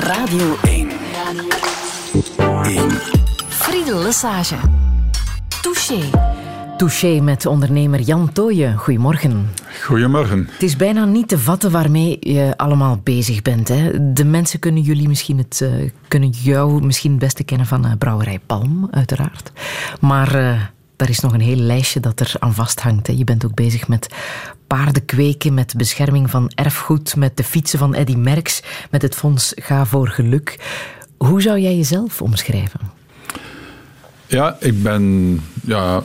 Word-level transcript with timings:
Radio 0.00 0.56
1. 0.62 0.88
1. 2.64 2.90
Friedel 3.48 4.02
Lesage. 4.02 4.56
Touché. 5.62 6.10
Touché 6.76 7.20
met 7.20 7.46
ondernemer 7.46 8.00
Jan 8.00 8.32
Tooyen. 8.32 8.76
Goedemorgen. 8.76 9.50
Goedemorgen. 9.82 10.48
Het 10.52 10.62
is 10.62 10.76
bijna 10.76 11.04
niet 11.04 11.28
te 11.28 11.38
vatten 11.38 11.70
waarmee 11.70 12.16
je 12.20 12.54
allemaal 12.56 13.00
bezig 13.02 13.42
bent. 13.42 13.68
Hè? 13.68 14.12
De 14.12 14.24
mensen 14.24 14.58
kunnen 14.58 14.82
jullie 14.82 15.08
misschien 15.08 15.38
het, 15.38 15.60
uh, 15.62 15.90
kunnen 16.08 16.30
jou 16.30 16.84
misschien 16.84 17.10
het 17.10 17.20
beste 17.20 17.44
kennen 17.44 17.66
van 17.66 17.86
uh, 17.86 17.92
Brouwerij 17.98 18.40
Palm, 18.46 18.88
uiteraard. 18.90 19.52
Maar 20.00 20.36
uh, 20.36 20.60
daar 20.96 21.08
is 21.08 21.20
nog 21.20 21.32
een 21.32 21.40
heel 21.40 21.56
lijstje 21.56 22.00
dat 22.00 22.20
er 22.20 22.34
aan 22.38 22.54
vasthangt. 22.54 23.06
Hè. 23.06 23.12
Je 23.12 23.24
bent 23.24 23.44
ook 23.44 23.54
bezig 23.54 23.88
met 23.88 24.08
paarden 24.76 25.04
kweken, 25.04 25.54
met 25.54 25.74
bescherming 25.76 26.30
van 26.30 26.50
erfgoed, 26.54 27.16
met 27.16 27.36
de 27.36 27.44
fietsen 27.44 27.78
van 27.78 27.94
Eddy 27.94 28.14
Merckx, 28.14 28.62
met 28.90 29.02
het 29.02 29.14
fonds 29.14 29.52
Ga 29.56 29.86
voor 29.86 30.08
Geluk. 30.08 30.58
Hoe 31.16 31.42
zou 31.42 31.58
jij 31.58 31.76
jezelf 31.76 32.22
omschrijven? 32.22 32.80
Ja, 34.26 34.56
ik 34.60 34.82
ben 34.82 35.40
ja, 35.64 36.02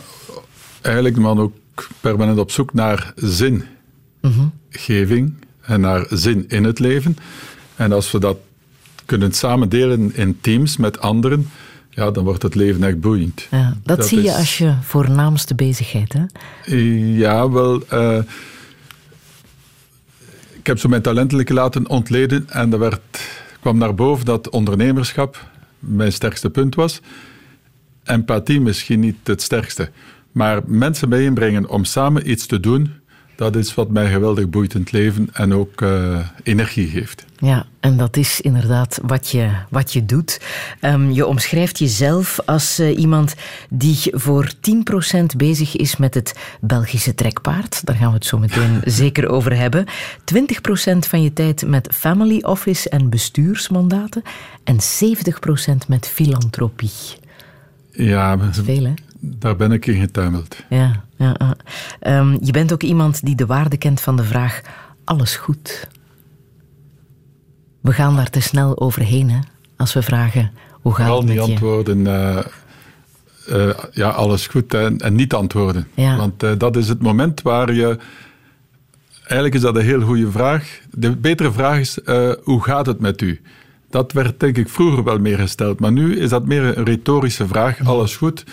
eigenlijk 0.81 1.15
de 1.15 1.21
man 1.21 1.39
ook 1.39 1.53
permanent 1.99 2.39
op 2.39 2.51
zoek 2.51 2.73
naar 2.73 3.13
zingeving 3.15 5.33
en 5.61 5.81
naar 5.81 6.05
zin 6.09 6.45
in 6.47 6.63
het 6.63 6.79
leven. 6.79 7.17
En 7.75 7.91
als 7.91 8.11
we 8.11 8.19
dat 8.19 8.37
kunnen 9.05 9.31
samen 9.31 9.69
delen 9.69 10.15
in 10.15 10.37
teams 10.41 10.77
met 10.77 10.99
anderen, 10.99 11.49
ja, 11.89 12.11
dan 12.11 12.23
wordt 12.23 12.43
het 12.43 12.55
leven 12.55 12.83
echt 12.83 12.99
boeiend. 12.99 13.47
Ja, 13.51 13.77
dat, 13.83 14.07
zie 14.07 14.21
je 14.21 14.33
als 14.33 14.57
je 14.57 14.73
voornaamste 14.81 15.55
bezigheid, 15.55 16.13
hè? 16.13 16.25
Ja, 17.17 17.49
wel... 17.49 17.83
Uh, 17.93 18.19
ik 20.67 20.73
heb 20.73 20.81
zo 20.81 20.89
mijn 20.89 21.01
talenten 21.01 21.53
laten 21.53 21.89
ontleden 21.89 22.49
en 22.49 22.73
er 22.73 22.79
werd, 22.79 22.99
kwam 23.59 23.77
naar 23.77 23.95
boven 23.95 24.25
dat 24.25 24.49
ondernemerschap 24.49 25.49
mijn 25.79 26.11
sterkste 26.11 26.49
punt 26.49 26.75
was. 26.75 27.01
Empathie 28.03 28.61
misschien 28.61 28.99
niet 28.99 29.15
het 29.23 29.41
sterkste. 29.41 29.89
Maar 30.31 30.61
mensen 30.65 31.09
bijeenbrengen 31.09 31.69
om 31.69 31.85
samen 31.85 32.29
iets 32.29 32.45
te 32.45 32.59
doen, 32.59 32.93
dat 33.37 33.55
is 33.55 33.73
wat 33.73 33.89
mij 33.89 34.11
geweldig 34.11 34.49
boeit 34.49 34.73
in 34.73 34.79
het 34.79 34.91
leven 34.91 35.29
en 35.33 35.53
ook 35.53 35.81
uh, 35.81 36.19
energie 36.43 36.87
geeft. 36.87 37.25
Ja, 37.39 37.65
en 37.79 37.97
dat 37.97 38.17
is 38.17 38.41
inderdaad 38.41 38.99
wat 39.03 39.29
je, 39.29 39.49
wat 39.69 39.93
je 39.93 40.05
doet. 40.05 40.41
Um, 40.81 41.11
je 41.11 41.25
omschrijft 41.25 41.79
jezelf 41.79 42.39
als 42.45 42.79
uh, 42.79 42.97
iemand 42.97 43.35
die 43.69 43.99
voor 44.03 44.51
10% 44.53 45.23
bezig 45.37 45.75
is 45.75 45.97
met 45.97 46.13
het 46.13 46.33
Belgische 46.61 47.15
trekpaard. 47.15 47.85
Daar 47.85 47.95
gaan 47.95 48.07
we 48.07 48.15
het 48.15 48.25
zo 48.25 48.37
meteen 48.37 48.81
zeker 49.01 49.29
over 49.29 49.57
hebben. 49.57 49.85
20% 49.85 49.89
van 50.97 51.21
je 51.21 51.33
tijd 51.33 51.65
met 51.65 51.89
family 51.93 52.41
office 52.41 52.89
en 52.89 53.09
bestuursmandaten. 53.09 54.21
En 54.63 54.77
70% 55.83 55.87
met 55.87 56.07
filantropie. 56.07 56.91
Ja, 57.91 58.37
dat 58.37 58.55
is 58.55 58.61
veel 58.63 58.83
hè? 58.83 58.93
Daar 59.19 59.55
ben 59.55 59.71
ik 59.71 59.85
in 59.85 59.99
getuimeld. 59.99 60.63
Ja, 60.69 61.03
ja, 61.17 61.55
um, 62.07 62.37
je 62.41 62.51
bent 62.51 62.73
ook 62.73 62.83
iemand 62.83 63.25
die 63.25 63.35
de 63.35 63.45
waarde 63.45 63.77
kent 63.77 64.01
van 64.01 64.15
de 64.15 64.23
vraag: 64.23 64.61
alles 65.03 65.35
goed? 65.35 65.87
We 67.81 67.91
gaan 67.91 68.15
daar 68.15 68.29
te 68.29 68.39
snel 68.39 68.79
overheen, 68.79 69.29
hè? 69.29 69.39
Als 69.77 69.93
we 69.93 70.01
vragen: 70.01 70.51
hoe 70.71 70.93
gaat 70.93 71.05
Vooral 71.05 71.17
het 71.17 71.27
met 71.27 71.35
niet 71.35 71.49
antwoorden. 71.49 71.99
Uh, 71.99 72.37
uh, 73.49 73.73
ja, 73.91 74.09
alles 74.09 74.47
goed 74.47 74.73
en, 74.73 74.97
en 74.97 75.15
niet 75.15 75.33
antwoorden. 75.33 75.87
Ja. 75.93 76.17
Want 76.17 76.43
uh, 76.43 76.51
dat 76.57 76.75
is 76.75 76.87
het 76.87 77.01
moment 77.01 77.41
waar 77.41 77.73
je. 77.73 77.97
Eigenlijk 79.19 79.55
is 79.55 79.61
dat 79.61 79.75
een 79.75 79.81
heel 79.81 80.01
goede 80.01 80.31
vraag. 80.31 80.79
De 80.91 81.15
betere 81.15 81.51
vraag 81.51 81.79
is: 81.79 81.99
hoe 82.43 82.63
gaat 82.63 82.85
het 82.85 82.99
met 82.99 83.21
u? 83.21 83.41
Dat 83.89 84.11
werd 84.11 84.39
denk 84.39 84.57
ik 84.57 84.69
vroeger 84.69 85.03
wel 85.03 85.19
meer 85.19 85.37
gesteld, 85.37 85.79
maar 85.79 85.91
nu 85.91 86.19
is 86.19 86.29
dat 86.29 86.45
meer 86.45 86.77
een 86.77 86.85
retorische 86.85 87.47
vraag. 87.47 87.85
Alles 87.85 88.15
goed? 88.15 88.43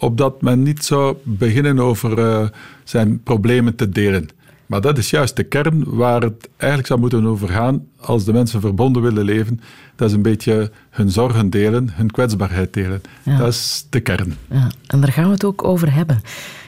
Opdat 0.00 0.42
men 0.42 0.62
niet 0.62 0.84
zou 0.84 1.16
beginnen 1.22 1.78
over 1.78 2.18
uh, 2.18 2.48
zijn 2.84 3.22
problemen 3.22 3.74
te 3.74 3.88
delen. 3.88 4.28
Maar 4.66 4.80
dat 4.80 4.98
is 4.98 5.10
juist 5.10 5.36
de 5.36 5.42
kern 5.42 5.84
waar 5.84 6.22
het 6.22 6.48
eigenlijk 6.56 6.88
zou 6.88 7.00
moeten 7.00 7.26
over 7.26 7.48
gaan 7.48 7.86
als 8.00 8.24
de 8.24 8.32
mensen 8.32 8.60
verbonden 8.60 9.02
willen 9.02 9.24
leven. 9.24 9.60
Dat 9.96 10.08
is 10.08 10.14
een 10.14 10.22
beetje 10.22 10.70
hun 10.90 11.10
zorgen 11.10 11.50
delen, 11.50 11.90
hun 11.92 12.10
kwetsbaarheid 12.10 12.72
delen. 12.72 13.02
Ja. 13.22 13.38
Dat 13.38 13.48
is 13.48 13.86
de 13.90 14.00
kern. 14.00 14.36
Ja, 14.50 14.70
en 14.86 15.00
daar 15.00 15.12
gaan 15.12 15.24
we 15.24 15.30
het 15.30 15.44
ook 15.44 15.64
over 15.64 15.92
hebben. 15.92 16.20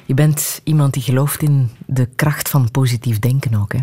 Je 0.07 0.15
bent 0.15 0.61
iemand 0.65 0.93
die 0.93 1.03
gelooft 1.03 1.43
in 1.43 1.69
de 1.87 2.09
kracht 2.17 2.49
van 2.49 2.71
positief 2.71 3.19
denken 3.19 3.55
ook, 3.55 3.73
hè? 3.73 3.81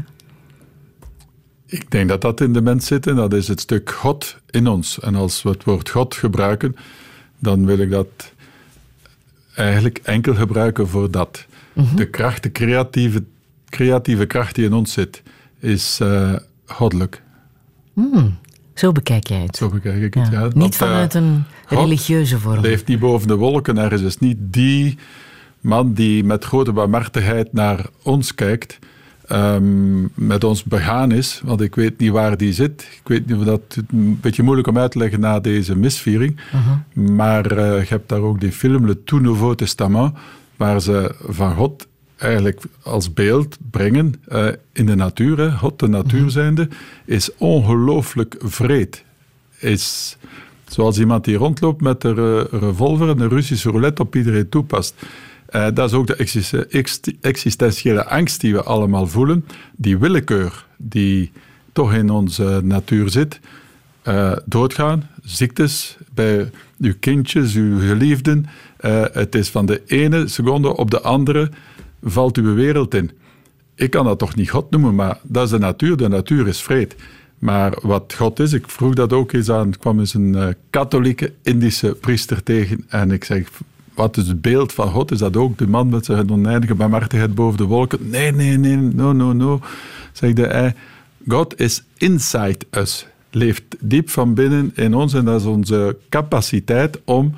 Ik 1.65 1.91
denk 1.91 2.09
dat 2.09 2.21
dat 2.21 2.41
in 2.41 2.53
de 2.53 2.61
mens 2.61 2.85
zit 2.85 3.07
en 3.07 3.15
dat 3.15 3.33
is 3.33 3.47
het 3.47 3.59
stuk 3.59 3.91
God 3.91 4.37
in 4.49 4.67
ons. 4.67 4.99
En 4.99 5.15
als 5.15 5.43
we 5.43 5.49
het 5.49 5.63
woord 5.63 5.89
God 5.89 6.15
gebruiken, 6.15 6.75
dan 7.39 7.65
wil 7.65 7.77
ik 7.77 7.91
dat 7.91 8.33
eigenlijk 9.59 9.99
enkel 10.03 10.35
gebruiken 10.35 10.87
voor 10.87 11.11
dat. 11.11 11.45
Mm 11.73 11.83
-hmm. 11.85 11.95
De 11.95 12.09
kracht, 12.09 12.43
de 12.43 12.51
creatieve, 12.51 13.23
creatieve 13.69 14.25
kracht 14.25 14.55
die 14.55 14.65
in 14.65 14.73
ons 14.73 14.93
zit, 14.93 15.23
is 15.59 15.99
uh, 16.01 16.35
goddelijk. 16.65 17.21
Mm, 17.93 18.37
zo 18.73 18.91
bekijk 18.91 19.27
jij 19.27 19.41
het. 19.41 19.55
Zo 19.55 19.69
bekijk 19.69 20.01
ik 20.01 20.13
het, 20.13 20.27
ja. 20.31 20.39
ja. 20.39 20.43
Niet 20.43 20.53
Want, 20.53 20.75
vanuit 20.75 21.13
een 21.13 21.43
religieuze 21.67 22.39
vorm. 22.39 22.61
leeft 22.61 22.87
niet 22.87 22.99
boven 22.99 23.27
de 23.27 23.35
wolken 23.35 23.77
ergens. 23.77 24.01
is 24.01 24.17
niet 24.17 24.37
die 24.39 24.97
man 25.61 25.93
die 25.93 26.23
met 26.23 26.45
grote 26.45 26.71
barmhartigheid 26.71 27.53
naar 27.53 27.85
ons 28.03 28.35
kijkt, 28.35 28.79
um, 29.31 30.09
met 30.13 30.43
ons 30.43 30.63
begaan 30.63 31.11
is, 31.11 31.41
want 31.43 31.61
ik 31.61 31.75
weet 31.75 31.99
niet 31.99 32.11
waar 32.11 32.37
die 32.37 32.53
zit. 32.53 32.81
Ik 32.81 33.07
weet 33.07 33.27
niet 33.27 33.37
of 33.37 33.43
dat 33.43 33.61
een 33.91 34.19
beetje 34.21 34.43
moeilijk 34.43 34.67
om 34.67 34.77
uit 34.77 34.91
te 34.91 34.97
leggen 34.97 35.19
na 35.19 35.39
deze 35.39 35.75
misviering. 35.75 36.39
Uh 36.53 36.67
-huh. 36.67 37.15
Maar 37.15 37.57
uh, 37.57 37.81
je 37.81 37.89
hebt 37.89 38.09
daar 38.09 38.21
ook 38.21 38.39
die 38.39 38.51
film 38.51 38.85
Le 38.85 39.03
Tout 39.03 39.21
Nouveau 39.21 39.55
Testament, 39.55 40.13
waar 40.55 40.81
ze 40.81 41.15
van 41.27 41.55
God 41.55 41.87
eigenlijk 42.17 42.63
als 42.83 43.13
beeld 43.13 43.57
brengen 43.71 44.13
uh, 44.29 44.47
in 44.73 44.85
de 44.85 44.95
natuur. 44.95 45.37
Hè. 45.37 45.51
God, 45.51 45.79
de 45.79 45.87
natuur 45.87 46.17
uh 46.19 46.23
-huh. 46.23 46.33
zijnde, 46.33 46.67
is 47.05 47.29
ongelooflijk 47.37 48.35
vreed. 48.39 49.03
Is 49.59 50.17
zoals 50.67 50.99
iemand 50.99 51.23
die 51.23 51.37
rondloopt 51.37 51.81
met 51.81 52.03
een 52.03 52.43
revolver 52.45 53.09
en 53.09 53.19
een 53.19 53.29
Russische 53.29 53.69
roulette 53.69 54.01
op 54.01 54.15
iedereen 54.15 54.49
toepast. 54.49 54.95
Uh, 55.51 55.67
dat 55.73 55.89
is 55.89 55.95
ook 55.95 56.07
de 56.07 57.15
existentiële 57.21 58.05
angst 58.05 58.41
die 58.41 58.53
we 58.53 58.63
allemaal 58.63 59.07
voelen. 59.07 59.45
Die 59.75 59.97
willekeur 59.97 60.65
die 60.77 61.31
toch 61.73 61.93
in 61.93 62.09
onze 62.09 62.61
natuur 62.63 63.09
zit. 63.09 63.39
Uh, 64.07 64.31
doodgaan, 64.45 65.09
ziektes 65.23 65.97
bij 66.13 66.51
uw 66.79 66.93
kindjes, 66.99 67.55
uw 67.55 67.79
geliefden. 67.79 68.45
Uh, 68.81 69.03
het 69.11 69.35
is 69.35 69.49
van 69.49 69.65
de 69.65 69.81
ene 69.85 70.27
seconde 70.27 70.75
op 70.75 70.91
de 70.91 71.01
andere 71.01 71.49
valt 72.03 72.37
uw 72.37 72.53
wereld 72.53 72.93
in. 72.93 73.11
Ik 73.75 73.89
kan 73.89 74.05
dat 74.05 74.19
toch 74.19 74.35
niet 74.35 74.49
God 74.49 74.71
noemen, 74.71 74.95
maar 74.95 75.19
dat 75.23 75.43
is 75.43 75.49
de 75.49 75.59
natuur. 75.59 75.97
De 75.97 76.07
natuur 76.07 76.47
is 76.47 76.61
vreed. 76.61 76.95
Maar 77.39 77.77
wat 77.81 78.13
God 78.17 78.39
is, 78.39 78.53
ik 78.53 78.69
vroeg 78.69 78.93
dat 78.93 79.13
ook 79.13 79.31
eens 79.31 79.49
aan, 79.49 79.77
kwam 79.77 79.99
eens 79.99 80.13
een 80.13 80.55
katholieke 80.69 81.33
Indische 81.43 81.97
priester 81.99 82.43
tegen 82.43 82.85
en 82.87 83.11
ik 83.11 83.23
zeg, 83.23 83.49
wat 83.99 84.17
is 84.17 84.27
het 84.27 84.41
beeld 84.41 84.73
van 84.73 84.89
God? 84.89 85.11
Is 85.11 85.19
dat 85.19 85.37
ook 85.37 85.57
de 85.57 85.67
man 85.67 85.89
met 85.89 86.05
zijn 86.05 86.31
oneindige 86.31 86.75
barmhartigheid 86.75 87.35
boven 87.35 87.57
de 87.57 87.63
wolken? 87.63 88.09
Nee, 88.09 88.31
nee, 88.31 88.57
nee, 88.57 88.75
no, 88.75 89.11
no, 89.11 89.33
no. 89.33 89.59
Zegde 90.11 90.47
hij, 90.47 90.75
God 91.27 91.59
is 91.59 91.83
inside 91.97 92.57
us. 92.71 93.07
Leeft 93.31 93.63
diep 93.79 94.09
van 94.09 94.33
binnen 94.33 94.71
in 94.75 94.93
ons 94.93 95.13
en 95.13 95.25
dat 95.25 95.39
is 95.39 95.45
onze 95.45 95.97
capaciteit 96.09 96.99
om 97.05 97.33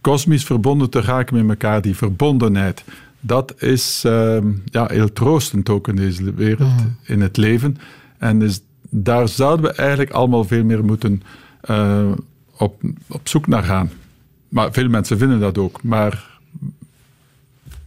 kosmisch 0.00 0.44
verbonden 0.44 0.90
te 0.90 1.00
raken 1.00 1.36
met 1.36 1.48
elkaar. 1.48 1.82
Die 1.82 1.96
verbondenheid. 1.96 2.84
Dat 3.20 3.54
is 3.58 4.02
uh, 4.06 4.38
ja, 4.64 4.86
heel 4.86 5.12
troostend 5.12 5.68
ook 5.68 5.88
in 5.88 5.96
deze 5.96 6.34
wereld, 6.34 6.80
mm. 6.80 6.96
in 7.02 7.20
het 7.20 7.36
leven. 7.36 7.76
En 8.18 8.42
is, 8.42 8.60
daar 8.90 9.28
zouden 9.28 9.64
we 9.64 9.72
eigenlijk 9.72 10.10
allemaal 10.10 10.44
veel 10.44 10.64
meer 10.64 10.84
moeten 10.84 11.22
uh, 11.70 12.10
op, 12.56 12.82
op 13.08 13.28
zoek 13.28 13.46
naar 13.46 13.62
gaan. 13.62 13.90
Maar 14.52 14.72
veel 14.72 14.88
mensen 14.88 15.18
vinden 15.18 15.40
dat 15.40 15.58
ook. 15.58 15.82
Maar 15.82 16.24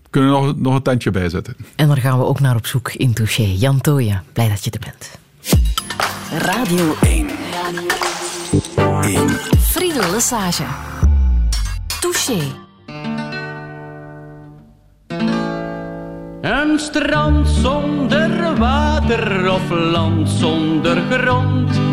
kunnen 0.09 0.31
nog, 0.31 0.57
nog 0.57 0.75
een 0.75 0.81
tandje 0.81 1.11
bijzetten. 1.11 1.55
En 1.75 1.87
daar 1.87 1.97
gaan 1.97 2.19
we 2.19 2.25
ook 2.25 2.39
naar 2.39 2.55
op 2.55 2.65
zoek 2.65 2.91
in 2.91 3.13
Touché. 3.13 3.43
Jan 3.43 3.81
Tooyen, 3.81 4.23
blij 4.33 4.49
dat 4.49 4.63
je 4.63 4.71
er 4.71 4.79
bent. 4.79 5.17
Radio 6.41 6.95
1. 7.01 7.27
1. 9.01 9.29
Friedel 9.59 10.11
Lesage. 10.11 10.63
Touché. 11.99 12.39
Een 16.41 16.79
strand 16.79 17.47
zonder 17.47 18.57
water 18.57 19.51
of 19.51 19.69
land 19.69 20.29
zonder 20.29 21.01
grond 21.09 21.84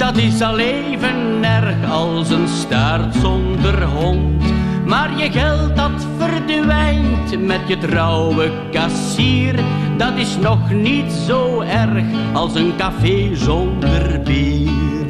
dat 0.00 0.16
is 0.16 0.40
al 0.40 0.58
even 0.58 1.44
erg 1.44 1.90
als 1.90 2.30
een 2.30 2.48
staart 2.48 3.14
zonder 3.14 3.84
hond. 3.84 4.42
Maar 4.86 5.18
je 5.18 5.30
geld 5.30 5.76
dat 5.76 6.06
verdwijnt 6.18 7.46
met 7.46 7.60
je 7.66 7.78
trouwe 7.78 8.50
kassier, 8.70 9.54
dat 9.96 10.16
is 10.16 10.36
nog 10.36 10.70
niet 10.70 11.12
zo 11.12 11.60
erg 11.60 12.04
als 12.32 12.54
een 12.54 12.72
café 12.76 13.34
zonder 13.34 14.20
bier. 14.24 15.06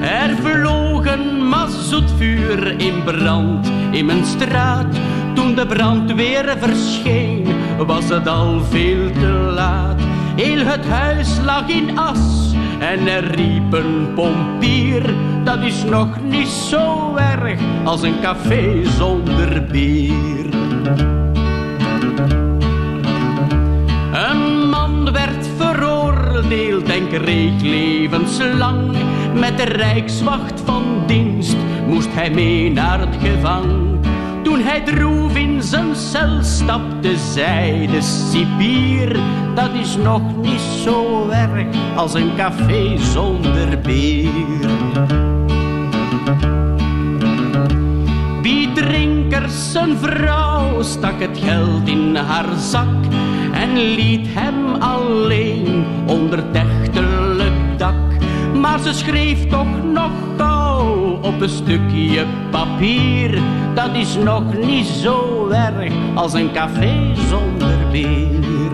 Er 0.00 0.36
vloog 0.36 1.06
een 1.06 1.48
mazoetvuur 1.48 2.80
in 2.80 3.02
brand 3.04 3.70
in 3.90 4.06
mijn 4.06 4.24
straat. 4.24 4.96
Toen 5.34 5.54
de 5.54 5.66
brandweer 5.66 6.56
verscheen, 6.58 7.46
was 7.86 8.08
het 8.08 8.28
al 8.28 8.60
veel 8.60 9.10
te 9.10 9.52
laat. 9.54 10.11
Heel 10.36 10.66
het 10.66 10.86
huis 10.86 11.40
lag 11.44 11.68
in 11.68 11.98
as 11.98 12.54
en 12.78 13.08
er 13.08 13.24
riep 13.34 13.72
een 13.72 14.14
pompier. 14.14 15.14
Dat 15.44 15.62
is 15.62 15.84
nog 15.84 16.08
niet 16.22 16.48
zo 16.48 17.16
erg 17.16 17.60
als 17.84 18.02
een 18.02 18.20
café 18.20 18.84
zonder 18.84 19.66
bier. 19.66 20.46
Een 24.12 24.68
man 24.68 25.12
werd 25.12 25.48
veroordeeld 25.56 26.88
en 26.88 27.08
kreeg 27.08 27.60
levenslang. 27.60 28.96
Met 29.34 29.56
de 29.56 29.64
rijkswacht 29.64 30.60
van 30.64 31.02
dienst 31.06 31.56
moest 31.86 32.14
hij 32.14 32.30
mee 32.30 32.72
naar 32.72 33.00
het 33.00 33.16
gevang. 33.20 33.91
Toen 34.42 34.60
hij 34.60 34.80
droef 34.80 35.36
in 35.36 35.62
zijn 35.62 35.96
cel 35.96 36.42
stapte, 36.42 37.16
zei 37.16 37.86
de 37.86 38.00
cipier, 38.00 39.20
dat 39.54 39.70
is 39.74 39.96
nog 39.96 40.22
niet 40.42 40.60
zo 40.60 41.28
erg 41.28 41.66
als 41.96 42.14
een 42.14 42.36
café 42.36 42.98
zonder 42.98 43.78
bier. 43.80 44.30
Biedrinkers 48.42 49.72
zijn 49.72 49.96
vrouw 49.96 50.82
stak 50.82 51.20
het 51.20 51.38
geld 51.38 51.88
in 51.88 52.16
haar 52.16 52.56
zak 52.58 53.04
en 53.52 53.72
liet 53.72 54.26
hem 54.30 54.74
alleen 54.74 55.84
onder 56.06 56.52
dak. 56.52 56.81
Maar 58.72 58.80
ze 58.80 58.92
schreef 58.92 59.46
toch 59.46 59.82
nog 59.92 60.10
gauw 60.36 61.18
op 61.22 61.40
een 61.40 61.48
stukje 61.48 62.26
papier. 62.50 63.40
Dat 63.74 63.94
is 63.94 64.16
nog 64.16 64.42
niet 64.64 64.86
zo 64.86 65.48
erg 65.48 65.92
als 66.14 66.32
een 66.32 66.52
café 66.52 67.14
zonder 67.28 67.76
bier. 67.90 68.70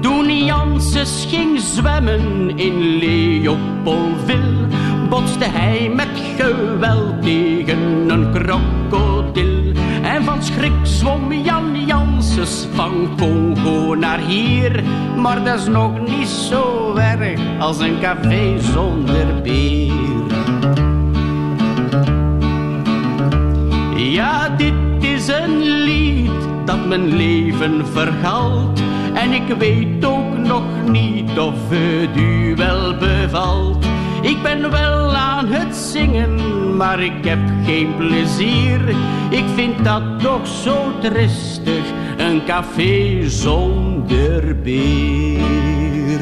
Toen 0.00 0.44
Janses 0.44 1.26
ging 1.28 1.60
zwemmen 1.60 2.58
in 2.58 2.78
Leopoldville, 2.98 4.66
botste 5.08 5.44
hij 5.44 5.90
met 5.94 6.08
geweld 6.36 7.22
tegen 7.22 8.10
een 8.10 8.32
krokodil. 8.32 9.59
En 10.20 10.26
van 10.26 10.42
schrik 10.42 10.72
zwom 10.82 11.32
Jan 11.32 11.84
Janses 11.86 12.66
van 12.72 13.08
Congo 13.18 13.94
naar 13.94 14.18
hier. 14.18 14.84
Maar 15.16 15.44
dat 15.44 15.58
is 15.58 15.66
nog 15.66 16.08
niet 16.08 16.28
zo 16.28 16.94
erg 16.96 17.40
als 17.58 17.78
een 17.78 18.00
café 18.00 18.58
zonder 18.58 19.42
bier. 19.42 19.92
Ja, 23.96 24.48
dit 24.48 24.74
is 24.98 25.28
een 25.28 25.58
lied 25.58 26.30
dat 26.64 26.86
mijn 26.86 27.16
leven 27.16 27.86
vergalt. 27.86 28.82
En 29.14 29.32
ik 29.32 29.56
weet 29.58 30.04
ook 30.04 30.36
nog 30.36 30.64
niet 30.90 31.38
of 31.38 31.54
het 31.68 32.16
u 32.16 32.54
wel 32.56 32.96
bevalt. 32.96 33.84
Ik 34.22 34.42
ben 34.42 34.70
wel 34.70 35.14
aan 35.14 35.46
het 35.46 35.76
zingen, 35.76 36.36
maar 36.80 37.00
ik 37.00 37.24
heb 37.24 37.38
geen 37.64 37.96
plezier. 37.96 38.88
Ik 39.30 39.44
vind 39.54 39.84
dat 39.84 40.20
toch 40.20 40.46
zo 40.46 40.98
tristig, 41.00 41.84
een 42.16 42.44
café 42.44 43.28
zonder 43.28 44.60
bier. 44.60 46.20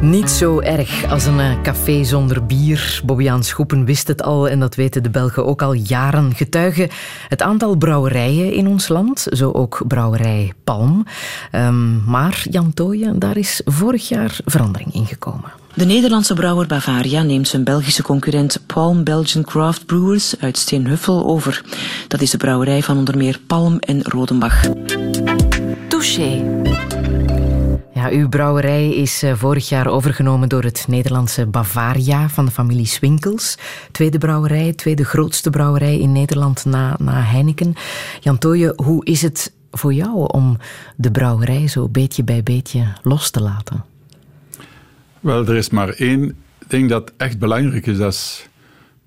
Niet 0.00 0.30
zo 0.30 0.60
erg 0.60 1.10
als 1.10 1.24
een 1.24 1.40
eh, 1.40 1.62
café 1.62 2.04
zonder 2.04 2.46
bier. 2.46 3.00
Bobbiaan 3.04 3.44
Schoepen 3.44 3.84
wist 3.84 4.08
het 4.08 4.22
al 4.22 4.48
en 4.48 4.60
dat 4.60 4.74
weten 4.74 5.02
de 5.02 5.10
Belgen 5.10 5.46
ook 5.46 5.62
al 5.62 5.72
jaren. 5.72 6.34
Getuigen 6.34 6.88
het 7.28 7.42
aantal 7.42 7.76
brouwerijen 7.76 8.52
in 8.52 8.66
ons 8.66 8.88
land, 8.88 9.26
zo 9.30 9.50
ook 9.52 9.82
brouwerij 9.86 10.52
Palm. 10.64 11.06
Um, 11.52 12.04
maar 12.06 12.46
Jan 12.50 12.74
Tooyen, 12.74 13.18
daar 13.18 13.36
is 13.36 13.60
vorig 13.64 14.08
jaar 14.08 14.38
verandering 14.44 14.94
in 14.94 15.06
gekomen. 15.06 15.67
De 15.78 15.84
Nederlandse 15.84 16.34
brouwer 16.34 16.66
Bavaria 16.66 17.22
neemt 17.22 17.48
zijn 17.48 17.64
Belgische 17.64 18.02
concurrent 18.02 18.60
Palm 18.66 19.04
Belgian 19.04 19.44
Craft 19.44 19.86
Brewers 19.86 20.40
uit 20.40 20.56
Steenhuffel 20.56 21.26
over. 21.26 21.64
Dat 22.08 22.20
is 22.20 22.30
de 22.30 22.36
brouwerij 22.36 22.82
van 22.82 22.96
onder 22.96 23.16
meer 23.16 23.40
Palm 23.46 23.78
en 23.78 24.02
Rodenbach. 24.02 24.64
Touché. 25.88 26.44
Ja, 27.94 28.08
uw 28.10 28.28
brouwerij 28.28 28.94
is 28.94 29.22
eh, 29.22 29.34
vorig 29.34 29.68
jaar 29.68 29.86
overgenomen 29.86 30.48
door 30.48 30.62
het 30.62 30.84
Nederlandse 30.88 31.46
Bavaria 31.46 32.28
van 32.28 32.44
de 32.44 32.50
familie 32.50 32.86
Swinkels. 32.86 33.58
Tweede 33.92 34.18
brouwerij, 34.18 34.72
tweede 34.72 35.04
grootste 35.04 35.50
brouwerij 35.50 35.98
in 35.98 36.12
Nederland 36.12 36.64
na, 36.64 36.96
na 36.98 37.22
Heineken. 37.22 37.74
Jan 38.20 38.38
Tooije, 38.38 38.72
hoe 38.76 39.04
is 39.04 39.22
het 39.22 39.52
voor 39.70 39.92
jou 39.92 40.26
om 40.26 40.56
de 40.96 41.10
brouwerij 41.10 41.68
zo 41.68 41.88
beetje 41.88 42.24
bij 42.24 42.42
beetje 42.42 42.86
los 43.02 43.30
te 43.30 43.40
laten? 43.40 43.87
Wel, 45.20 45.46
er 45.46 45.56
is 45.56 45.70
maar 45.70 45.88
één 45.88 46.36
ding 46.66 46.88
dat 46.88 47.12
echt 47.16 47.38
belangrijk 47.38 47.86
is. 47.86 47.98
Dat 47.98 48.12
is 48.12 48.48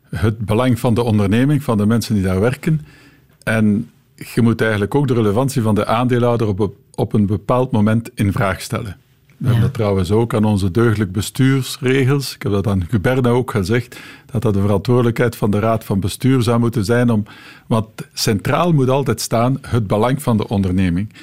het 0.10 0.38
belang 0.38 0.80
van 0.80 0.94
de 0.94 1.04
onderneming, 1.04 1.64
van 1.64 1.78
de 1.78 1.86
mensen 1.86 2.14
die 2.14 2.24
daar 2.24 2.40
werken. 2.40 2.86
En 3.44 3.90
je 4.34 4.42
moet 4.42 4.62
eigenlijk 4.62 4.96
ook 4.96 5.08
de 5.08 5.14
relevantie 5.14 5.62
van 5.62 5.76
de 5.76 5.86
aandeelhouder 5.86 6.48
op, 6.48 6.76
op 6.96 7.14
een 7.14 7.26
bepaald 7.26 7.72
moment 7.72 8.10
in 8.16 8.32
vraag 8.32 8.62
stellen. 8.62 8.98
We 9.38 9.48
hebben 9.48 9.66
dat 9.66 9.74
trouwens 9.74 10.12
ook 10.12 10.34
aan 10.34 10.44
onze 10.44 10.72
deugdelijk 10.72 11.12
bestuursregels. 11.12 12.36
Ik 12.36 12.42
heb 12.42 12.52
dat 12.52 12.68
aan 12.68 12.88
Guberna 12.90 13.30
ook 13.30 13.52
gezegd, 13.52 14.00
dat 14.32 14.42
dat 14.42 14.54
de 14.54 14.62
verantwoordelijkheid 14.62 15.36
van 15.36 15.52
de 15.52 15.60
raad 15.60 15.84
van 15.84 16.00
bestuur 16.00 16.42
zou 16.42 16.60
moeten 16.60 16.86
zijn. 16.86 17.10
Om, 17.10 17.24
want 17.68 17.88
centraal 18.14 18.74
moet 18.74 18.90
altijd 18.90 19.22
staan 19.22 19.58
het 19.62 19.88
belang 19.88 20.24
van 20.24 20.38
de 20.38 20.48
onderneming. 20.48 21.14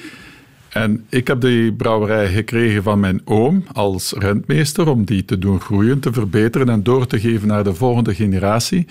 En 0.69 1.05
ik 1.09 1.27
heb 1.27 1.41
die 1.41 1.73
brouwerij 1.73 2.27
gekregen 2.27 2.83
van 2.83 2.99
mijn 2.99 3.21
oom 3.25 3.63
als 3.73 4.13
rentmeester 4.17 4.89
om 4.89 5.03
die 5.03 5.25
te 5.25 5.37
doen 5.37 5.61
groeien, 5.61 5.99
te 5.99 6.13
verbeteren 6.13 6.69
en 6.69 6.83
door 6.83 7.07
te 7.07 7.19
geven 7.19 7.47
naar 7.47 7.63
de 7.63 7.73
volgende 7.73 8.15
generatie. 8.15 8.87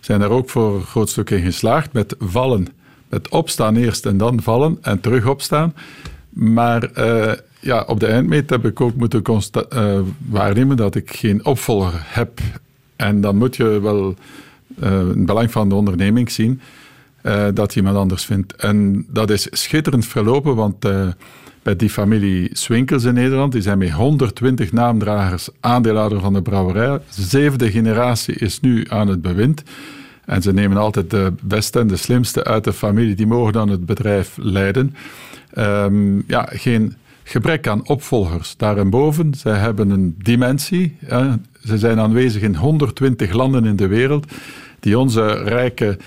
Zijn 0.00 0.20
daar 0.20 0.30
ook 0.30 0.50
voor 0.50 0.74
een 0.74 0.82
groot 0.82 1.08
stuk 1.08 1.30
in 1.30 1.42
geslaagd 1.42 1.92
met 1.92 2.14
vallen. 2.18 2.66
Met 3.08 3.28
opstaan 3.28 3.76
eerst 3.76 4.06
en 4.06 4.16
dan 4.16 4.42
vallen 4.42 4.78
en 4.82 5.00
terug 5.00 5.26
opstaan. 5.26 5.74
Maar 6.28 6.90
uh, 6.98 7.32
ja, 7.60 7.84
op 7.86 8.00
de 8.00 8.06
eindmeet 8.06 8.50
heb 8.50 8.64
ik 8.64 8.80
ook 8.80 8.94
moeten 8.94 9.22
uh, 9.28 10.00
waarnemen 10.28 10.76
dat 10.76 10.94
ik 10.94 11.16
geen 11.16 11.44
opvolger 11.44 12.02
heb. 12.04 12.40
En 12.96 13.20
dan 13.20 13.36
moet 13.36 13.56
je 13.56 13.80
wel 13.80 14.14
het 14.80 15.26
belang 15.26 15.50
van 15.50 15.68
de 15.68 15.74
onderneming 15.74 16.30
zien 16.30 16.60
uh, 17.26 17.46
dat 17.54 17.76
iemand 17.76 17.96
anders 17.96 18.24
vindt. 18.24 18.54
En 18.54 19.06
dat 19.08 19.30
is 19.30 19.48
schitterend 19.50 20.06
verlopen, 20.06 20.54
want 20.54 20.86
bij 21.62 21.76
die 21.76 21.90
familie 21.90 22.48
Swinkels 22.52 23.04
in 23.04 23.14
Nederland, 23.14 23.52
die 23.52 23.62
zijn 23.62 23.78
met 23.78 23.90
120 23.90 24.72
naamdragers 24.72 25.48
aandeelhouder 25.60 26.20
van 26.20 26.32
de 26.32 26.42
brouwerij. 26.42 26.98
De 27.16 27.22
zevende 27.22 27.70
generatie 27.70 28.34
is 28.34 28.60
nu 28.60 28.84
aan 28.88 29.08
het 29.08 29.22
bewind. 29.22 29.62
En 30.24 30.42
ze 30.42 30.52
nemen 30.52 30.76
altijd 30.76 31.10
de 31.10 31.32
beste 31.42 31.78
en 31.78 31.86
de 31.86 31.96
slimste 31.96 32.44
uit 32.44 32.64
de 32.64 32.72
familie, 32.72 33.14
die 33.14 33.26
mogen 33.26 33.52
dan 33.52 33.68
het 33.68 33.86
bedrijf 33.86 34.36
leiden. 34.40 34.94
Um, 35.58 36.24
ja, 36.26 36.48
geen 36.52 36.94
gebrek 37.22 37.68
aan 37.68 37.88
opvolgers. 37.88 38.54
Daarboven, 38.56 39.34
zij 39.34 39.58
hebben 39.58 39.90
een 39.90 40.14
dimensie. 40.18 40.96
Hè. 41.04 41.32
Ze 41.64 41.78
zijn 41.78 42.00
aanwezig 42.00 42.42
in 42.42 42.56
120 42.56 43.32
landen 43.32 43.64
in 43.64 43.76
de 43.76 43.86
wereld, 43.86 44.32
die 44.80 44.98
onze 44.98 45.26
rijke 45.32 45.98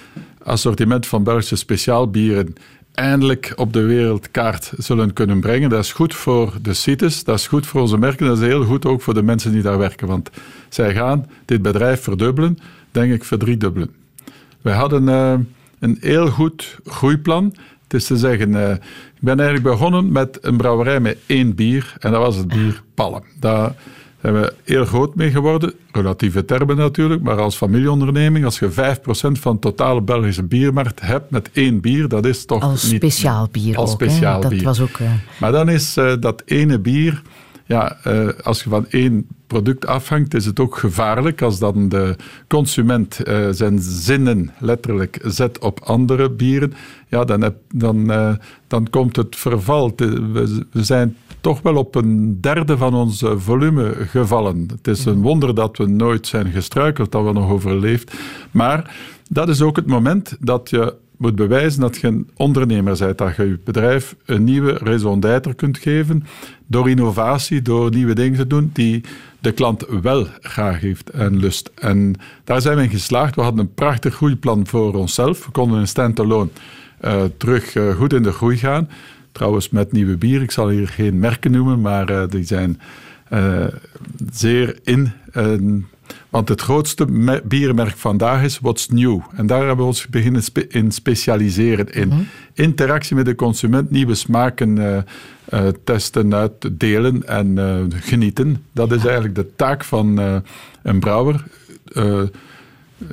assortiment 0.49 1.07
van 1.07 1.23
Belgische 1.23 1.55
speciaalbieren 1.55 2.55
eindelijk 2.93 3.53
op 3.55 3.73
de 3.73 3.81
wereldkaart 3.81 4.71
zullen 4.77 5.13
kunnen 5.13 5.39
brengen. 5.39 5.69
Dat 5.69 5.83
is 5.83 5.91
goed 5.91 6.15
voor 6.15 6.53
de 6.61 6.73
CITES, 6.73 7.23
dat 7.23 7.37
is 7.37 7.47
goed 7.47 7.67
voor 7.67 7.81
onze 7.81 7.97
merken, 7.97 8.27
dat 8.27 8.37
is 8.37 8.47
heel 8.47 8.63
goed 8.63 8.85
ook 8.85 9.01
voor 9.01 9.13
de 9.13 9.23
mensen 9.23 9.51
die 9.51 9.61
daar 9.61 9.77
werken. 9.77 10.07
Want 10.07 10.29
zij 10.69 10.93
gaan 10.93 11.27
dit 11.45 11.61
bedrijf 11.61 12.01
verdubbelen, 12.01 12.57
denk 12.91 13.13
ik 13.13 13.23
verdriedubbelen. 13.23 13.89
Wij 14.61 14.73
hadden 14.73 15.03
uh, 15.03 15.33
een 15.79 15.97
heel 15.99 16.29
goed 16.29 16.79
groeiplan. 16.85 17.55
Het 17.83 17.93
is 17.93 18.05
te 18.05 18.17
zeggen, 18.17 18.49
uh, 18.49 18.71
ik 19.15 19.21
ben 19.21 19.39
eigenlijk 19.39 19.69
begonnen 19.69 20.11
met 20.11 20.37
een 20.41 20.57
brouwerij 20.57 20.99
met 20.99 21.17
één 21.25 21.55
bier 21.55 21.95
en 21.99 22.11
dat 22.11 22.21
was 22.21 22.35
het 22.35 22.47
bier 22.47 22.83
Palm. 22.93 23.23
Daar 23.39 23.75
zijn 24.21 24.33
we 24.33 24.53
heel 24.63 24.85
groot 24.85 25.15
mee 25.15 25.31
geworden. 25.31 25.73
Relatieve 25.91 26.45
termen 26.45 26.75
natuurlijk, 26.75 27.21
maar 27.21 27.39
als 27.39 27.55
familieonderneming, 27.55 28.45
als 28.45 28.59
je 28.59 28.71
5% 28.71 28.73
van 29.39 29.53
de 29.53 29.59
totale 29.59 30.01
Belgische 30.01 30.43
biermarkt 30.43 31.01
hebt 31.01 31.31
met 31.31 31.49
één 31.53 31.79
bier, 31.81 32.07
dat 32.07 32.25
is 32.25 32.45
toch 32.45 32.63
als 32.63 32.83
niet... 32.83 32.95
Speciaal 32.95 33.47
bier 33.51 33.77
als 33.77 33.91
ook, 33.91 33.95
speciaal 33.95 34.41
dat 34.41 34.49
bier. 34.49 34.63
Was 34.63 34.79
ook, 34.79 34.97
uh... 34.97 35.11
Maar 35.39 35.51
dan 35.51 35.69
is 35.69 35.97
uh, 35.97 36.13
dat 36.19 36.41
ene 36.45 36.79
bier, 36.79 37.21
ja, 37.65 37.97
uh, 38.07 38.29
als 38.43 38.63
je 38.63 38.69
van 38.69 38.85
één 38.89 39.27
product 39.47 39.85
afhangt, 39.85 40.33
is 40.33 40.45
het 40.45 40.59
ook 40.59 40.77
gevaarlijk 40.77 41.41
als 41.41 41.59
dan 41.59 41.89
de 41.89 42.15
consument 42.47 43.19
zijn 43.51 43.79
zinnen 43.81 44.51
letterlijk 44.59 45.19
zet 45.25 45.59
op 45.59 45.79
andere 45.79 46.29
bieren. 46.29 46.73
Ja, 47.07 47.25
dan, 47.25 47.41
heb, 47.41 47.55
dan, 47.73 48.07
dan 48.67 48.89
komt 48.89 49.15
het 49.15 49.35
verval. 49.35 49.93
We, 49.95 50.65
we 50.71 50.83
zijn 50.83 51.15
toch 51.41 51.61
wel 51.61 51.75
op 51.75 51.95
een 51.95 52.41
derde 52.41 52.77
van 52.77 52.93
ons 52.93 53.23
volume 53.35 53.93
gevallen. 53.97 54.67
Het 54.71 54.87
is 54.87 55.05
een 55.05 55.21
wonder 55.21 55.55
dat 55.55 55.77
we 55.77 55.85
nooit 55.85 56.27
zijn 56.27 56.51
gestruikeld, 56.51 57.11
dat 57.11 57.23
we 57.23 57.31
nog 57.31 57.49
overleefd. 57.49 58.13
Maar 58.51 58.95
dat 59.29 59.49
is 59.49 59.61
ook 59.61 59.75
het 59.75 59.87
moment 59.87 60.37
dat 60.39 60.69
je 60.69 60.93
moet 61.17 61.35
bewijzen 61.35 61.81
dat 61.81 61.97
je 61.97 62.07
een 62.07 62.29
ondernemer 62.35 62.97
bent, 62.97 63.17
dat 63.17 63.35
je 63.35 63.43
je 63.43 63.59
bedrijf 63.63 64.15
een 64.25 64.43
nieuwe 64.43 64.73
raison 64.73 65.23
kunt 65.55 65.77
geven 65.77 66.23
door 66.67 66.89
innovatie, 66.89 67.61
door 67.61 67.89
nieuwe 67.89 68.15
dingen 68.15 68.37
te 68.37 68.47
doen 68.47 68.69
die 68.73 69.03
de 69.39 69.51
klant 69.51 69.85
wel 70.01 70.27
graag 70.39 70.79
heeft 70.79 71.09
en 71.09 71.37
lust. 71.37 71.71
En 71.75 72.15
daar 72.43 72.61
zijn 72.61 72.77
we 72.77 72.83
in 72.83 72.89
geslaagd. 72.89 73.35
We 73.35 73.41
hadden 73.41 73.59
een 73.59 73.73
prachtig 73.73 74.15
groeiplan 74.15 74.67
voor 74.67 74.93
onszelf. 74.93 75.45
We 75.45 75.51
konden 75.51 75.79
in 75.79 75.87
stand-alone 75.87 76.49
uh, 77.01 77.23
terug 77.37 77.75
uh, 77.75 77.95
goed 77.95 78.13
in 78.13 78.23
de 78.23 78.31
groei 78.31 78.57
gaan. 78.57 78.89
Trouwens 79.31 79.69
met 79.69 79.91
nieuwe 79.91 80.17
bier. 80.17 80.41
Ik 80.41 80.51
zal 80.51 80.69
hier 80.69 80.87
geen 80.87 81.19
merken 81.19 81.51
noemen, 81.51 81.81
maar 81.81 82.11
uh, 82.11 82.23
die 82.29 82.43
zijn 82.43 82.79
zeer 84.31 84.79
in 84.83 85.11
want 86.29 86.49
het 86.49 86.61
grootste 86.61 87.05
biermerk 87.43 87.97
vandaag 87.97 88.43
is 88.43 88.59
What's 88.59 88.89
New. 88.89 89.19
En 89.35 89.47
daar 89.47 89.59
hebben 89.59 89.77
we 89.77 89.83
ons 89.83 90.07
beginnen 90.07 90.43
spe 90.43 90.67
in 90.67 90.91
specialiseren. 90.91 91.93
In 91.93 92.07
mhm. 92.07 92.21
interactie 92.53 93.15
met 93.15 93.25
de 93.25 93.35
consument, 93.35 93.91
nieuwe 93.91 94.15
smaken 94.15 94.77
uh, 94.77 94.97
uh, 95.53 95.67
testen, 95.83 96.35
uitdelen 96.35 97.27
en 97.27 97.57
uh, 97.57 97.77
genieten. 97.89 98.63
Dat 98.71 98.91
is 98.91 99.03
eigenlijk 99.05 99.35
de 99.35 99.55
taak 99.55 99.83
van 99.83 100.17
een 100.83 100.99
brouwer. 100.99 101.43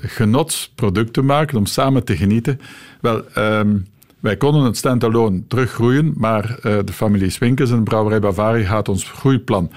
genotsproducten 0.01 1.25
maken 1.25 1.59
om 1.59 1.67
samen 1.67 2.05
te 2.05 2.17
genieten. 2.17 2.61
Wel, 3.01 3.23
um, 3.39 3.87
wij 4.27 4.37
konden 4.37 4.63
het 4.65 4.77
standalone 4.77 5.43
teruggroeien, 5.49 6.13
maar 6.17 6.59
de 6.63 6.93
familie 6.93 7.31
Swinkers 7.31 7.71
en 7.71 7.85
Brouwerij 7.85 8.21
Bavaria 8.21 8.67
gaat 8.67 8.89
ons 8.89 9.05
groeiplan 9.05 9.71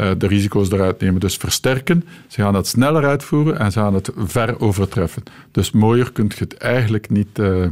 uh, 0.00 0.10
de 0.18 0.26
risico's 0.26 0.70
eruit 0.70 1.00
nemen. 1.00 1.20
Dus 1.20 1.36
versterken, 1.36 2.04
ze 2.26 2.42
gaan 2.42 2.54
het 2.54 2.66
sneller 2.66 3.04
uitvoeren 3.04 3.58
en 3.58 3.72
ze 3.72 3.78
gaan 3.78 3.94
het 3.94 4.10
ver 4.16 4.60
overtreffen. 4.60 5.22
Dus 5.50 5.70
mooier 5.70 6.12
kun 6.12 6.24
je 6.28 6.34
het 6.38 6.56
eigenlijk 6.56 7.10
niet 7.10 7.38
uh, 7.38 7.66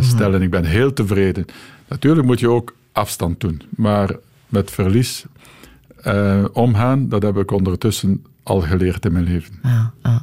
stellen. 0.00 0.42
Ik 0.42 0.50
ben 0.50 0.64
heel 0.64 0.92
tevreden. 0.92 1.44
Natuurlijk 1.88 2.26
moet 2.26 2.40
je 2.40 2.50
ook 2.50 2.74
afstand 2.92 3.40
doen, 3.40 3.62
maar 3.70 4.16
met 4.48 4.70
verlies 4.70 5.24
uh, 6.06 6.44
omgaan, 6.52 7.08
dat 7.08 7.22
heb 7.22 7.36
ik 7.36 7.50
ondertussen 7.50 8.24
al 8.42 8.60
geleerd 8.60 9.04
in 9.04 9.12
mijn 9.12 9.24
leven. 9.24 9.58
Ja, 9.62 9.92
ja. 10.02 10.22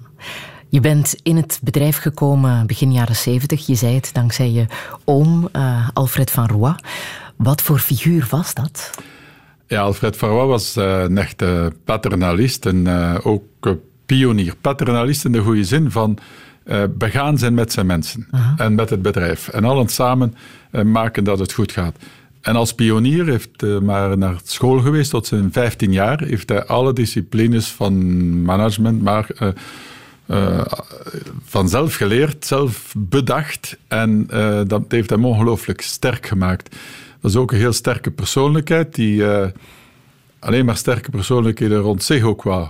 Je 0.74 0.80
bent 0.80 1.16
in 1.24 1.36
het 1.36 1.60
bedrijf 1.64 1.98
gekomen 1.98 2.68
begin 2.68 2.92
jaren 2.92 3.16
zeventig. 3.16 3.66
Je 3.66 3.76
zei 3.76 3.96
het 3.96 4.10
dankzij 4.14 4.52
je 4.52 4.66
oom 5.06 5.50
Alfred 5.94 6.32
van 6.32 6.48
Roy. 6.48 6.76
Wat 7.36 7.62
voor 7.62 7.80
figuur 7.80 8.28
was 8.30 8.54
dat? 8.54 8.90
Ja, 9.68 9.82
Alfred 9.82 10.16
Farrois 10.16 10.48
was 10.48 10.78
uh, 10.78 11.02
een 11.02 11.18
echte 11.18 11.74
paternalist 11.84 12.66
en 12.66 12.86
uh, 12.86 13.16
ook 13.24 13.44
pionier. 14.06 14.56
Paternalist 14.62 15.26
in 15.26 15.32
de 15.32 15.40
goede 15.40 15.64
zin 15.64 15.92
van 15.92 16.18
begaan 16.90 17.38
zijn 17.38 17.54
met 17.54 17.72
zijn 17.72 17.86
mensen 17.86 18.28
en 18.58 18.76
met 18.76 18.90
het 18.90 19.02
bedrijf. 19.02 19.48
En 19.48 19.64
allen 19.64 19.88
samen 19.88 20.36
maken 20.84 21.24
dat 21.24 21.40
het 21.40 21.54
goed 21.54 21.72
gaat. 21.72 21.96
En 22.42 22.56
als 22.56 22.74
pionier 22.74 23.26
heeft 23.26 23.62
hij 23.62 23.80
maar 23.80 24.18
naar 24.18 24.36
school 24.44 24.80
geweest 24.80 25.10
tot 25.10 25.28
zijn 25.28 25.52
15 25.52 25.92
jaar. 25.92 26.24
Heeft 26.24 26.50
hij 26.50 26.66
alle 26.66 26.94
disciplines 26.94 27.68
van 27.68 28.44
management 28.44 29.02
maar 29.02 29.28
vanzelf 31.46 31.96
geleerd, 31.96 32.46
zelf 32.46 32.94
bedacht. 32.98 33.78
En 33.88 34.28
dat 34.68 34.84
heeft 34.88 35.10
hem 35.10 35.26
ongelooflijk 35.26 35.82
sterk 35.82 36.26
gemaakt. 36.28 36.76
Dat 37.24 37.32
is 37.32 37.38
ook 37.38 37.52
een 37.52 37.58
heel 37.58 37.74
sterke 37.74 38.12
persoonlijkheid, 38.12 38.96
die 38.96 39.16
uh, 39.16 39.46
alleen 40.40 40.66
maar 40.66 40.78
sterke 40.78 41.10
persoonlijkheden 41.10 41.80
rond 41.80 42.04
zich 42.04 42.24
ook 42.24 42.44
wou. 42.44 42.68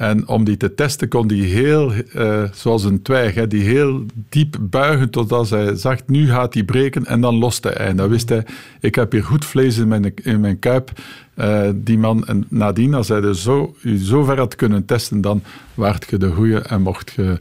En 0.00 0.28
om 0.28 0.44
die 0.44 0.56
te 0.56 0.74
testen 0.74 1.08
kon 1.08 1.26
die 1.26 1.44
heel, 1.44 1.92
uh, 2.16 2.42
zoals 2.52 2.84
een 2.84 3.02
twijg, 3.02 3.34
hè, 3.34 3.46
die 3.46 3.62
heel 3.62 4.04
diep 4.28 4.56
buigen 4.60 5.10
totdat 5.10 5.50
hij 5.50 5.76
zag, 5.76 5.98
nu 6.06 6.28
gaat 6.28 6.54
hij 6.54 6.62
breken 6.62 7.06
en 7.06 7.20
dan 7.20 7.34
loste 7.34 7.68
hij. 7.68 7.86
En 7.86 7.96
dan 7.96 8.08
wist 8.08 8.28
hij, 8.28 8.44
ik 8.80 8.94
heb 8.94 9.12
hier 9.12 9.24
goed 9.24 9.44
vlees 9.44 9.78
in 9.78 9.88
mijn, 9.88 10.14
in 10.14 10.40
mijn 10.40 10.58
kuip. 10.58 10.90
Uh, 11.36 11.68
die 11.74 11.98
man, 11.98 12.26
en 12.26 12.46
nadien, 12.48 12.94
als 12.94 13.08
hij 13.08 13.20
dus 13.20 13.42
zo, 13.42 13.74
zo 14.02 14.24
ver 14.24 14.38
had 14.38 14.56
kunnen 14.56 14.84
testen, 14.84 15.20
dan 15.20 15.42
waart 15.74 16.06
je 16.10 16.16
de 16.16 16.30
goeie 16.30 16.58
en 16.58 16.82
mocht 16.82 17.12
je, 17.16 17.38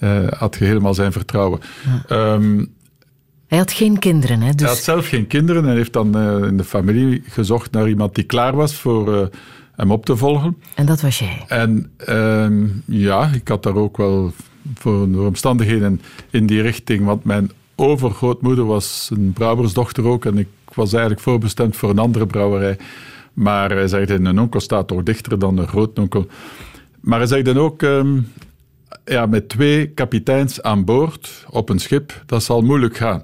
uh, 0.00 0.28
had 0.28 0.56
je 0.58 0.64
helemaal 0.64 0.94
zijn 0.94 1.12
vertrouwen. 1.12 1.60
Ja. 2.08 2.32
Um, 2.32 2.72
hij 3.46 3.58
had 3.58 3.72
geen 3.72 3.98
kinderen, 3.98 4.40
hè? 4.40 4.50
Dus... 4.50 4.60
Hij 4.60 4.68
had 4.68 4.78
zelf 4.78 5.08
geen 5.08 5.26
kinderen 5.26 5.66
en 5.66 5.76
heeft 5.76 5.92
dan 5.92 6.18
in 6.44 6.56
de 6.56 6.64
familie 6.64 7.22
gezocht 7.26 7.72
naar 7.72 7.88
iemand 7.88 8.14
die 8.14 8.24
klaar 8.24 8.56
was 8.56 8.74
voor 8.74 9.30
hem 9.76 9.90
op 9.90 10.04
te 10.06 10.16
volgen. 10.16 10.56
En 10.74 10.86
dat 10.86 11.00
was 11.00 11.18
jij? 11.18 11.44
En 11.48 11.92
uh, 12.08 12.70
ja, 12.86 13.30
ik 13.34 13.48
had 13.48 13.62
daar 13.62 13.76
ook 13.76 13.96
wel 13.96 14.32
voor 14.74 15.10
de 15.10 15.20
omstandigheden 15.20 16.00
in 16.30 16.46
die 16.46 16.62
richting, 16.62 17.04
want 17.04 17.24
mijn 17.24 17.50
overgrootmoeder 17.74 18.64
was 18.64 19.10
een 19.12 19.32
brouwersdochter 19.32 20.04
ook 20.04 20.24
en 20.24 20.38
ik 20.38 20.48
was 20.74 20.92
eigenlijk 20.92 21.22
voorbestemd 21.22 21.76
voor 21.76 21.90
een 21.90 21.98
andere 21.98 22.26
brouwerij. 22.26 22.78
Maar 23.32 23.70
hij 23.70 23.88
zei, 23.88 24.06
een 24.06 24.40
onkel 24.40 24.60
staat 24.60 24.88
toch 24.88 25.02
dichter 25.02 25.38
dan 25.38 25.58
een 25.58 25.68
grootnonkel. 25.68 26.26
Maar 27.00 27.18
hij 27.18 27.28
zei 27.28 27.42
dan 27.42 27.58
ook, 27.58 27.82
um, 27.82 28.32
ja, 29.04 29.26
met 29.26 29.48
twee 29.48 29.86
kapiteins 29.86 30.62
aan 30.62 30.84
boord 30.84 31.44
op 31.50 31.68
een 31.68 31.78
schip, 31.78 32.22
dat 32.26 32.42
zal 32.42 32.62
moeilijk 32.62 32.96
gaan. 32.96 33.22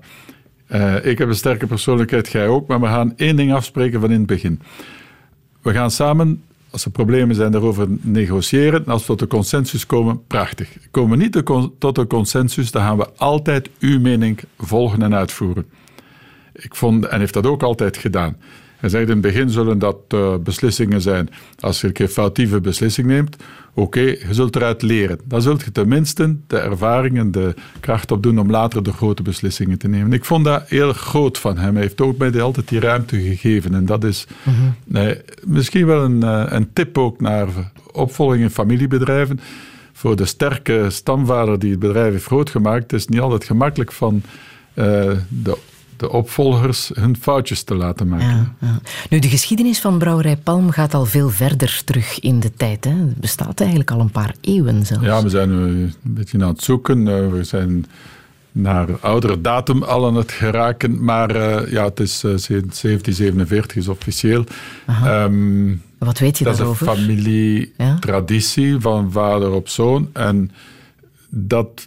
Uh, 0.72 1.04
ik 1.04 1.18
heb 1.18 1.28
een 1.28 1.34
sterke 1.34 1.66
persoonlijkheid, 1.66 2.28
jij 2.28 2.46
ook, 2.46 2.66
maar 2.66 2.80
we 2.80 2.86
gaan 2.86 3.16
één 3.16 3.36
ding 3.36 3.52
afspreken 3.52 4.00
van 4.00 4.10
in 4.10 4.18
het 4.18 4.26
begin. 4.26 4.60
We 5.62 5.72
gaan 5.72 5.90
samen, 5.90 6.42
als 6.70 6.84
er 6.84 6.90
problemen 6.90 7.34
zijn, 7.34 7.52
daarover 7.52 7.86
negociëren. 8.00 8.84
En 8.84 8.92
als 8.92 9.00
we 9.00 9.06
tot 9.06 9.20
een 9.20 9.28
consensus 9.28 9.86
komen, 9.86 10.26
prachtig. 10.26 10.76
Komen 10.90 11.18
we 11.18 11.24
niet 11.24 11.42
tot 11.78 11.98
een 11.98 12.06
consensus, 12.06 12.70
dan 12.70 12.82
gaan 12.82 12.96
we 12.96 13.08
altijd 13.16 13.70
uw 13.78 14.00
mening 14.00 14.40
volgen 14.58 15.02
en 15.02 15.14
uitvoeren. 15.14 15.66
Ik 16.52 16.74
vond, 16.74 17.06
en 17.06 17.18
heeft 17.18 17.34
dat 17.34 17.46
ook 17.46 17.62
altijd 17.62 17.96
gedaan. 17.96 18.36
Hij 18.78 18.88
zei 18.88 19.02
in 19.02 19.10
het 19.10 19.20
begin 19.20 19.50
zullen 19.50 19.78
dat 19.78 19.96
uh, 20.14 20.34
beslissingen 20.36 21.00
zijn. 21.00 21.28
Als 21.60 21.80
je 21.80 21.86
een 21.86 21.92
keer 21.92 22.08
foutieve 22.08 22.60
beslissing 22.60 23.06
neemt, 23.06 23.36
oké, 23.74 23.80
okay, 23.80 24.04
je 24.26 24.34
zult 24.34 24.56
eruit 24.56 24.82
leren. 24.82 25.20
Dan 25.24 25.42
zult 25.42 25.64
je 25.64 25.72
tenminste 25.72 26.36
de 26.46 26.58
ervaring 26.58 27.18
en 27.18 27.30
de 27.30 27.54
kracht 27.80 28.10
opdoen 28.10 28.38
om 28.38 28.50
later 28.50 28.82
de 28.82 28.92
grote 28.92 29.22
beslissingen 29.22 29.78
te 29.78 29.88
nemen. 29.88 30.12
Ik 30.12 30.24
vond 30.24 30.44
dat 30.44 30.68
heel 30.68 30.92
groot 30.92 31.38
van 31.38 31.58
hem. 31.58 31.72
Hij 31.72 31.82
heeft 31.82 32.00
ook 32.00 32.18
mij 32.18 32.42
altijd 32.42 32.68
die 32.68 32.80
ruimte 32.80 33.20
gegeven. 33.20 33.74
En 33.74 33.86
dat 33.86 34.04
is 34.04 34.26
mm 34.42 34.54
-hmm. 34.54 34.74
nee, 34.84 35.20
misschien 35.44 35.86
wel 35.86 36.04
een, 36.04 36.24
uh, 36.24 36.44
een 36.48 36.72
tip 36.72 36.98
ook 36.98 37.20
naar 37.20 37.48
opvolging 37.92 38.42
in 38.42 38.50
familiebedrijven. 38.50 39.40
Voor 39.92 40.16
de 40.16 40.24
sterke 40.24 40.86
stamvader 40.88 41.58
die 41.58 41.70
het 41.70 41.80
bedrijf 41.80 42.12
heeft 42.12 42.24
grootgemaakt, 42.24 42.82
het 42.82 42.92
is 42.92 43.06
niet 43.06 43.20
altijd 43.20 43.44
gemakkelijk 43.44 43.92
van 43.92 44.22
uh, 44.74 44.84
de 45.28 45.58
de 45.98 46.10
opvolgers 46.10 46.90
hun 46.94 47.16
foutjes 47.16 47.62
te 47.62 47.74
laten 47.74 48.08
maken. 48.08 48.26
Ja, 48.26 48.54
ja. 48.60 48.80
Nu, 49.10 49.18
de 49.18 49.28
geschiedenis 49.28 49.80
van 49.80 49.98
Brouwerij 49.98 50.36
Palm 50.36 50.70
gaat 50.70 50.94
al 50.94 51.04
veel 51.04 51.28
verder 51.28 51.82
terug 51.84 52.20
in 52.20 52.40
de 52.40 52.52
tijd. 52.54 52.84
Hè? 52.84 52.90
Het 52.90 53.16
bestaat 53.16 53.60
eigenlijk 53.60 53.90
al 53.90 54.00
een 54.00 54.10
paar 54.10 54.34
eeuwen 54.40 54.86
zelfs. 54.86 55.04
Ja, 55.04 55.22
we 55.22 55.28
zijn 55.28 55.50
een 55.50 55.94
beetje 56.02 56.42
aan 56.42 56.48
het 56.48 56.62
zoeken. 56.62 57.08
Eh, 57.08 57.28
we 57.28 57.44
zijn 57.44 57.86
naar 58.52 58.88
oudere 59.00 59.40
datum 59.40 59.82
al 59.82 60.06
aan 60.06 60.14
het 60.14 60.32
geraken. 60.32 61.04
Maar 61.04 61.36
uh, 61.36 61.70
ja, 61.70 61.84
het 61.84 62.00
is 62.00 62.24
uh, 62.24 62.30
1747 62.30 63.76
is 63.76 63.88
officieel. 63.88 64.44
Um, 65.04 65.82
Wat 65.98 66.18
weet 66.18 66.38
je 66.38 66.44
dat 66.44 66.56
daarover? 66.56 66.86
Dat 66.86 66.96
is 66.96 67.02
een 67.02 67.08
familietraditie 67.08 68.72
ja? 68.72 68.80
van 68.80 69.12
vader 69.12 69.50
op 69.50 69.68
zoon. 69.68 70.10
En 70.12 70.50
dat 71.28 71.86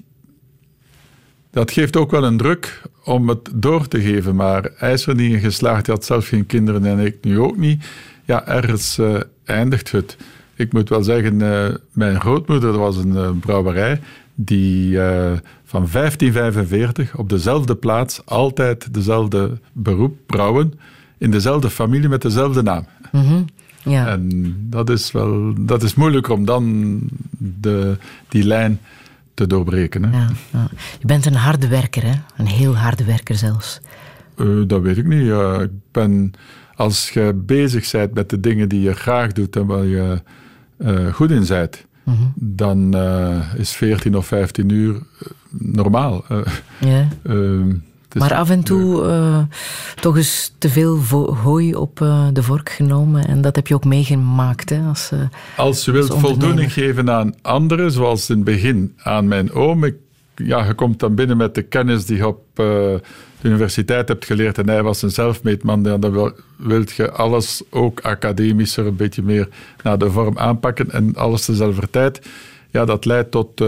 dat 1.52 1.72
geeft 1.72 1.98
ook 1.98 2.12
wel 2.12 2.24
een 2.24 2.38
druk 2.38 2.82
om 3.04 3.30
het 3.30 3.50
door 3.54 3.88
te 3.88 4.02
geven. 4.02 4.36
Maar 4.36 4.70
hij 4.76 4.94
is 4.94 5.08
er 5.08 5.16
niet 5.16 5.34
in 5.34 5.40
geslaagd. 5.40 5.86
Hij 5.86 5.96
had 5.96 6.06
zelf 6.06 6.28
geen 6.28 6.46
kinderen 6.46 6.86
en 6.86 7.00
ik 7.00 7.18
nu 7.22 7.40
ook 7.40 7.58
niet. 7.58 7.86
Ja, 8.26 8.48
ergens 8.48 8.98
uh, 8.98 9.20
eindigt 9.46 9.92
het. 9.92 10.18
Ik 10.56 10.74
moet 10.74 10.90
wel 10.90 11.04
zeggen, 11.04 11.40
uh, 11.40 11.68
mijn 11.92 12.20
grootmoeder 12.20 12.78
was 12.78 12.98
een 12.98 13.14
uh, 13.14 13.30
brouwerij 13.40 14.00
die 14.36 14.98
van 15.66 15.88
1545 15.92 17.18
op 17.18 17.30
dezelfde 17.30 17.76
plaats 17.76 18.26
altijd 18.26 18.94
dezelfde 18.94 19.60
beroep 19.72 20.18
brouwen, 20.26 20.74
in 21.18 21.32
dezelfde 21.32 21.70
familie 21.70 22.10
met 22.10 22.22
dezelfde 22.22 22.62
naam. 22.62 22.86
Mm 23.12 23.22
-hmm. 23.22 23.46
ja. 23.84 24.08
En 24.08 24.56
dat 24.70 24.90
is 24.90 25.12
wel 25.12 25.54
dat 25.58 25.84
is 25.84 25.96
moeilijker 25.96 26.34
om 26.34 26.46
dan 26.46 27.00
de, 27.38 27.98
die 28.28 28.44
lijn 28.44 28.80
te 29.42 29.48
doorbreken. 29.48 30.04
Hè. 30.04 30.18
Ja, 30.18 30.30
ja. 30.52 30.68
Je 31.00 31.06
bent 31.06 31.26
een 31.26 31.36
harde 31.36 31.68
werker, 31.68 32.04
hè? 32.04 32.14
een 32.38 32.48
heel 32.48 32.78
harde 32.78 33.04
werker 33.04 33.36
zelfs. 33.36 33.80
Uh, 34.36 34.68
dat 34.68 34.82
weet 34.82 34.98
ik 34.98 35.06
niet. 35.06 35.32
Ik 35.62 35.70
ben, 35.92 36.34
als 36.76 37.10
je 37.10 37.34
bezig 37.46 37.92
bent 37.92 38.14
met 38.14 38.30
de 38.30 38.40
dingen 38.40 38.70
die 38.70 38.82
je 38.82 38.94
graag 38.94 39.32
doet 39.32 39.56
en 39.56 39.66
waar 39.66 39.86
je 39.86 40.22
uh, 40.78 41.14
goed 41.14 41.32
in 41.32 41.46
bent, 41.48 41.86
-hmm. 42.04 42.34
dan 42.36 42.96
uh, 42.96 43.54
is 43.56 43.72
14 43.72 44.16
of 44.16 44.26
15 44.26 44.70
uur 44.70 45.00
normaal. 45.50 46.26
ja. 46.80 47.08
Ehm, 48.12 48.20
Dus, 48.20 48.30
maar 48.30 48.40
af 48.40 48.50
en 48.50 48.64
toe 48.64 49.04
uh, 49.04 49.44
toch 49.96 50.18
eens 50.18 50.54
te 50.58 50.70
veel 50.70 50.98
hooi 51.36 51.76
op 51.76 52.00
uh, 52.00 52.28
de 52.34 52.44
vork 52.44 52.70
genomen. 52.70 53.28
En 53.28 53.42
dat 53.42 53.56
heb 53.56 53.68
je 53.68 53.76
ook 53.76 53.86
meegemaakt. 53.86 54.70
Hè, 54.70 54.82
als, 54.88 55.10
uh, 55.14 55.20
als 55.58 55.86
je 55.86 55.92
wilt 55.92 56.20
voldoening 56.20 56.74
geven 56.74 57.12
aan 57.12 57.34
anderen, 57.42 57.92
zoals 57.92 58.30
in 58.30 58.36
het 58.36 58.44
begin 58.44 58.94
aan 58.98 59.28
mijn 59.28 59.52
oom. 59.52 59.84
Ik, 59.84 59.96
ja, 60.36 60.66
je 60.66 60.74
komt 60.74 61.00
dan 61.00 61.16
binnen 61.16 61.38
met 61.38 61.56
de 61.56 61.62
kennis 61.62 62.06
die 62.06 62.18
je 62.18 62.28
op 62.28 62.42
de 62.56 63.02
universiteit 63.42 64.08
hebt 64.08 64.26
geleerd. 64.26 64.58
En 64.58 64.70
hij 64.70 64.84
was 64.84 65.02
een 65.02 65.12
zelfmeetman. 65.12 65.84
Dan 65.84 66.12
wil, 66.12 66.32
wilt 66.56 66.92
je 66.92 67.12
alles 67.12 67.62
ook 67.70 68.00
academischer, 68.00 68.86
een 68.86 68.96
beetje 68.96 69.24
meer 69.24 69.48
naar 69.84 69.98
de 69.98 70.12
vorm 70.12 70.38
aanpakken. 70.38 70.92
En 70.92 71.16
alles 71.16 71.46
dezelfde 71.46 71.90
tijd. 71.90 72.22
Ja, 72.70 72.86
dat 72.86 73.06
leidt 73.06 73.32
tot 73.32 73.64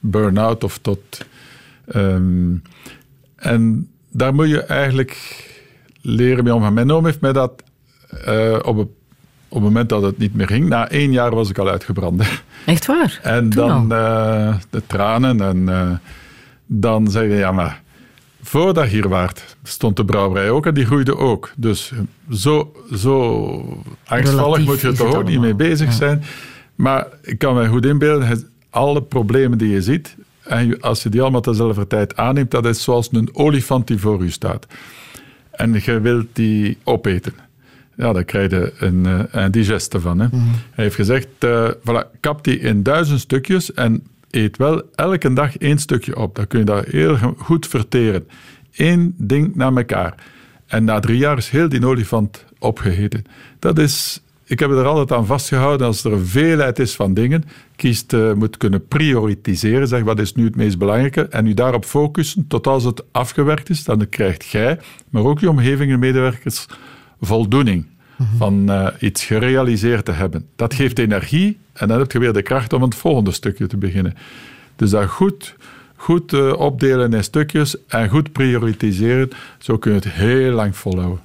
burn-out 0.00 0.64
of 0.64 0.78
tot... 0.78 1.00
Um, 1.94 2.62
en 3.44 3.88
daar 4.10 4.34
moet 4.34 4.48
je 4.48 4.62
eigenlijk 4.62 5.16
leren 6.00 6.44
mee 6.44 6.54
omgaan. 6.54 6.74
Mijn 6.74 6.90
oom 6.90 7.04
heeft 7.04 7.20
mij 7.20 7.32
dat 7.32 7.62
uh, 8.28 8.58
op, 8.62 8.78
op 8.78 8.88
het 9.48 9.62
moment 9.62 9.88
dat 9.88 10.02
het 10.02 10.18
niet 10.18 10.34
meer 10.34 10.46
ging, 10.46 10.68
na 10.68 10.88
één 10.88 11.12
jaar 11.12 11.34
was 11.34 11.50
ik 11.50 11.58
al 11.58 11.68
uitgebrand. 11.68 12.22
Echt 12.66 12.86
waar? 12.86 13.20
En 13.22 13.50
dan 13.50 13.92
uh, 13.92 14.54
de 14.70 14.82
tranen 14.86 15.40
en 15.40 15.56
uh, 15.56 15.90
dan 16.66 17.10
zeg 17.10 17.22
je, 17.22 17.34
ja 17.34 17.52
maar, 17.52 17.82
voordat 18.42 18.84
je 18.84 18.90
hier 18.90 19.08
waart, 19.08 19.56
stond 19.62 19.96
de 19.96 20.04
brouwerij 20.04 20.50
ook 20.50 20.66
en 20.66 20.74
die 20.74 20.86
groeide 20.86 21.16
ook. 21.16 21.52
Dus 21.56 21.92
zo, 22.30 22.72
zo 22.94 23.82
angstvallig 24.04 24.64
moet 24.64 24.80
je 24.80 24.88
er 24.88 24.96
toch 24.96 25.14
ook 25.14 25.28
niet 25.28 25.40
mee 25.40 25.54
bezig 25.54 25.92
zijn. 25.92 26.22
Maar 26.74 27.06
ik 27.22 27.38
kan 27.38 27.54
me 27.54 27.66
goed 27.66 27.86
inbeelden, 27.86 28.48
alle 28.70 29.02
problemen 29.02 29.58
die 29.58 29.68
je 29.68 29.82
ziet, 29.82 30.16
en 30.44 30.80
als 30.80 31.02
je 31.02 31.08
die 31.08 31.22
allemaal 31.22 31.40
tezelfde 31.40 31.86
tijd 31.86 32.16
aanneemt, 32.16 32.50
dat 32.50 32.66
is 32.66 32.82
zoals 32.82 33.08
een 33.12 33.28
olifant 33.32 33.86
die 33.86 33.98
voor 33.98 34.22
u 34.22 34.30
staat. 34.30 34.66
En 35.50 35.80
je 35.84 36.00
wilt 36.00 36.26
die 36.32 36.78
opeten. 36.84 37.32
Ja, 37.96 38.12
dan 38.12 38.24
krijg 38.24 38.50
je 38.50 38.72
een, 38.78 39.06
eh, 39.06 39.20
een 39.30 39.50
digeste 39.50 40.00
van. 40.00 40.18
Hè. 40.18 40.26
Mhm. 40.26 40.36
Hij 40.70 40.84
heeft 40.84 40.94
gezegd, 40.94 41.26
uh, 41.44 41.70
voilà, 41.70 42.20
kap 42.20 42.44
die 42.44 42.58
in 42.58 42.82
duizend 42.82 43.20
stukjes 43.20 43.72
en 43.72 44.06
eet 44.30 44.56
wel 44.56 44.82
elke 44.94 45.32
dag 45.32 45.56
één 45.56 45.78
stukje 45.78 46.16
op. 46.16 46.36
Dan 46.36 46.46
kun 46.46 46.58
je 46.58 46.64
dat 46.64 46.84
heel 46.84 47.16
goed 47.36 47.66
verteren. 47.66 48.28
Eén 48.76 49.14
ding 49.16 49.54
na 49.54 49.72
elkaar. 49.72 50.14
En 50.66 50.84
na 50.84 51.00
drie 51.00 51.18
jaar 51.18 51.36
is 51.36 51.48
heel 51.48 51.68
die 51.68 51.86
olifant 51.86 52.44
opgegeten. 52.58 53.24
Dat 53.58 53.78
is 53.78 54.22
ik 54.44 54.58
heb 54.58 54.70
er 54.70 54.84
altijd 54.84 55.12
aan 55.12 55.26
vastgehouden, 55.26 55.86
als 55.86 56.04
er 56.04 56.12
een 56.12 56.26
veelheid 56.26 56.78
is 56.78 56.94
van 56.94 57.14
dingen, 57.14 57.44
kiest, 57.76 58.12
uh, 58.12 58.32
moet 58.32 58.56
kunnen 58.56 58.86
prioritiseren, 58.86 59.88
zeg 59.88 60.02
wat 60.02 60.18
is 60.18 60.34
nu 60.34 60.44
het 60.44 60.56
meest 60.56 60.78
belangrijke, 60.78 61.22
en 61.22 61.46
u 61.46 61.54
daarop 61.54 61.84
focussen 61.84 62.46
tot 62.46 62.66
als 62.66 62.84
het 62.84 63.02
afgewerkt 63.12 63.70
is, 63.70 63.84
dan 63.84 64.08
krijgt 64.08 64.44
jij, 64.44 64.78
maar 65.10 65.24
ook 65.24 65.40
je 65.40 65.50
omgeving 65.50 65.92
en 65.92 65.98
medewerkers, 65.98 66.66
voldoening 67.20 67.86
mhm. 68.16 68.36
van 68.36 68.70
uh, 68.70 68.86
iets 69.00 69.24
gerealiseerd 69.24 70.04
te 70.04 70.12
hebben. 70.12 70.46
Dat 70.56 70.74
geeft 70.74 70.98
energie 70.98 71.58
en 71.72 71.88
dan 71.88 71.98
heb 71.98 72.12
je 72.12 72.18
weer 72.18 72.32
de 72.32 72.42
kracht 72.42 72.72
om 72.72 72.82
het 72.82 72.94
volgende 72.94 73.32
stukje 73.32 73.66
te 73.66 73.76
beginnen. 73.76 74.14
Dus 74.76 74.90
dat 74.90 75.08
goed, 75.08 75.54
goed 75.96 76.32
uh, 76.32 76.52
opdelen 76.52 77.12
in 77.12 77.24
stukjes 77.24 77.76
en 77.86 78.08
goed 78.08 78.32
prioritiseren, 78.32 79.30
zo 79.58 79.78
kun 79.78 79.90
je 79.90 79.96
het 79.96 80.08
heel 80.08 80.52
lang 80.52 80.76
volhouden. 80.76 81.20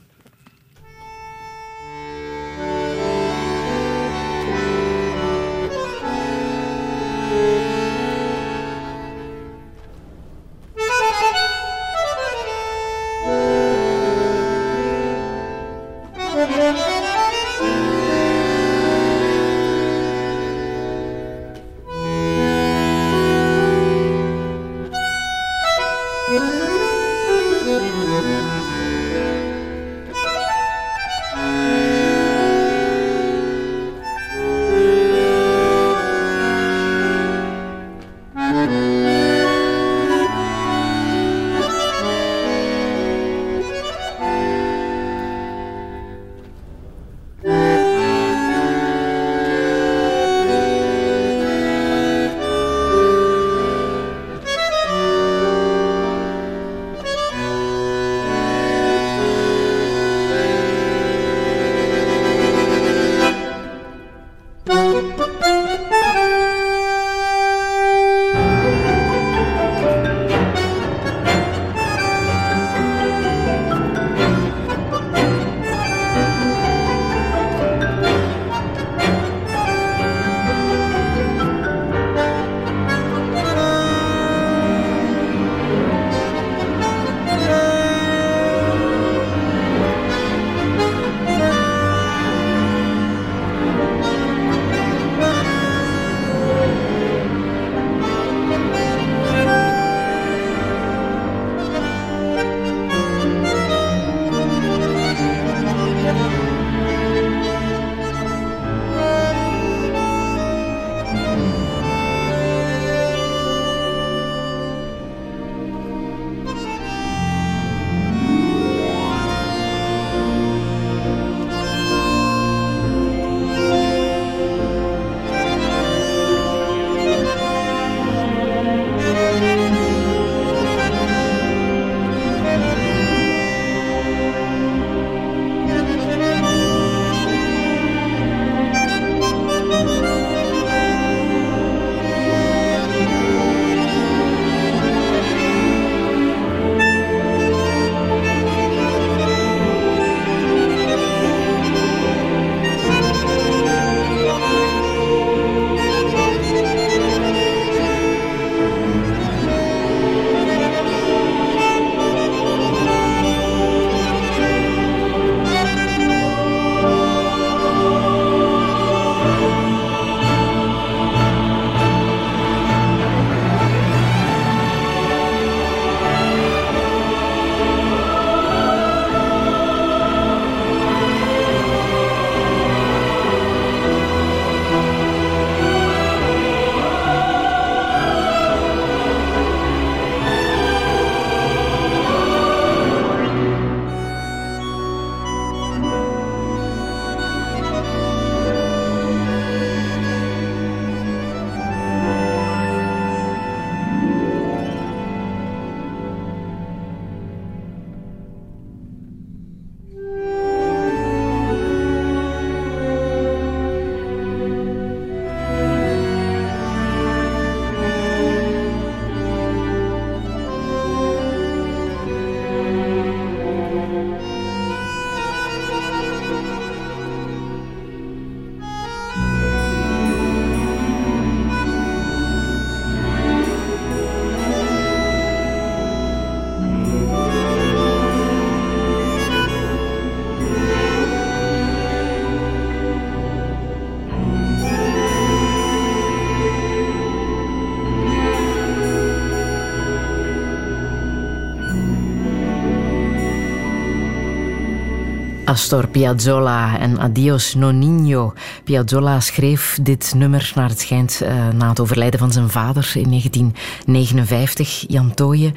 Astor 255.50 255.88
Piazzolla 255.88 256.80
en 256.80 257.00
Adios 257.00 257.54
Nonino. 257.56 258.34
Piazzolla 258.64 259.20
schreef 259.20 259.78
dit 259.82 260.14
nummer 260.16 260.52
naar 260.56 260.70
het 260.70 260.80
schijnt 260.80 261.20
uh, 261.24 261.50
na 261.50 261.70
het 261.70 261.80
overlijden 261.80 262.20
van 262.20 262.32
zijn 262.32 262.50
vader 262.50 262.92
in 262.94 263.10
1959, 263.10 264.86
Jan 264.88 265.14
Tooyen. 265.14 265.54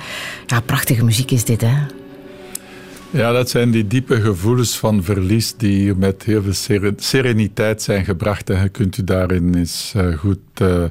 Ja, 0.47 0.61
prachtige 0.61 1.05
muziek 1.05 1.31
is 1.31 1.45
dit, 1.45 1.61
hè? 1.61 1.77
Ja, 3.11 3.33
dat 3.33 3.51
zijn 3.51 3.71
die 3.71 3.87
diepe 3.87 4.21
gevoelens 4.21 4.79
van 4.79 5.03
verlies 5.03 5.57
die 5.57 5.95
met 5.95 6.23
heel 6.23 6.43
veel 6.43 6.93
sereniteit 6.97 7.83
zijn 7.83 8.05
gebracht. 8.05 8.51
En 8.51 8.63
je 8.63 8.69
kunt 8.69 8.99
u 8.99 9.05
daarin 9.05 9.55
eens 9.55 9.93
uh, 9.97 10.19
goed 10.19 10.61
uh, 10.63 10.85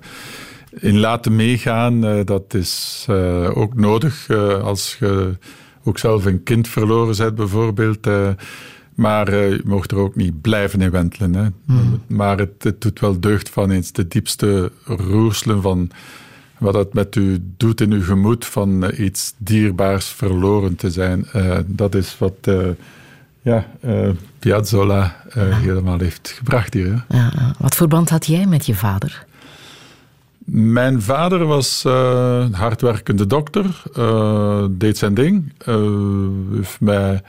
in 0.79 0.99
laten 0.99 1.35
meegaan. 1.35 2.23
dat 2.25 2.53
is 2.53 3.05
ook 3.53 3.75
nodig 3.75 4.29
als 4.63 4.95
je 4.99 5.37
ook 5.83 5.97
zelf 5.97 6.25
een 6.25 6.43
kind 6.43 6.67
verloren 6.67 7.17
bent, 7.17 7.35
bijvoorbeeld. 7.35 8.07
Maar 8.95 9.33
uh, 9.33 9.49
je 9.49 9.61
mocht 9.63 9.91
er 9.91 9.97
ook 9.97 10.15
niet 10.15 10.41
blijven 10.41 10.81
in 10.81 10.91
wentelen. 10.91 11.33
Hè. 11.33 11.47
Hmm. 11.65 12.01
Maar 12.07 12.37
het, 12.37 12.63
het, 12.63 12.81
doet 12.81 12.99
wel 12.99 13.19
deugd 13.19 13.49
van 13.49 13.71
eens 13.71 13.91
de 13.91 14.07
diepste 14.07 14.71
roerselen 14.85 15.61
van 15.61 15.89
wat 16.57 16.73
het 16.73 16.93
met 16.93 17.15
u 17.15 17.43
doet 17.57 17.81
in 17.81 17.91
uw 17.91 18.03
gemoed 18.03 18.45
van 18.45 18.83
uh, 18.83 18.99
iets 18.99 19.33
dierbaars 19.37 20.05
verloren 20.05 20.75
te 20.75 20.91
zijn. 20.91 21.27
Uh, 21.35 21.57
dat 21.65 21.95
is 21.95 22.17
wat 22.17 22.49
ja, 23.43 23.67
Piazzolla 24.39 25.23
helemaal 25.33 25.99
heeft 25.99 26.33
gebracht 26.37 26.73
hier. 26.73 27.03
Hè. 27.07 27.17
Ja, 27.17 27.55
wat 27.59 27.75
voor 27.75 27.87
band 27.87 28.09
had 28.09 28.25
jij 28.25 28.45
met 28.45 28.65
je 28.65 28.75
vader? 28.75 29.25
Mijn 30.45 31.01
vader 31.01 31.45
was 31.45 31.83
hardwerkende 32.51 33.27
dokter, 33.27 33.83
deed 34.71 34.97
zijn 34.97 35.13
ding. 35.13 35.51
heeft 36.51 36.79
mij 36.79 37.21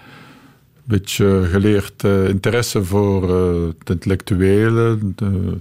beetje 0.84 1.42
geleerd 1.50 2.04
uh, 2.04 2.28
interesse 2.28 2.84
voor 2.84 3.30
uh, 3.30 3.68
het 3.78 3.90
intellectuele, 3.90 4.98
de, 5.14 5.58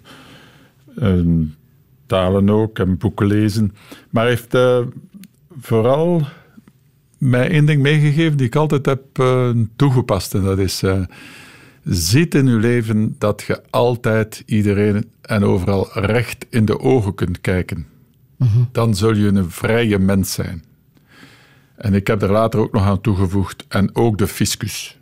talen 2.05 2.49
ook 2.49 2.79
en 2.79 2.97
boeken 2.97 3.27
lezen. 3.27 3.75
Maar 4.10 4.25
heeft 4.25 4.55
uh, 4.55 4.79
vooral 5.60 6.27
mij 7.17 7.49
één 7.49 7.65
ding 7.65 7.81
meegegeven 7.81 8.38
die 8.38 8.47
ik 8.47 8.55
altijd 8.55 8.86
heb 8.86 9.03
toegepast. 9.75 10.34
En 10.34 10.43
dat 10.43 10.60
is, 10.60 10.84
ziet 11.84 12.36
in 12.36 12.47
uw 12.47 12.60
leven 12.60 13.15
dat 13.17 13.43
je 13.47 13.62
altijd 13.69 14.43
iedereen 14.45 15.05
en 15.21 15.43
overal 15.43 15.89
recht 15.93 16.45
in 16.49 16.65
de 16.65 16.79
ogen 16.79 17.15
kunt 17.15 17.41
kijken. 17.41 17.88
Mhm. 18.38 18.60
Dan 18.71 18.95
zul 18.95 19.15
je 19.15 19.27
een 19.27 19.51
vrije 19.51 19.99
mens 19.99 20.34
zijn. 20.34 20.63
En 21.75 21.93
ik 21.93 22.07
heb 22.07 22.21
er 22.21 22.31
later 22.31 22.60
ook 22.60 22.71
nog 22.71 22.84
aan 22.84 23.01
toegevoegd, 23.01 23.65
en 23.67 23.95
ook 23.95 24.17
de 24.17 24.27
fiscus. 24.27 24.99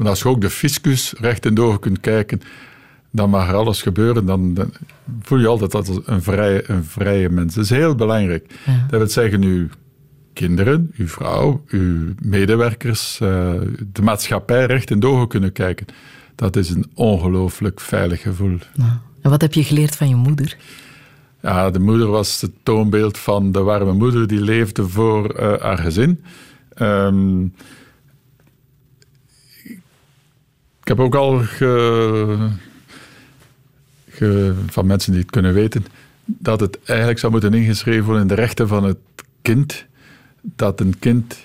Want 0.00 0.12
als 0.12 0.22
je 0.22 0.28
ook 0.28 0.40
de 0.40 0.50
fiscus 0.50 1.14
recht 1.18 1.46
in 1.46 1.54
de 1.54 1.60
ogen 1.60 1.80
kunt 1.80 2.00
kijken, 2.00 2.40
dan 3.10 3.30
mag 3.30 3.48
er 3.48 3.54
alles 3.54 3.82
gebeuren. 3.82 4.26
Dan, 4.26 4.54
dan 4.54 4.72
voel 5.22 5.38
je 5.38 5.46
altijd 5.46 5.74
als 5.74 5.88
een 6.04 6.22
vrije, 6.22 6.70
een 6.70 6.84
vrije 6.84 7.28
mens. 7.28 7.54
Dat 7.54 7.64
is 7.64 7.70
heel 7.70 7.94
belangrijk. 7.94 8.54
Dat 8.88 8.98
wil 8.98 9.08
zeggen, 9.08 9.42
uw 9.42 9.68
kinderen, 10.32 10.90
uw 10.96 11.08
vrouw, 11.08 11.64
uw 11.68 12.14
medewerkers, 12.22 13.18
uh, 13.22 13.52
de 13.92 14.02
maatschappij 14.02 14.66
recht 14.66 14.90
in 14.90 15.00
de 15.00 15.06
ogen 15.06 15.28
kunnen 15.28 15.52
kijken. 15.52 15.86
Dat 16.34 16.56
is 16.56 16.70
een 16.70 16.90
ongelooflijk 16.94 17.80
veilig 17.80 18.20
gevoel. 18.20 18.58
En 19.22 19.30
wat 19.30 19.40
heb 19.40 19.52
je 19.52 19.64
geleerd 19.64 19.96
van 19.96 20.08
je 20.08 20.14
moeder? 20.14 20.56
Ja, 21.42 21.70
de 21.70 21.80
moeder 21.80 22.06
was 22.06 22.40
het 22.40 22.52
toonbeeld 22.62 23.18
van 23.18 23.52
de 23.52 23.62
warme 23.62 23.92
moeder 23.92 24.26
die 24.26 24.40
leefde 24.40 24.88
voor 24.88 25.40
uh, 25.40 25.60
haar 25.60 25.78
gezin. 25.78 26.24
Um, 26.78 27.52
Ik 30.79 30.79
heb 30.96 31.00
ook 31.00 31.14
al 31.14 31.42
van 34.66 34.86
mensen 34.86 35.12
die 35.12 35.20
het 35.20 35.30
kunnen 35.30 35.54
weten, 35.54 35.84
dat 36.24 36.60
het 36.60 36.78
eigenlijk 36.84 37.18
zou 37.18 37.32
moeten 37.32 37.54
ingeschreven 37.54 38.04
worden 38.04 38.22
in 38.22 38.28
de 38.28 38.34
rechten 38.34 38.68
van 38.68 38.84
het 38.84 38.98
kind, 39.42 39.84
dat 40.40 40.80
een 40.80 40.98
kind 40.98 41.36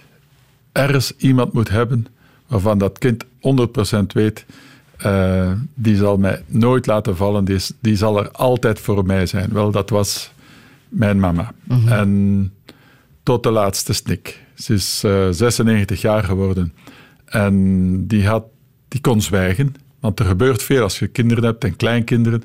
ergens 0.71 1.13
iemand 1.17 1.53
moet 1.53 1.69
hebben 1.69 2.08
waarvan 2.47 2.77
dat 2.77 2.97
kind 2.97 3.25
100% 3.25 3.27
weet, 4.08 4.45
uh, 5.05 5.51
die 5.73 5.95
zal 5.95 6.17
mij 6.17 6.43
nooit 6.47 6.86
laten 6.86 7.15
vallen, 7.15 7.45
die, 7.45 7.60
die, 7.79 7.95
zal 7.95 8.19
er 8.19 8.31
altijd 8.31 8.79
voor 8.79 9.05
mij 9.05 9.25
zijn. 9.25 9.53
Wel, 9.53 9.71
dat 9.71 9.89
was 9.89 10.31
mijn 10.89 11.19
mama. 11.19 11.53
Mhm. 11.63 11.88
En 11.88 12.53
tot 13.23 13.43
de 13.43 13.51
laatste 13.51 13.93
snik. 13.93 14.43
Ze 14.55 14.73
is 14.73 15.01
uh, 15.05 15.27
eh, 15.27 15.34
96 15.34 16.01
jaar 16.01 16.23
geworden. 16.23 16.73
En 17.25 18.08
die 18.08 18.27
had 18.27 18.43
die 18.95 19.03
kon 19.03 19.21
zwijgen. 19.21 19.75
Want 19.99 20.19
er 20.19 20.25
gebeurt 20.25 20.63
veel 20.63 20.81
als 20.81 20.99
je 20.99 21.08
kinderen 21.08 21.43
hebt 21.43 21.63
en 21.63 21.75
kleinkinderen. 21.75 22.43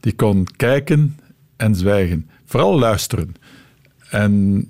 Die 0.00 0.12
kon 0.12 0.46
kijken 0.56 1.18
en 1.56 1.74
zwijgen. 1.74 2.28
Vooral 2.44 2.78
luisteren. 2.78 3.34
En 4.10 4.64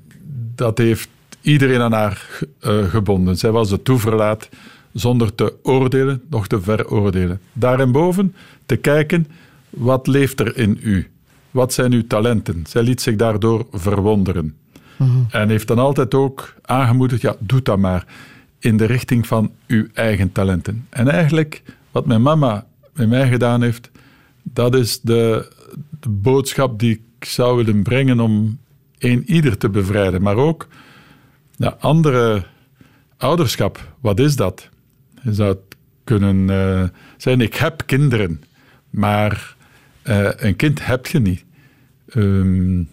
dat 0.55 0.79
heeft 0.79 1.09
iedereen 1.41 1.81
aan 1.81 1.93
haar 1.93 2.29
uh, 2.61 2.85
gebonden. 2.85 3.37
Zij 3.37 3.51
was 3.51 3.69
de 3.69 3.83
toeverlaat 3.83 4.49
zonder 4.93 5.35
te 5.35 5.55
oordelen, 5.63 6.23
nog 6.31 6.47
te 6.47 6.61
veroordelen. 6.61 7.41
Daarboven 7.53 8.35
te 8.67 8.77
kijken, 8.77 9.27
wat 9.71 10.07
leeft 10.07 10.41
er 10.41 10.57
in 10.57 10.79
u? 10.83 11.11
Wat 11.51 11.73
zijn 11.73 11.93
uw 11.93 12.07
talenten? 12.07 12.65
Zij 12.69 12.83
liet 12.83 13.01
zich 13.01 13.17
daardoor 13.17 13.67
verwonderen. 13.73 14.57
Mhm. 14.97 15.19
En 15.31 15.49
heeft 15.49 15.69
dan 15.69 15.79
altijd 15.79 16.15
ook 16.15 16.55
aangemoedigd, 16.63 17.21
ja, 17.21 17.37
doe 17.39 17.63
dat 17.63 17.79
maar 17.79 18.07
in 18.59 18.77
de 18.77 18.85
richting 18.85 19.27
van 19.27 19.53
uw 19.67 19.87
eigen 19.95 20.33
talenten. 20.33 20.87
En 20.89 21.09
eigenlijk, 21.09 21.63
wat 21.91 22.07
mijn 22.07 22.23
mama 22.23 22.67
met 22.93 23.09
mij 23.09 23.29
gedaan 23.29 23.63
heeft, 23.63 23.91
dat 24.43 24.75
is 24.75 25.01
de, 25.01 25.53
de 26.01 26.09
boodschap 26.09 26.79
die 26.79 27.03
ik 27.19 27.25
zou 27.25 27.57
willen 27.57 27.83
brengen 27.83 28.21
om 28.21 28.59
een 28.99 29.31
ieder 29.31 29.59
te 29.59 29.69
bevrijden. 29.69 30.23
Maar 30.23 30.37
ook 30.37 30.69
de 31.57 31.77
andere 31.77 32.45
ouderschap, 33.17 33.95
wat 34.01 34.21
is 34.21 34.37
dat? 34.37 34.69
Je 35.23 35.33
zou 35.35 35.49
het 35.49 35.77
kunnen 36.05 36.37
uh, 36.49 36.85
zijn, 37.17 37.41
ik 37.41 37.55
heb 37.55 37.83
kinderen, 37.87 38.43
maar 38.91 39.57
uh, 40.05 40.29
een 40.37 40.57
kind 40.57 40.87
heb 40.87 41.07
je 41.07 41.19
niet. 41.19 41.45
We 42.05 42.87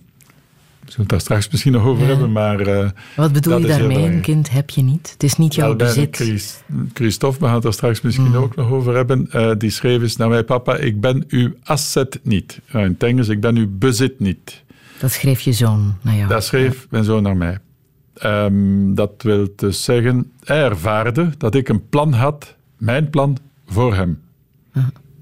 zullen 0.95 1.09
het 1.09 1.09
daar 1.09 1.21
straks 1.21 1.49
misschien 1.49 1.71
nog 1.71 1.85
over 1.85 2.07
hebben, 2.07 2.31
maar... 2.31 2.67
Uh, 2.67 2.89
Wat 3.15 3.33
bedoel 3.33 3.57
je 3.57 3.67
daarmee? 3.67 4.05
Een 4.05 4.21
kind 4.21 4.49
heb 4.49 4.69
je 4.69 4.81
niet? 4.81 5.09
Het 5.11 5.23
is 5.23 5.35
niet 5.35 5.55
jouw 5.55 5.75
bezit. 5.75 6.15
Chris, 6.15 6.61
Christophe, 6.93 7.39
we 7.39 7.45
gaan 7.45 7.53
het 7.53 7.63
daar 7.63 7.73
straks 7.73 8.01
misschien 8.01 8.27
mm. 8.27 8.35
ook 8.35 8.55
nog 8.55 8.71
over 8.71 8.95
hebben. 8.95 9.29
Uh, 9.33 9.51
die 9.57 9.69
schreef 9.69 10.01
eens 10.01 10.15
naar 10.15 10.29
mij, 10.29 10.43
papa, 10.43 10.75
ik 10.77 11.01
ben 11.01 11.23
uw 11.27 11.53
asset 11.63 12.19
niet. 12.23 12.59
in 12.71 12.79
het 12.79 13.03
Engels, 13.03 13.27
ik 13.27 13.39
ben 13.39 13.55
uw 13.55 13.67
bezit 13.69 14.19
niet. 14.19 14.63
Dat 14.99 15.11
schreef 15.11 15.41
je 15.41 15.53
zoon 15.53 15.95
naar 16.01 16.15
jou? 16.15 16.27
Dat 16.27 16.43
schreef 16.43 16.87
mijn 16.89 17.03
zoon 17.03 17.23
naar 17.23 17.37
mij. 17.37 17.57
Um, 18.23 18.95
dat 18.95 19.11
wil 19.17 19.47
dus 19.55 19.83
zeggen, 19.83 20.31
hij 20.43 20.63
ervaarde 20.63 21.29
dat 21.37 21.55
ik 21.55 21.69
een 21.69 21.89
plan 21.89 22.13
had, 22.13 22.55
mijn 22.77 23.09
plan, 23.09 23.37
voor 23.67 23.95
hem. 23.95 24.21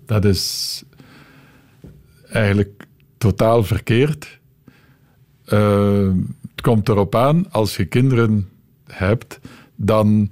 Dat 0.06 0.26
is 0.26 0.84
eigenlijk 2.30 2.86
totaal 3.18 3.64
verkeerd 3.64 4.42
uh, 5.48 6.12
het 6.52 6.62
komt 6.62 6.90
erop 6.90 7.16
aan, 7.16 7.52
als 7.52 7.76
je 7.76 7.86
kinderen 7.86 8.50
hebt, 8.88 9.40
dan 9.76 10.30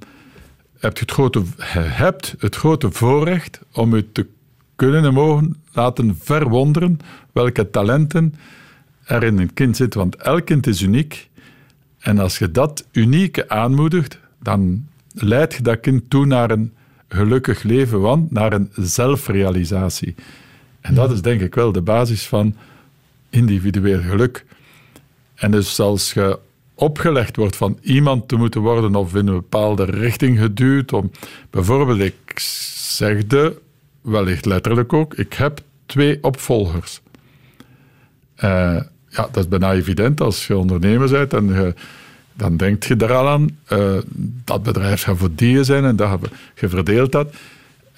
heb 0.79 0.97
je 0.97 1.01
het 1.01 1.11
grote, 1.11 1.43
hebt 1.75 2.35
het 2.39 2.55
grote 2.55 2.91
voorrecht 2.91 3.59
om 3.71 3.95
je 3.95 4.11
te 4.11 4.27
kunnen 4.75 5.03
en 5.03 5.13
mogen 5.13 5.55
laten 5.73 6.17
verwonderen 6.19 6.99
welke 7.31 7.69
talenten 7.69 8.35
er 9.03 9.23
in 9.23 9.39
een 9.39 9.53
kind 9.53 9.77
zitten. 9.77 9.99
Want 9.99 10.15
elk 10.15 10.45
kind 10.45 10.67
is 10.67 10.81
uniek. 10.81 11.29
En 11.99 12.19
als 12.19 12.37
je 12.37 12.51
dat 12.51 12.87
unieke 12.91 13.49
aanmoedigt, 13.49 14.19
dan 14.39 14.87
leidt 15.13 15.53
je 15.53 15.61
dat 15.61 15.79
kind 15.79 16.09
toe 16.09 16.25
naar 16.25 16.51
een 16.51 16.73
gelukkig 17.07 17.63
leven, 17.63 18.01
want 18.01 18.31
naar 18.31 18.53
een 18.53 18.69
zelfrealisatie. 18.75 20.15
En 20.81 20.93
dat 20.93 21.11
is 21.11 21.21
denk 21.21 21.41
ik 21.41 21.55
wel 21.55 21.71
de 21.71 21.81
basis 21.81 22.27
van 22.27 22.55
individueel 23.29 24.01
geluk. 24.01 24.45
En 25.41 25.51
dus 25.51 25.79
als 25.79 26.13
je 26.13 26.39
opgelegd 26.75 27.35
wordt 27.35 27.55
van 27.55 27.77
iemand 27.81 28.27
te 28.27 28.35
moeten 28.35 28.61
worden 28.61 28.95
of 28.95 29.15
in 29.15 29.27
een 29.27 29.33
bepaalde 29.33 29.83
richting 29.83 30.39
geduwd, 30.39 30.93
om, 30.93 31.11
bijvoorbeeld, 31.49 31.99
ik 31.99 32.39
zegde, 32.39 33.59
wellicht 34.01 34.45
letterlijk 34.45 34.93
ook, 34.93 35.13
ik 35.13 35.33
heb 35.33 35.61
twee 35.85 36.23
opvolgers. 36.23 37.01
Uh, 38.43 38.79
ja, 39.07 39.27
dat 39.31 39.37
is 39.37 39.47
bijna 39.47 39.73
evident 39.73 40.21
als 40.21 40.47
je 40.47 40.57
ondernemer 40.57 41.09
bent 41.09 41.33
en 41.33 41.75
dan 42.33 42.57
denk 42.57 42.83
je 42.83 42.95
daar 42.95 43.13
al 43.13 43.29
aan. 43.29 43.49
Uh, 43.69 43.97
dat 44.45 44.63
bedrijf 44.63 45.03
gaat 45.03 45.17
voor 45.17 45.35
die 45.35 45.63
zijn 45.63 45.83
en 45.83 45.95
dat, 45.95 46.19
je 46.55 46.69
verdeelt 46.69 47.11
dat. 47.11 47.33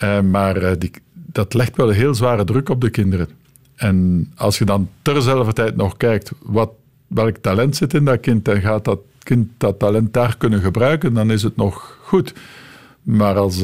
Uh, 0.04 0.22
maar 0.22 0.80
die, 0.80 0.92
dat 1.14 1.54
legt 1.54 1.76
wel 1.76 1.90
een 1.90 1.96
heel 1.96 2.16
zware 2.16 2.44
druk 2.44 2.70
op 2.70 2.82
de 2.82 2.90
kinderen. 2.90 3.28
En 3.76 4.32
als 4.36 4.58
je 4.58 4.66
dan 4.66 4.90
terzelfde 5.02 5.54
tijd 5.54 5.76
nog 5.76 5.98
kijkt 5.98 6.32
wat 6.42 6.70
welk 7.13 7.38
talent 7.38 7.76
zit 7.76 7.93
in 7.93 8.06
dat 8.06 8.19
kind 8.19 8.47
en 8.47 8.62
gaat 8.62 8.86
dat 8.86 8.99
kind 9.23 9.47
dat 9.58 9.80
talent 9.80 10.13
daar 10.13 10.38
kunnen 10.38 10.62
gebruiken, 10.62 11.13
dan 11.13 11.32
is 11.32 11.43
het 11.43 11.56
nog 11.56 11.97
goed. 12.02 12.34
Maar 13.04 13.36
als 13.36 13.63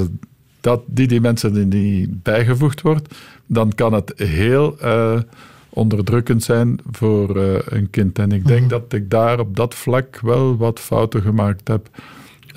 dat 0.59 0.81
die 0.85 1.07
dimensie 1.07 1.49
niet 1.49 2.23
bijgevoegd 2.23 2.81
wordt, 2.81 3.15
dan 3.45 3.73
kan 3.75 3.93
het 3.93 4.13
heel 4.15 4.75
uh, 4.83 5.19
onderdrukkend 5.69 6.43
zijn 6.43 6.79
voor 6.91 7.37
uh, 7.37 7.55
een 7.65 7.89
kind. 7.89 8.19
En 8.19 8.31
ik 8.31 8.47
denk 8.47 8.59
Mhm. 8.59 8.69
dat 8.69 8.93
ik 8.93 9.09
daar 9.09 9.39
op 9.39 9.55
dat 9.55 9.75
vlak 9.75 10.19
wel 10.21 10.57
wat 10.57 10.79
fouten 10.79 11.21
gemaakt 11.21 11.67
heb. 11.67 11.89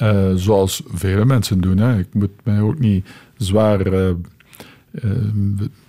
Uh, 0.03 0.33
zoals 0.35 0.83
vele 0.87 1.25
mensen 1.25 1.61
doen. 1.61 1.79
Hè. 1.79 1.99
Ik 1.99 2.15
moet 2.15 2.31
mij 2.43 2.61
ook 2.61 2.79
niet 2.79 3.07
zwaar 3.37 3.81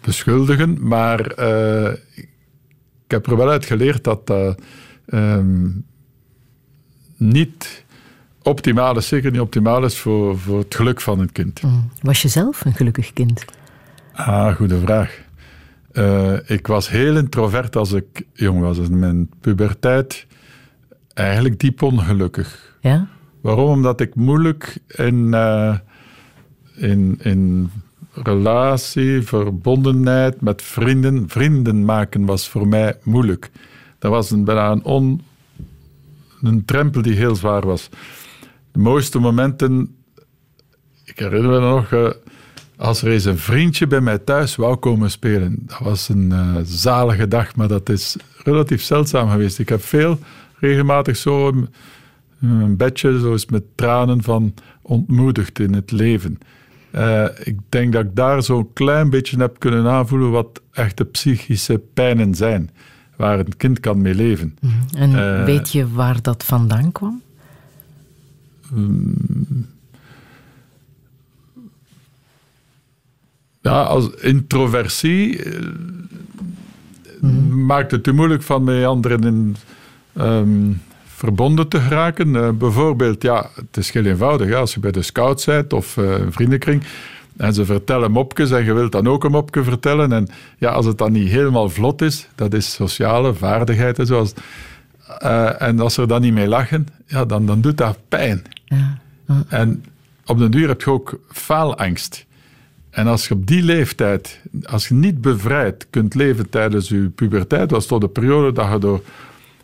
beschuldigen, 0.01 0.87
maar 0.87 1.19
ik 2.15 2.27
heb 3.07 3.25
er 3.27 3.37
wel 3.37 3.49
uit 3.49 3.65
geleerd 3.65 4.03
dat 4.03 4.27
dat 4.27 4.61
um, 5.05 5.85
niet 7.17 7.85
optimaal 8.41 8.97
is, 8.97 9.07
zeker 9.07 9.31
niet 9.31 9.39
optimaal 9.39 9.83
is 9.83 9.97
voor, 9.97 10.39
voor 10.39 10.59
het 10.59 10.75
geluk 10.75 11.01
van 11.01 11.19
een 11.19 11.31
kind. 11.31 11.61
Mm. 11.61 11.89
Was 12.01 12.21
je 12.21 12.27
zelf 12.27 12.65
een 12.65 12.73
gelukkig 12.73 13.13
kind? 13.13 13.45
Ah, 14.13 14.55
goede 14.55 14.79
vraag. 14.79 15.21
Uh, 15.93 16.33
ik 16.45 16.67
was 16.67 16.89
heel 16.89 17.17
introvert 17.17 17.75
als 17.75 17.91
ik 17.91 18.25
jong 18.33 18.59
was. 18.59 18.77
In 18.77 18.99
mijn 18.99 19.29
puberteit 19.41 20.25
eigenlijk 21.13 21.59
diep 21.59 21.81
ongelukkig. 21.81 22.77
Ja? 22.81 23.07
Waarom? 23.41 23.69
Omdat 23.69 24.01
ik 24.01 24.15
moeilijk 24.15 24.77
in, 24.87 25.15
uh, 25.33 25.77
in, 26.75 27.19
in 27.21 27.71
relatie, 28.13 29.21
verbondenheid 29.21 30.41
met 30.41 30.61
vrienden. 30.61 31.29
Vrienden 31.29 31.85
maken 31.85 32.25
was 32.25 32.49
voor 32.49 32.67
mij 32.67 32.97
moeilijk. 33.03 33.51
Dat 34.03 34.11
was 34.11 34.31
een, 34.31 34.43
bijna 34.43 34.71
een, 34.71 34.83
on, 34.83 35.21
een 36.41 36.65
drempel 36.65 37.01
die 37.01 37.15
heel 37.15 37.35
zwaar 37.35 37.65
was. 37.65 37.89
De 38.71 38.79
mooiste 38.79 39.19
momenten, 39.19 39.95
ik 41.05 41.19
herinner 41.19 41.51
me 41.51 41.59
nog, 41.59 41.91
uh, 41.91 42.09
als 42.77 43.01
er 43.01 43.11
eens 43.11 43.25
een 43.25 43.37
vriendje 43.37 43.87
bij 43.87 44.01
mij 44.01 44.17
thuis 44.17 44.55
wou 44.55 44.75
komen 44.75 45.11
spelen. 45.11 45.55
Dat 45.65 45.79
was 45.79 46.09
een 46.09 46.29
uh, 46.31 46.55
zalige 46.63 47.27
dag, 47.27 47.55
maar 47.55 47.67
dat 47.67 47.89
is 47.89 48.15
relatief 48.43 48.81
zeldzaam 48.81 49.29
geweest. 49.29 49.59
Ik 49.59 49.69
heb 49.69 49.83
veel, 49.83 50.19
regelmatig 50.59 51.17
zo 51.17 51.47
een, 52.41 52.77
bedje, 52.77 53.37
met 53.49 53.63
tranen 53.75 54.23
van 54.23 54.53
ontmoedigd 54.81 55.59
in 55.59 55.73
het 55.73 55.91
leven. 55.91 56.39
Uh, 56.95 57.25
ik 57.43 57.59
denk 57.69 57.93
dat 57.93 58.03
ik 58.03 58.15
daar 58.15 58.43
zo'n 58.43 58.73
klein 58.73 59.09
beetje 59.09 59.37
heb 59.37 59.59
kunnen 59.59 59.87
aanvoelen 59.87 60.31
wat 60.31 60.61
echte 60.71 61.05
psychische 61.05 61.81
pijnen 61.93 62.35
zijn, 62.35 62.69
waar 63.15 63.39
een 63.39 63.58
kind 63.58 63.80
kan 63.80 64.02
mee 64.02 64.15
leven. 64.15 64.58
En 64.95 65.12
uh, 65.12 65.43
weet 65.43 65.71
je 65.71 65.89
waar 65.89 66.21
dat 66.21 66.43
vandaan 66.43 66.91
kwam? 66.91 67.21
Um, 68.73 69.67
ja, 73.62 73.82
als 73.82 74.10
introversie 74.10 75.45
uh, 75.45 75.62
mm-hmm. 77.19 77.65
maakt 77.65 77.91
het 77.91 78.04
te 78.04 78.12
moeilijk 78.12 78.43
van 78.43 78.63
met 78.63 78.86
anderen 78.86 79.23
in, 79.23 79.56
um, 80.17 80.82
verbonden 81.06 81.67
te 81.67 81.80
geraken. 81.80 82.28
Uh, 82.28 82.49
bijvoorbeeld, 82.49 83.21
ja, 83.21 83.49
het 83.56 83.78
is 83.78 83.91
heel 83.91 84.06
eenvoudig. 84.06 84.47
Ja, 84.47 84.60
als 84.60 84.73
je 84.73 84.80
bij 84.80 84.91
de 84.91 85.02
scout 85.02 85.43
bent 85.45 85.73
of 85.73 85.95
een 85.95 86.32
vriendenkring 86.32 86.84
en 87.38 87.54
ze 87.54 87.65
vertellen 87.65 88.12
mopjes 88.12 88.52
en 88.52 88.63
je 88.63 88.74
wilt 88.74 88.91
dan 88.91 89.08
ook 89.08 89.24
een 89.24 89.32
mopje 89.32 89.63
vertellen. 89.63 90.12
En 90.12 90.28
ja, 90.58 90.69
als 90.69 90.86
het 90.86 90.98
dan 90.98 91.12
niet 91.12 91.30
helemaal 91.30 91.69
vlot 91.69 92.02
is, 92.02 92.28
dat 92.36 92.54
is 92.54 92.74
sociale 92.74 93.34
vaardigheid. 93.34 94.00
Zoals, 94.02 94.34
uh, 95.24 95.62
en 95.62 95.80
als 95.80 95.93
ze 95.93 96.02
er 96.02 96.08
dan 96.08 96.22
niet 96.22 96.34
mee 96.34 96.48
lachen, 96.48 96.88
ja, 97.08 97.26
dan, 97.26 97.46
dan 97.46 97.62
doet 97.62 97.78
dat 97.78 97.98
pijn. 98.10 98.43
Ja. 98.65 98.98
En 99.48 99.84
op 100.26 100.38
den 100.38 100.52
duur 100.52 100.67
heb 100.67 100.82
je 100.82 100.91
ook 100.91 101.19
faalangst. 101.32 102.26
En 102.89 103.08
als 103.08 103.28
je 103.28 103.34
op 103.34 103.48
die 103.48 103.63
leeftijd, 103.63 104.39
als 104.63 104.88
je 104.88 104.93
niet 104.93 105.22
bevrijd 105.22 105.88
kunt 105.89 106.15
leven 106.15 106.50
tijdens 106.50 106.89
je 106.89 107.10
puberteit, 107.15 107.72
was 107.72 107.86
tot 107.86 108.02
de 108.02 108.08
periode 108.08 108.52
dat 108.52 108.72
je 108.72 108.78
door 108.80 109.02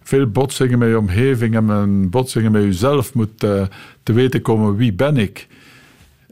veel 0.04 0.28
botsingen 0.28 0.80
met 0.80 0.90
je 0.90 0.98
omgeving 0.98 1.56
en 1.56 2.10
botsingen 2.10 2.52
met 2.52 2.64
jezelf 2.64 3.14
moet 3.14 3.44
uh, 3.44 3.62
te 4.04 4.14
weten 4.14 4.42
komen 4.42 4.76
wie 4.76 4.94
ben 4.94 5.18
ik. 5.18 5.48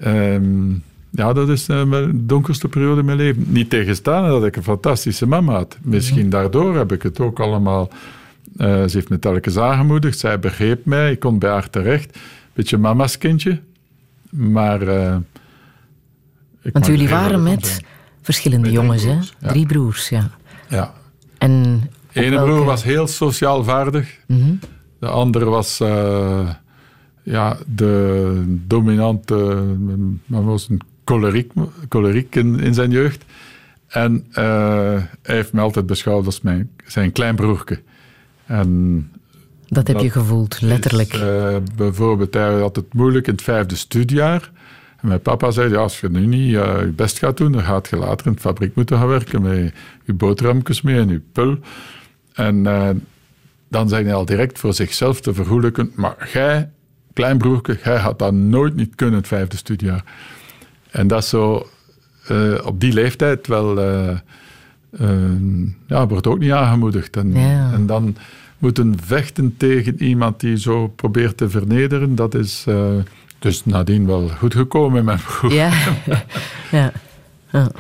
Um, 0.06 0.84
ja, 1.12 1.34
dat 1.34 1.50
is 1.50 1.70
uh, 1.70 1.92
de 1.92 2.26
donkerste 2.26 2.68
periode 2.68 3.00
in 3.00 3.06
mijn 3.06 3.18
leven. 3.18 3.46
Niet 3.48 3.70
tegenstaan 3.70 4.30
dat 4.30 4.46
ik 4.46 4.56
een 4.56 4.64
fantastische 4.64 5.28
mama 5.28 5.54
had. 5.54 5.78
Misschien 5.82 6.24
mm. 6.24 6.30
daardoor 6.30 6.78
heb 6.78 6.92
ik 6.92 7.04
het 7.04 7.20
ook 7.20 7.40
allemaal... 7.40 7.90
Uh, 8.58 8.66
ze 8.68 8.90
heeft 8.92 9.10
me 9.10 9.20
telkens 9.20 9.58
aangemoedigd, 9.58 10.20
zij 10.20 10.40
begreep 10.40 10.86
mij, 10.86 11.12
ik 11.12 11.20
kon 11.20 11.40
bij 11.40 11.50
haar 11.50 11.70
terecht. 11.70 12.18
Beetje 12.54 12.78
mama's 12.78 13.18
kindje. 13.18 13.60
Maar... 14.30 14.82
Uh, 14.82 15.16
Want 16.72 16.86
jullie 16.86 17.10
waren 17.10 17.44
met 17.44 17.66
zijn. 17.66 17.86
verschillende 18.22 18.66
met 18.66 18.76
jongens, 18.76 19.04
hè? 19.04 19.18
Ja. 19.40 19.48
Drie 19.48 19.66
broers, 19.66 20.10
ja. 20.10 20.30
Ja. 20.70 20.94
En 21.38 21.64
de 22.12 22.22
ene 22.22 22.36
welke... 22.36 22.52
broer 22.52 22.66
was 22.66 22.84
heel 22.84 23.08
sociaal 23.08 23.64
vaardig. 23.64 24.18
Mm 24.28 24.42
-hmm. 24.42 24.60
De 25.00 25.08
andere 25.08 25.46
was 25.46 25.82
uh, 25.82 26.50
ja, 27.24 27.58
de 27.68 28.44
dominante, 28.68 29.36
maar 30.26 30.44
was 30.44 30.70
een 30.70 30.82
choleriek, 31.08 31.52
choleriek 31.90 32.36
in, 32.36 32.60
in 32.60 32.74
zijn 32.74 32.92
jeugd. 32.92 33.26
En 33.88 34.26
uh, 34.30 34.36
hij 35.22 35.36
heeft 35.36 35.54
me 35.54 35.62
altijd 35.62 35.86
beschouwd 35.86 36.26
als 36.26 36.42
mijn, 36.42 36.70
zijn 36.86 37.12
klein 37.12 37.36
broertje. 37.36 37.82
En 38.46 39.12
dat 39.68 39.88
heb 39.88 39.96
dat 39.96 40.06
je 40.06 40.12
gevoeld, 40.12 40.62
letterlijk. 40.62 41.14
Is, 41.14 41.22
uh, 41.22 41.58
bijvoorbeeld, 41.76 42.34
hij 42.34 42.60
had 42.60 42.76
het 42.76 42.94
moeilijk 42.94 43.28
in 43.28 43.34
het 43.34 43.42
vijfde 43.42 43.76
studiejaar. 43.76 44.52
En 45.02 45.08
mijn 45.08 45.22
papa 45.22 45.52
zei, 45.52 45.70
ja, 45.70 45.78
als 45.78 46.00
je 46.00 46.10
nu 46.10 46.26
niet 46.26 46.54
uh, 46.54 46.80
je 46.80 46.94
best 46.96 47.18
gaat 47.20 47.38
doen, 47.38 47.52
dan 47.52 47.64
gaat 47.64 47.88
je 47.90 47.96
later 47.96 48.28
in 48.28 48.34
de 48.34 48.40
fabriek 48.40 48.76
moeten 48.76 48.98
gaan 48.98 49.08
werken 49.08 49.42
met 49.42 49.74
je 50.06 50.14
boterhammetjes 50.14 50.82
mee 50.82 51.00
en 51.00 51.10
je 51.10 51.22
pul. 51.32 51.58
En 52.34 52.64
dan 53.70 53.90
zei 53.90 54.04
hij 54.04 54.14
al 54.14 54.26
direct 54.26 54.60
voor 54.60 54.74
zichzelf 54.74 55.22
te 55.22 55.34
vergoelijken, 55.34 55.92
maar 55.96 56.30
jij, 56.34 56.70
klein 57.14 57.38
broertje, 57.38 57.80
jij 57.84 58.00
gaat 58.00 58.20
dat 58.20 58.34
nooit 58.34 58.76
niet 58.76 58.96
kunnen 58.96 59.16
in 59.16 59.22
het 59.22 59.30
vijfde 59.30 59.58
studiejaar. 59.58 60.04
En 60.98 61.08
dat 61.08 61.24
is 61.24 61.30
zo 61.30 61.68
uh, 62.32 62.66
op 62.66 62.80
die 62.80 62.94
leeftijd 62.94 63.48
wel, 63.48 63.82
ja, 65.88 66.08
wordt 66.08 66.28
ook 66.28 66.40
niet 66.40 66.52
aangemoedigd. 66.52 67.16
En, 67.18 67.34
ja. 67.34 67.72
en 67.74 67.86
dan 67.86 68.16
moeten 68.58 68.98
vechten 69.04 69.58
tegen 69.58 70.04
iemand 70.04 70.40
die 70.40 70.58
zo 70.58 70.88
probeert 70.88 71.38
te 71.38 71.50
vernederen, 71.50 72.16
dat 72.16 72.34
is 72.36 72.66
dus 73.40 73.66
nadien 73.66 74.06
wel 74.06 74.28
goed 74.28 74.54
gekomen 74.54 75.00
in 75.00 75.06
mijn 75.06 75.20
broer. 75.28 75.54
Ja, 75.64 75.72
ja. 76.72 76.92
ja. 77.52 77.72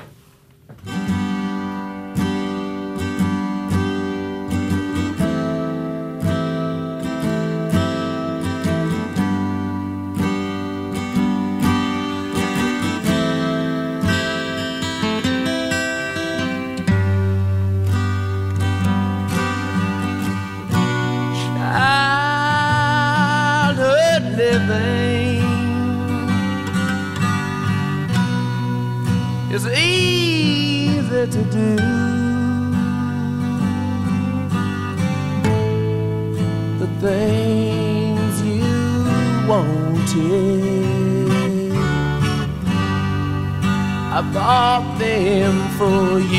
I 44.17 44.21
bought 44.33 44.97
them 44.97 45.53
for 45.77 46.17
you. 46.19 46.36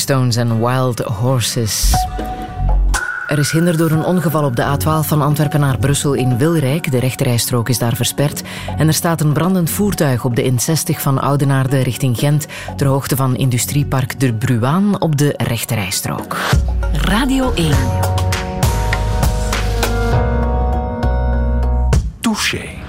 Stones 0.00 0.36
en 0.36 0.60
Wild 0.66 0.98
Horses. 0.98 1.92
Er 3.26 3.38
is 3.38 3.50
hinder 3.50 3.76
door 3.76 3.90
een 3.90 4.04
ongeval 4.04 4.44
op 4.44 4.56
de 4.56 4.62
A12 4.62 5.06
van 5.06 5.22
Antwerpen 5.22 5.60
naar 5.60 5.78
Brussel 5.78 6.12
in 6.12 6.38
Wilrijk. 6.38 6.90
De 6.90 6.98
rechterrijstrook 6.98 7.68
is 7.68 7.78
daar 7.78 7.96
versperd. 7.96 8.42
En 8.76 8.86
er 8.86 8.94
staat 8.94 9.20
een 9.20 9.32
brandend 9.32 9.70
voertuig 9.70 10.24
op 10.24 10.36
de 10.36 10.52
N60 10.52 11.00
van 11.00 11.20
Oudenaarde 11.20 11.82
richting 11.82 12.18
Gent... 12.18 12.46
ter 12.76 12.86
hoogte 12.86 13.16
van 13.16 13.36
industriepark 13.36 14.20
De 14.20 14.32
Bruaan 14.32 15.00
op 15.00 15.18
de 15.18 15.34
rechterrijstrook. 15.36 16.36
Radio 16.92 17.52
1. 17.52 17.74
Touché. 22.20 22.79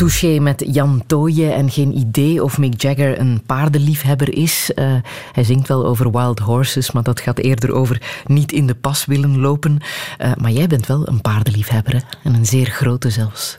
Touché 0.00 0.38
met 0.38 0.64
Jan 0.72 1.02
Tooije 1.06 1.50
en 1.50 1.70
geen 1.70 1.98
idee 1.98 2.44
of 2.44 2.58
Mick 2.58 2.82
Jagger 2.82 3.18
een 3.18 3.42
paardenliefhebber 3.46 4.34
is. 4.34 4.70
Eh, 4.74 4.94
hij 5.32 5.44
zingt 5.44 5.68
wel 5.68 5.86
over 5.86 6.10
wild 6.10 6.38
horses, 6.38 6.90
maar 6.90 7.02
dat 7.02 7.20
gaat 7.20 7.38
eerder 7.38 7.72
over 7.72 8.22
niet 8.26 8.52
in 8.52 8.66
de 8.66 8.74
pas 8.74 9.04
willen 9.04 9.38
lopen. 9.38 9.78
Eh, 10.18 10.32
maar 10.40 10.50
jij 10.50 10.66
bent 10.66 10.86
wel 10.86 11.08
een 11.08 11.20
paardenliefhebber, 11.20 11.92
hè? 11.92 12.00
en 12.22 12.34
een 12.34 12.46
zeer 12.46 12.66
grote 12.66 13.10
zelfs. 13.10 13.56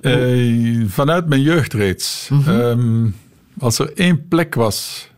Eh, 0.00 0.84
vanuit 0.86 1.28
mijn 1.28 1.42
jeugd 1.42 1.72
reeds. 1.72 2.30
Ehm, 2.46 3.06
als 3.58 3.78
er 3.78 3.92
één 3.94 4.28
plek 4.28 4.54
was 4.54 5.08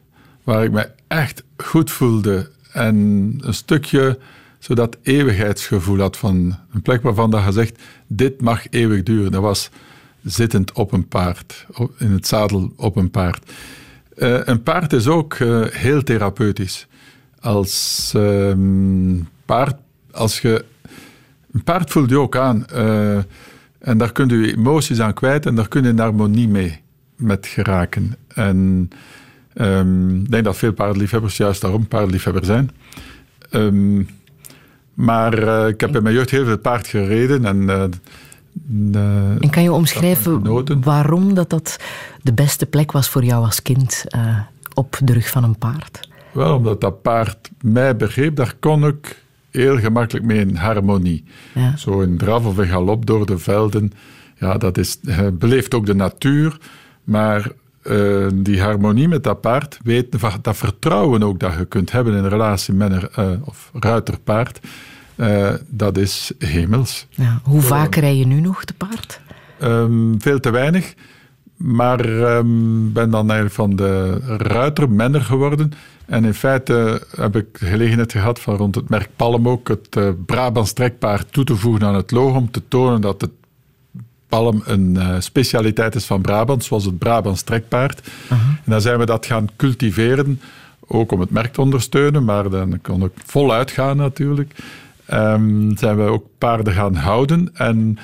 waar 0.45 0.65
ik 0.65 0.73
me 0.73 0.91
echt 1.09 1.45
goed 1.57 1.91
voelde 1.91 2.51
en 2.73 2.95
een 3.41 3.55
stukje 3.55 4.19
zo 4.61 4.75
dat 4.75 4.97
eeuwigheidsgevoel 5.03 5.99
had 5.99 6.17
van 6.17 6.59
een 6.73 6.83
plek 6.83 7.03
waarvan 7.03 7.31
dat 7.31 7.45
je 7.45 7.53
zegt, 7.53 7.83
dit 8.07 8.41
mag 8.41 8.67
eeuwig 8.71 9.03
duren. 9.03 9.33
Dat 9.33 9.43
was 9.43 9.71
zittend 10.23 10.73
op 10.73 10.93
een 10.93 11.09
paard, 11.09 11.67
in 11.99 12.11
het 12.13 12.27
zadel 12.27 12.73
op 12.77 12.97
een 12.97 13.11
paard. 13.11 13.53
Eh, 14.17 14.39
een 14.45 14.63
paard 14.63 14.93
is 14.93 15.07
ook 15.07 15.35
eh, 15.35 15.65
heel 15.65 16.03
therapeutisch. 16.03 16.87
Als 17.41 18.13
ehm, 18.17 19.19
paard, 19.45 19.77
als 20.11 20.41
je 20.41 20.65
een 21.53 21.63
paard 21.63 21.91
voelt 21.91 22.11
je 22.11 22.19
ook 22.19 22.37
aan. 22.37 22.67
eh, 22.67 23.19
en 23.79 23.99
daar 23.99 24.13
kun 24.13 24.29
je 24.29 24.57
emoties 24.57 25.01
aan 25.01 25.15
kwijt 25.15 25.47
en 25.47 25.55
daar 25.55 25.69
kun 25.69 25.83
je 25.83 25.89
in 25.89 25.99
harmonie 25.99 26.49
mee 26.49 26.81
met 27.17 27.47
geraken. 27.47 28.17
En 28.29 28.91
ehm, 29.55 30.21
ik 30.21 30.31
denk 30.31 30.45
dat 30.45 30.57
veel 30.57 30.73
paardenliefhebbers 30.73 31.37
juist 31.37 31.61
daarom 31.61 31.89
paardenliefhebber 31.89 32.45
zijn. 32.45 32.71
Ehm, 33.51 34.03
maar 35.01 35.39
eh, 35.39 35.69
ik 35.69 35.81
heb 35.81 35.97
in 35.97 36.03
mijn 36.03 36.15
jeugd 36.15 36.31
heel 36.31 36.45
veel 36.45 36.59
paard 36.59 36.87
gereden 36.87 37.45
en... 37.45 37.69
eh, 37.69 37.83
En 39.41 39.51
kan 39.51 39.63
je 39.63 39.73
omschrijven 39.73 40.83
waarom 40.83 41.35
dat, 41.35 41.51
dat 41.51 41.77
de 42.23 42.33
beste 42.33 42.67
plek 42.67 42.93
was 42.93 43.09
voor 43.09 43.25
jou 43.25 43.45
als 43.45 43.63
kind 43.63 44.05
eh, 44.09 44.39
op 44.75 44.99
de 45.05 45.13
rug 45.13 45.29
van 45.31 45.45
een 45.45 45.59
paard? 45.59 46.09
Wel, 46.33 46.57
omdat 46.57 46.81
dat 46.81 47.03
paard 47.03 47.51
mij 47.63 47.97
begreep, 47.97 48.37
daar 48.37 48.55
kon 48.61 48.87
ik 48.87 49.23
heel 49.51 49.79
gemakkelijk 49.79 50.27
mee 50.27 50.39
in 50.41 50.57
harmonie. 50.57 51.25
Ja. 51.55 51.77
Zo 51.77 52.01
een 52.01 52.19
draf 52.19 52.45
of 52.45 52.57
een 52.57 52.67
galop 52.67 53.07
door 53.07 53.27
de 53.27 53.39
velden, 53.39 53.93
ja, 54.37 54.59
dat 54.59 54.79
is, 54.79 54.99
beleeft 55.33 55.75
ook 55.75 55.87
de 55.87 55.95
natuur, 55.95 56.59
maar 57.05 57.51
eh, 57.91 58.27
die 58.35 58.63
harmonie 58.63 59.09
met 59.09 59.25
dat 59.25 59.41
paard, 59.41 59.79
weet, 59.83 60.21
dat 60.43 60.57
vertrouwen 60.57 61.23
ook 61.23 61.41
dat 61.41 61.55
je 61.59 61.65
kunt 61.65 61.93
hebben 61.93 62.15
in 62.15 62.25
een 62.25 62.31
relatie 62.31 62.75
met 62.75 62.93
een 62.93 63.09
eh, 63.15 63.49
of 63.49 63.71
ruiter-paard, 63.73 64.61
eh, 65.15 65.55
dat 65.69 65.97
is 65.97 66.33
hemels. 66.39 67.07
Ja. 67.11 67.41
Hoe 67.45 67.61
vaak 67.61 67.95
rij 67.95 68.17
je 68.17 68.27
nu 68.27 68.41
nog 68.41 68.65
te 68.65 68.75
paard? 68.75 69.21
Ehm, 69.59 70.19
veel 70.19 70.41
te 70.41 70.51
weinig. 70.51 70.95
Maar 71.57 72.01
ik 72.01 72.93
ben 72.93 73.11
dan 73.11 73.31
eigenlijk 73.31 73.53
van 73.53 73.77
de 73.77 74.19
ruiter 74.37 74.91
menner 74.91 75.21
geworden. 75.21 75.73
En 76.07 76.25
in 76.25 76.35
feite 76.35 77.07
heb 77.17 77.37
ik 77.37 77.59
de 77.59 77.67
gelegenheid 77.67 78.13
gehad 78.13 78.41
van 78.41 78.57
rond 78.57 78.75
het 78.75 78.89
merk 78.89 79.09
Palm 79.17 79.49
ook 79.49 79.69
het 79.69 79.97
uh, 79.99 80.09
Brabants 80.27 80.73
trekpaard 80.73 81.33
toe 81.33 81.45
te 81.45 81.57
voegen 81.57 81.87
aan 81.87 81.95
het 81.95 82.11
logo 82.11 82.37
om 82.37 82.51
te 82.51 82.63
tonen 82.69 83.01
dat 83.01 83.21
het 83.21 83.31
palm 84.31 84.63
een 84.65 84.95
uh, 84.97 85.15
specialiteit 85.19 85.95
is 85.95 86.05
van 86.05 86.21
Brabant, 86.21 86.65
zoals 86.65 86.85
het 86.85 86.99
Brabants 86.99 87.43
trekpaard. 87.43 88.09
En 88.29 88.63
dan 88.65 88.81
zijn 88.81 88.99
we 88.99 89.07
dat 89.07 89.27
gaan 89.27 89.49
cultiveren, 89.57 90.41
ook 90.87 91.13
om 91.13 91.21
het 91.21 91.31
merk 91.31 91.53
te 91.53 91.61
ondersteunen, 91.61 92.25
maar 92.25 92.51
dan 92.51 92.81
kon 92.83 93.05
ik 93.05 93.13
voluit 93.25 93.71
gaan 93.71 93.97
natuurlijk. 93.97 94.55
Um, 95.13 95.77
zijn 95.77 95.97
we 95.97 96.03
ook 96.03 96.27
paarden 96.39 96.73
gaan 96.73 96.95
houden 96.95 97.51
en 97.55 97.99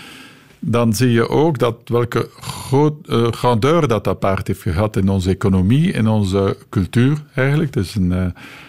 dan 0.59 0.95
zie 0.95 1.11
je 1.11 1.29
ook 1.29 1.59
dat 1.59 1.77
welke 1.85 2.29
groot, 2.41 2.95
uh, 3.09 3.27
grandeur 3.31 3.89
dat 3.89 4.05
dat 4.05 4.19
paard 4.19 4.47
heeft 4.47 4.63
gehad 4.63 4.97
in 4.97 5.09
onze 5.09 5.31
economie, 5.31 5.93
in 5.93 6.09
onze 6.09 6.57
cultuur 6.69 7.23
eigenlijk. 7.35 7.75
Het 7.75 7.85
is 7.85 7.95
een 7.95 8.13
uh, 8.13 8.27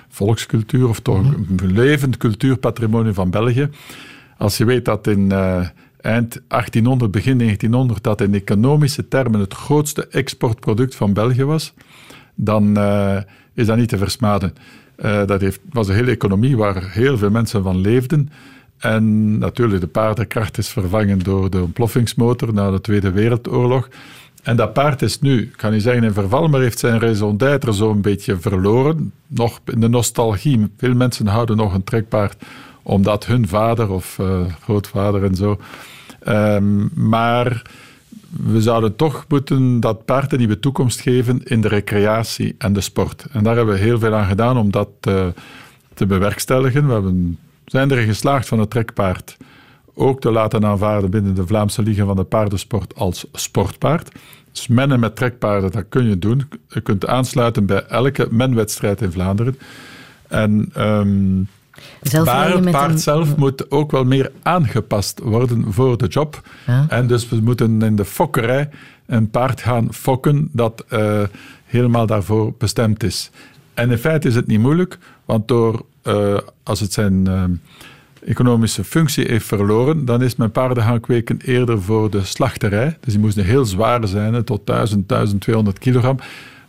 volkscultuur 0.09 0.87
of 0.87 0.99
toch 0.99 1.17
een 1.17 1.71
levend 1.71 2.17
cultuurpatrimonie 2.17 3.13
van 3.13 3.29
België. 3.29 3.69
Als 4.37 4.57
je 4.57 4.65
weet 4.65 4.85
dat 4.85 5.07
in 5.07 5.29
uh, 5.31 5.67
eind 6.07 6.41
1800, 6.47 7.11
begin 7.11 7.37
1900, 7.37 8.03
dat 8.03 8.21
in 8.21 8.33
economische 8.33 9.07
termen 9.07 9.39
het 9.39 9.53
grootste 9.53 10.07
exportproduct 10.07 10.95
van 10.95 11.13
België 11.13 11.43
was, 11.43 11.73
dan 12.35 12.77
is 13.53 13.65
dat 13.65 13.77
niet 13.77 13.89
te 13.89 13.97
versmaden. 13.97 14.53
dat 15.25 15.41
heeft, 15.41 15.59
was 15.71 15.87
een 15.87 15.95
hele 15.95 16.11
economie 16.11 16.57
waar 16.57 16.91
heel 16.91 17.17
veel 17.17 17.29
mensen 17.29 17.63
van 17.63 17.77
leefden. 17.77 18.29
En 18.77 19.37
natuurlijk, 19.37 19.81
de 19.81 19.87
paardenkracht 19.87 20.57
is 20.57 20.69
vervangen 20.69 21.19
door 21.19 21.49
de 21.49 21.61
ontploffingsmotor 21.61 22.53
na 22.53 22.71
de 22.71 22.81
Tweede 22.81 23.11
Wereldoorlog. 23.11 23.89
En 24.43 24.55
dat 24.55 24.73
paard 24.73 25.01
is 25.01 25.19
nu, 25.19 25.51
kan 25.55 25.73
je 25.73 25.79
zeggen, 25.79 26.03
in 26.03 26.13
verval, 26.13 26.47
maar 26.47 26.61
heeft 26.61 26.79
zijn 26.79 26.99
raison 26.99 27.37
d'être 27.37 27.71
zo'n 27.71 28.01
beetje 28.01 28.39
verloren. 28.39 29.11
Nog 29.27 29.59
in 29.65 29.79
de 29.79 29.89
nostalgie. 29.89 30.67
Veel 30.77 30.93
mensen 30.93 31.27
houden 31.27 31.57
nog 31.57 31.73
een 31.73 31.83
trekpaard 31.83 32.35
omdat 32.83 33.25
hun 33.25 33.47
vader 33.47 33.89
of 33.89 34.17
uh, 34.21 34.41
grootvader 34.61 35.23
en 35.23 35.35
zo. 35.35 35.59
Um, 36.29 36.89
maar 36.93 37.61
we 38.29 38.61
zouden 38.61 38.95
toch 38.95 39.25
moeten 39.27 39.79
dat 39.79 40.05
paard 40.05 40.31
een 40.31 40.37
nieuwe 40.37 40.59
toekomst 40.59 41.01
geven 41.01 41.43
in 41.43 41.61
de 41.61 41.67
recreatie 41.67 42.55
en 42.57 42.73
de 42.73 42.81
sport. 42.81 43.25
En 43.31 43.43
daar 43.43 43.55
hebben 43.55 43.73
we 43.73 43.79
heel 43.79 43.99
veel 43.99 44.13
aan 44.13 44.27
gedaan 44.27 44.57
om 44.57 44.71
dat 44.71 44.89
uh, 45.07 45.25
te 45.93 46.05
bewerkstelligen. 46.05 46.87
We 46.87 46.93
hebben 46.93 47.37
zijn 47.65 47.91
er 47.91 47.97
geslaagd 47.97 48.47
van 48.47 48.59
het 48.59 48.69
trekpaard 48.69 49.37
ook 49.93 50.21
te 50.21 50.31
laten 50.31 50.65
aanvaarden 50.65 51.09
binnen 51.09 51.35
de 51.35 51.47
Vlaamse 51.47 51.81
Liga 51.81 52.05
van 52.05 52.15
de 52.15 52.23
Paardensport 52.23 52.95
als 52.95 53.25
sportpaard. 53.33 54.11
Dus 54.51 54.67
mennen 54.67 54.99
met 54.99 55.15
trekpaarden, 55.15 55.71
dat 55.71 55.85
kun 55.89 56.09
je 56.09 56.19
doen. 56.19 56.49
Je 56.67 56.81
kunt 56.81 57.07
aansluiten 57.07 57.65
bij 57.65 57.85
elke 57.85 58.27
menwedstrijd 58.31 59.01
in 59.01 59.11
Vlaanderen. 59.11 59.57
En 60.27 60.71
um, 60.77 61.47
maar 62.23 62.51
het 62.51 62.71
paard 62.71 63.01
zelf 63.01 63.35
moet 63.35 63.71
ook 63.71 63.91
wel 63.91 64.03
meer 64.03 64.31
aangepast 64.43 65.19
worden 65.19 65.73
voor 65.73 65.97
de 65.97 66.07
job. 66.07 66.41
En 66.87 67.07
dus 67.07 67.29
we 67.29 67.35
moeten 67.35 67.81
in 67.81 67.95
de 67.95 68.05
fokkerij 68.05 68.69
een 69.05 69.29
paard 69.29 69.61
gaan 69.61 69.93
fokken 69.93 70.49
dat 70.51 70.85
uh, 70.89 71.21
helemaal 71.65 72.05
daarvoor 72.05 72.53
bestemd 72.57 73.03
is. 73.03 73.31
En 73.73 73.91
in 73.91 73.97
feite 73.97 74.27
is 74.27 74.35
het 74.35 74.47
niet 74.47 74.59
moeilijk, 74.59 74.97
want 75.25 75.47
door 75.47 75.85
uh, 76.03 76.37
als 76.63 76.79
het 76.79 76.93
zijn 76.93 77.27
uh, 77.27 77.43
economische 78.23 78.83
functie 78.83 79.25
heeft 79.27 79.45
verloren, 79.45 80.05
dan 80.05 80.21
is 80.21 80.35
mijn 80.35 80.51
paarden 80.51 80.83
gaan 80.83 80.99
kweken 80.99 81.39
eerder 81.41 81.81
voor 81.81 82.09
de 82.09 82.23
slachterij. 82.23 82.97
Dus 82.99 83.13
die 83.13 83.21
moesten 83.21 83.45
heel 83.45 83.65
zwaar 83.65 84.07
zijn, 84.07 84.43
tot 84.43 84.65
1000, 84.65 85.09
1200 85.09 85.79
kilogram. 85.79 86.19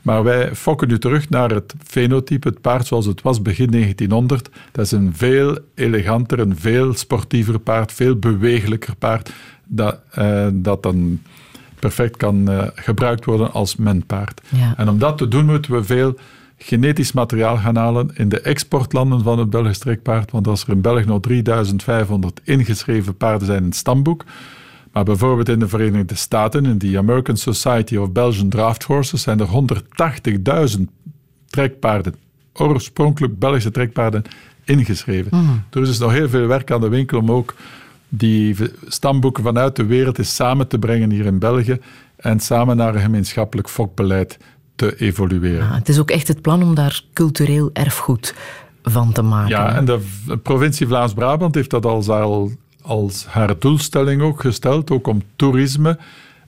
Maar 0.03 0.23
wij 0.23 0.55
fokken 0.55 0.89
nu 0.89 0.99
terug 0.99 1.29
naar 1.29 1.51
het 1.51 1.75
fenotype, 1.87 2.49
het 2.49 2.61
paard 2.61 2.87
zoals 2.87 3.07
het 3.07 3.23
was 3.23 3.43
begin 3.43 3.71
1900. 3.71 4.51
Dat 4.73 4.85
is 4.85 4.93
een 4.93 5.13
veel 5.15 5.59
eleganter, 5.75 6.39
een 6.39 6.57
veel 6.57 6.95
sportiever 6.95 7.59
paard, 7.59 7.93
veel 7.93 8.17
bewegelijker 8.17 8.97
paard, 8.97 9.33
dat, 9.65 10.01
uh, 10.19 10.47
dat 10.53 10.83
dan 10.83 11.21
perfect 11.79 12.17
kan 12.17 12.51
uh, 12.51 12.63
gebruikt 12.75 13.25
worden 13.25 13.53
als 13.53 13.77
menpaard. 13.77 14.41
Ja. 14.49 14.75
En 14.77 14.89
om 14.89 14.99
dat 14.99 15.19
te 15.19 15.29
doen 15.29 15.47
moeten 15.47 15.73
we 15.73 15.85
veel 15.85 16.19
genetisch 16.59 17.13
materiaal 17.13 17.57
gaan 17.57 17.77
halen 17.77 18.11
in 18.15 18.29
de 18.29 18.41
exportlanden 18.41 19.23
van 19.23 19.39
het 19.39 19.51
Belgisch 19.51 19.79
trekpaard. 19.79 20.31
Want 20.31 20.47
als 20.47 20.63
er 20.63 20.69
in 20.69 20.81
België 20.81 21.05
nog 21.05 21.21
3500 21.21 22.41
ingeschreven 22.45 23.17
paarden 23.17 23.47
zijn 23.47 23.59
in 23.59 23.65
het 23.65 23.77
stamboek, 23.77 24.25
maar 24.99 25.07
bijvoorbeeld 25.07 25.49
in 25.49 25.59
de 25.59 25.69
Verenigde 25.69 26.15
Staten, 26.15 26.67
in 26.67 26.79
de 26.79 26.99
American 26.99 27.37
Society 27.37 27.97
of 27.97 28.13
Belgian 28.13 28.49
Draft 28.49 28.85
Horses, 28.85 29.23
zijn 29.23 29.41
er 29.41 29.49
180.000 30.77 30.83
trekpaarden, 31.47 32.15
oorspronkelijk 32.53 33.39
Belgische 33.39 33.71
trekpaarden, 33.71 34.23
ingeschreven. 34.65 35.39
Mm. 35.39 35.65
Er 35.71 35.81
is 35.81 35.89
dus 35.89 35.99
nog 35.99 36.13
heel 36.13 36.29
veel 36.29 36.47
werk 36.47 36.71
aan 36.71 36.81
de 36.81 36.89
winkel 36.89 37.19
om 37.19 37.31
ook 37.31 37.55
die 38.09 38.57
stamboeken 38.87 39.43
vanuit 39.43 39.77
de 39.77 39.87
wereld 39.87 40.19
eens 40.19 40.35
samen 40.35 40.69
te 40.69 40.79
brengen 40.79 41.11
hier 41.11 41.27
in 41.27 41.39
België 41.39 41.79
en 42.17 42.41
samen 42.41 42.77
naar 42.77 42.95
een 42.95 43.01
gemeenschappelijk 43.01 43.69
fokbeleid 43.69 44.39
te 44.77 44.97
evolueren. 44.97 45.67
Ja, 45.67 45.75
het 45.75 45.89
is 45.89 45.99
ook 45.99 46.11
echt 46.11 46.29
het 46.29 46.43
plan 46.43 46.63
om 46.63 46.75
daar 46.75 47.03
cultureel 47.13 47.71
erfgoed 47.73 48.35
van 48.83 49.13
te 49.13 49.23
maken. 49.23 49.49
Ja, 49.49 49.75
en 49.75 49.85
de 49.85 50.01
provincie 50.43 50.87
Vlaams-Brabant 50.87 51.55
heeft 51.55 51.71
dat 51.71 51.85
als, 51.85 52.09
al, 52.09 52.51
als 52.89 53.27
haar 53.27 53.59
doelstelling 53.59 54.23
ook 54.23 54.41
gesteld, 54.41 54.91
ook 54.91 55.07
om 55.07 55.23
toerisme 55.37 55.99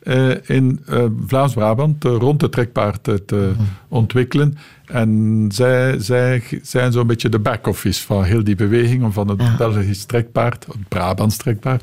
eh, 0.00 0.30
in 0.46 0.80
eh, 0.86 1.04
Vlaams-Brabant 1.26 2.04
eh, 2.04 2.16
rond 2.16 2.40
de 2.40 2.48
trekpaard 2.48 3.02
te 3.02 3.52
mhm. 3.52 3.62
ontwikkelen. 3.88 4.58
En 4.86 5.46
zij, 5.52 5.98
zij 5.98 6.42
zijn 6.62 6.92
zo'n 6.92 7.06
beetje 7.06 7.28
de 7.28 7.38
back-office 7.38 8.06
van 8.06 8.24
heel 8.24 8.44
die 8.44 8.54
beweging, 8.54 9.14
van 9.14 9.28
het 9.28 9.42
ja. 9.42 9.56
Belgisch 9.56 10.04
trekpaard, 10.04 10.66
het 10.66 10.88
Brabants 10.88 11.36
trekpaard. 11.36 11.82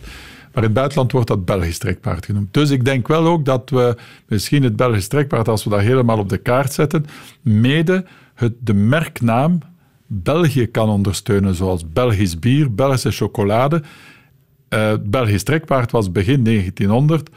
Maar 0.54 0.64
in 0.64 0.70
het 0.70 0.74
buitenland 0.74 1.12
wordt 1.12 1.28
dat 1.28 1.46
Belgisch 1.46 1.78
trekpaard 1.78 2.26
genoemd. 2.26 2.54
Dus 2.54 2.70
ik 2.70 2.86
denk 2.86 3.08
wel 3.08 3.26
ook 3.26 3.46
dat 3.46 3.70
we 3.70 3.96
misschien 4.28 4.64
het 4.64 4.76
Belgisch 4.76 5.08
trekpaard, 5.08 5.48
als 5.48 5.64
we 5.64 5.70
dat 5.70 5.80
helemaal 5.80 6.18
op 6.18 6.30
de 6.30 6.38
kaart 6.38 6.74
zetten, 6.74 7.06
mede 7.42 8.06
het, 8.34 8.54
de 8.60 8.74
merknaam 8.74 9.60
België 10.08 10.66
kan 10.68 10.90
ondersteunen, 10.90 11.56
zoals 11.56 11.92
Belgisch 11.94 12.40
bier, 12.40 12.74
Belgische 12.74 13.12
chocolade. 13.12 13.84
Uh, 14.70 14.94
Belgisch 15.04 15.44
trekpaard 15.44 15.92
was 15.92 16.12
begin 16.12 16.44
1900. 16.44 17.30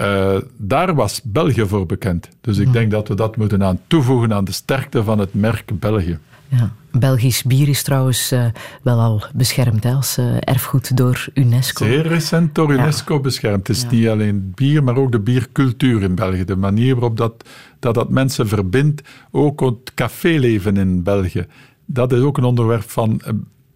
Uh, 0.00 0.36
daar 0.56 0.94
was 0.94 1.20
België 1.24 1.66
voor 1.66 1.86
bekend. 1.86 2.28
Dus 2.40 2.58
ik 2.58 2.72
denk 2.72 2.90
dat 2.90 3.08
we 3.08 3.14
dat 3.14 3.36
moeten 3.36 3.62
aan 3.62 3.80
toevoegen 3.86 4.32
aan 4.32 4.44
de 4.44 4.52
sterkte 4.52 5.04
van 5.04 5.18
het 5.18 5.34
merk 5.34 5.80
België. 5.80 6.18
Ja. 6.48 6.72
Belgisch 6.90 7.42
bier 7.42 7.68
is 7.68 7.82
trouwens 7.82 8.32
uh, 8.32 8.46
wel 8.82 8.98
al 8.98 9.22
beschermd 9.34 9.84
hè, 9.84 9.92
als 9.92 10.18
uh, 10.18 10.36
erfgoed 10.40 10.96
door 10.96 11.26
UNESCO. 11.34 11.84
Zeer 11.84 12.06
recent 12.06 12.54
door 12.54 12.72
UNESCO 12.72 13.14
ja. 13.14 13.20
beschermd. 13.20 13.66
Het 13.66 13.76
is 13.76 13.82
ja. 13.82 13.88
niet 13.90 14.08
alleen 14.08 14.52
bier, 14.54 14.84
maar 14.84 14.96
ook 14.96 15.12
de 15.12 15.20
biercultuur 15.20 16.02
in 16.02 16.14
België. 16.14 16.44
De 16.44 16.56
manier 16.56 16.94
waarop 16.94 17.16
dat, 17.16 17.48
dat, 17.78 17.94
dat 17.94 18.08
mensen 18.10 18.48
verbindt, 18.48 19.02
ook 19.30 19.60
het 19.60 19.94
caféleven 19.94 20.76
in 20.76 21.02
België. 21.02 21.46
Dat 21.84 22.12
is 22.12 22.20
ook 22.20 22.38
een 22.38 22.44
onderwerp 22.44 22.90
van 22.90 23.22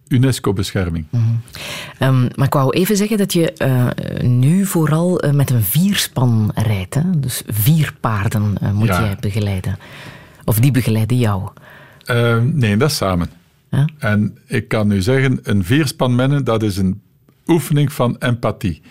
UNESCO-bescherming. 0.09 1.05
Mm 1.09 1.19
-hmm. 1.99 2.07
um, 2.07 2.29
maar 2.35 2.45
ik 2.45 2.53
wou 2.53 2.69
even 2.69 2.97
zeggen 2.97 3.17
dat 3.17 3.33
je 3.33 3.53
nu 4.21 4.65
vooral 4.65 5.21
met 5.31 5.49
een 5.49 5.63
vierspan 5.63 6.51
rijdt. 6.55 6.93
Hè? 6.93 7.19
Dus 7.19 7.43
vier 7.47 7.93
paarden 7.99 8.57
moet 8.73 8.87
ja. 8.87 9.01
jij 9.01 9.17
begeleiden. 9.19 9.77
Of 10.45 10.59
die 10.59 10.71
begeleiden 10.71 11.17
jou. 11.17 11.49
Uh, 12.05 12.37
nee, 12.41 12.77
dat 12.77 12.89
is 12.89 12.95
samen. 12.95 13.29
En 13.97 14.37
ik 14.47 14.67
kan 14.67 14.87
nu 14.87 15.01
zeggen, 15.01 15.39
een 15.43 15.63
vierspan 15.63 16.15
mennen, 16.15 16.43
dat 16.43 16.63
is 16.63 16.77
een 16.77 17.01
oefening 17.47 17.93
van 17.93 18.15
empathie. 18.19 18.81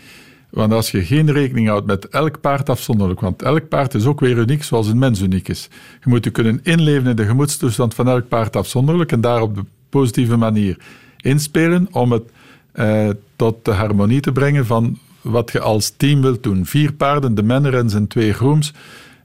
Want 0.51 0.73
als 0.73 0.91
je 0.91 1.05
geen 1.05 1.33
rekening 1.33 1.69
houdt 1.69 1.87
met 1.87 2.09
elk 2.09 2.41
paard 2.41 2.69
afzonderlijk, 2.69 3.21
want 3.21 3.43
elk 3.43 3.69
paard 3.69 3.95
is 3.95 4.05
ook 4.05 4.21
weer 4.21 4.37
uniek 4.37 4.65
zoals 4.65 4.89
een 4.89 4.99
mens 4.99 5.21
uniek 5.21 5.49
is. 5.49 5.69
Je 6.05 6.09
moet 6.09 6.25
je 6.25 6.31
kunnen 6.31 6.61
inleven 6.63 7.11
in 7.11 7.17
de 7.17 7.27
gemoedstoestand 7.27 7.95
van 7.95 8.09
elk 8.09 8.29
paard 8.29 8.57
afzonderlijk 8.57 9.13
en 9.13 9.21
daar 9.21 9.41
op 9.41 9.55
de 9.55 9.65
positieve 9.89 10.37
manier 10.37 10.79
inspelen 11.21 11.89
om 11.91 12.13
het 12.13 12.23
eh, 12.73 13.09
tot 13.37 13.65
de 13.65 13.71
harmonie 13.71 14.21
te 14.21 14.33
brengen 14.33 14.67
van 14.67 14.99
wat 15.21 15.53
je 15.53 15.61
als 15.61 15.93
team 15.97 16.21
wilt 16.21 16.43
doen. 16.43 16.67
Vier 16.67 16.93
paarden, 16.93 17.35
de 17.35 17.43
menner 17.43 17.75
en 17.75 17.91
zijn 17.91 18.07
twee 18.07 18.33
grooms. 18.33 18.73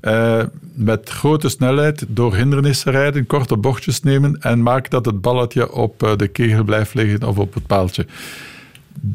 Uh, 0.01 0.43
met 0.73 1.09
grote 1.09 1.49
snelheid 1.49 2.05
door 2.07 2.35
hindernissen 2.35 2.91
rijden, 2.91 3.25
korte 3.25 3.57
bochtjes 3.57 4.01
nemen 4.01 4.41
en 4.41 4.63
maak 4.63 4.89
dat 4.89 5.05
het 5.05 5.21
balletje 5.21 5.71
op 5.71 6.03
uh, 6.03 6.15
de 6.15 6.27
kegel 6.27 6.63
blijft 6.63 6.93
liggen 6.93 7.27
of 7.27 7.37
op 7.37 7.53
het 7.53 7.67
paaltje. 7.67 8.05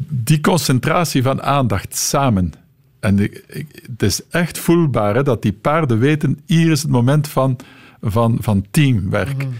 Die 0.09 0.41
concentratie 0.41 1.23
van 1.23 1.41
aandacht 1.41 1.95
samen. 1.95 2.53
En 2.99 3.17
het 3.17 4.03
is 4.03 4.21
echt 4.29 4.57
voelbaar 4.57 5.15
hè, 5.15 5.23
dat 5.23 5.41
die 5.41 5.53
paarden 5.53 5.99
weten, 5.99 6.39
hier 6.45 6.71
is 6.71 6.81
het 6.81 6.91
moment 6.91 7.27
van, 7.27 7.57
van, 8.01 8.37
van 8.41 8.65
teamwerk. 8.71 9.45
Mm. 9.45 9.53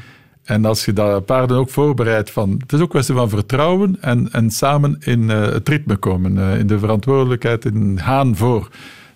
En 0.49 0.65
als 0.65 0.85
je 0.85 0.93
dat 0.93 1.25
paarden 1.25 1.57
ook 1.57 1.69
voorbereidt 1.69 2.31
van... 2.31 2.55
Het 2.57 2.73
is 2.73 2.79
ook 2.79 2.89
kwestie 2.89 3.15
van 3.15 3.29
vertrouwen 3.29 3.97
en, 4.01 4.31
en 4.31 4.51
samen 4.51 4.97
in 4.99 5.21
uh, 5.21 5.41
het 5.41 5.69
ritme 5.69 5.95
komen. 5.95 6.35
Uh, 6.35 6.59
in 6.59 6.67
de 6.67 6.79
verantwoordelijkheid, 6.79 7.65
in 7.65 7.97
haan 7.97 8.35
voor 8.35 8.69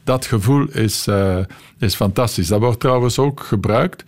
dat 0.04 0.26
gevoel 0.26 0.68
is, 0.68 1.08
uh, 1.08 1.38
is 1.78 1.96
fantastisch. 1.96 2.48
Dat 2.48 2.60
wordt 2.60 2.80
trouwens 2.80 3.20
ook 3.20 3.40
gebruikt. 3.40 4.04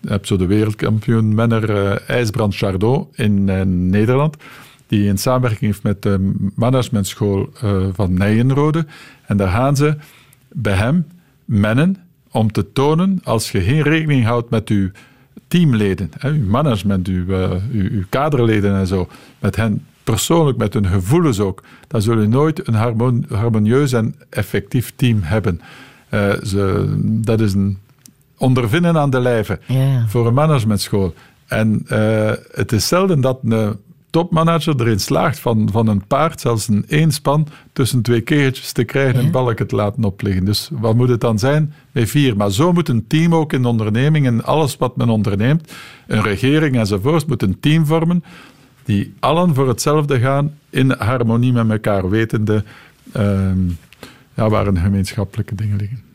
Je 0.00 0.08
hebt 0.08 0.26
zo 0.26 0.36
de 0.36 0.46
wereldkampioen 0.46 1.34
menner 1.34 1.92
IJsbrand 2.06 2.56
Chardot 2.56 3.16
in 3.16 3.44
Nederland. 3.90 4.36
die 4.86 5.08
in 5.08 5.18
samenwerking 5.18 5.60
heeft 5.60 5.82
met 5.82 6.02
de 6.02 6.32
managementschool 6.54 7.50
van 7.92 8.14
Nijenrode. 8.14 8.86
En 9.26 9.36
daar 9.36 9.50
gaan 9.50 9.76
ze 9.76 9.96
bij 10.48 10.74
hem 10.74 11.06
mennen 11.44 11.96
om 12.30 12.52
te 12.52 12.72
tonen, 12.72 13.20
als 13.24 13.52
je 13.52 13.60
geen 13.60 13.82
rekening 13.82 14.24
houdt 14.24 14.50
met 14.50 14.68
uw 14.68 14.90
teamleden, 15.50 16.10
hè, 16.18 16.30
uw 16.30 16.46
management, 16.46 17.08
uw, 17.08 17.24
uh, 17.26 17.50
uw, 17.72 17.90
uw 17.90 18.04
kaderleden 18.08 18.74
en 18.74 18.86
zo, 18.86 19.08
met 19.38 19.56
hen 19.56 19.84
persoonlijk, 20.04 20.58
met 20.58 20.74
hun 20.74 20.86
gevoelens 20.86 21.40
ook, 21.40 21.62
dan 21.88 22.02
zul 22.02 22.20
je 22.20 22.28
nooit 22.28 22.68
een 22.68 23.26
harmonieus 23.28 23.92
en 23.92 24.14
effectief 24.28 24.92
team 24.96 25.18
hebben. 25.22 25.60
Uh, 26.10 26.32
ze, 26.42 26.94
dat 27.02 27.40
is 27.40 27.52
een 27.54 27.78
ondervinden 28.38 28.96
aan 28.96 29.10
de 29.10 29.20
lijve 29.20 29.58
voor 30.06 30.26
een 30.26 30.34
managementschool. 30.34 31.14
En 31.46 31.86
uh, 31.92 32.32
het 32.52 32.72
is 32.72 32.88
zelden 32.88 33.20
dat 33.20 33.38
een 33.42 33.76
topmanager 34.10 34.80
erin 34.80 35.00
slaagt 35.00 35.38
van, 35.38 35.68
van 35.72 35.86
een 35.86 36.06
paard, 36.06 36.40
zelfs 36.40 36.68
een 36.68 36.84
eenspan, 36.88 37.46
tussen 37.72 38.02
twee 38.02 38.20
kegeltjes 38.20 38.72
te 38.72 38.84
krijgen 38.84 39.20
en 39.20 39.30
balken 39.30 39.66
te 39.66 39.76
laten 39.76 40.04
opliggen. 40.04 40.44
Dus 40.44 40.70
wat 40.72 40.94
moet 40.94 41.08
het 41.08 41.20
dan 41.20 41.38
zijn? 41.38 41.74
Met 41.92 42.10
vier. 42.10 42.36
Maar 42.36 42.50
zo 42.50 42.72
moet 42.72 42.88
een 42.88 43.06
team 43.06 43.34
ook 43.34 43.52
in 43.52 43.64
ondernemingen, 43.64 44.44
alles 44.44 44.76
wat 44.76 44.96
men 44.96 45.08
onderneemt, 45.08 45.72
een 46.06 46.22
regering 46.22 46.76
enzovoort, 46.76 47.26
moet 47.26 47.42
een 47.42 47.60
team 47.60 47.86
vormen 47.86 48.24
die 48.84 49.14
allen 49.20 49.54
voor 49.54 49.68
hetzelfde 49.68 50.18
gaan, 50.20 50.54
in 50.70 50.90
harmonie 50.90 51.52
met 51.52 51.70
elkaar, 51.70 52.08
wetende 52.08 52.64
uh, 53.16 53.50
ja, 54.34 54.48
waar 54.48 54.66
een 54.66 54.78
gemeenschappelijke 54.78 55.54
dingen 55.54 55.76
liggen. 55.76 56.09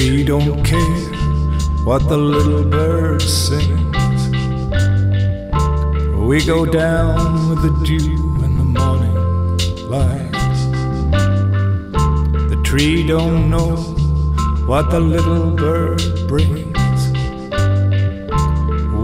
Tree 0.00 0.24
don't 0.24 0.64
care 0.64 1.12
what 1.84 2.08
the 2.08 2.16
little 2.16 2.64
bird 2.64 3.20
sings. 3.20 4.30
We 6.16 6.42
go 6.46 6.64
down 6.64 7.50
with 7.50 7.60
the 7.60 7.72
dew 7.84 8.14
in 8.42 8.56
the 8.56 8.64
morning 8.64 9.14
light. 9.90 10.32
The 12.48 12.58
tree 12.64 13.06
don't 13.06 13.50
know 13.50 13.76
what 14.70 14.90
the 14.90 15.00
little 15.00 15.50
bird 15.50 16.00
brings. 16.26 17.00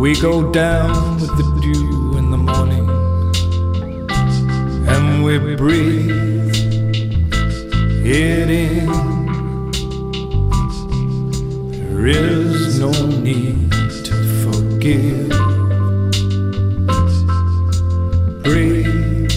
We 0.00 0.18
go 0.18 0.50
down 0.50 1.16
with 1.20 1.36
the 1.36 1.46
dew 1.60 2.16
in 2.16 2.30
the 2.30 2.38
morning 2.38 2.88
and 4.88 5.22
we 5.22 5.56
breathe 5.56 6.56
it 8.06 8.48
in. 8.50 9.15
There 12.06 12.24
is 12.24 12.78
no 12.78 12.92
need 13.08 13.72
to 13.72 14.14
forgive. 14.44 15.28
Breathe 18.44 19.32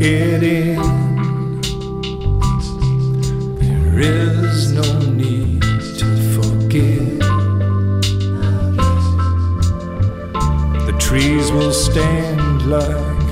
it 0.00 0.42
in. 0.42 0.80
There 3.60 4.00
is 4.00 4.72
no 4.72 4.98
need 5.10 5.60
to 6.00 6.08
forgive. 6.32 7.18
The 10.86 10.96
trees 10.98 11.52
will 11.52 11.74
stand 11.74 12.62
like 12.66 13.26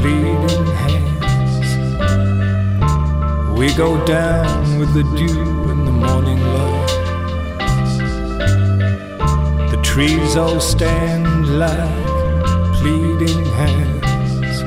pleading 0.00 0.66
hands. 0.80 1.68
We 3.58 3.74
go 3.74 4.02
down 4.06 4.78
with 4.78 4.94
the 4.94 5.02
dew 5.02 5.70
in 5.70 5.84
the 5.84 5.92
morning 5.92 6.40
light. 6.40 6.77
Trees 9.98 10.36
all 10.36 10.60
stand 10.60 11.58
like 11.58 12.06
pleading 12.78 13.44
hands. 13.60 14.62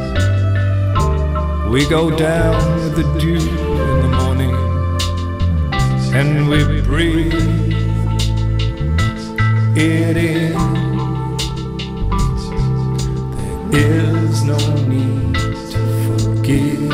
We 1.72 1.88
go 1.88 2.12
down 2.14 2.62
with 2.76 2.96
the 2.98 3.04
dew 3.18 3.38
in 3.38 4.02
the 4.06 4.12
morning 4.22 4.54
and 6.14 6.50
we 6.50 6.82
breathe 6.82 7.34
it 9.78 10.18
in. 10.18 10.54
There 13.72 14.18
is 14.26 14.44
no 14.44 14.60
need 14.86 15.36
to 15.74 15.82
forgive. 16.08 16.90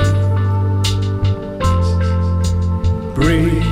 Breathe 3.16 3.64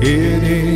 it 0.00 0.42
in. 0.44 0.67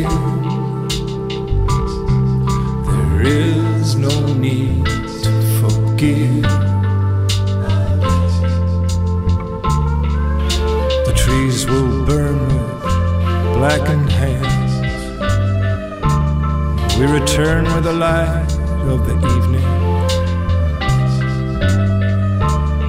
We 17.03 17.11
return 17.11 17.65
with 17.65 17.83
the 17.83 17.91
light 17.91 18.49
of 18.87 19.05
the 19.05 19.15
evening. 19.35 19.69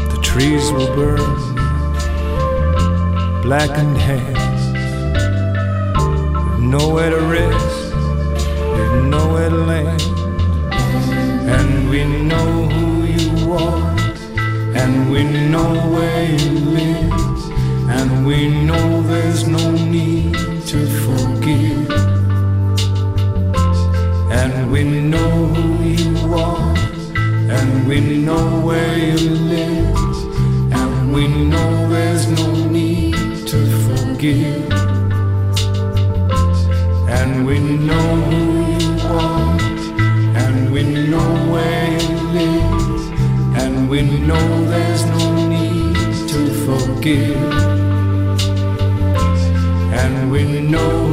The 0.08 0.20
trees 0.22 0.70
will 0.70 0.86
burn 0.94 1.18
blackened 3.42 3.98
hands. 3.98 4.62
nowhere 6.60 7.10
to 7.10 7.22
rest, 7.22 7.94
nowhere 9.10 9.50
to 9.50 9.56
land. 9.56 10.02
And 11.56 11.90
we 11.90 12.04
know 12.04 12.68
who 12.68 13.02
you 13.02 13.52
are, 13.52 13.98
and 14.76 15.10
we 15.10 15.24
know 15.24 15.72
where 15.90 16.24
you 16.30 16.52
live, 16.78 17.12
and 17.90 18.24
we 18.24 18.48
know 18.64 19.02
there's 19.02 19.48
no 19.48 19.72
need 19.72 20.23
we 24.74 24.82
know 24.82 25.46
who 25.54 25.84
you 25.84 26.34
are, 26.34 26.74
and 27.56 27.86
we 27.86 28.00
know 28.18 28.60
where 28.66 28.98
you 28.98 29.30
live, 29.54 29.96
and 30.72 31.14
we 31.14 31.28
know 31.28 31.88
there's 31.88 32.26
no 32.26 32.48
need 32.66 33.14
to 33.46 33.58
forgive. 33.84 34.72
And 37.08 37.46
we 37.46 37.60
know 37.60 38.08
who 38.28 38.42
you 38.82 38.94
are 39.06 39.60
and 40.42 40.72
we 40.72 40.82
know 41.12 41.30
where 41.52 41.86
you 42.00 42.16
live, 42.40 43.56
and 43.62 43.88
we 43.88 44.02
know 44.02 44.64
there's 44.64 45.04
no 45.04 45.46
need 45.54 45.94
to 46.32 46.40
forgive. 46.66 47.36
And 50.02 50.32
we 50.32 50.42
know 50.62 51.03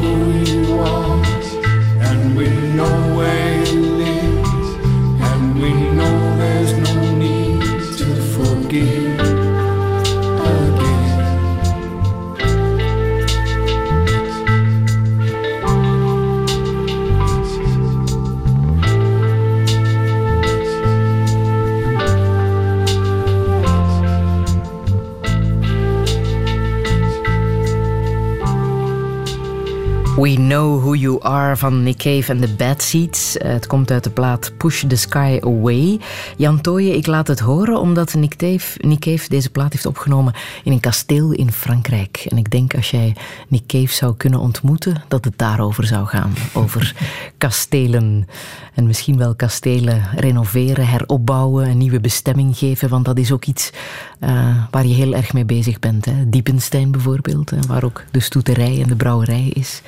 Who 30.91 30.99
You 30.99 31.23
Are 31.23 31.57
van 31.57 31.83
Nick 31.83 31.97
Cave 31.97 32.31
en 32.31 32.39
The 32.39 32.53
Bad 32.53 32.81
Seeds. 32.81 33.37
Eh, 33.37 33.51
het 33.51 33.67
komt 33.67 33.91
uit 33.91 34.03
de 34.03 34.09
plaat 34.09 34.51
Push 34.57 34.83
the 34.87 34.95
Sky 34.95 35.39
Away. 35.41 35.99
Jan 36.37 36.61
Tooyen, 36.61 36.95
ik 36.95 37.07
laat 37.07 37.27
het 37.27 37.39
horen 37.39 37.79
omdat 37.79 38.13
Nick 38.13 38.35
Cave, 38.35 38.77
Nick 38.87 38.99
Cave 38.99 39.29
deze 39.29 39.49
plaat 39.49 39.71
heeft 39.71 39.85
opgenomen 39.85 40.33
in 40.63 40.71
een 40.71 40.79
kasteel 40.79 41.31
in 41.31 41.51
Frankrijk. 41.51 42.25
En 42.29 42.37
ik 42.37 42.51
denk 42.51 42.75
als 42.75 42.91
jij 42.91 43.15
Nick 43.47 43.65
Cave 43.67 43.93
zou 43.93 44.15
kunnen 44.17 44.39
ontmoeten, 44.39 45.03
dat 45.07 45.25
het 45.25 45.37
daarover 45.37 45.85
zou 45.85 46.05
gaan. 46.05 46.33
Over 46.53 46.95
kastelen. 47.37 48.27
En 48.73 48.87
misschien 48.87 49.17
wel 49.17 49.35
kastelen 49.35 50.03
renoveren, 50.15 50.87
heropbouwen, 50.87 51.69
een 51.69 51.77
nieuwe 51.77 51.99
bestemming 51.99 52.57
geven. 52.57 52.89
Want 52.89 53.05
dat 53.05 53.17
is 53.17 53.31
ook 53.31 53.45
iets 53.45 53.71
uh, 54.19 54.55
waar 54.71 54.85
je 54.85 54.93
heel 54.93 55.13
erg 55.13 55.33
mee 55.33 55.45
bezig 55.45 55.79
bent. 55.79 56.05
Hè? 56.05 56.29
Diepenstein 56.29 56.91
bijvoorbeeld, 56.91 57.51
waar 57.67 57.83
ook 57.83 58.03
de 58.11 58.19
stoeterij 58.19 58.81
en 58.81 58.87
de 58.87 58.95
brouwerij 58.95 59.51
is. 59.53 59.81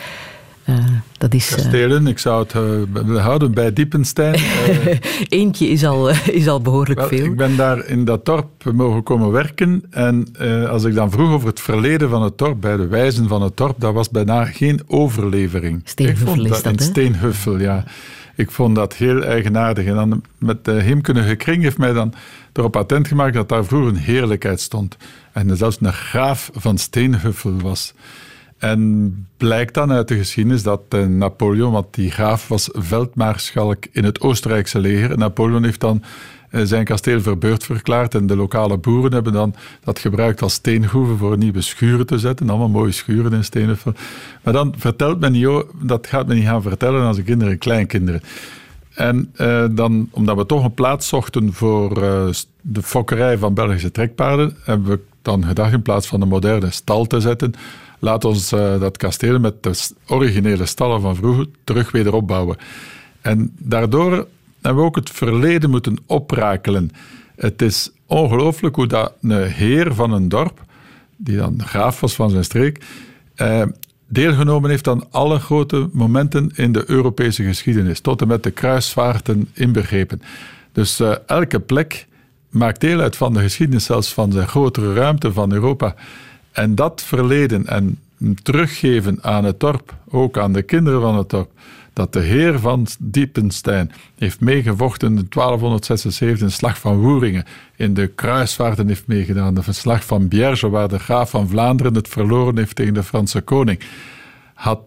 Uh, 0.69 0.75
dat 1.17 1.33
is, 1.33 1.49
uh, 1.51 1.55
Kastelen, 1.55 2.07
ik 2.07 2.19
zou 2.19 2.43
het 2.43 2.53
uh, 3.07 3.25
houden 3.25 3.53
bij 3.53 3.73
Diepenstein. 3.73 4.39
Eentje 5.29 5.67
is 5.67 5.85
al, 5.85 6.09
is 6.09 6.47
al 6.47 6.61
behoorlijk 6.61 6.99
wel, 6.99 7.07
veel. 7.07 7.25
Ik 7.25 7.35
ben 7.35 7.55
daar 7.55 7.85
in 7.85 8.05
dat 8.05 8.25
dorp 8.25 8.71
mogen 8.73 9.03
komen 9.03 9.31
werken. 9.31 9.83
En 9.89 10.27
als 10.69 10.83
ik 10.83 10.93
dan 10.93 11.11
vroeg 11.11 11.31
over 11.31 11.47
het 11.47 11.59
verleden 11.59 12.09
van 12.09 12.23
het 12.23 12.37
dorp, 12.37 12.61
bij 12.61 12.77
de 12.77 12.87
wijzen 12.87 13.27
van 13.27 13.41
het 13.41 13.57
dorp, 13.57 13.79
dat 13.79 13.93
was 13.93 14.09
bijna 14.09 14.45
geen 14.45 14.81
overlevering. 14.87 15.81
Steenhuffel 15.83 16.45
is 16.45 16.61
dat, 16.61 16.65
In 16.65 16.79
Steenhuffel, 16.79 17.59
ja. 17.59 17.83
Ik 18.35 18.51
vond 18.51 18.75
dat 18.75 18.95
heel 18.95 19.23
eigenaardig. 19.23 19.85
En 19.85 19.95
dan 19.95 20.23
met 20.37 20.65
de 20.65 20.71
heemkundige 20.71 21.35
kring 21.35 21.63
heeft 21.63 21.77
mij 21.77 21.93
dan 21.93 22.13
erop 22.53 22.75
attent 22.75 23.07
gemaakt 23.07 23.33
dat 23.33 23.49
daar 23.49 23.65
vroeger 23.65 23.89
een 23.89 23.95
heerlijkheid 23.95 24.61
stond. 24.61 24.97
En 25.31 25.57
zelfs 25.57 25.77
een 25.79 25.93
graaf 25.93 26.49
van 26.53 26.77
Steenhuffel 26.77 27.59
was. 27.61 27.93
En 28.63 29.27
blijkt 29.37 29.73
dan 29.73 29.91
uit 29.91 30.07
de 30.07 30.17
geschiedenis 30.17 30.63
dat 30.63 30.81
eh, 30.89 31.05
Napoleon, 31.05 31.71
want 31.71 31.93
die 31.93 32.11
graaf 32.11 32.47
was 32.47 32.69
veldmaarschalk 32.73 33.85
in 33.91 34.03
het 34.03 34.21
Oostenrijkse 34.21 34.79
leger. 34.79 35.17
Napoleon 35.17 35.63
heeft 35.63 35.79
dan 35.79 36.03
eh, 36.49 36.61
zijn 36.63 36.85
kasteel 36.85 37.21
verbeurd 37.21 37.63
verklaard 37.63 38.15
en 38.15 38.27
de 38.27 38.35
lokale 38.35 38.77
boeren 38.77 39.13
hebben 39.13 39.33
dan 39.33 39.55
dat 39.83 39.99
gebruikt 39.99 40.41
als 40.41 40.53
steengroeven 40.53 41.17
voor 41.17 41.37
nieuwe 41.37 41.61
schuren 41.61 42.05
te 42.05 42.19
zetten. 42.19 42.49
Allemaal 42.49 42.69
mooie 42.69 42.91
schuren 42.91 43.33
in 43.33 43.43
Steenhuffel. 43.43 43.93
Maar 44.43 44.53
dan 44.53 44.73
vertelt 44.77 45.19
men 45.19 45.31
niet, 45.31 45.63
dat 45.81 46.07
gaat 46.07 46.27
men 46.27 46.35
niet 46.35 46.45
gaan 46.45 46.61
vertellen 46.61 47.01
aan 47.01 47.13
zijn 47.13 47.25
kinderen 47.25 47.53
en 47.53 47.59
kleinkinderen. 47.59 48.21
En 48.93 49.33
uh, 49.37 49.65
dan, 49.71 50.09
omdat 50.11 50.37
we 50.37 50.45
toch 50.45 50.63
een 50.63 50.73
plaats 50.73 51.07
zochten 51.07 51.53
voor 51.53 51.93
de 52.61 52.83
fokkerij 52.83 53.37
van 53.37 53.53
Belgische 53.53 53.91
trekpaarden, 53.91 54.57
hebben 54.63 54.87
we 54.87 54.99
dan 55.21 55.45
gedacht 55.45 55.73
in 55.73 55.81
plaats 55.81 56.07
van 56.07 56.21
een 56.21 56.27
moderne 56.27 56.71
stal 56.71 57.05
te 57.05 57.19
zetten, 57.19 57.53
laat 58.03 58.25
ons 58.25 58.53
uh, 58.53 58.79
dat 58.79 58.97
kasteel 58.97 59.39
met 59.39 59.63
de 59.63 59.89
originele 60.07 60.65
stallen 60.65 61.01
van 61.01 61.15
vroeger 61.15 61.47
terug 61.63 61.91
weer 61.91 62.13
opbouwen. 62.13 62.57
En 63.21 63.51
daardoor 63.57 64.27
hebben 64.61 64.81
we 64.81 64.87
ook 64.87 64.95
het 64.95 65.09
verleden 65.09 65.69
moeten 65.69 65.97
oprakelen. 66.05 66.91
Het 67.35 67.61
is 67.61 67.91
ongelooflijk 68.05 68.75
hoe 68.75 68.87
dat 68.87 69.13
een 69.21 69.43
heer 69.43 69.93
van 69.93 70.11
een 70.11 70.29
dorp, 70.29 70.61
die 71.15 71.37
dan 71.37 71.61
graaf 71.65 71.99
was 71.99 72.13
van 72.13 72.29
zijn 72.29 72.43
streek, 72.43 72.85
deelgenomen 74.07 74.69
heeft 74.69 74.87
aan 74.87 75.11
alle 75.11 75.39
grote 75.39 75.89
momenten 75.91 76.51
in 76.55 76.71
de 76.71 76.83
Europese 76.87 77.43
geschiedenis, 77.43 77.99
tot 77.99 78.21
en 78.21 78.27
met 78.27 78.43
de 78.43 78.51
kruisvaarten 78.51 79.49
inbegrepen. 79.53 80.21
Dus 80.71 80.99
uh, 80.99 81.13
elke 81.25 81.59
plek 81.59 82.07
maakt 82.49 82.81
deel 82.81 82.99
uit 82.99 83.15
van 83.15 83.33
de 83.33 83.39
geschiedenis, 83.39 83.85
zelfs 83.85 84.13
van 84.13 84.29
de 84.29 84.47
grotere 84.47 84.93
ruimte 84.93 85.33
van 85.33 85.51
Europa. 85.51 85.95
En 86.53 86.75
dat 86.75 87.03
verleden 87.03 87.67
en 87.67 87.99
teruggeven 88.41 89.17
aan 89.21 89.43
het 89.43 89.59
dorp, 89.59 89.95
ook 90.09 90.37
aan 90.37 90.53
de 90.53 90.61
kinderen 90.61 91.01
van 91.01 91.17
het 91.17 91.29
dorp, 91.29 91.51
dat 91.93 92.13
de 92.13 92.19
heer 92.19 92.59
van 92.59 92.87
Diepenstein 92.99 93.91
heeft 94.17 94.39
meegevochten 94.39 95.07
in 95.07 95.27
1276 95.29 96.39
in 96.39 96.45
de 96.45 96.51
slag 96.51 96.79
van 96.79 96.97
Woeringen, 96.97 97.45
in 97.75 97.93
de 97.93 98.07
kruisvaarten 98.07 98.87
heeft 98.87 99.07
meegedaan, 99.07 99.53
de 99.53 99.63
verslag 99.63 100.05
van 100.05 100.27
Bierge, 100.27 100.69
waar 100.69 100.87
de 100.87 100.99
graaf 100.99 101.29
van 101.29 101.49
Vlaanderen 101.49 101.95
het 101.95 102.07
verloren 102.07 102.57
heeft 102.57 102.75
tegen 102.75 102.93
de 102.93 103.03
Franse 103.03 103.41
koning. 103.41 103.79
Had, 104.53 104.79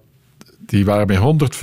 die 0.59 0.85
waren 0.85 1.07
met 1.07 1.61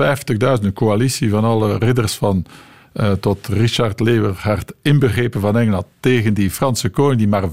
150.000, 0.60 0.64
een 0.64 0.74
coalitie 0.74 1.30
van 1.30 1.43
alle 1.43 1.78
ridders 1.78 2.16
van 2.16 2.45
uh, 2.93 3.12
tot 3.12 3.47
Richard 3.47 3.99
Leeuwenhard 3.99 4.74
inbegrepen 4.82 5.41
van 5.41 5.58
Engeland 5.58 5.86
tegen 5.99 6.34
die 6.34 6.51
Franse 6.51 6.89
koning 6.89 7.18
die 7.18 7.28
maar 7.28 7.49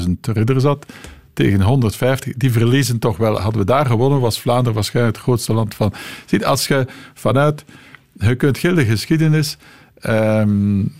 75.000 0.00 0.06
ridders 0.20 0.64
had 0.64 0.86
tegen 1.36 1.60
150, 1.60 2.32
die 2.36 2.52
verliezen 2.52 2.98
toch 2.98 3.16
wel. 3.16 3.40
Hadden 3.40 3.60
we 3.60 3.66
daar 3.66 3.86
gewonnen, 3.86 4.20
was 4.20 4.40
Vlaanderen 4.40 4.74
waarschijnlijk 4.74 5.16
het 5.16 5.24
grootste 5.24 5.52
land 5.52 5.74
van. 5.74 5.92
Ziet, 6.26 6.44
als 6.44 6.66
je 6.66 6.86
vanuit, 7.14 7.64
je 8.12 8.34
kunt 8.34 8.58
heel 8.58 8.74
de 8.74 8.84
geschiedenis 8.84 9.56
um, 10.06 10.92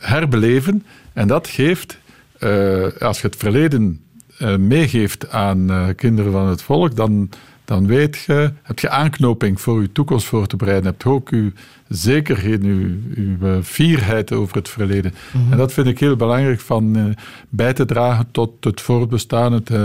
herbeleven 0.00 0.84
en 1.12 1.28
dat 1.28 1.48
geeft, 1.48 1.98
uh, 2.40 2.86
als 2.98 3.20
je 3.20 3.26
het 3.26 3.36
verleden 3.36 4.00
uh, 4.38 4.56
meegeeft 4.56 5.30
aan 5.30 5.70
uh, 5.70 5.88
kinderen 5.96 6.32
van 6.32 6.46
het 6.46 6.62
volk, 6.62 6.96
dan, 6.96 7.28
dan 7.68 7.86
weet 7.86 8.16
je, 8.26 8.52
heb 8.62 8.78
je 8.78 8.88
aanknoping 8.88 9.60
voor 9.60 9.80
je 9.80 9.92
toekomst 9.92 10.26
voor 10.26 10.46
te 10.46 10.56
bereiden. 10.56 10.86
Heb 10.86 11.02
je 11.02 11.08
ook 11.08 11.28
je 11.28 11.52
zekerheid, 11.88 12.62
je, 12.62 13.00
je 13.14 13.60
fierheid 13.62 14.32
over 14.32 14.56
het 14.56 14.68
verleden. 14.68 15.14
Mm 15.32 15.42
-hmm. 15.42 15.52
En 15.52 15.58
dat 15.58 15.72
vind 15.72 15.86
ik 15.86 15.98
heel 15.98 16.16
belangrijk 16.16 16.60
van 16.60 16.96
uh, 16.96 17.04
bij 17.48 17.72
te 17.72 17.84
dragen 17.84 18.28
tot 18.30 18.50
het 18.64 18.80
voortbestaan, 18.80 19.52
het 19.52 19.70
uh, 19.70 19.84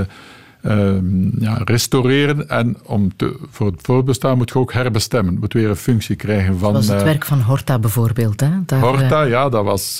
uh, 0.65 0.95
ja, 1.39 1.61
restaureren. 1.63 2.49
En 2.49 2.77
om 2.85 3.15
te, 3.15 3.39
voor 3.49 3.67
het 3.67 3.81
voortbestaan 3.81 4.37
moet 4.37 4.49
je 4.49 4.59
ook 4.59 4.73
herbestemmen. 4.73 5.39
Moet 5.39 5.53
weer 5.53 5.69
een 5.69 5.75
functie 5.75 6.15
krijgen 6.15 6.59
van... 6.59 6.73
Dat 6.73 6.85
was 6.85 6.95
het 6.95 7.03
werk 7.03 7.25
van 7.25 7.41
Horta 7.41 7.79
bijvoorbeeld. 7.79 8.39
Hè? 8.39 8.49
Daar, 8.65 8.79
Horta, 8.79 9.23
ja, 9.23 9.49
dat 9.49 9.63
was 9.63 9.99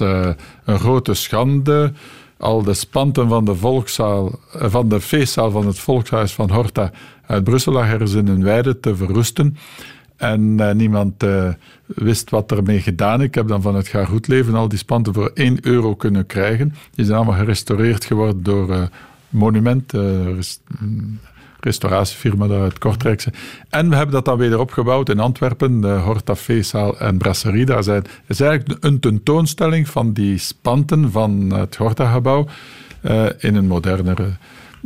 een 0.66 0.80
grote 0.80 1.14
schande 1.14 1.92
al 2.38 2.64
de 2.64 2.74
spanten 2.74 3.28
van 3.30 3.46
de, 3.46 3.56
volkszaal, 3.56 4.40
van 4.52 4.90
de 4.90 5.02
feestzaal 5.02 5.52
van 5.52 5.68
het 5.68 5.80
Volkshuis 5.80 6.34
van 6.34 6.52
Horta 6.52 6.92
uit 7.26 7.44
Brussel 7.44 7.74
lag 7.74 7.92
ergens 7.92 8.14
in 8.14 8.28
een 8.28 8.44
weide 8.44 8.80
te 8.80 8.96
verroesten. 8.96 9.58
En 10.18 10.42
uh, 10.42 10.72
niemand 10.72 11.24
uh, 11.24 11.50
wist 11.86 12.30
wat 12.30 12.52
ermee 12.52 12.80
gedaan. 12.80 13.22
Ik 13.22 13.36
heb 13.36 13.48
dan 13.48 13.62
van 13.62 13.76
het 13.76 13.88
Ga 13.88 14.06
Goed 14.06 14.28
Leven 14.28 14.56
al 14.56 14.68
die 14.68 14.78
spanten 14.78 15.14
voor 15.14 15.32
1 15.34 15.58
euro 15.62 15.96
kunnen 15.96 16.26
krijgen. 16.26 16.76
Die 16.92 17.06
zijn 17.06 17.18
allemaal 17.18 17.38
gerestaureerd 17.38 18.06
geworden 18.06 18.44
door 18.44 18.70
uh, 18.70 18.84
Monument, 19.30 19.92
rest, 20.36 20.62
restauratiefirma 21.60 22.48
uit 22.48 22.78
Kortrijkse. 22.78 23.32
En 23.70 23.90
we 23.90 23.96
hebben 23.96 24.16
dat 24.16 24.26
dan 24.26 24.38
weer 24.38 24.60
opgebouwd 24.60 25.10
in 25.10 25.20
Antwerpen, 25.20 25.82
de 25.82 25.88
Horta 25.88 26.36
Feestzaal 26.36 27.00
en 27.00 27.18
Brasserie. 27.18 27.66
Daar 27.66 27.84
zijn, 27.84 28.04
is 28.28 28.40
eigenlijk 28.40 28.84
een 28.84 29.00
tentoonstelling 29.00 29.90
van 29.90 30.14
die 30.14 30.38
spanten 30.38 31.12
van 31.12 31.54
het 31.54 31.76
Horta-gebouw 31.76 32.48
in 33.38 33.56
een 33.56 33.68
modernere 33.68 34.30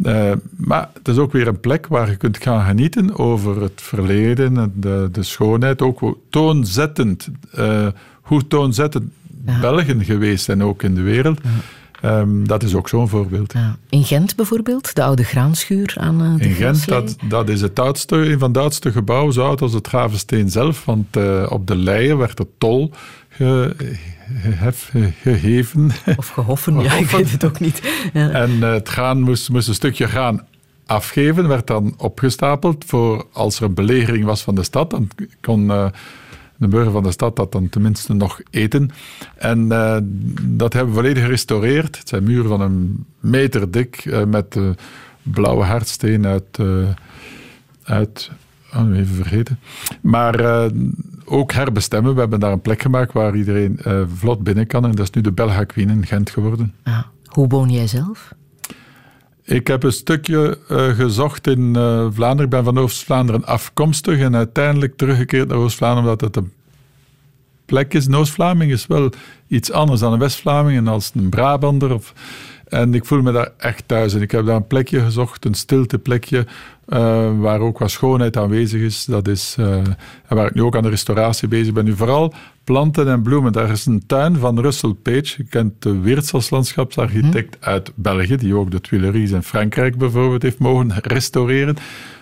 uh, 0.03 0.31
maar 0.55 0.89
het 0.93 1.07
is 1.07 1.17
ook 1.17 1.31
weer 1.31 1.47
een 1.47 1.59
plek 1.59 1.87
waar 1.87 2.09
je 2.09 2.15
kunt 2.15 2.37
gaan 2.43 2.65
genieten 2.65 3.17
over 3.17 3.61
het 3.61 3.81
verleden 3.81 4.57
en 4.57 4.73
de, 4.75 5.09
de 5.11 5.23
schoonheid. 5.23 5.81
Ook 5.81 6.17
toonzettend, 6.29 7.27
uh, 7.59 7.87
hoe 8.21 8.47
toonzettend 8.47 9.11
ja. 9.45 9.59
Belgen 9.59 10.03
geweest 10.03 10.43
zijn 10.43 10.63
ook 10.63 10.83
in 10.83 10.95
de 10.95 11.01
wereld. 11.01 11.39
Ja. 11.43 12.19
Um, 12.19 12.47
dat 12.47 12.63
is 12.63 12.75
ook 12.75 12.89
zo'n 12.89 13.09
voorbeeld. 13.09 13.53
Ja. 13.53 13.77
In 13.89 14.03
Gent 14.03 14.35
bijvoorbeeld, 14.35 14.95
de 14.95 15.03
oude 15.03 15.23
graanschuur 15.23 15.93
aan 15.99 16.23
uh, 16.23 16.37
de 16.37 16.43
In 16.43 16.53
Gent, 16.53 16.87
dat, 16.87 17.15
dat 17.29 17.49
is 17.49 17.61
het 17.61 17.79
oudste, 17.79 18.15
een 18.15 18.39
van 18.39 18.51
de 18.51 18.59
oudste 18.59 18.91
gebouwen, 18.91 19.33
zo 19.33 19.45
oud 19.45 19.61
als 19.61 19.73
het 19.73 19.87
Gravensteen 19.87 20.49
zelf. 20.49 20.85
Want 20.85 21.17
op 21.49 21.67
de 21.67 21.75
Leien 21.75 22.17
werd 22.17 22.37
de 22.37 22.47
tol 22.57 22.91
ge, 23.29 23.75
hef, 24.33 24.91
geheven. 25.21 25.91
Of 26.17 26.27
gehoffen, 26.27 26.79
ja, 26.79 26.93
ik 26.93 27.09
weet 27.09 27.31
het 27.31 27.45
ook 27.45 27.59
niet. 27.59 27.81
Ja. 28.13 28.29
En 28.29 28.51
uh, 28.51 28.71
het 28.71 28.89
graan 28.89 29.21
moest, 29.21 29.49
moest 29.49 29.67
een 29.67 29.73
stukje 29.73 30.07
graan 30.07 30.47
afgeven, 30.85 31.47
werd 31.47 31.67
dan 31.67 31.93
opgestapeld 31.97 32.85
voor 32.85 33.25
als 33.31 33.57
er 33.57 33.63
een 33.63 33.73
belegering 33.73 34.25
was 34.25 34.41
van 34.41 34.55
de 34.55 34.63
stad. 34.63 34.89
Dan 34.89 35.09
kon 35.41 35.63
uh, 35.63 35.87
de 36.55 36.67
burger 36.67 36.91
van 36.91 37.03
de 37.03 37.11
stad 37.11 37.35
dat 37.35 37.51
dan 37.51 37.69
tenminste 37.69 38.13
nog 38.13 38.41
eten. 38.49 38.91
En 39.35 39.59
uh, 39.59 39.97
dat 40.41 40.73
hebben 40.73 40.93
we 40.93 40.99
volledig 40.99 41.23
gerestaureerd. 41.23 41.97
Het 41.97 42.09
zijn 42.09 42.23
muren 42.23 42.47
van 42.47 42.61
een 42.61 43.05
meter 43.19 43.71
dik 43.71 44.25
met 44.27 44.57
blauwe 45.21 45.63
hardsteen 45.63 46.25
uit, 46.25 46.59
uit 47.83 48.31
oh, 48.73 48.97
even 48.97 49.15
vergeten. 49.15 49.59
Maar 50.01 50.69
ook 51.29 51.51
herbestemmen. 51.51 52.13
We 52.13 52.19
hebben 52.19 52.39
daar 52.39 52.51
een 52.51 52.61
plek 52.61 52.81
gemaakt 52.81 53.13
waar 53.13 53.35
iedereen 53.35 53.79
uh, 53.87 54.01
vlot 54.15 54.43
binnen 54.43 54.67
kan. 54.67 54.83
En 54.83 54.91
dat 54.91 54.99
is 55.05 55.11
nu 55.11 55.21
de 55.21 55.31
Belga 55.31 55.63
Queen 55.63 55.89
in 55.89 56.05
Gent 56.05 56.29
geworden. 56.29 56.73
Ah, 56.83 56.99
hoe 57.25 57.47
woon 57.47 57.69
jij 57.69 57.87
zelf? 57.87 58.33
Ik 59.43 59.67
heb 59.67 59.83
een 59.83 59.91
stukje 59.91 60.59
uh, 60.71 60.89
gezocht 60.89 61.47
in 61.47 61.73
Vlaanderen. 62.13 62.43
Ik 62.43 62.49
ben 62.49 62.63
van 62.63 62.77
Oost-Vlaanderen 62.77 63.45
afkomstig 63.45 64.19
en 64.19 64.35
uiteindelijk 64.35 64.97
teruggekeerd 64.97 65.47
naar 65.47 65.57
Oost-Vlaanderen 65.57 66.09
omdat 66.09 66.21
het 66.21 66.35
een 66.35 66.51
plek 67.65 67.93
is. 67.93 68.11
Oost-Vlaming 68.11 68.71
is 68.71 68.87
wel 68.87 69.09
iets 69.47 69.71
anders 69.71 69.99
dan 69.99 70.13
een 70.13 70.19
West-Vlaming 70.19 70.77
en 70.77 70.87
als 70.87 71.11
een 71.15 71.29
Brabander. 71.29 71.93
Of, 71.93 72.13
En 72.69 72.93
ik 72.93 73.05
voel 73.05 73.21
me 73.21 73.31
daar 73.31 73.51
echt 73.57 73.83
thuis. 73.85 74.13
En 74.13 74.21
ik 74.21 74.31
heb 74.31 74.45
daar 74.45 74.55
een 74.55 74.67
plekje 74.67 74.99
gezocht, 74.99 75.45
een 75.45 75.53
stilteplekje, 75.53 76.45
uh, 76.87 77.39
waar 77.39 77.59
ook 77.59 77.77
wat 77.79 77.91
schoonheid 77.91 78.37
aanwezig 78.37 78.81
is. 78.81 79.05
Dat 79.05 79.27
is 79.27 79.55
uh, 79.59 79.75
en 80.27 80.35
waar 80.35 80.45
ik 80.45 80.53
nu 80.53 80.61
ook 80.61 80.75
aan 80.75 80.83
de 80.83 80.89
restauratie 80.89 81.47
bezig 81.47 81.73
ben. 81.73 81.85
Nu 81.85 81.95
vooral 81.95 82.33
planten 82.63 83.07
en 83.07 83.21
bloemen. 83.21 83.51
Daar 83.51 83.69
is 83.69 83.85
een 83.85 84.03
tuin 84.07 84.35
van 84.35 84.59
Russell 84.59 84.93
Page. 85.03 85.33
Je 85.37 85.43
kent 85.43 85.81
de 85.81 85.99
Weerts 85.99 86.33
als 86.33 86.49
landschapsarchitect 86.49 87.57
hm. 87.59 87.69
uit 87.69 87.91
België, 87.95 88.35
die 88.35 88.55
ook 88.55 88.71
de 88.71 88.81
Tuileries 88.81 89.31
in 89.31 89.43
Frankrijk 89.43 89.97
bijvoorbeeld 89.97 90.41
heeft 90.41 90.59
mogen 90.59 90.93
restaureren. 91.01 91.77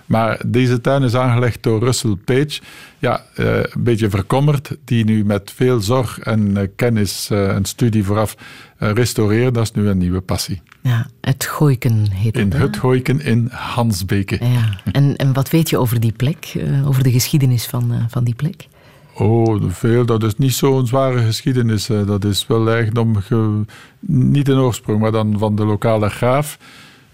Maar 0.05 0.41
deze 0.45 0.81
tuin 0.81 1.03
is 1.03 1.15
aangelegd 1.15 1.63
door 1.63 1.79
Russell 1.79 2.15
Page. 2.25 2.61
Ja, 2.99 3.23
uh, 3.39 3.57
een 3.57 3.83
beetje 3.83 4.09
verkommerd, 4.09 4.77
die 4.83 5.05
nu 5.05 5.25
met 5.25 5.51
veel 5.55 5.79
zorg 5.79 6.19
en 6.19 6.49
uh, 6.49 6.61
kennis 6.75 7.29
uh, 7.31 7.55
en 7.55 7.65
studie 7.65 8.03
vooraf 8.03 8.35
restaureert. 8.77 9.53
Dat 9.53 9.63
is 9.63 9.71
nu 9.71 9.87
een 9.87 9.97
nieuwe 9.97 10.21
passie. 10.21 10.61
Ja, 10.81 11.07
het 11.21 11.45
Gooiken 11.45 12.11
heet 12.11 12.35
het. 12.35 12.53
In 12.53 12.59
het 12.59 12.77
Gooiken 12.77 13.21
in 13.21 13.47
Hansbeke. 13.51 14.37
Ja. 14.41 14.91
En, 14.91 15.15
en 15.15 15.33
wat 15.33 15.49
weet 15.49 15.69
je 15.69 15.77
over 15.77 15.99
die 15.99 16.11
plek, 16.11 16.53
over 16.85 17.03
de 17.03 17.11
geschiedenis 17.11 17.65
van, 17.65 18.05
van 18.09 18.23
die 18.23 18.35
plek? 18.35 18.67
Oh, 19.13 19.63
veel. 19.67 20.05
Dat 20.05 20.23
is 20.23 20.35
niet 20.37 20.53
zo'n 20.53 20.87
zware 20.87 21.19
geschiedenis. 21.19 21.85
Dat 21.85 22.25
is 22.25 22.47
wel 22.47 22.69
eigendom, 22.69 23.15
ge... 23.15 23.61
niet 23.99 24.49
in 24.49 24.57
oorsprong, 24.57 24.99
maar 24.99 25.11
dan 25.11 25.35
van 25.37 25.55
de 25.55 25.65
lokale 25.65 26.09
graaf. 26.09 26.57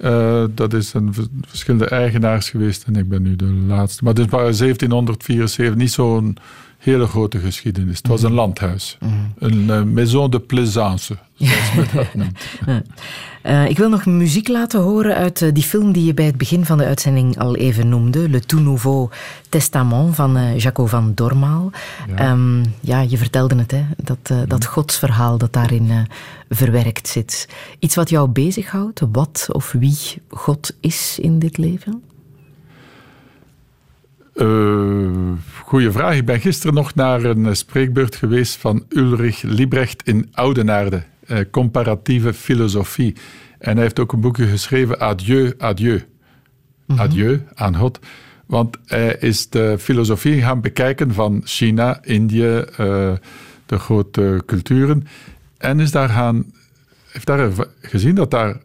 Uh, 0.04 0.44
dat 0.56 0.74
is 0.74 0.94
een 0.94 1.14
verschillende 1.48 1.88
eigenaars 1.88 2.50
geweest 2.50 2.84
en 2.84 2.96
ik 2.96 3.10
ben 3.10 3.22
nu 3.22 3.36
de 3.36 3.46
laatste. 3.46 4.04
Maar 4.04 4.14
het 4.14 4.24
is 4.24 4.30
1774, 4.30 5.76
niet 5.76 5.92
zo'n 5.92 6.38
hele 6.78 7.08
grote 7.08 7.40
geschiedenis. 7.40 7.98
Het 7.98 8.08
was 8.08 8.24
een 8.24 8.34
landhuis. 8.34 8.98
Mhm. 9.00 9.14
Een 9.38 9.64
uh, 9.64 9.84
maison 9.84 10.30
de 10.30 10.40
plaisance, 10.40 11.18
zoals 11.36 11.74
men 11.76 11.88
dat 11.94 12.14
noemt. 12.16 12.40
Uh, 13.44 13.70
ik 13.70 13.78
wil 13.78 13.90
nog 13.90 14.06
muziek 14.06 14.48
laten 14.48 14.82
horen 14.82 15.16
uit 15.16 15.42
uh, 15.42 15.50
die 15.54 15.64
film 15.64 15.92
die 15.92 16.06
je 16.06 16.14
bij 16.14 16.26
het 16.26 16.38
begin 16.38 16.66
van 16.66 16.78
de 16.78 16.86
uitzending 16.86 17.40
al 17.40 17.56
even 17.56 17.90
noemde. 17.90 18.30
Le 18.30 18.40
Tout 18.40 18.64
Nouveau 18.64 19.10
Testament 19.50 20.16
van 20.16 20.56
Jaco 20.58 20.86
van 20.86 21.12
Dormaal. 21.16 21.72
Ja. 22.16 22.32
Um, 22.32 22.64
ja, 22.80 23.02
je 23.02 23.18
vertelde 23.18 23.56
het, 23.56 23.72
hè? 23.72 23.86
Dat, 23.98 24.50
dat 24.50 24.66
godsverhaal 24.66 25.38
dat 25.38 25.54
daarin 25.54 26.08
verwerkt 26.54 27.08
zit. 27.08 27.48
Iets 27.80 27.96
wat 27.96 28.10
jou 28.10 28.30
bezighoudt? 28.30 29.02
Wat 29.12 29.48
of 29.52 29.72
wie 29.72 29.98
God 30.28 30.78
is 30.80 31.20
in 31.22 31.40
dit 31.40 31.58
leven? 31.58 32.04
Uh, 34.36 35.32
goeie 35.64 35.92
vraag. 35.92 36.16
Ik 36.16 36.26
ben 36.26 36.40
gisteren 36.40 36.74
nog 36.74 36.96
naar 36.96 37.24
een 37.24 37.56
spreekbeurt 37.56 38.16
geweest 38.16 38.56
van 38.56 38.86
Ulrich 38.90 39.42
Liebrecht 39.42 40.08
in 40.08 40.30
Oudenaarde. 40.32 41.04
Uh, 41.28 41.40
comparatieve 41.52 42.34
filosofie. 42.34 43.16
En 43.60 43.74
hij 43.74 43.84
heeft 43.84 44.00
ook 44.00 44.14
een 44.14 44.22
boekje 44.22 44.46
geschreven, 44.46 45.00
Adieu, 45.00 45.54
Adieu. 45.58 46.04
Mm 46.86 47.00
Adieu 47.00 47.42
aan 47.54 47.76
God. 47.76 48.00
Want 48.46 48.78
hij 48.86 49.16
is 49.20 49.50
de 49.50 49.76
filosofie 49.80 50.42
gaan 50.42 50.62
bekijken 50.62 51.14
van 51.14 51.42
China, 51.44 52.04
Indië, 52.04 52.66
uh, 52.80 53.14
de 53.66 53.80
grote 53.80 54.44
culturen. 54.46 55.08
En 55.62 55.80
is 55.80 55.92
daar 55.92 56.10
gaan, 56.10 56.54
heeft 57.12 57.26
daar 57.26 57.52
gezien 57.82 58.16
dat 58.16 58.32
daar 58.32 58.58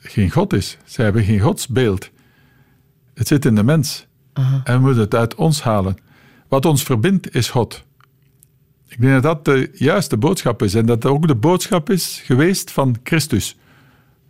geen 0.00 0.30
God 0.30 0.52
is. 0.52 0.78
Ze 0.84 1.02
hebben 1.02 1.24
geen 1.24 1.40
godsbeeld. 1.40 2.10
Het 3.14 3.28
zit 3.28 3.44
in 3.44 3.54
de 3.54 3.62
mens. 3.62 4.06
En 4.64 4.74
we 4.74 4.78
moeten 4.78 5.02
het 5.02 5.14
uit 5.14 5.34
ons 5.34 5.62
halen. 5.62 5.96
Wat 6.48 6.64
ons 6.64 6.82
verbindt 6.82 7.34
is 7.34 7.50
God. 7.50 7.84
Ik 8.88 9.00
denk 9.00 9.12
dat 9.12 9.22
dat 9.22 9.44
de 9.44 9.70
juiste 9.74 10.16
boodschap 10.16 10.62
is. 10.62 10.74
En 10.74 10.86
dat 10.86 11.02
dat 11.02 11.12
ook 11.12 11.26
de 11.26 11.34
boodschap 11.34 11.90
is 11.90 12.22
geweest 12.24 12.70
van 12.70 12.96
Christus. 13.02 13.56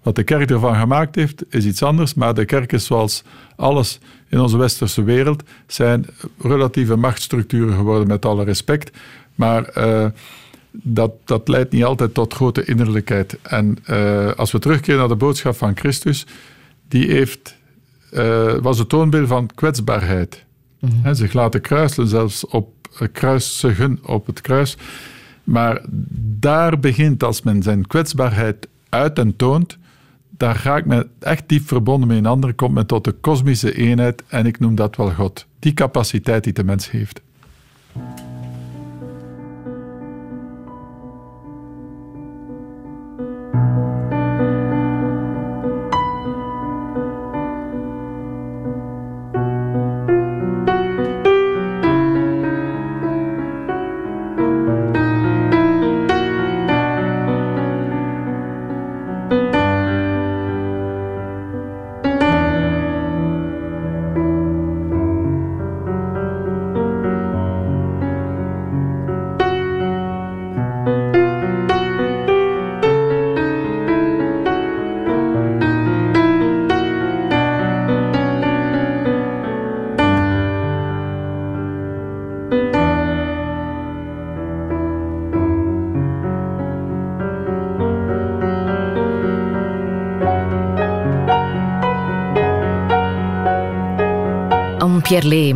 Wat 0.02 0.14
de 0.14 0.22
kerk 0.22 0.50
ervan 0.50 0.76
gemaakt 0.76 1.14
heeft, 1.14 1.44
is 1.48 1.64
iets 1.64 1.82
anders. 1.82 2.14
Maar 2.14 2.34
de 2.34 2.44
kerk 2.44 2.72
is 2.72 2.84
zoals 2.84 3.22
alles 3.56 3.98
in 4.28 4.40
onze 4.40 4.56
westerse 4.56 5.02
wereld, 5.02 5.42
zijn 5.66 6.06
relatieve 6.38 6.96
machtsstructuren 6.96 7.74
geworden, 7.74 8.06
met 8.06 8.24
alle 8.24 8.44
respect. 8.44 8.96
Maar 9.34 9.78
uh, 9.78 10.06
dat, 10.82 11.12
dat 11.24 11.48
leidt 11.48 11.72
niet 11.72 11.84
altijd 11.84 12.14
tot 12.14 12.34
grote 12.34 12.64
innerlijkheid. 12.64 13.38
En 13.42 13.78
uh, 13.90 14.32
als 14.32 14.52
we 14.52 14.58
terugkeren 14.58 14.98
naar 14.98 15.08
de 15.08 15.16
boodschap 15.16 15.56
van 15.56 15.76
Christus, 15.76 16.26
die 16.88 17.10
heeft 17.10 17.56
uh, 18.12 18.54
was 18.60 18.78
het 18.78 18.88
toonbeeld 18.88 19.28
van 19.28 19.50
kwetsbaarheid. 19.54 20.44
Mm 20.80 20.90
-hmm. 21.02 21.14
zich 21.14 21.32
laten 21.32 21.60
kruiselen, 21.60 22.08
zelfs 22.08 22.46
op 22.46 22.72
uh, 23.00 23.08
kruisigen 23.12 23.98
op 24.02 24.26
het 24.26 24.40
kruis. 24.40 24.76
Maar 25.44 25.82
daar 26.38 26.80
begint, 26.80 27.22
als 27.22 27.42
men 27.42 27.62
zijn 27.62 27.86
kwetsbaarheid 27.86 28.68
uit 28.88 29.18
en 29.18 29.36
toont, 29.36 29.78
daar 30.30 30.54
ga 30.54 30.76
ik 30.76 30.86
me 30.86 31.06
echt 31.20 31.42
diep 31.46 31.68
verbonden 31.68 32.08
met 32.08 32.16
een 32.16 32.26
ander, 32.26 32.54
komt 32.54 32.74
men 32.74 32.86
tot 32.86 33.04
de 33.04 33.12
kosmische 33.12 33.74
eenheid 33.74 34.22
en 34.26 34.46
ik 34.46 34.60
noem 34.60 34.74
dat 34.74 34.96
wel 34.96 35.10
God. 35.10 35.46
Die 35.58 35.74
capaciteit 35.74 36.44
die 36.44 36.52
de 36.52 36.64
mens 36.64 36.90
heeft. 36.90 37.20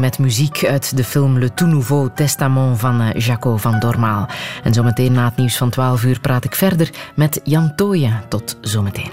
Met 0.09 0.19
muziek 0.19 0.65
uit 0.65 0.97
de 0.97 1.05
film 1.05 1.39
Le 1.39 1.55
Tout 1.55 1.71
Nouveau 1.71 2.09
Testament 2.15 2.79
van 2.79 3.01
eh, 3.01 3.21
Jaco 3.21 3.57
van 3.57 3.79
Dormaal. 3.79 4.29
En 4.63 4.75
zometeen 4.75 5.13
na 5.13 5.25
het 5.25 5.37
nieuws 5.37 5.57
van 5.57 5.71
12 5.71 6.05
uur 6.05 6.21
praat 6.21 6.45
ik 6.45 6.55
verder 6.55 6.91
met 7.15 7.41
Jan 7.45 7.75
Tooyen. 7.75 8.23
Tot 8.29 8.59
zometeen. 8.61 9.11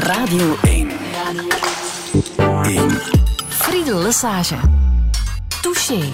Radio 0.00 0.56
1. 0.62 0.88
1. 2.64 2.90
Friedel 3.48 4.02
Lesage. 4.02 4.56
Touché. 5.62 6.10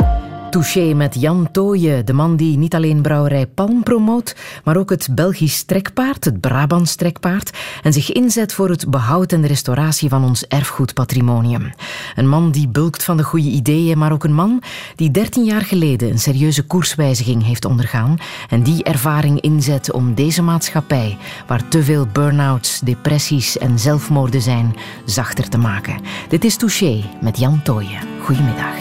Touché 0.50 0.94
met 0.94 1.14
Jan 1.20 1.48
Tooyen, 1.50 2.06
de 2.06 2.12
man 2.12 2.36
die 2.36 2.58
niet 2.58 2.74
alleen 2.74 3.02
brouwerij 3.02 3.46
Palm 3.46 3.82
promoot, 3.82 4.36
maar 4.64 4.76
ook 4.76 4.90
het 4.90 5.08
Belgisch 5.10 5.62
trekpaard, 5.62 6.24
het 6.24 6.40
Brabants 6.40 6.94
trekpaard, 6.94 7.50
en 7.82 7.92
zich 7.92 8.12
inzet 8.12 8.52
voor 8.52 8.68
het 8.68 8.90
behoud 8.90 9.32
en 9.32 9.40
de 9.40 9.46
restauratie 9.46 10.08
van 10.08 10.24
ons 10.24 10.46
erfgoedpatrimonium. 10.46 11.72
Een 12.16 12.28
man 12.28 12.50
die 12.50 12.68
bulkt 12.68 13.04
van 13.04 13.16
de 13.16 13.22
goede 13.22 13.48
ideeën, 13.48 13.98
maar 13.98 14.12
ook 14.12 14.24
een 14.24 14.34
man 14.34 14.62
die 14.96 15.10
13 15.10 15.44
jaar 15.44 15.62
geleden 15.62 16.10
een 16.10 16.18
serieuze 16.18 16.62
koerswijziging 16.62 17.44
heeft 17.44 17.64
ondergaan 17.64 18.18
en 18.48 18.62
die 18.62 18.84
ervaring 18.84 19.40
inzet 19.40 19.92
om 19.92 20.14
deze 20.14 20.42
maatschappij, 20.42 21.16
waar 21.46 21.68
te 21.68 21.82
veel 21.82 22.06
burn-outs, 22.06 22.80
depressies 22.80 23.58
en 23.58 23.78
zelfmoorden 23.78 24.42
zijn, 24.42 24.76
zachter 25.04 25.48
te 25.48 25.58
maken. 25.58 26.00
Dit 26.28 26.44
is 26.44 26.56
Touché 26.56 27.04
met 27.20 27.38
Jan 27.38 27.62
Tooyen. 27.62 28.00
Goedemiddag. 28.22 28.74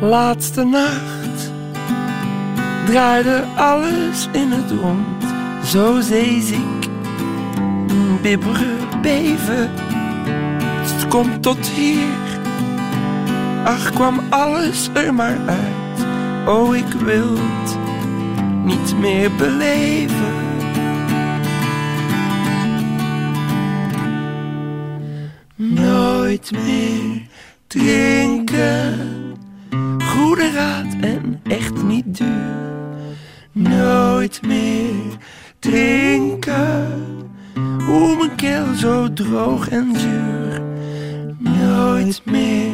Laatste 0.00 0.64
nacht 0.64 1.49
draaide 2.86 3.44
alles 3.56 4.28
in 4.32 4.50
het 4.50 4.70
rond, 4.70 5.24
zo 5.64 6.00
zeeziek, 6.00 6.88
bibberen, 8.22 8.78
beven. 9.02 9.70
Het 10.80 11.08
komt 11.08 11.42
tot 11.42 11.66
hier, 11.66 12.40
ach 13.64 13.90
kwam 13.90 14.20
alles 14.28 14.88
er 14.92 15.14
maar 15.14 15.38
uit. 15.46 16.06
Oh, 16.48 16.76
ik 16.76 16.92
wil 17.04 17.36
het 17.36 17.76
niet 18.64 18.98
meer 18.98 19.30
beleven. 19.34 20.38
Nooit 25.56 26.50
meer 26.52 27.22
drinken 27.66 29.19
en 30.40 31.40
echt 31.42 31.82
niet 31.82 32.16
duur. 32.18 32.58
Nooit 33.52 34.42
meer 34.46 35.16
drinken. 35.58 36.86
Hoe 37.86 38.16
mijn 38.16 38.34
keel 38.36 38.74
zo 38.74 39.12
droog 39.12 39.68
en 39.68 39.92
zuur. 39.96 40.62
Nooit 41.38 42.22
meer 42.24 42.72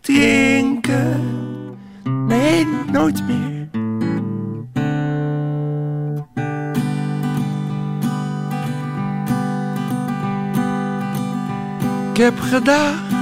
drinken. 0.00 1.20
Nee, 2.26 2.66
nooit 2.92 3.26
meer. 3.26 3.68
Ik 12.12 12.24
heb 12.24 12.40
gedacht, 12.40 13.12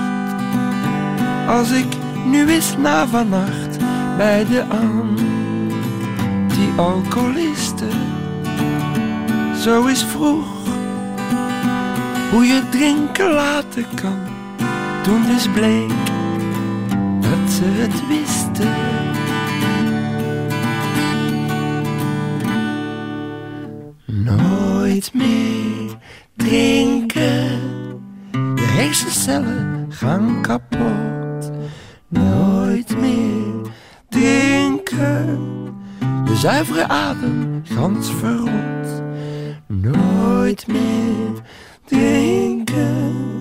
als 1.49 1.70
ik 1.70 1.87
nu 2.31 2.49
eens 2.49 2.77
na 2.77 3.07
vannacht 3.07 3.79
bij 4.16 4.45
de 4.45 4.64
anti-alcoholisten 6.49 8.07
zo 9.66 9.87
is 9.87 10.05
vroeg 10.05 10.47
hoe 12.31 12.47
je 12.47 12.62
drinken 12.70 13.33
laten 13.33 13.87
kan. 13.95 14.18
Toen 15.03 15.27
dus 15.27 15.49
bleek 15.49 15.89
dat 17.20 17.51
ze 17.51 17.64
het 17.64 18.09
wisten. 18.09 18.74
Nooit 24.05 25.14
meer 25.14 25.97
drinken, 26.37 27.61
de 28.31 28.66
hersencellen 28.77 29.87
gaan 29.89 30.43
kapot. 30.43 31.16
Nooit 32.09 33.00
meer 33.00 33.72
drinken, 34.09 35.38
de 36.24 36.36
zuivere 36.36 36.88
adem 36.88 37.62
gans 37.64 38.11
verrot. 38.11 39.02
Nooit 39.66 40.66
meer 40.66 41.42
drinken. 41.84 43.36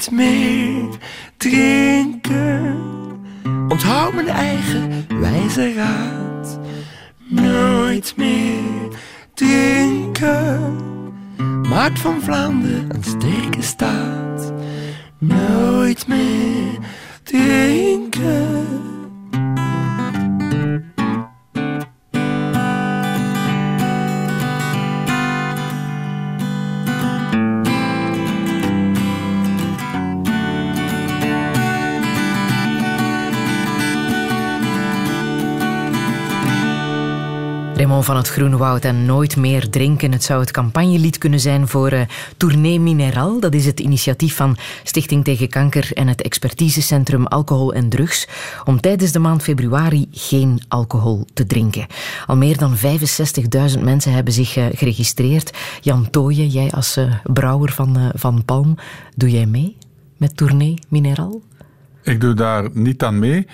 Nooit 0.00 0.12
meer 0.12 0.88
drinken. 1.36 2.80
Onthoud 3.68 4.14
mijn 4.14 4.28
eigen 4.28 5.06
wijze 5.20 5.74
raad. 5.74 6.58
Nooit 7.28 8.14
meer 8.16 8.88
drinken. 9.34 10.76
Maakt 11.68 11.98
van 11.98 12.22
Vlaanderen 12.22 12.94
een 12.94 13.04
sterke 13.04 13.62
staat. 13.62 14.52
Nooit 15.18 16.06
meer 16.06 16.78
drinken. 17.22 18.89
Van 38.02 38.16
het 38.16 38.28
Groene 38.28 38.56
Woud 38.56 38.84
en 38.84 39.04
Nooit 39.04 39.36
meer 39.36 39.70
drinken. 39.70 40.12
Het 40.12 40.24
zou 40.24 40.40
het 40.40 40.50
campagnelied 40.50 41.18
kunnen 41.18 41.40
zijn 41.40 41.68
voor 41.68 41.92
uh, 41.92 42.00
Tournee 42.36 42.80
Mineral. 42.80 43.40
Dat 43.40 43.54
is 43.54 43.66
het 43.66 43.80
initiatief 43.80 44.36
van 44.36 44.56
Stichting 44.84 45.24
tegen 45.24 45.48
Kanker 45.48 45.92
en 45.92 46.08
het 46.08 46.22
expertisecentrum 46.22 47.26
Alcohol 47.26 47.72
en 47.72 47.88
Drugs. 47.88 48.28
Om 48.64 48.80
tijdens 48.80 49.12
de 49.12 49.18
maand 49.18 49.42
februari 49.42 50.08
geen 50.10 50.62
alcohol 50.68 51.24
te 51.32 51.46
drinken. 51.46 51.86
Al 52.26 52.36
meer 52.36 52.58
dan 52.58 52.76
65.000 52.76 53.82
mensen 53.82 54.12
hebben 54.12 54.32
zich 54.32 54.56
uh, 54.56 54.66
geregistreerd. 54.72 55.50
Jan 55.80 56.10
Tooyen, 56.10 56.48
jij 56.48 56.70
als 56.70 56.96
uh, 56.96 57.14
brouwer 57.22 57.72
van, 57.72 58.12
van 58.14 58.44
Palm, 58.44 58.74
doe 59.16 59.30
jij 59.30 59.46
mee 59.46 59.76
met 60.16 60.36
Tournee 60.36 60.78
Mineral? 60.88 61.42
Ik 62.02 62.20
doe 62.20 62.34
daar 62.34 62.68
niet 62.72 63.02
aan 63.02 63.18
mee, 63.18 63.46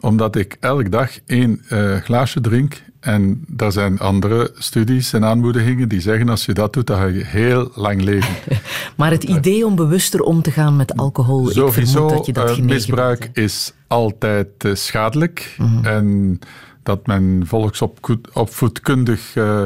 omdat 0.00 0.36
ik 0.36 0.56
elke 0.60 0.88
dag 0.88 1.10
één 1.26 1.60
glaasje 2.02 2.40
drink 2.40 2.86
en 3.00 3.44
er 3.56 3.72
zijn 3.72 3.98
andere 3.98 4.50
studies 4.54 5.12
en 5.12 5.24
aanmoedigingen 5.24 5.88
die 5.88 6.00
zeggen 6.00 6.28
als 6.28 6.44
je 6.44 6.52
dat 6.52 6.72
doet, 6.72 6.86
dan 6.86 6.98
ga 6.98 7.04
je 7.04 7.24
heel 7.24 7.70
lang 7.74 8.02
leven. 8.02 8.34
maar 8.96 9.10
het 9.10 9.24
idee 9.24 9.66
om 9.66 9.76
bewuster 9.76 10.20
om 10.20 10.42
te 10.42 10.50
gaan 10.50 10.76
met 10.76 10.96
alcohol, 10.96 11.48
Sowieso, 11.48 12.06
ik 12.06 12.12
dat 12.12 12.26
je 12.26 12.32
dat 12.32 12.58
uh, 12.58 12.64
misbruik 12.64 13.18
bent, 13.18 13.36
is 13.36 13.72
altijd 13.86 14.48
uh, 14.66 14.74
schadelijk. 14.74 15.54
Mm 15.58 15.66
-hmm. 15.66 15.84
En 15.84 16.38
dat 16.82 17.06
men 17.06 17.42
volksopvoedkundig 17.46 19.34
uh, 19.34 19.62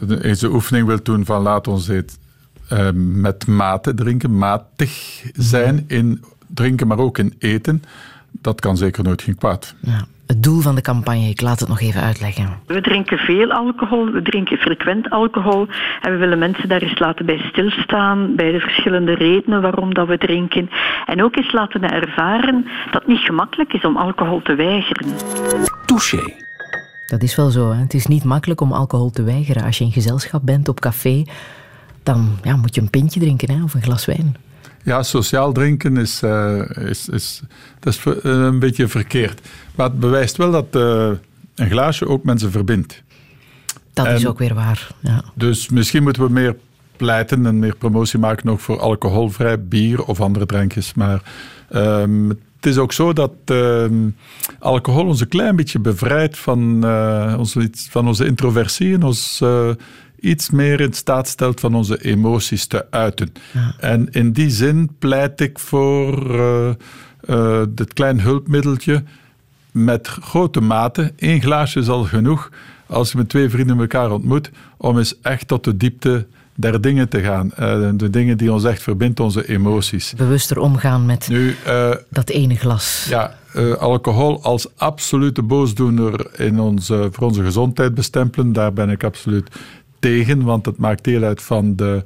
deze 0.00 0.50
oefening 0.50 0.86
wil 0.86 1.02
doen 1.02 1.24
van 1.24 1.42
laat 1.42 1.68
ons 1.68 1.86
dit 1.86 2.18
met 2.94 3.46
mate 3.46 3.94
drinken, 3.94 4.38
matig 4.38 5.22
zijn 5.32 5.74
mm 5.74 5.84
-hmm. 5.88 5.96
in 5.98 6.24
drinken, 6.46 6.86
maar 6.86 6.98
ook 6.98 7.18
in 7.18 7.34
eten. 7.38 7.82
Dat 8.30 8.60
kan 8.60 8.76
zeker 8.76 9.04
nooit 9.04 9.22
geen 9.22 9.36
kwaad. 9.36 9.74
Ja 9.80 10.06
het 10.32 10.42
doel 10.42 10.60
van 10.60 10.74
de 10.74 10.80
campagne. 10.80 11.28
Ik 11.28 11.40
laat 11.40 11.60
het 11.60 11.68
nog 11.68 11.80
even 11.80 12.02
uitleggen. 12.02 12.48
We 12.66 12.80
drinken 12.80 13.18
veel 13.18 13.52
alcohol, 13.52 14.10
we 14.10 14.22
drinken 14.22 14.58
frequent 14.58 15.10
alcohol 15.10 15.66
en 16.00 16.12
we 16.12 16.16
willen 16.16 16.38
mensen 16.38 16.68
daar 16.68 16.82
eens 16.82 16.98
laten 16.98 17.26
bij 17.26 17.38
stilstaan, 17.38 18.34
bij 18.36 18.52
de 18.52 18.60
verschillende 18.60 19.14
redenen 19.14 19.62
waarom 19.62 19.94
dat 19.94 20.08
we 20.08 20.18
drinken. 20.18 20.70
En 21.06 21.22
ook 21.22 21.36
eens 21.36 21.52
laten 21.52 21.90
ervaren 21.90 22.66
dat 22.90 23.02
het 23.02 23.06
niet 23.06 23.18
gemakkelijk 23.18 23.72
is 23.72 23.84
om 23.84 23.96
alcohol 23.96 24.42
te 24.42 24.54
weigeren. 24.54 25.06
Touché. 25.86 26.22
Dat 27.06 27.22
is 27.22 27.36
wel 27.36 27.50
zo. 27.50 27.70
Hè? 27.70 27.80
Het 27.80 27.94
is 27.94 28.06
niet 28.06 28.24
makkelijk 28.24 28.60
om 28.60 28.72
alcohol 28.72 29.10
te 29.10 29.22
weigeren. 29.22 29.64
Als 29.64 29.78
je 29.78 29.84
in 29.84 29.92
gezelschap 29.92 30.40
bent 30.44 30.68
op 30.68 30.80
café, 30.80 31.24
dan 32.02 32.28
ja, 32.42 32.56
moet 32.56 32.74
je 32.74 32.80
een 32.80 32.90
pintje 32.90 33.20
drinken 33.20 33.50
hè? 33.50 33.62
of 33.62 33.74
een 33.74 33.82
glas 33.82 34.04
wijn. 34.04 34.36
Ja, 34.82 35.02
sociaal 35.02 35.52
drinken 35.52 35.96
is, 35.96 36.22
uh, 36.22 36.62
is, 36.70 37.08
is, 37.08 37.42
dat 37.78 37.92
is 37.94 38.04
een 38.22 38.58
beetje 38.58 38.88
verkeerd. 38.88 39.40
Maar 39.74 39.86
het 39.86 40.00
bewijst 40.00 40.36
wel 40.36 40.50
dat 40.50 40.66
uh, 40.70 41.10
een 41.54 41.70
glaasje 41.70 42.06
ook 42.08 42.24
mensen 42.24 42.50
verbindt. 42.50 43.02
Dat 43.92 44.06
en 44.06 44.14
is 44.14 44.26
ook 44.26 44.38
weer 44.38 44.54
waar. 44.54 44.88
Ja. 45.00 45.24
Dus 45.34 45.68
misschien 45.68 46.02
moeten 46.02 46.22
we 46.22 46.30
meer 46.30 46.56
pleiten 46.96 47.46
en 47.46 47.58
meer 47.58 47.76
promotie 47.76 48.18
maken 48.18 48.46
nog 48.46 48.62
voor 48.62 48.80
alcoholvrij 48.80 49.64
bier 49.64 50.04
of 50.04 50.20
andere 50.20 50.46
drankjes. 50.46 50.94
Maar 50.94 51.22
um, 51.74 52.28
het 52.28 52.66
is 52.66 52.78
ook 52.78 52.92
zo 52.92 53.12
dat 53.12 53.32
uh, 53.46 53.84
alcohol 54.58 55.06
ons 55.06 55.20
een 55.20 55.28
klein 55.28 55.56
beetje 55.56 55.78
bevrijdt 55.78 56.38
van, 56.38 56.84
uh, 56.84 57.34
onze, 57.38 57.68
van 57.72 58.06
onze 58.06 58.26
introversie 58.26 58.94
en 58.94 59.02
ons 59.02 59.42
iets 60.22 60.50
meer 60.50 60.80
in 60.80 60.92
staat 60.92 61.28
stelt 61.28 61.60
van 61.60 61.74
onze 61.74 62.04
emoties 62.04 62.66
te 62.66 62.86
uiten. 62.90 63.32
Ja. 63.50 63.74
En 63.78 64.08
in 64.10 64.32
die 64.32 64.50
zin 64.50 64.90
pleit 64.98 65.40
ik 65.40 65.58
voor 65.58 66.36
uh, 67.28 67.62
dit 67.68 67.92
klein 67.92 68.20
hulpmiddeltje 68.20 69.02
met 69.70 70.08
grote 70.08 70.60
mate. 70.60 71.12
Eén 71.18 71.40
glaasje 71.40 71.80
is 71.80 71.88
al 71.88 72.04
genoeg 72.04 72.50
als 72.86 73.12
je 73.12 73.16
met 73.16 73.28
twee 73.28 73.48
vrienden 73.48 73.78
elkaar 73.78 74.10
ontmoet 74.10 74.50
om 74.76 74.98
eens 74.98 75.20
echt 75.20 75.48
tot 75.48 75.64
de 75.64 75.76
diepte 75.76 76.26
der 76.54 76.80
dingen 76.80 77.08
te 77.08 77.20
gaan. 77.20 77.50
Uh, 77.60 77.88
de 77.94 78.10
dingen 78.10 78.36
die 78.36 78.52
ons 78.52 78.64
echt 78.64 78.82
verbindt, 78.82 79.20
onze 79.20 79.48
emoties. 79.48 80.14
Bewuster 80.16 80.58
omgaan 80.58 81.06
met 81.06 81.28
nu, 81.28 81.56
uh, 81.66 81.90
dat 82.08 82.30
ene 82.30 82.56
glas. 82.56 83.06
Ja, 83.08 83.34
uh, 83.56 83.74
alcohol 83.74 84.42
als 84.42 84.76
absolute 84.76 85.42
boosdoener 85.42 86.40
in 86.40 86.60
onze, 86.60 87.08
voor 87.12 87.26
onze 87.26 87.42
gezondheid 87.42 87.94
bestempelen, 87.94 88.52
daar 88.52 88.72
ben 88.72 88.90
ik 88.90 89.04
absoluut 89.04 89.48
tegen, 90.02 90.42
want 90.42 90.66
het 90.66 90.76
maakt 90.76 91.04
deel 91.04 91.22
uit 91.22 91.42
van 91.42 91.76
de 91.76 92.02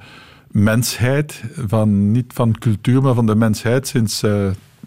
mensheid, 0.51 1.43
van, 1.67 2.11
niet 2.11 2.33
van 2.35 2.59
cultuur, 2.59 3.03
maar 3.03 3.15
van 3.15 3.27
de 3.27 3.35
mensheid 3.35 3.89
sinds 3.89 4.25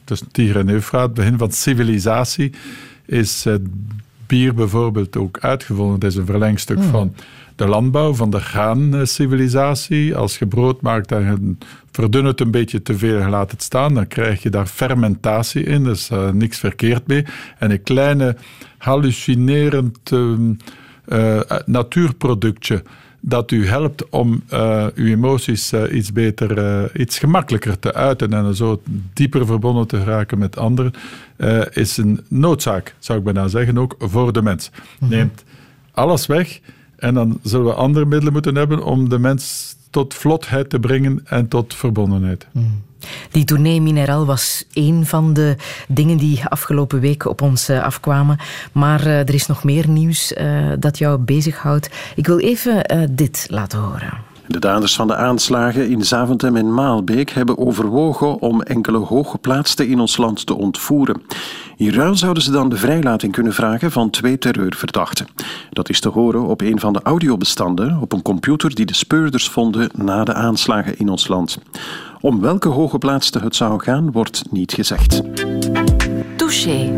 tussen 0.04 0.32
Tiger 0.32 0.58
en 0.58 0.70
Eufraat, 0.70 1.06
het 1.06 1.14
begin 1.14 1.38
van 1.38 1.52
civilisatie, 1.52 2.52
is 3.06 3.46
bier 4.30 4.54
bijvoorbeeld 4.54 5.18
ook 5.18 5.40
uitgevonden. 5.40 5.94
Het 5.94 6.04
is 6.04 6.16
een 6.16 6.26
verlengstuk 6.26 6.84
van 6.84 7.14
de 7.56 7.68
landbouw, 7.68 8.14
van 8.14 8.30
de 8.30 8.40
graancivilisatie. 8.40 10.16
Als 10.16 10.38
je 10.38 10.48
brood 10.48 10.82
maakt 10.82 11.12
en 11.12 11.24
je 11.24 11.56
verdun 11.92 12.26
het 12.26 12.42
een 12.42 12.52
beetje 12.52 12.82
te 12.82 12.98
veel 12.98 13.20
en 13.20 13.30
laat 13.30 13.52
het 13.52 13.64
staan, 13.64 13.94
dan 13.94 14.08
krijg 14.08 14.44
je 14.44 14.50
daar 14.50 14.66
fermentatie 14.66 15.64
in. 15.64 15.84
Dus 15.84 16.10
uh, 16.10 16.30
niks 16.30 16.60
verkeerd 16.60 17.08
mee. 17.08 17.26
En 17.58 17.72
een 17.72 17.84
kleine 17.84 18.36
hallucinerend 18.78 20.12
uh, 21.10 21.40
natuurproductje 21.66 22.84
dat 23.22 23.52
u 23.52 23.68
helpt 23.68 24.10
om 24.10 24.44
uh, 24.54 24.86
uw 24.96 25.06
emoties 25.06 25.74
uh, 25.74 25.94
iets 25.94 26.12
beter, 26.12 26.58
uh, 26.58 27.02
iets 27.02 27.20
gemakkelijker 27.20 27.80
te 27.80 27.94
uiten 27.94 28.34
en 28.34 28.56
zo 28.56 28.82
dieper 29.14 29.46
verbonden 29.46 29.88
te 29.88 30.04
raken 30.04 30.38
met 30.38 30.58
anderen, 30.58 30.94
is 31.72 31.98
een 31.98 32.26
noodzaak, 32.28 32.96
zou 33.00 33.18
ik 33.18 33.24
bijna 33.24 33.48
zeggen, 33.48 33.78
ook 33.78 33.96
voor 34.00 34.34
de 34.34 34.42
mens. 34.42 34.72
Mhm. 35.00 35.12
Neemt 35.12 35.44
alles 35.92 36.26
weg 36.26 36.60
en 36.96 37.14
dan 37.14 37.40
zullen 37.44 37.66
we 37.66 37.74
andere 37.74 38.06
middelen 38.06 38.34
moeten 38.34 38.56
hebben 38.56 38.84
om 38.84 39.10
de 39.10 39.20
mens 39.20 39.76
tot 39.90 40.14
vlotheid 40.14 40.70
te 40.70 40.80
brengen 40.80 41.22
en 41.26 41.48
tot 41.48 41.76
verbondenheid. 41.76 42.48
Mm. 42.52 42.82
Die 43.32 43.44
tournee 43.44 43.82
Mineral 43.82 44.26
was 44.26 44.66
één 44.74 45.06
van 45.06 45.34
de 45.34 45.56
dingen 45.88 46.18
die 46.18 46.46
afgelopen 46.46 47.00
week 47.00 47.26
op 47.26 47.42
ons 47.42 47.70
uh, 47.70 47.84
afkwamen. 47.84 48.38
Maar 48.72 49.06
uh, 49.06 49.20
er 49.20 49.34
is 49.34 49.48
nog 49.48 49.64
meer 49.64 49.90
nieuws 49.90 50.32
uh, 50.32 50.72
dat 50.80 50.98
jou 50.98 51.18
bezighoudt. 51.18 51.90
Ik 52.16 52.28
wil 52.28 52.40
even 52.40 53.08
dit 53.16 53.46
laten 53.50 53.80
horen. 53.80 54.29
De 54.50 54.60
daders 54.60 54.96
van 54.96 55.08
de 55.08 55.16
aanslagen 55.16 55.90
in 55.90 56.06
Zaventem 56.06 56.56
en 56.56 56.74
Maalbeek 56.74 57.30
hebben 57.30 57.58
overwogen 57.58 58.42
om 58.42 58.62
enkele 58.62 58.98
hooggeplaatsten 58.98 59.88
in 59.88 60.00
ons 60.00 60.18
land 60.18 60.46
te 60.46 60.56
ontvoeren. 60.56 61.22
In 61.78 61.94
ruil 61.94 62.16
zouden 62.16 62.44
ze 62.44 62.52
dan 62.52 62.70
de 62.70 62.78
vrijlating 62.78 63.32
kunnen 63.32 63.54
vragen 63.54 63.92
van 63.92 64.10
twee 64.10 64.38
terreurverdachten. 64.38 65.28
Dat 65.70 65.90
is 65.90 66.00
te 66.00 66.10
horen 66.10 66.46
op 66.46 66.62
een 66.62 66.80
van 66.80 66.94
de 66.94 67.02
audiobestanden 67.04 67.98
op 68.02 68.12
een 68.12 68.22
computer 68.22 68.76
die 68.76 68.86
de 68.86 68.94
speurders 68.94 69.50
vonden 69.50 69.90
na 69.94 70.24
de 70.24 70.34
aanslagen 70.34 70.98
in 70.98 71.10
ons 71.10 71.28
land. 71.28 71.58
Om 72.22 72.42
welke 72.42 72.68
hooggeplaatste 72.68 73.40
het 73.40 73.56
zou 73.56 73.84
gaan, 73.84 74.12
wordt 74.12 74.44
niet 74.52 74.74
gezegd. 74.74 75.22
Touché. 76.36 76.92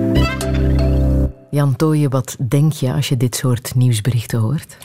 Jan 1.49 1.76
Tooije, 1.76 2.10
wat 2.10 2.36
denk 2.47 2.74
je 2.74 2.93
als 2.93 3.10
je 3.10 3.18
dit 3.18 3.36
soort 3.36 3.76
nieuwsberichten 3.76 4.39
hoort? 4.39 4.78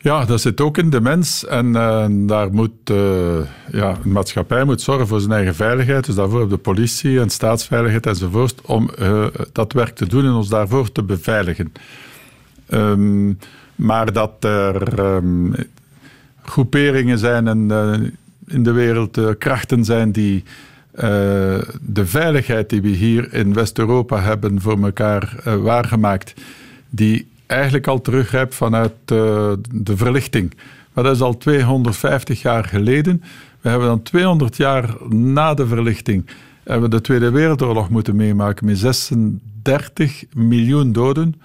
Ja, 0.00 0.24
dat 0.24 0.40
zit 0.40 0.60
ook 0.60 0.78
in 0.78 0.90
de 0.90 1.00
mens. 1.00 1.46
En 1.46 1.66
uh, 1.66 2.06
daar 2.10 2.52
moet, 2.52 2.90
uh, 2.90 3.38
ja, 3.72 3.96
maatschappij 4.04 4.64
moet 4.64 4.80
zorgen 4.80 5.06
voor 5.06 5.20
zijn 5.20 5.32
eigen 5.32 5.54
veiligheid. 5.54 6.06
Dus 6.06 6.14
daarvoor 6.14 6.48
de 6.48 6.56
politie 6.56 7.20
en 7.20 7.30
staatsveiligheid 7.30 8.06
enzovoort. 8.06 8.60
Om 8.60 8.90
uh, 8.98 9.26
dat 9.52 9.72
werk 9.72 9.94
te 9.94 10.06
doen 10.06 10.24
en 10.24 10.32
ons 10.32 10.48
daarvoor 10.48 10.92
te 10.92 11.02
beveiligen. 11.02 11.72
Um, 12.70 13.38
maar 13.74 14.12
dat 14.12 14.44
er 14.44 14.98
um, 14.98 15.54
groeperingen 16.42 17.18
zijn 17.18 17.48
en 17.48 18.16
in 18.46 18.62
de 18.62 18.72
wereld 18.72 19.38
krachten 19.38 19.84
zijn 19.84 20.12
die 20.12 20.44
de 21.80 22.06
veiligheid 22.06 22.70
die 22.70 22.82
we 22.82 22.88
hier 22.88 23.34
in 23.34 23.54
West-Europa 23.54 24.20
hebben 24.20 24.60
voor 24.60 24.82
elkaar 24.82 25.36
waargemaakt, 25.62 26.34
die 26.90 27.26
eigenlijk 27.48 27.86
al 27.86 28.00
teruggrijpt 28.00 28.54
vanuit 28.54 28.92
uh, 29.12 29.52
de 29.70 29.96
verlichting. 29.96 30.54
Maar 30.92 31.04
dat 31.04 31.14
is 31.14 31.22
al 31.22 31.36
250 31.36 32.42
jaar 32.42 32.64
geleden. 32.64 33.22
We 33.60 33.68
hebben 33.68 33.88
dan 33.88 34.02
200 34.02 34.56
jaar 34.56 34.94
na 35.08 35.54
de 35.54 35.66
verlichting 35.66 36.24
hebben 36.68 36.90
we 36.90 36.96
de 36.96 37.02
Tweede 37.02 37.30
Wereldoorlog 37.30 37.88
moeten 37.88 38.16
meemaken 38.16 38.66
met 38.66 38.78
36 38.78 40.24
miljoen 40.34 40.92
doden. 40.92 41.40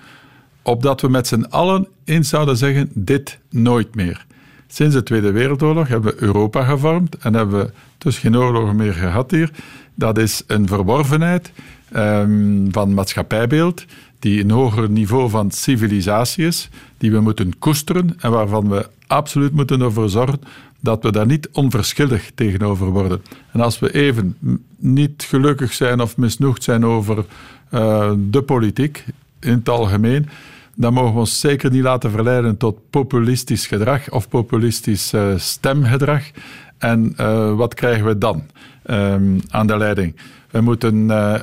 Opdat 0.62 1.02
we 1.02 1.10
met 1.10 1.28
z'n 1.28 1.46
allen 1.50 1.88
eens 2.04 2.30
zouden 2.30 2.58
zeggen, 2.58 2.90
dit 2.94 3.40
nooit 3.50 3.96
meer. 3.96 4.26
Sinds 4.68 4.96
de 4.96 5.04
Tweede 5.04 5.32
Wereldoorlog 5.32 5.88
hebben 5.88 6.14
we 6.14 6.22
Europa 6.22 6.64
gevormd 6.64 7.18
en 7.18 7.34
hebben 7.34 7.60
we 7.60 7.72
dus 7.98 8.18
geen 8.18 8.38
oorlogen 8.38 8.76
meer 8.76 8.94
gehad 8.94 9.32
hier. 9.32 9.52
Dat 9.96 10.18
is 10.18 10.44
een 10.48 10.68
verworvenheid 10.68 11.52
um, 11.96 12.68
van 12.72 12.94
maatschappijbeeld 12.94 13.86
die 14.24 14.44
een 14.44 14.52
hoger 14.52 14.90
niveau 14.90 15.30
van 15.30 15.52
civilisatie 15.52 16.46
is, 16.46 16.70
die 16.98 17.12
we 17.12 17.20
moeten 17.20 17.60
koesteren 17.60 18.16
en 18.20 18.32
waarvan 18.32 18.70
we 18.70 18.90
absoluut 19.08 19.54
moeten 19.54 19.82
ervoor 19.82 20.10
zorgen 20.10 20.40
dat 20.80 21.04
we 21.04 21.12
daar 21.12 21.26
niet 21.26 21.50
onverschillig 21.52 22.32
tegenover 22.36 22.88
worden. 22.88 23.22
En 23.52 23.62
als 23.62 23.80
we 23.80 23.94
even 23.94 24.38
niet 24.78 25.26
gelukkig 25.30 25.74
zijn 25.74 26.02
of 26.02 26.18
misnoegd 26.18 26.64
zijn 26.64 26.86
over 26.86 27.26
uh, 27.74 28.12
de 28.18 28.42
politiek 28.42 29.06
in 29.40 29.52
het 29.52 29.70
algemeen, 29.70 30.30
dan 30.76 30.94
mogen 30.94 31.14
we 31.14 31.20
ons 31.20 31.40
zeker 31.40 31.72
niet 31.72 31.84
laten 31.84 32.12
verleiden 32.12 32.58
tot 32.58 32.90
populistisch 32.90 33.68
gedrag 33.68 34.10
of 34.10 34.30
populistisch 34.30 35.14
uh, 35.14 35.38
stemgedrag. 35.38 36.24
En 36.78 37.14
uh, 37.20 37.56
wat 37.56 37.74
krijgen 37.74 38.06
we 38.06 38.18
dan 38.18 38.44
um, 38.86 39.42
aan 39.50 39.68
de 39.68 39.78
leiding? 39.78 40.16
We 40.54 40.62
moeten 40.62 40.96
uh, 40.96 41.36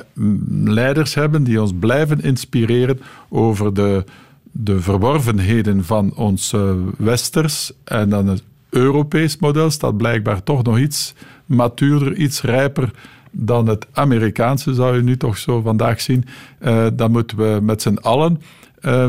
leiders 0.63 1.13
hebben 1.13 1.43
die 1.43 1.61
ons 1.61 1.73
blijven 1.79 2.21
inspireren 2.21 2.99
over 3.29 3.73
de, 3.73 4.03
de 4.51 4.81
verworvenheden 4.81 5.85
van 5.85 6.13
ons 6.15 6.55
westers 6.97 7.71
en 7.83 8.09
dan 8.09 8.27
het 8.27 8.43
Europees 8.69 9.37
model 9.37 9.69
staat 9.69 9.97
blijkbaar 9.97 10.43
toch 10.43 10.63
nog 10.63 10.79
iets 10.79 11.13
matuurder, 11.45 12.15
iets 12.15 12.41
rijper 12.41 12.91
dan 13.31 13.67
het 13.67 13.87
Amerikaanse, 13.91 14.73
zou 14.73 14.95
je 14.95 15.03
nu 15.03 15.17
toch 15.17 15.37
zo 15.37 15.61
vandaag 15.61 16.01
zien. 16.01 16.25
Uh, 16.61 16.85
dan 16.93 17.11
moeten 17.11 17.37
we 17.37 17.59
met 17.61 17.81
z'n 17.81 17.97
allen 18.01 18.41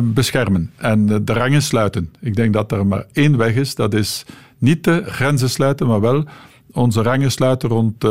beschermen 0.02 0.70
en 0.76 1.06
de 1.06 1.32
rangen 1.32 1.62
sluiten. 1.62 2.12
Ik 2.20 2.36
denk 2.36 2.52
dat 2.52 2.72
er 2.72 2.86
maar 2.86 3.04
één 3.12 3.36
weg 3.36 3.54
is, 3.54 3.74
dat 3.74 3.94
is 3.94 4.24
niet 4.58 4.84
de 4.84 5.02
grenzen 5.06 5.50
sluiten, 5.50 5.86
maar 5.86 6.00
wel 6.00 6.24
onze 6.72 7.02
rangen 7.02 7.32
sluiten 7.32 7.68
rond 7.68 8.04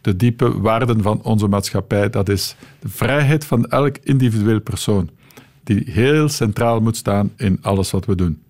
de 0.00 0.16
diepe 0.16 0.60
waarden 0.60 1.02
van 1.02 1.22
onze 1.22 1.48
maatschappij. 1.48 2.10
Dat 2.10 2.28
is 2.28 2.56
de 2.80 2.88
vrijheid 2.88 3.44
van 3.44 3.66
elk 3.66 3.96
individueel 4.02 4.60
persoon, 4.60 5.10
die 5.64 5.82
heel 5.86 6.28
centraal 6.28 6.80
moet 6.80 6.96
staan 6.96 7.32
in 7.36 7.58
alles 7.62 7.90
wat 7.90 8.06
we 8.06 8.14
doen. 8.14 8.42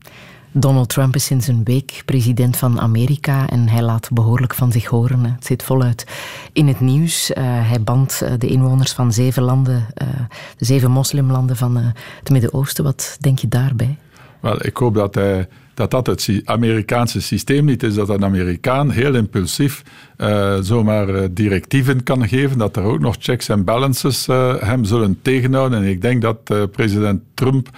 Donald 0.52 0.88
Trump 0.88 1.14
is 1.14 1.24
sinds 1.24 1.46
een 1.46 1.64
week 1.64 2.02
president 2.04 2.56
van 2.56 2.80
Amerika 2.80 3.48
en 3.48 3.68
hij 3.68 3.82
laat 3.82 4.08
behoorlijk 4.12 4.54
van 4.54 4.72
zich 4.72 4.86
horen. 4.86 5.24
Het 5.24 5.46
zit 5.46 5.62
voluit 5.62 6.06
in 6.52 6.66
het 6.66 6.80
nieuws. 6.80 7.30
Uh, 7.30 7.36
hij 7.42 7.82
bandt 7.82 8.20
uh, 8.22 8.32
de 8.38 8.46
inwoners 8.46 8.92
van 8.92 9.12
zeven 9.12 9.42
landen, 9.42 9.86
uh, 10.02 10.08
de 10.56 10.64
zeven 10.64 10.90
moslimlanden 10.90 11.56
van 11.56 11.76
het 12.18 12.30
Midden-Oosten. 12.30 12.84
Wat 12.84 13.16
denk 13.20 13.38
je 13.38 13.48
daarbij? 13.48 13.96
Wel, 14.40 14.66
ik 14.66 14.76
hoop 14.76 14.94
dat 14.94 15.14
hij 15.14 15.48
dat 15.80 15.90
dat 16.04 16.06
het 16.06 16.42
Amerikaanse 16.44 17.20
systeem 17.20 17.64
niet 17.64 17.82
is, 17.82 17.94
dat 17.94 18.08
een 18.08 18.24
Amerikaan 18.24 18.90
heel 18.90 19.14
impulsief 19.14 19.82
uh, 20.18 20.56
zomaar 20.60 21.08
uh, 21.08 21.24
directieven 21.30 22.02
kan 22.02 22.28
geven, 22.28 22.58
dat 22.58 22.76
er 22.76 22.82
ook 22.82 23.00
nog 23.00 23.16
checks 23.18 23.48
en 23.48 23.64
balances 23.64 24.28
uh, 24.28 24.54
hem 24.62 24.84
zullen 24.84 25.18
tegenhouden. 25.22 25.82
En 25.82 25.88
ik 25.88 26.02
denk 26.02 26.22
dat 26.22 26.70
president 26.70 27.22
Trump 27.34 27.68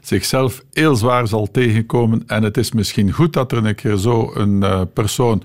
zichzelf 0.00 0.64
heel 0.72 0.96
zwaar 0.96 1.28
zal 1.28 1.50
tegenkomen. 1.50 2.22
En 2.26 2.42
het 2.42 2.56
is 2.56 2.72
misschien 2.72 3.12
goed 3.12 3.32
dat 3.32 3.52
er 3.52 3.66
een 3.66 3.74
keer 3.74 3.96
zo 3.96 4.30
een 4.34 4.64
persoon 4.92 5.42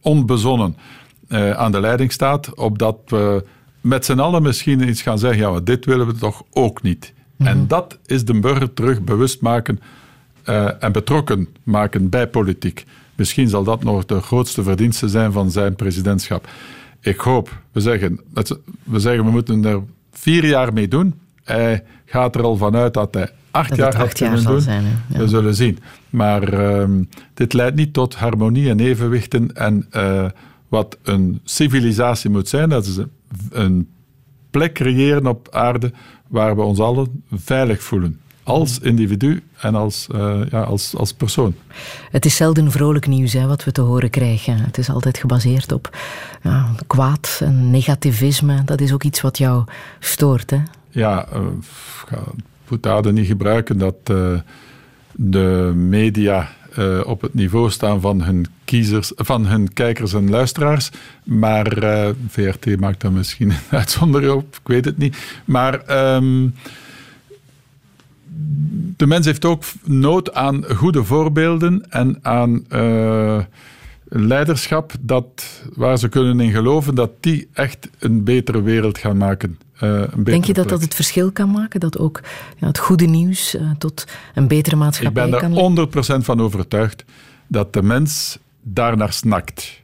onbezonnen 0.00 0.76
aan 1.56 1.72
de 1.72 1.80
leiding 1.80 2.12
staat, 2.12 2.54
opdat 2.54 2.98
we 3.06 3.44
met 3.80 4.04
z'n 4.04 4.18
allen 4.18 4.42
misschien 4.42 4.88
iets 4.88 5.02
gaan 5.02 5.18
zeggen, 5.18 5.40
ja, 5.40 5.60
dit 5.60 5.84
willen 5.84 6.06
we 6.06 6.14
toch 6.14 6.42
ook 6.52 6.82
niet. 6.82 7.12
En 7.38 7.58
mhm. 7.58 7.66
dat 7.66 7.98
is 8.06 8.24
de 8.24 8.40
burger 8.40 8.74
terug 8.74 9.02
bewust 9.02 9.40
maken 9.40 9.80
uh, 10.48 10.68
en 10.84 10.92
betrokken 10.92 11.48
maken 11.62 12.08
bij 12.08 12.28
politiek. 12.28 12.84
Misschien 13.14 13.48
zal 13.48 13.64
dat 13.64 13.84
nog 13.84 14.06
de 14.06 14.20
grootste 14.20 14.62
verdienste 14.62 15.08
zijn 15.08 15.32
van 15.32 15.50
zijn 15.50 15.74
presidentschap. 15.74 16.48
Ik 17.00 17.18
hoop, 17.18 17.60
we 17.72 17.80
zeggen, 17.80 18.20
we 18.82 18.98
zeggen 19.00 19.24
we 19.24 19.30
moeten 19.30 19.64
er 19.64 19.82
vier 20.12 20.46
jaar 20.46 20.72
mee 20.72 20.88
doen. 20.88 21.14
Hij 21.44 21.84
gaat 22.04 22.34
er 22.34 22.42
al 22.42 22.56
vanuit 22.56 22.94
dat 22.94 23.14
hij 23.14 23.30
acht 23.50 23.68
dat 23.68 23.78
jaar 23.78 24.12
kunnen 24.12 24.44
doen. 24.44 24.60
Zijn, 24.60 24.84
ja. 25.08 25.18
We 25.18 25.28
zullen 25.28 25.54
zien. 25.54 25.78
Maar 26.10 26.54
uh, 26.54 26.88
dit 27.34 27.52
leidt 27.52 27.76
niet 27.76 27.92
tot 27.92 28.14
harmonie 28.14 28.68
en 28.68 28.80
evenwichten. 28.80 29.54
En 29.54 29.86
uh, 29.96 30.24
wat 30.68 30.98
een 31.02 31.40
civilisatie 31.44 32.30
moet 32.30 32.48
zijn, 32.48 32.68
dat 32.68 32.86
is 32.86 32.98
een 33.50 33.88
plek 34.50 34.72
creëren 34.72 35.26
op 35.26 35.48
aarde 35.50 35.92
waar 36.26 36.56
we 36.56 36.62
ons 36.62 36.78
allen 36.78 37.22
veilig 37.30 37.82
voelen 37.82 38.20
als 38.46 38.78
individu 38.78 39.42
en 39.60 39.74
als, 39.74 40.06
uh, 40.14 40.40
ja, 40.50 40.62
als, 40.62 40.94
als 40.96 41.12
persoon. 41.12 41.54
Het 42.10 42.24
is 42.24 42.36
zelden 42.36 42.70
vrolijk 42.70 43.06
nieuws 43.06 43.32
hè, 43.32 43.46
wat 43.46 43.64
we 43.64 43.72
te 43.72 43.80
horen 43.80 44.10
krijgen. 44.10 44.56
Het 44.58 44.78
is 44.78 44.90
altijd 44.90 45.18
gebaseerd 45.18 45.72
op 45.72 45.96
ja, 46.42 46.74
kwaad 46.86 47.40
en 47.42 47.70
negativisme. 47.70 48.64
Dat 48.64 48.80
is 48.80 48.92
ook 48.92 49.02
iets 49.02 49.20
wat 49.20 49.38
jou 49.38 49.64
stoort. 49.98 50.50
Hè? 50.50 50.58
Ja, 50.90 51.26
uh, 51.32 51.40
ik 52.70 52.78
ga 52.80 53.00
niet 53.10 53.26
gebruiken 53.26 53.78
dat 53.78 53.96
uh, 54.10 54.38
de 55.12 55.72
media 55.74 56.48
uh, 56.78 57.00
op 57.06 57.20
het 57.20 57.34
niveau 57.34 57.70
staan 57.70 58.00
van 58.00 58.22
hun, 58.22 58.46
kiezers, 58.64 59.12
van 59.16 59.46
hun 59.46 59.72
kijkers 59.72 60.12
en 60.12 60.30
luisteraars. 60.30 60.90
Maar 61.24 61.66
VRT 62.28 62.80
maakt 62.80 63.00
daar 63.00 63.12
misschien 63.12 63.50
een 63.50 63.78
uitzondering 63.78 64.32
op, 64.32 64.54
ik 64.54 64.68
weet 64.68 64.84
het 64.84 64.98
niet. 64.98 65.16
Maar 65.44 66.04
um, 66.14 66.54
de 68.96 69.06
mens 69.06 69.26
heeft 69.26 69.44
ook 69.44 69.64
nood 69.84 70.34
aan 70.34 70.64
goede 70.74 71.04
voorbeelden 71.04 71.90
en 71.90 72.18
aan 72.22 72.64
uh, 72.72 73.38
leiderschap 74.04 74.92
dat, 75.00 75.62
waar 75.74 75.98
ze 75.98 76.08
kunnen 76.08 76.40
in 76.40 76.50
geloven 76.50 76.94
dat 76.94 77.10
die 77.20 77.48
echt 77.52 77.88
een 77.98 78.24
betere 78.24 78.62
wereld 78.62 78.98
gaan 78.98 79.16
maken. 79.16 79.58
Uh, 79.82 80.02
Denk 80.24 80.44
je 80.44 80.52
dat 80.52 80.68
dat 80.68 80.80
het 80.80 80.94
verschil 80.94 81.32
kan 81.32 81.50
maken? 81.50 81.80
Dat 81.80 81.98
ook 81.98 82.20
ja, 82.58 82.66
het 82.66 82.78
goede 82.78 83.06
nieuws 83.06 83.54
uh, 83.54 83.70
tot 83.78 84.04
een 84.34 84.48
betere 84.48 84.76
maatschappij 84.76 85.30
kan 85.30 85.50
Ik 85.52 85.74
ben 85.74 85.76
er 85.76 86.20
100% 86.20 86.24
van 86.24 86.40
overtuigd 86.40 87.04
dat 87.46 87.72
de 87.72 87.82
mens 87.82 88.38
daarnaar 88.62 89.12
snakt. 89.12 89.82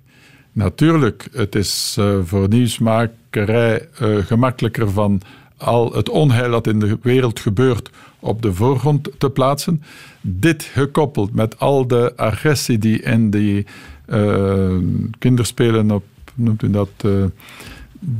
Natuurlijk, 0.52 1.28
het 1.32 1.54
is 1.54 1.98
voor 2.24 2.48
nieuwsmakerij 2.48 3.88
gemakkelijker 4.24 4.90
van 4.90 5.22
al 5.62 5.92
het 5.92 6.08
onheil 6.08 6.50
dat 6.50 6.66
in 6.66 6.80
de 6.80 6.98
wereld 7.02 7.40
gebeurt 7.40 7.90
op 8.18 8.42
de 8.42 8.54
voorgrond 8.54 9.08
te 9.18 9.30
plaatsen. 9.30 9.82
Dit 10.20 10.62
gekoppeld 10.62 11.34
met 11.34 11.58
al 11.58 11.86
de 11.86 12.12
agressie 12.16 12.78
die 12.78 13.02
in 13.02 13.30
die 13.30 13.66
uh, 14.08 14.76
kinderspelen 15.18 15.90
op, 15.90 16.04
noemt 16.34 16.62
u 16.62 16.70
dat, 16.70 16.88
uh, 17.04 17.24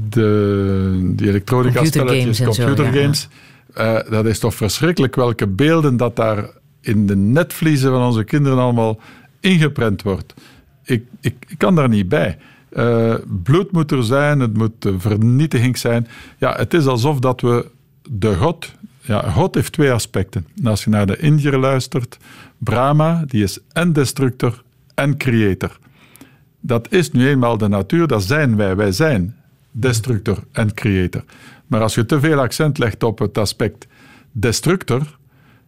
de, 0.08 1.12
die 1.16 1.28
elektronica-spelletjes, 1.28 2.42
computergames. 2.42 3.28
Ja, 3.74 4.04
uh, 4.04 4.10
dat 4.10 4.26
is 4.26 4.38
toch 4.38 4.54
verschrikkelijk 4.54 5.16
welke 5.16 5.46
beelden 5.46 5.96
dat 5.96 6.16
daar 6.16 6.50
in 6.80 7.06
de 7.06 7.16
netvliezen 7.16 7.90
van 7.90 8.02
onze 8.02 8.24
kinderen 8.24 8.58
allemaal 8.58 9.00
ingeprent 9.40 10.02
wordt. 10.02 10.34
Ik, 10.84 11.04
ik, 11.20 11.34
ik 11.48 11.58
kan 11.58 11.74
daar 11.74 11.88
niet 11.88 12.08
bij. 12.08 12.38
Uh, 12.76 13.14
bloed 13.42 13.72
moet 13.72 13.90
er 13.90 14.04
zijn, 14.04 14.40
het 14.40 14.56
moet 14.56 14.88
vernietiging 14.98 15.78
zijn. 15.78 16.06
Ja, 16.38 16.54
het 16.56 16.74
is 16.74 16.86
alsof 16.86 17.18
dat 17.18 17.40
we 17.40 17.66
de 18.10 18.34
God... 18.34 18.72
Ja, 19.04 19.30
God 19.30 19.54
heeft 19.54 19.72
twee 19.72 19.92
aspecten. 19.92 20.46
als 20.64 20.84
je 20.84 20.90
naar 20.90 21.06
de 21.06 21.16
Indiër 21.16 21.58
luistert, 21.58 22.18
Brahma, 22.58 23.24
die 23.26 23.42
is 23.42 23.58
en 23.72 23.92
destructor 23.92 24.62
en 24.94 25.16
creator. 25.16 25.78
Dat 26.60 26.92
is 26.92 27.10
nu 27.10 27.28
eenmaal 27.28 27.58
de 27.58 27.68
natuur, 27.68 28.06
dat 28.06 28.22
zijn 28.22 28.56
wij. 28.56 28.76
Wij 28.76 28.92
zijn 28.92 29.36
destructor 29.70 30.38
en 30.52 30.74
creator. 30.74 31.24
Maar 31.66 31.80
als 31.80 31.94
je 31.94 32.06
te 32.06 32.20
veel 32.20 32.40
accent 32.40 32.78
legt 32.78 33.02
op 33.02 33.18
het 33.18 33.38
aspect 33.38 33.86
destructor, 34.32 35.18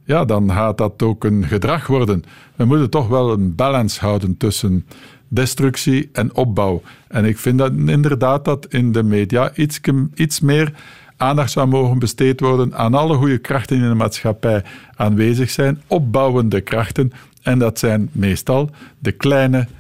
ja, 0.05 0.25
dan 0.25 0.51
gaat 0.51 0.79
dat 0.79 1.03
ook 1.03 1.25
een 1.25 1.45
gedrag 1.47 1.87
worden. 1.87 2.25
We 2.57 2.65
moeten 2.65 2.91
toch 2.91 3.09
wel 3.09 3.33
een 3.33 3.55
balans 3.55 3.99
houden 3.99 4.37
tussen 4.37 4.87
destructie 5.29 6.09
en 6.13 6.35
opbouw. 6.35 6.83
En 7.09 7.25
ik 7.25 7.39
vind 7.39 7.59
dat 7.59 7.73
inderdaad 7.73 8.45
dat 8.45 8.67
in 8.69 8.93
de 8.93 9.03
media 9.03 9.51
iets, 9.55 9.81
iets 10.15 10.41
meer 10.41 10.73
aandacht 11.17 11.51
zou 11.51 11.69
mogen 11.69 11.99
besteed 11.99 12.41
worden 12.41 12.75
aan 12.75 12.95
alle 12.95 13.17
goede 13.17 13.39
krachten 13.39 13.77
in 13.77 13.89
de 13.89 13.95
maatschappij 13.95 14.65
aanwezig 14.97 15.51
zijn, 15.51 15.83
opbouwende 15.87 16.61
krachten. 16.61 17.13
En 17.43 17.59
dat 17.59 17.79
zijn 17.79 18.09
meestal 18.13 18.71
de 18.99 19.13
kleine, 19.13 19.59
uh, 19.59 19.71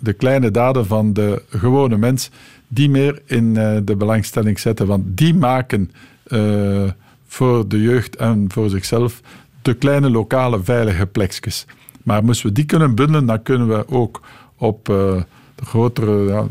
de 0.00 0.12
kleine 0.16 0.50
daden 0.50 0.86
van 0.86 1.12
de 1.12 1.42
gewone 1.48 1.96
mens 1.96 2.30
die 2.68 2.90
meer 2.90 3.22
in 3.24 3.44
uh, 3.44 3.76
de 3.84 3.96
belangstelling 3.96 4.58
zetten. 4.58 4.86
Want 4.86 5.04
die 5.06 5.34
maken 5.34 5.90
uh, 6.28 6.90
voor 7.26 7.68
de 7.68 7.80
jeugd 7.80 8.16
en 8.16 8.46
voor 8.48 8.70
zichzelf 8.70 9.20
de 9.62 9.74
kleine 9.74 10.10
lokale 10.10 10.62
veilige 10.62 11.06
plekjes. 11.06 11.66
Maar 12.02 12.24
moesten 12.24 12.46
we 12.46 12.52
die 12.52 12.64
kunnen 12.64 12.94
bundelen, 12.94 13.26
dan 13.26 13.42
kunnen 13.42 13.68
we 13.68 13.88
ook 13.88 14.20
op 14.58 14.88
uh, 14.88 15.22
de 15.54 15.64
grotere 15.64 16.46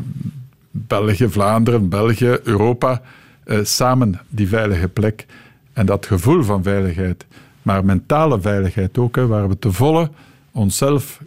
België, 0.70 1.28
Vlaanderen, 1.28 1.88
België, 1.88 2.38
Europa, 2.42 3.02
uh, 3.44 3.58
samen 3.62 4.20
die 4.28 4.48
veilige 4.48 4.88
plek 4.88 5.26
en 5.72 5.86
dat 5.86 6.06
gevoel 6.06 6.42
van 6.42 6.62
veiligheid, 6.62 7.26
maar 7.62 7.84
mentale 7.84 8.40
veiligheid 8.40 8.98
ook, 8.98 9.16
waar 9.16 9.48
we 9.48 9.58
te 9.58 9.72
volle 9.72 10.10
onszelf 10.52 11.20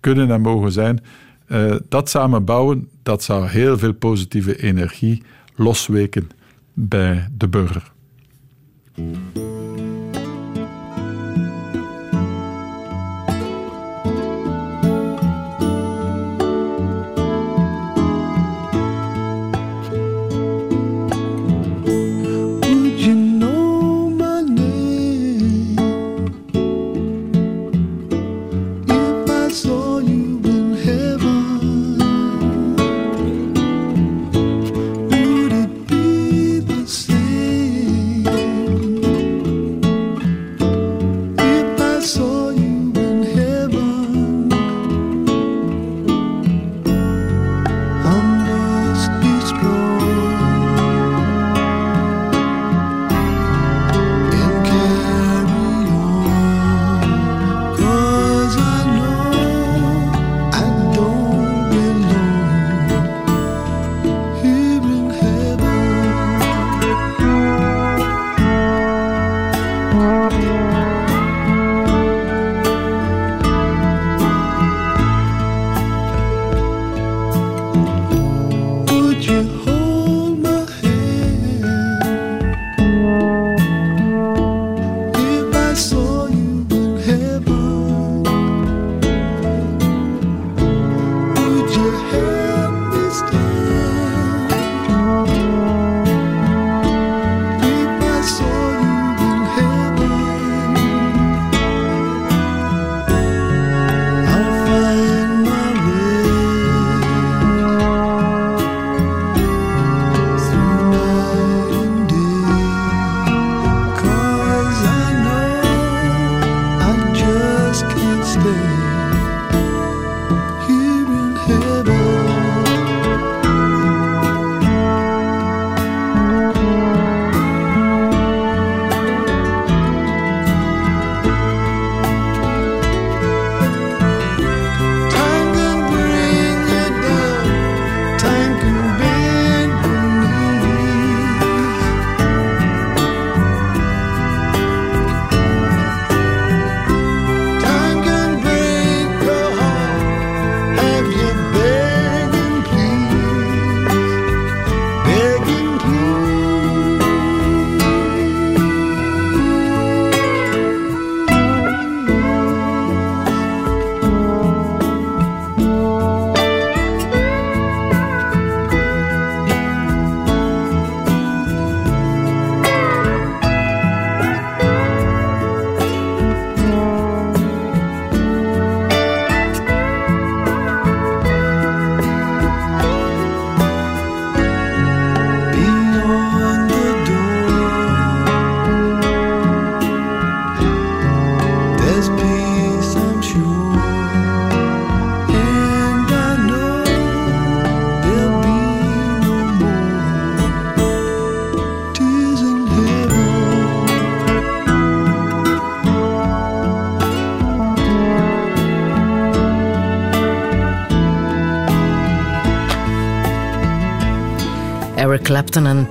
kunnen 0.00 0.30
en 0.30 0.40
mogen 0.40 0.72
zijn, 0.72 1.00
uh, 1.48 1.76
dat 1.88 2.10
samen 2.10 2.44
bouwen, 2.44 2.88
dat 3.02 3.22
zou 3.22 3.46
heel 3.46 3.78
veel 3.78 3.94
positieve 3.94 4.62
energie 4.62 5.22
losweken 5.54 6.30
bij 6.72 7.28
de 7.36 7.48
burger. 7.48 7.92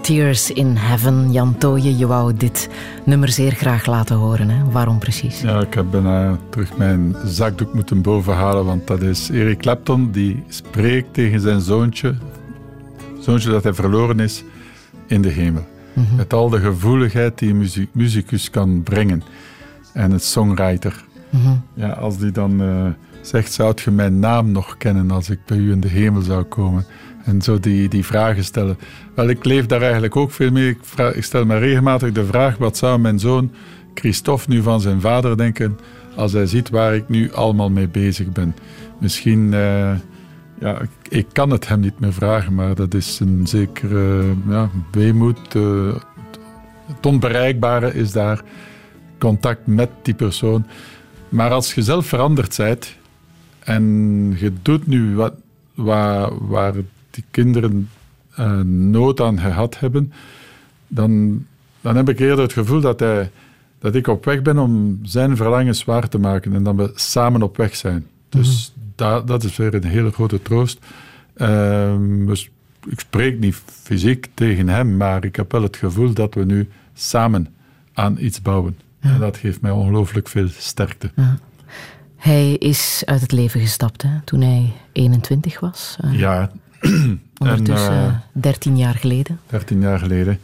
Tears 0.03 0.51
in 0.51 0.75
Heaven. 0.75 1.31
Jan 1.31 1.57
Tooije, 1.57 1.97
je 1.97 2.07
wou 2.07 2.33
dit 2.33 2.69
nummer 3.05 3.29
zeer 3.29 3.51
graag 3.51 3.85
laten 3.85 4.15
horen. 4.15 4.49
Hè? 4.49 4.71
Waarom 4.71 4.99
precies? 4.99 5.41
Ja, 5.41 5.59
ik 5.59 5.73
heb 5.73 5.85
bijna 5.91 6.37
terug 6.49 6.77
mijn 6.77 7.15
zakdoek 7.25 7.73
moeten 7.73 8.01
bovenhalen, 8.01 8.65
want 8.65 8.87
dat 8.87 9.01
is 9.01 9.29
Eric 9.29 9.57
Clapton 9.57 10.11
die 10.11 10.43
spreekt 10.47 11.13
tegen 11.13 11.39
zijn 11.39 11.61
zoontje, 11.61 12.15
zoontje 13.19 13.49
dat 13.49 13.63
hij 13.63 13.73
verloren 13.73 14.19
is, 14.19 14.43
in 15.07 15.21
de 15.21 15.29
hemel. 15.29 15.65
Mhm. 15.93 16.15
Met 16.15 16.33
al 16.33 16.49
de 16.49 16.59
gevoeligheid 16.59 17.39
die 17.39 17.53
een 17.53 17.89
muzikus 17.91 18.49
kan 18.49 18.83
brengen. 18.83 19.23
En 19.93 20.11
een 20.11 20.19
songwriter. 20.19 21.03
Mhm. 21.29 21.53
Ja, 21.73 21.89
als 21.89 22.17
die 22.17 22.31
dan 22.31 22.61
uh, 22.61 22.85
zegt, 23.21 23.51
zou 23.51 23.73
je 23.83 23.91
mijn 23.91 24.19
naam 24.19 24.51
nog 24.51 24.77
kennen 24.77 25.11
als 25.11 25.29
ik 25.29 25.39
bij 25.45 25.57
u 25.57 25.71
in 25.71 25.79
de 25.79 25.87
hemel 25.87 26.21
zou 26.21 26.43
komen? 26.43 26.85
En 27.23 27.41
zo 27.41 27.59
die, 27.59 27.89
die 27.89 28.05
vragen 28.05 28.43
stellen. 28.43 28.77
Wel, 29.13 29.29
ik 29.29 29.45
leef 29.45 29.65
daar 29.65 29.81
eigenlijk 29.81 30.15
ook 30.15 30.31
veel 30.31 30.51
mee. 30.51 30.69
Ik, 30.69 30.77
ik 31.13 31.23
stel 31.23 31.45
me 31.45 31.57
regelmatig 31.57 32.11
de 32.11 32.25
vraag: 32.25 32.57
wat 32.57 32.77
zou 32.77 32.99
mijn 32.99 33.19
zoon 33.19 33.51
Christophe 33.93 34.49
nu 34.49 34.61
van 34.61 34.81
zijn 34.81 35.01
vader 35.01 35.37
denken 35.37 35.79
als 36.15 36.33
hij 36.33 36.45
ziet 36.45 36.69
waar 36.69 36.95
ik 36.95 37.09
nu 37.09 37.31
allemaal 37.31 37.69
mee 37.69 37.87
bezig 37.87 38.31
ben? 38.31 38.55
Misschien, 38.99 39.43
uh, 39.45 39.91
ja, 40.59 40.81
ik, 40.81 40.89
ik, 41.09 41.25
kan 41.31 41.49
het 41.49 41.67
hem 41.67 41.79
niet 41.79 41.99
meer 41.99 42.13
vragen, 42.13 42.53
maar 42.53 42.75
dat 42.75 42.93
is 42.93 43.19
een 43.19 43.47
zekere 43.47 44.33
ja, 44.47 44.69
weemoed. 44.91 45.55
Uh, 45.55 45.95
het 46.85 47.05
onbereikbare 47.05 47.93
is 47.93 48.11
daar 48.11 48.41
contact 49.17 49.67
met 49.67 49.89
die 50.01 50.13
persoon. 50.13 50.65
Maar 51.29 51.51
als 51.51 51.73
je 51.73 51.81
zelf 51.81 52.05
veranderd 52.05 52.57
bent 52.57 52.95
en 53.59 53.83
je 54.39 54.53
doet 54.61 54.87
nu 54.87 55.15
wat, 55.15 55.33
waar 55.75 56.73
die 57.13 57.23
kinderen 57.31 57.89
uh, 58.39 58.59
nood 58.61 59.21
aan 59.21 59.39
gehad 59.39 59.79
hebben, 59.79 60.13
dan, 60.87 61.45
dan 61.81 61.95
heb 61.95 62.09
ik 62.09 62.19
eerder 62.19 62.43
het 62.43 62.53
gevoel 62.53 62.81
dat, 62.81 62.99
hij, 62.99 63.31
dat 63.79 63.95
ik 63.95 64.07
op 64.07 64.25
weg 64.25 64.41
ben 64.41 64.57
om 64.57 64.99
zijn 65.03 65.35
verlangens 65.37 65.83
waar 65.83 66.09
te 66.09 66.17
maken 66.17 66.53
en 66.53 66.63
dat 66.63 66.75
we 66.75 66.91
samen 66.95 67.41
op 67.41 67.57
weg 67.57 67.75
zijn. 67.75 68.07
Dus 68.29 68.73
mm 68.75 68.81
dat 69.25 69.43
is 69.43 69.57
weer 69.57 69.73
een 69.73 69.83
hele 69.83 70.11
grote 70.11 70.41
troost. 70.41 70.79
dus 72.25 72.49
ik 72.85 72.99
spreek 72.99 73.39
niet 73.39 73.61
fysiek 73.65 74.27
tegen 74.33 74.67
hem, 74.67 74.97
maar 74.97 75.25
ik 75.25 75.35
heb 75.35 75.51
wel 75.51 75.61
het 75.61 75.77
gevoel 75.77 76.13
dat 76.13 76.33
we 76.33 76.45
nu 76.45 76.69
samen 76.93 77.47
aan 77.93 78.17
iets 78.19 78.41
bouwen. 78.41 78.77
En 78.99 79.19
dat 79.19 79.37
geeft 79.37 79.61
mij 79.61 79.71
ongelooflijk 79.71 80.27
veel 80.27 80.47
sterkte. 80.47 81.11
Ja. 81.15 81.37
Hij 82.15 82.53
is 82.53 83.01
uit 83.05 83.21
het 83.21 83.31
leven 83.31 83.59
gestapt 83.59 84.01
hè, 84.01 84.21
toen 84.23 84.41
hij 84.41 84.73
21 84.91 85.59
was. 85.59 85.97
Uh, 86.05 86.19
ja, 86.19 86.51
Ondertussen 87.37 87.91
en, 87.91 88.23
uh, 88.33 88.41
13 88.41 88.77
jaar 88.77 88.95
geleden. 88.95 89.39
13 89.47 89.81
jaar 89.81 89.99
geleden. 89.99 90.39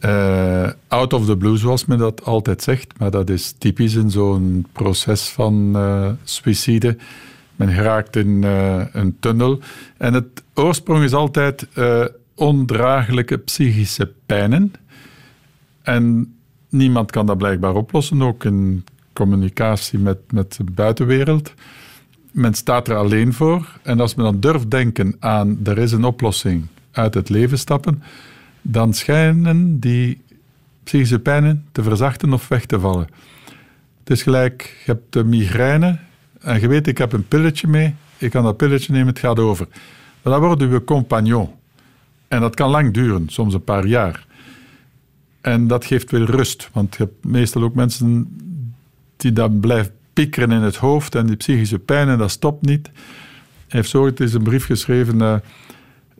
Uh, 0.00 0.70
out 0.88 1.12
of 1.12 1.26
the 1.26 1.36
blue, 1.36 1.56
zoals 1.56 1.84
men 1.84 1.98
dat 1.98 2.24
altijd 2.24 2.62
zegt. 2.62 2.98
Maar 2.98 3.10
dat 3.10 3.30
is 3.30 3.54
typisch 3.58 3.94
in 3.94 4.10
zo'n 4.10 4.66
proces 4.72 5.28
van 5.28 5.72
uh, 5.76 6.10
suïcide. 6.24 6.96
Men 7.56 7.68
geraakt 7.68 8.16
in 8.16 8.42
een 8.92 9.16
tunnel. 9.20 9.60
En 9.96 10.14
het 10.14 10.42
oorsprong 10.54 11.02
is 11.02 11.12
altijd 11.12 11.66
ondraaglijke 12.34 13.38
psychische 13.38 14.12
pijnen. 14.26 14.72
En 15.82 16.34
niemand 16.68 17.10
kan 17.10 17.26
dat 17.26 17.38
blijkbaar 17.38 17.74
oplossen, 17.74 18.22
ook 18.22 18.44
in 18.44 18.84
communicatie 19.12 19.98
met, 19.98 20.18
met 20.30 20.56
de 20.56 20.64
buitenwereld 20.64 21.52
men 22.36 22.54
staat 22.54 22.88
er 22.88 22.96
alleen 22.96 23.32
voor. 23.32 23.78
En 23.82 24.00
als 24.00 24.14
men 24.14 24.24
dan 24.24 24.40
durft 24.40 24.70
denken 24.70 25.16
aan 25.18 25.58
er 25.64 25.78
is 25.78 25.92
een 25.92 26.04
oplossing 26.04 26.66
uit 26.90 27.14
het 27.14 27.28
leven 27.28 27.58
stappen, 27.58 28.02
dan 28.62 28.94
schijnen 28.94 29.80
die 29.80 30.20
psychische 30.82 31.18
pijnen 31.18 31.64
te 31.72 31.82
verzachten 31.82 32.32
of 32.32 32.48
weg 32.48 32.66
te 32.66 32.80
vallen. 32.80 33.06
Het 33.98 34.10
is 34.10 34.22
gelijk, 34.22 34.62
je 34.84 34.90
hebt 34.90 35.12
de 35.12 35.24
migraine 35.24 35.98
en 36.40 36.60
je 36.60 36.68
weet, 36.68 36.86
ik 36.86 36.98
heb 36.98 37.12
een 37.12 37.28
pilletje 37.28 37.68
mee, 37.68 37.94
ik 38.18 38.30
kan 38.30 38.42
dat 38.42 38.56
pilletje 38.56 38.92
nemen, 38.92 39.08
het 39.08 39.18
gaat 39.18 39.38
over. 39.38 39.68
Maar 40.22 40.32
dan 40.32 40.42
wordt 40.42 40.62
uw 40.62 40.84
compagnon. 40.84 41.50
En 42.28 42.40
dat 42.40 42.54
kan 42.54 42.70
lang 42.70 42.92
duren, 42.92 43.28
soms 43.28 43.54
een 43.54 43.64
paar 43.64 43.86
jaar. 43.86 44.26
En 45.40 45.66
dat 45.66 45.84
geeft 45.84 46.08
veel 46.08 46.24
rust, 46.24 46.68
want 46.72 46.96
je 46.96 47.02
hebt 47.02 47.24
meestal 47.24 47.62
ook 47.62 47.74
mensen 47.74 48.38
die 49.16 49.32
dan 49.32 49.60
blijven 49.60 49.95
piekeren 50.16 50.50
in 50.50 50.62
het 50.62 50.76
hoofd 50.76 51.14
en 51.14 51.26
die 51.26 51.36
psychische 51.36 51.78
pijn 51.78 52.08
en 52.08 52.18
dat 52.18 52.30
stopt 52.30 52.66
niet. 52.66 52.90
Hij 53.68 53.80
heeft 53.80 53.88
zo 53.88 54.10
eens 54.14 54.34
een 54.34 54.42
brief 54.42 54.64
geschreven. 54.64 55.18
Uh, 55.18 55.36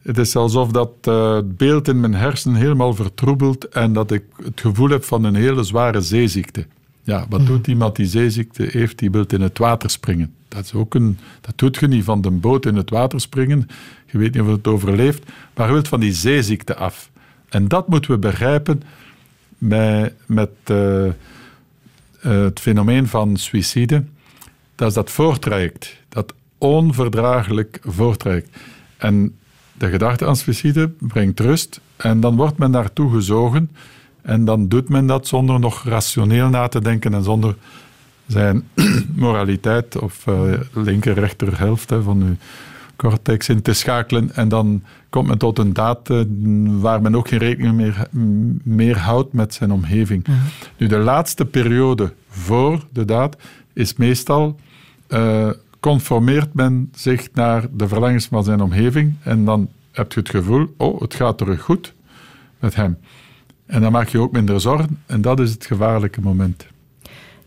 het 0.03 0.19
is 0.19 0.37
alsof 0.37 0.71
dat 0.71 0.91
uh, 1.09 1.35
het 1.35 1.57
beeld 1.57 1.89
in 1.89 2.01
mijn 2.01 2.15
hersenen 2.15 2.61
helemaal 2.61 2.95
vertroebelt 2.95 3.69
en 3.69 3.93
dat 3.93 4.11
ik 4.11 4.25
het 4.43 4.61
gevoel 4.61 4.89
heb 4.89 5.05
van 5.05 5.25
een 5.25 5.35
hele 5.35 5.63
zware 5.63 6.01
zeeziekte. 6.01 6.67
Ja, 7.03 7.27
wat 7.29 7.41
mhm. 7.41 7.49
doet 7.49 7.67
iemand 7.67 7.97
die 7.97 8.07
zeeziekte 8.07 8.69
heeft? 8.71 8.99
Die 8.99 9.11
wil 9.11 9.25
in 9.27 9.41
het 9.41 9.59
water 9.59 9.91
springen. 9.91 10.35
Dat, 10.49 10.65
is 10.65 10.75
ook 10.75 10.95
een, 10.95 11.19
dat 11.41 11.59
doet 11.59 11.77
je 11.77 11.89
niet 11.89 12.05
van 12.05 12.21
de 12.21 12.31
boot 12.31 12.67
in 12.67 12.77
het 12.77 12.91
water 12.91 13.21
springen. 13.21 13.69
Je 14.07 14.19
weet 14.19 14.35
niet 14.35 14.43
of 14.43 14.49
het 14.49 14.67
overleeft. 14.67 15.31
Maar 15.55 15.67
je 15.67 15.73
wilt 15.73 15.89
van 15.89 16.01
die 16.01 16.13
zeeziekte 16.13 16.77
af. 16.77 17.11
En 17.49 17.69
dat 17.69 17.89
moeten 17.89 18.11
we 18.11 18.19
begrijpen 18.19 18.83
met, 19.59 20.15
met 20.27 20.51
uh, 20.71 21.09
eh, 22.27 22.43
het 22.43 22.61
fenomeen 22.61 23.07
van 23.07 23.37
suïcide, 23.37 24.05
dat 24.75 24.89
is 24.89 24.95
dat 24.95 25.11
voortraject, 25.11 25.97
dat 26.09 26.35
onverdraaglijk 26.59 27.81
voortraject. 27.85 28.57
En 28.97 29.39
de 29.73 29.89
gedachte 29.89 30.27
aan 30.27 30.37
suïcide 30.37 30.89
brengt 30.89 31.41
rust 31.41 31.81
en 31.97 32.21
dan 32.21 32.37
wordt 32.37 32.59
men 32.59 32.71
daartoe 32.71 33.13
gezogen 33.13 33.71
en 34.23 34.45
dan 34.45 34.69
doet 34.69 34.89
men 34.89 35.07
dat 35.07 35.27
zonder 35.27 35.61
nog 35.61 35.85
rationeel 35.85 36.49
na 36.49 36.69
te 36.69 36.81
denken 36.81 37.15
en 37.15 37.23
zonder 37.23 37.57
zijn 38.27 38.69
moraliteit 39.15 39.99
of 39.99 40.27
uh, 40.27 40.53
linker 40.73 41.15
rechterhelft 41.15 41.93
van 42.03 42.23
uw 42.23 42.37
cortex 42.97 43.49
in 43.49 43.63
te 43.63 43.73
schakelen 43.73 44.35
en 44.35 44.49
dan 44.49 44.83
komt 45.11 45.29
men 45.29 45.39
tot 45.39 45.59
een 45.59 45.73
daad 45.73 46.11
uh, 46.11 46.23
waar 46.81 47.03
men 47.03 47.17
ook 47.17 47.29
geen 47.29 47.39
rekening 47.39 47.75
meer, 47.75 48.07
meer 48.63 48.99
houdt 48.99 49.33
met 49.33 49.55
zijn 49.55 49.73
omgeving. 49.73 50.27
Nu, 50.77 50.87
de 50.87 50.99
laatste 50.99 51.45
periode 51.45 52.13
voor 52.29 52.87
de 52.93 53.05
daad 53.05 53.37
is 53.73 53.97
meestal 53.97 54.61
uh, 55.09 55.51
conformeert 55.81 56.55
men 56.55 56.91
zich 56.95 57.29
naar 57.33 57.67
de 57.73 57.89
verlangens 57.89 58.27
van 58.27 58.45
zijn 58.45 58.61
omgeving 58.61 59.15
en 59.23 59.45
dan 59.45 59.69
heb 59.93 60.13
je 60.13 60.21
het 60.21 60.29
gevoel, 60.29 60.75
oh, 60.77 61.01
het 61.01 61.15
gaat 61.15 61.39
terug 61.39 61.61
goed 61.61 61.95
met 62.59 62.75
hem. 62.75 62.99
En 63.67 63.81
dan 63.81 63.93
maak 63.93 64.09
je 64.09 64.21
ook 64.21 64.33
minder 64.33 64.61
zorgen 64.61 65.01
en 65.07 65.21
dat 65.21 65.41
is 65.41 65.51
het 65.51 65.67
gevaarlijke 65.67 66.21
moment. 66.21 66.67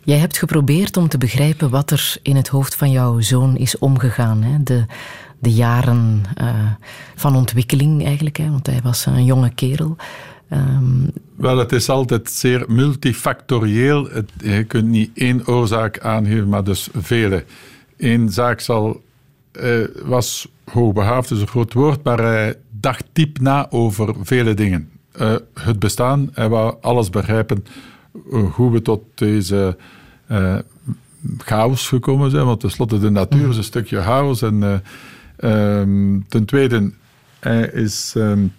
Jij 0.04 0.18
hebt 0.18 0.38
geprobeerd 0.38 0.98
om 0.98 1.08
te 1.08 1.18
begrijpen 1.18 1.70
wat 1.70 1.92
er 1.92 2.18
in 2.22 2.36
het 2.36 2.48
hoofd 2.48 2.76
van 2.76 2.92
jouw 2.92 3.20
zoon 3.20 3.58
is 3.58 3.78
omgegaan. 3.78 4.44
Hè? 4.44 4.64
De, 4.64 4.86
de 5.40 5.54
jaren 5.54 6.24
uh, 6.42 6.72
van 7.16 7.36
ontwikkeling 7.36 8.06
eigenlijk, 8.06 8.38
hè? 8.38 8.50
want 8.50 8.68
hij 8.68 8.80
was 8.84 9.06
een 9.06 9.26
jonge 9.26 9.50
kerel. 9.50 9.96
Um... 10.52 11.12
Wel, 11.36 11.58
het 11.58 11.72
is 11.72 11.90
altijd 11.90 12.30
zeer 12.30 12.66
multifactorieel. 12.68 14.10
Het, 14.10 14.32
je 14.38 14.64
kunt 14.64 14.88
niet 14.88 15.12
één 15.14 15.48
oorzaak 15.48 16.00
aangeven, 16.00 16.50
maar 16.50 16.64
dus 16.64 16.90
vele. 16.94 17.46
Eén 17.98 18.30
zaak 18.30 18.60
zal, 18.60 19.02
uh, 19.62 19.86
was 20.04 20.48
hoogbegaafd, 20.64 21.32
is 21.32 21.42
een 21.42 21.48
groot 21.48 21.74
woord, 21.74 22.04
maar 22.04 22.20
hij 22.20 22.56
dacht 22.70 23.04
diep 23.14 23.40
na 23.40 23.68
over 23.70 24.16
vele 24.22 24.54
dingen. 24.54 24.90
Uh, 25.22 25.36
het 25.54 25.80
bestaan, 25.80 26.30
hij 26.34 26.50
wou 26.50 26.76
alles 26.82 27.10
begrijpen 27.10 27.66
hoe 28.52 28.72
we 28.72 28.82
tot 28.82 29.02
deze 29.16 29.78
chaos 31.38 31.88
gekomen 31.88 32.32
zijn, 32.32 32.46
want 32.46 32.60
tenslotte 32.60 33.00
de 33.00 33.10
natuur 33.10 33.50
is 33.50 33.58
een 33.58 33.64
stukje 33.64 34.02
chaos 34.02 34.42
en 34.42 34.84
Um, 35.44 36.26
ten 36.28 36.46
tweede, 36.46 36.92
hij 37.40 37.68
is 37.68 38.14
um, 38.18 38.54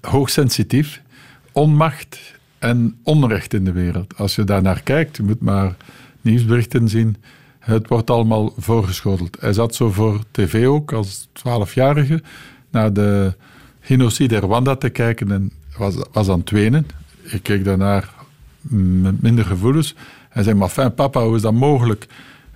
hoogsensitief, 0.00 1.02
onmacht 1.52 2.18
en 2.58 2.98
onrecht 3.02 3.54
in 3.54 3.64
de 3.64 3.72
wereld. 3.72 4.16
Als 4.16 4.34
je 4.34 4.44
daar 4.44 4.62
naar 4.62 4.82
kijkt, 4.82 5.16
je 5.16 5.22
moet 5.22 5.40
maar 5.40 5.74
nieuwsberichten 6.20 6.88
zien, 6.88 7.16
het 7.58 7.88
wordt 7.88 8.10
allemaal 8.10 8.52
voorgeschoteld. 8.56 9.36
Hij 9.40 9.52
zat 9.52 9.74
zo 9.74 9.90
voor 9.90 10.20
tv 10.30 10.66
ook 10.66 10.92
als 10.92 11.28
twaalfjarige 11.32 12.22
naar 12.70 12.92
de 12.92 13.34
genocide 13.80 14.36
Rwanda 14.36 14.76
te 14.76 14.88
kijken 14.88 15.30
en 15.32 15.52
was, 15.76 15.96
was 16.12 16.28
aan 16.28 16.38
het 16.38 16.50
wenen. 16.50 16.86
Ik 17.22 17.42
keek 17.42 17.64
daarnaar 17.64 18.10
met 19.00 19.22
minder 19.22 19.44
gevoelens. 19.44 19.94
Hij 20.28 20.42
zei, 20.42 20.56
maar 20.56 20.68
fijn 20.68 20.94
papa, 20.94 21.24
hoe 21.24 21.36
is 21.36 21.42
dat 21.42 21.52
mogelijk? 21.52 22.06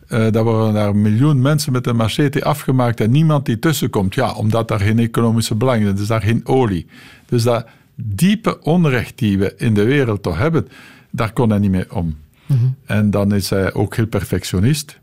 Uh, 0.08 0.30
dat 0.30 0.44
worden 0.44 0.74
daar 0.74 0.88
een 0.88 1.02
miljoen 1.02 1.40
mensen 1.40 1.72
met 1.72 1.86
een 1.86 1.96
machete 1.96 2.44
afgemaakt 2.44 3.00
en 3.00 3.10
niemand 3.10 3.46
die 3.46 3.58
tussenkomt. 3.58 4.14
Ja, 4.14 4.32
omdat 4.32 4.68
daar 4.68 4.80
geen 4.80 4.98
economische 4.98 5.54
belang 5.54 5.84
is, 5.84 5.94
dus 5.94 6.06
daar 6.06 6.22
geen 6.22 6.46
olie. 6.46 6.86
Dus 7.26 7.42
dat 7.42 7.66
diepe 7.94 8.62
onrecht 8.62 9.18
die 9.18 9.38
we 9.38 9.54
in 9.56 9.74
de 9.74 9.84
wereld 9.84 10.22
toch 10.22 10.38
hebben, 10.38 10.68
daar 11.10 11.32
kon 11.32 11.50
hij 11.50 11.58
niet 11.58 11.70
mee 11.70 11.94
om. 11.94 12.16
Mhm. 12.46 12.66
En 12.84 13.10
dan 13.10 13.34
is 13.34 13.50
hij 13.50 13.74
ook 13.74 13.96
heel 13.96 14.06
perfectionist. 14.06 14.98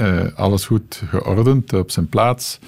Uh, 0.00 0.20
alles 0.34 0.64
goed 0.64 1.02
geordend, 1.06 1.72
op 1.72 1.90
zijn 1.90 2.08
plaats. 2.08 2.58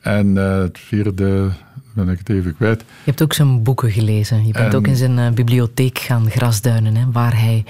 En 0.00 0.26
uh, 0.26 0.58
het 0.58 0.78
vierde 0.78 1.50
ben 1.94 2.08
ik 2.08 2.18
het 2.18 2.28
even 2.28 2.56
kwijt. 2.56 2.80
Je 2.80 2.86
hebt 3.04 3.22
ook 3.22 3.32
zijn 3.32 3.62
boeken 3.62 3.90
gelezen. 3.90 4.46
Je 4.46 4.52
bent 4.52 4.74
ook 4.74 4.86
in 4.86 4.96
zijn 4.96 5.34
bibliotheek 5.34 5.98
gaan 5.98 6.30
grasduinen, 6.30 6.96
hè, 6.96 7.10
waar 7.12 7.40
hij, 7.40 7.64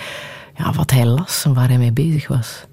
ja, 0.56 0.72
wat 0.72 0.90
hij 0.90 1.06
las 1.06 1.44
en 1.44 1.54
waar 1.54 1.68
hij 1.68 1.78
mee 1.78 1.92
bezig 1.92 2.28
was. 2.28 2.66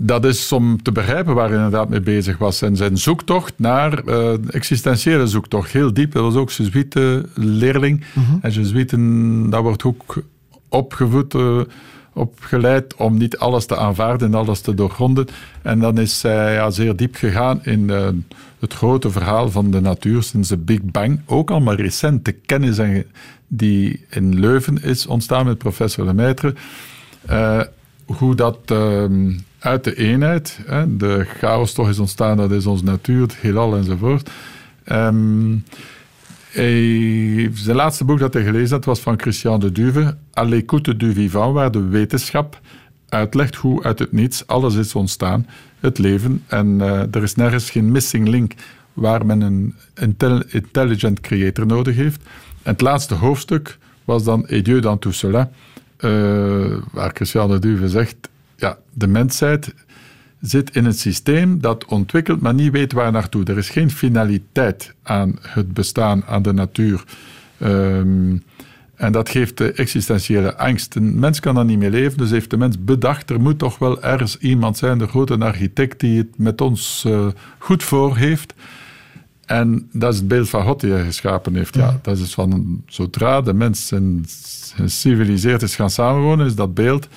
Dat 0.00 0.24
is 0.24 0.52
om 0.52 0.82
te 0.82 0.92
begrijpen 0.92 1.34
waar 1.34 1.48
hij 1.48 1.56
inderdaad 1.56 1.88
mee 1.88 2.00
bezig 2.00 2.38
was. 2.38 2.62
En 2.62 2.76
zijn 2.76 2.98
zoektocht 2.98 3.52
naar, 3.56 4.02
uh, 4.06 4.32
existentiële 4.50 5.26
zoektocht, 5.26 5.70
heel 5.70 5.92
diep. 5.92 6.12
Dat 6.12 6.22
was 6.22 6.34
ook 6.34 6.50
Jesuite 6.50 7.28
leerling. 7.34 8.04
Mm 8.14 8.24
-hmm. 8.24 8.38
En 8.42 8.50
Jesuiten, 8.50 9.50
dat 9.50 9.62
wordt 9.62 9.84
ook 9.84 10.22
opgevoed... 10.68 11.34
Uh, 11.34 11.60
opgeleid 12.12 12.94
om 12.94 13.16
niet 13.16 13.38
alles 13.38 13.66
te 13.66 13.76
aanvaarden 13.76 14.28
en 14.28 14.34
alles 14.34 14.60
te 14.60 14.74
doorgronden. 14.74 15.26
En 15.62 15.78
dan 15.78 15.98
is 15.98 16.20
zij 16.20 16.52
ja, 16.52 16.70
zeer 16.70 16.96
diep 16.96 17.14
gegaan 17.14 17.64
in 17.64 17.80
uh, 17.80 18.08
het 18.58 18.74
grote 18.74 19.10
verhaal 19.10 19.50
van 19.50 19.70
de 19.70 19.80
natuur 19.80 20.22
sinds 20.22 20.48
de 20.48 20.56
Big 20.56 20.82
Bang. 20.82 21.20
Ook 21.26 21.50
al 21.50 21.60
maar 21.60 21.80
recent 21.80 22.24
de 22.24 22.32
kennis 22.32 22.78
die 23.48 24.04
in 24.10 24.38
Leuven 24.40 24.82
is 24.82 25.06
ontstaan 25.06 25.46
met 25.46 25.58
professor 25.58 26.04
Lemaitre. 26.04 26.54
Hoe 28.06 28.34
dat 28.34 28.58
uh, 28.72 29.04
uit 29.58 29.84
de 29.84 29.96
eenheid, 29.96 30.60
hè, 30.66 30.96
de 30.96 31.26
chaos 31.38 31.72
toch 31.72 31.88
is 31.88 31.98
ontstaan, 31.98 32.36
dat 32.36 32.50
is 32.50 32.66
onze 32.66 32.84
natuur, 32.84 33.20
het 33.20 33.36
heelal 33.36 33.76
enzovoort. 33.76 34.30
Um, 34.92 35.64
zijn 36.52 37.76
laatste 37.76 38.04
boek 38.04 38.18
dat 38.18 38.34
hij 38.34 38.44
gelezen 38.44 38.76
had 38.76 38.84
was 38.84 39.00
van 39.00 39.20
Christian 39.20 39.60
de 39.60 39.72
Duve, 39.72 40.16
À 40.32 40.44
l'écoute 40.48 40.96
du 40.96 41.12
vivant, 41.12 41.54
waar 41.54 41.70
de 41.70 41.82
wetenschap 41.82 42.60
uitlegt 43.08 43.54
hoe 43.54 43.82
uit 43.82 43.98
het 43.98 44.12
niets 44.12 44.46
alles 44.46 44.74
is 44.74 44.94
ontstaan, 44.94 45.46
het 45.80 45.98
leven. 45.98 46.42
En 46.46 46.66
uh, 46.66 47.14
er 47.14 47.22
is 47.22 47.34
nergens 47.34 47.70
geen 47.70 47.92
missing 47.92 48.28
link 48.28 48.52
waar 48.92 49.26
men 49.26 49.40
een 49.40 49.74
intelligent 50.50 51.20
creator 51.20 51.66
nodig 51.66 51.96
heeft. 51.96 52.20
En 52.62 52.72
het 52.72 52.80
laatste 52.80 53.14
hoofdstuk 53.14 53.78
was 54.04 54.24
dan 54.24 54.46
Et 54.46 54.64
Dieu 54.64 54.80
dans 54.80 55.00
tout 55.00 55.14
cela, 55.14 55.50
uh, 56.00 56.76
waar 56.92 57.10
Christian 57.14 57.50
de 57.50 57.58
Duve 57.58 57.88
zegt, 57.88 58.28
ja, 58.58 58.78
de 58.92 59.06
mensheid 59.06 59.74
zit 60.40 60.76
in 60.76 60.84
het 60.84 60.98
systeem 60.98 61.60
dat 61.60 61.84
ontwikkelt, 61.84 62.40
maar 62.40 62.54
niet 62.54 62.72
weet 62.72 62.92
waar 62.92 63.12
naartoe. 63.12 63.44
Er 63.44 63.58
is 63.58 63.70
geen 63.70 63.90
finaliteit 63.90 64.94
aan 65.02 65.38
het 65.40 65.72
bestaan, 65.72 66.24
aan 66.24 66.42
de 66.42 66.52
natuur. 66.52 67.04
Um, 67.62 68.42
en 68.94 69.12
dat 69.12 69.28
geeft 69.28 69.56
de 69.56 69.72
existentiële 69.72 70.56
angst. 70.56 70.94
Een 70.94 71.18
mens 71.18 71.40
kan 71.40 71.54
daar 71.54 71.64
niet 71.64 71.78
mee 71.78 71.90
leven, 71.90 72.18
dus 72.18 72.30
heeft 72.30 72.50
de 72.50 72.56
mens 72.56 72.84
bedacht, 72.84 73.30
er 73.30 73.40
moet 73.40 73.58
toch 73.58 73.78
wel 73.78 74.02
ergens 74.02 74.38
iemand 74.38 74.76
zijn, 74.76 74.98
de 74.98 75.06
grote 75.06 75.38
architect, 75.38 76.00
die 76.00 76.18
het 76.18 76.38
met 76.38 76.60
ons 76.60 77.04
uh, 77.06 77.26
goed 77.58 77.82
voor 77.82 78.16
heeft. 78.16 78.54
En 79.46 79.88
dat 79.92 80.12
is 80.12 80.18
het 80.18 80.28
beeld 80.28 80.48
van 80.48 80.62
God 80.62 80.80
die 80.80 80.90
hij 80.90 81.04
geschapen 81.04 81.54
heeft. 81.54 81.74
Ja, 81.74 81.98
dat 82.02 82.18
is 82.18 82.34
van 82.34 82.82
zodra 82.86 83.40
de 83.40 83.52
mens 83.54 83.92
geciviliseerd 84.74 85.62
is 85.62 85.74
gaan 85.74 85.90
samenwonen, 85.90 86.46
is 86.46 86.54
dat 86.54 86.74
beeld 86.74 87.08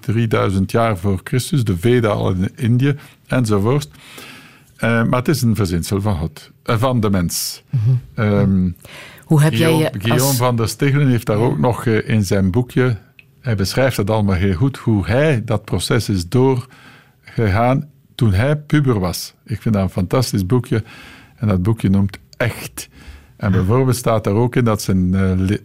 3000 0.00 0.70
jaar 0.70 0.98
voor 0.98 1.20
Christus, 1.24 1.64
de 1.64 1.78
Veda 1.78 2.08
al 2.08 2.30
in 2.30 2.50
Indië 2.56 2.96
enzovoort. 3.26 3.88
Uh, 3.88 5.04
maar 5.04 5.18
het 5.18 5.28
is 5.28 5.42
een 5.42 5.56
verzinsel 5.56 6.00
van 6.00 6.16
God, 6.16 6.50
uh, 6.64 6.78
van 6.78 7.00
de 7.00 7.10
mens. 7.10 7.62
Mm 7.70 7.80
-hmm. 8.14 8.24
um, 8.24 8.76
Hoe 9.24 9.42
heb 9.42 9.52
Guillaume, 9.52 9.82
jij 9.82 9.90
je 9.92 10.00
Guillaume 10.00 10.36
van 10.36 10.56
der 10.56 10.68
Stegelen 10.68 11.08
heeft 11.08 11.26
daar 11.26 11.36
ook 11.36 11.58
nog 11.58 11.84
uh, 11.84 12.08
in 12.08 12.24
zijn 12.24 12.50
boekje, 12.50 12.96
hij 13.40 13.56
beschrijft 13.56 13.96
het 13.96 14.10
allemaal 14.10 14.34
heel 14.34 14.54
goed, 14.54 14.76
hoe 14.76 15.06
hij 15.06 15.44
dat 15.44 15.64
proces 15.64 16.08
is 16.08 16.28
doorgegaan 16.28 17.88
toen 18.14 18.32
hij 18.32 18.56
puber 18.56 19.00
was. 19.00 19.34
Ik 19.44 19.62
vind 19.62 19.74
dat 19.74 19.82
een 19.82 19.90
fantastisch 19.90 20.46
boekje. 20.46 20.82
En 21.36 21.48
dat 21.48 21.62
boekje 21.62 21.90
noemt 21.90 22.18
Echt. 22.40 22.88
En 23.36 23.52
bijvoorbeeld 23.52 23.96
staat 23.96 24.24
daar 24.24 24.34
ook 24.34 24.56
in 24.56 24.64
dat 24.64 24.82
zijn 24.82 25.10
le 25.44 25.62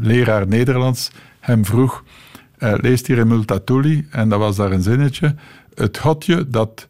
leraar 0.00 0.46
Nederlands 0.46 1.10
hem 1.40 1.64
vroeg 1.64 2.04
uh, 2.58 2.74
leest 2.76 3.06
hier 3.06 3.18
in 3.18 3.28
Multatuli, 3.28 4.06
en 4.10 4.28
dat 4.28 4.38
was 4.38 4.56
daar 4.56 4.72
een 4.72 4.82
zinnetje, 4.82 5.34
het 5.74 5.98
godje 5.98 6.48
dat 6.48 6.88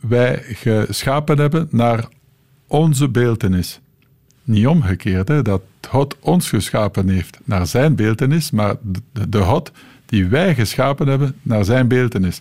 wij 0.00 0.42
geschapen 0.44 1.38
hebben 1.38 1.68
naar 1.70 2.08
onze 2.66 3.08
beeltenis. 3.08 3.80
Niet 4.42 4.66
omgekeerd, 4.66 5.28
hè, 5.28 5.42
dat 5.42 5.62
God 5.88 6.16
ons 6.20 6.48
geschapen 6.48 7.08
heeft 7.08 7.38
naar 7.44 7.66
zijn 7.66 7.94
beeltenis, 7.94 8.50
maar 8.50 8.74
de, 9.28 9.42
God 9.42 9.72
die 10.06 10.26
wij 10.26 10.54
geschapen 10.54 11.08
hebben 11.08 11.34
naar 11.42 11.64
zijn 11.64 11.88
beeltenis. 11.88 12.40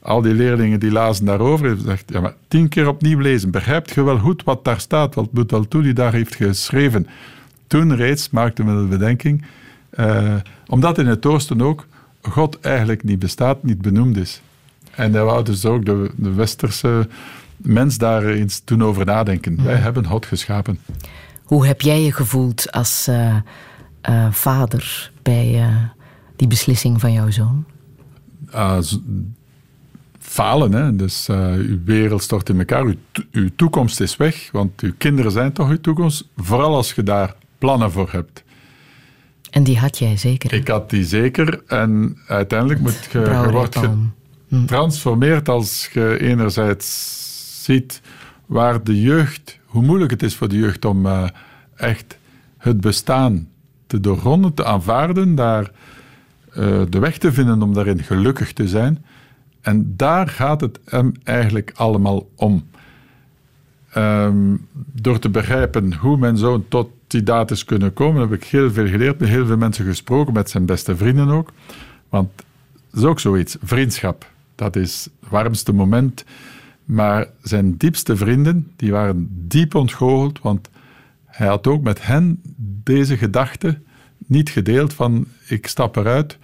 Al 0.00 0.22
die 0.22 0.34
leerlingen 0.34 0.80
die 0.80 0.90
lazen 0.90 1.24
daarover, 1.24 1.66
hebben 1.66 1.98
ja, 2.06 2.20
maar 2.20 2.34
tien 2.48 2.68
keer 2.68 2.88
opnieuw 2.88 3.18
lezen. 3.18 3.50
Begrijpt 3.50 3.94
je 3.94 4.02
wel 4.02 4.18
goed 4.18 4.44
wat 4.44 4.64
daar 4.64 4.80
staat, 4.80 5.14
wat 5.14 5.32
Multatuli 5.32 5.92
daar 5.92 6.12
heeft 6.12 6.34
geschreven? 6.34 7.06
Toen 7.66 7.96
reeds 7.96 8.30
maakten 8.30 8.66
we 8.66 8.82
de 8.82 8.88
bedenking, 8.88 9.44
uh, 9.98 10.34
omdat 10.66 10.98
in 10.98 11.06
het 11.06 11.26
oosten 11.26 11.60
ook 11.60 11.86
God 12.28 12.60
eigenlijk 12.60 13.04
niet 13.04 13.18
bestaat, 13.18 13.62
niet 13.62 13.82
benoemd 13.82 14.16
is. 14.16 14.42
En 14.90 15.12
daar 15.12 15.24
wou 15.24 15.44
dus 15.44 15.64
ook 15.64 15.84
de, 15.84 16.10
de 16.16 16.32
westerse 16.32 17.08
mens 17.56 17.98
daar 17.98 18.24
eens 18.24 18.60
toen 18.64 18.82
over 18.84 19.06
nadenken. 19.06 19.64
Wij 19.64 19.76
hebben 19.76 20.06
God 20.06 20.26
geschapen. 20.26 20.78
Hoe 21.44 21.66
heb 21.66 21.80
jij 21.80 22.02
je 22.02 22.12
gevoeld 22.12 22.72
als 22.72 23.06
uh, 23.08 23.36
uh, 24.08 24.32
vader 24.32 25.12
bij 25.22 25.54
uh, 25.54 25.76
die 26.36 26.48
beslissing 26.48 27.00
van 27.00 27.12
jouw 27.12 27.30
zoon? 27.30 27.64
falen, 30.18 30.72
hè. 30.72 30.96
Dus 30.96 31.28
uw 31.28 31.78
wereld 31.84 32.22
stort 32.22 32.48
in 32.48 32.58
elkaar, 32.58 32.84
uw, 32.84 32.94
uw 33.32 33.48
toekomst 33.56 34.00
is 34.00 34.16
weg, 34.16 34.48
want 34.52 34.80
uw 34.80 34.92
kinderen 34.98 35.30
zijn 35.30 35.52
toch 35.52 35.68
uw 35.68 35.80
toekomst. 35.80 36.28
Vooral 36.36 36.74
als 36.74 36.92
je 36.92 37.02
daar 37.02 37.34
plannen 37.58 37.92
voor 37.92 38.08
hebt. 38.10 38.43
En 39.54 39.62
die 39.62 39.78
had 39.78 39.98
jij 39.98 40.16
zeker? 40.16 40.52
Ik 40.52 40.68
had 40.68 40.90
die 40.90 41.04
zeker. 41.04 41.62
En 41.66 42.18
uiteindelijk 42.26 42.80
moet 42.80 43.08
je, 43.10 43.18
je 43.18 43.50
wordt 43.50 43.78
getransformeerd 44.50 45.48
als 45.48 45.88
je 45.92 46.18
enerzijds 46.20 47.64
ziet 47.64 48.00
waar 48.46 48.84
de 48.84 49.00
jeugd, 49.00 49.58
hoe 49.64 49.82
moeilijk 49.82 50.10
het 50.10 50.22
is 50.22 50.36
voor 50.36 50.48
de 50.48 50.58
jeugd 50.58 50.84
om 50.84 51.06
uh, 51.06 51.28
echt 51.76 52.18
het 52.58 52.80
bestaan 52.80 53.48
te 53.86 54.00
doorgronden, 54.00 54.54
te 54.54 54.64
aanvaarden, 54.64 55.34
daar 55.34 55.70
uh, 56.58 56.82
de 56.88 56.98
weg 56.98 57.18
te 57.18 57.32
vinden 57.32 57.62
om 57.62 57.74
daarin 57.74 58.02
gelukkig 58.02 58.52
te 58.52 58.68
zijn. 58.68 59.04
En 59.60 59.94
daar 59.96 60.28
gaat 60.28 60.60
het 60.60 60.78
hem 60.84 61.12
eigenlijk 61.24 61.72
allemaal 61.74 62.28
om. 62.36 62.68
Um, 63.96 64.66
door 64.92 65.18
te 65.18 65.28
begrijpen 65.28 65.94
hoe 65.94 66.16
men 66.16 66.38
zo 66.38 66.64
tot 66.68 66.88
die 67.06 67.22
daad 67.22 67.50
is 67.50 67.64
kunnen 67.64 67.92
komen, 67.92 68.20
heb 68.20 68.32
ik 68.32 68.44
heel 68.44 68.70
veel 68.70 68.86
geleerd, 68.86 69.18
met 69.18 69.28
heel 69.28 69.46
veel 69.46 69.56
mensen 69.56 69.84
gesproken, 69.84 70.32
met 70.32 70.50
zijn 70.50 70.66
beste 70.66 70.96
vrienden 70.96 71.28
ook. 71.28 71.52
Want 72.08 72.30
dat 72.90 73.02
is 73.02 73.08
ook 73.08 73.20
zoiets, 73.20 73.56
vriendschap. 73.62 74.30
Dat 74.54 74.76
is 74.76 75.08
het 75.20 75.30
warmste 75.30 75.72
moment. 75.72 76.24
Maar 76.84 77.26
zijn 77.42 77.76
diepste 77.76 78.16
vrienden, 78.16 78.72
die 78.76 78.92
waren 78.92 79.28
diep 79.48 79.74
ontgoocheld, 79.74 80.40
want 80.40 80.68
hij 81.24 81.46
had 81.46 81.66
ook 81.66 81.82
met 81.82 82.06
hen 82.06 82.40
deze 82.84 83.16
gedachte 83.16 83.78
niet 84.26 84.50
gedeeld 84.50 84.94
van 84.94 85.26
ik 85.46 85.66
stap 85.66 85.96
eruit. 85.96 86.38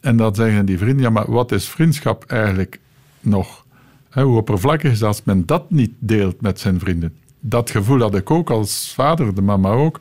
En 0.00 0.16
dan 0.16 0.34
zeggen 0.34 0.66
die 0.66 0.78
vrienden, 0.78 1.02
ja, 1.02 1.10
maar 1.10 1.30
wat 1.30 1.52
is 1.52 1.68
vriendschap 1.68 2.24
eigenlijk 2.24 2.80
nog? 3.20 3.63
Hoe 4.22 4.36
oppervlakkig 4.36 4.92
is 4.92 5.02
als 5.02 5.22
men 5.24 5.46
dat 5.46 5.70
niet 5.70 5.92
deelt 5.98 6.40
met 6.40 6.60
zijn 6.60 6.78
vrienden? 6.78 7.14
Dat 7.40 7.70
gevoel 7.70 8.00
had 8.00 8.14
ik 8.14 8.30
ook 8.30 8.50
als 8.50 8.92
vader, 8.94 9.34
de 9.34 9.42
mama 9.42 9.70
ook. 9.70 10.00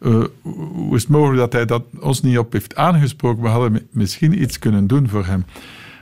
Uh, 0.00 0.24
hoe 0.42 0.96
is 0.96 1.02
het 1.02 1.10
mogelijk 1.10 1.38
dat 1.38 1.52
hij 1.52 1.64
dat 1.64 1.82
ons 2.00 2.22
niet 2.22 2.38
op 2.38 2.52
heeft 2.52 2.76
aangesproken? 2.76 3.42
We 3.42 3.48
hadden 3.48 3.88
misschien 3.90 4.42
iets 4.42 4.58
kunnen 4.58 4.86
doen 4.86 5.08
voor 5.08 5.26
hem. 5.26 5.44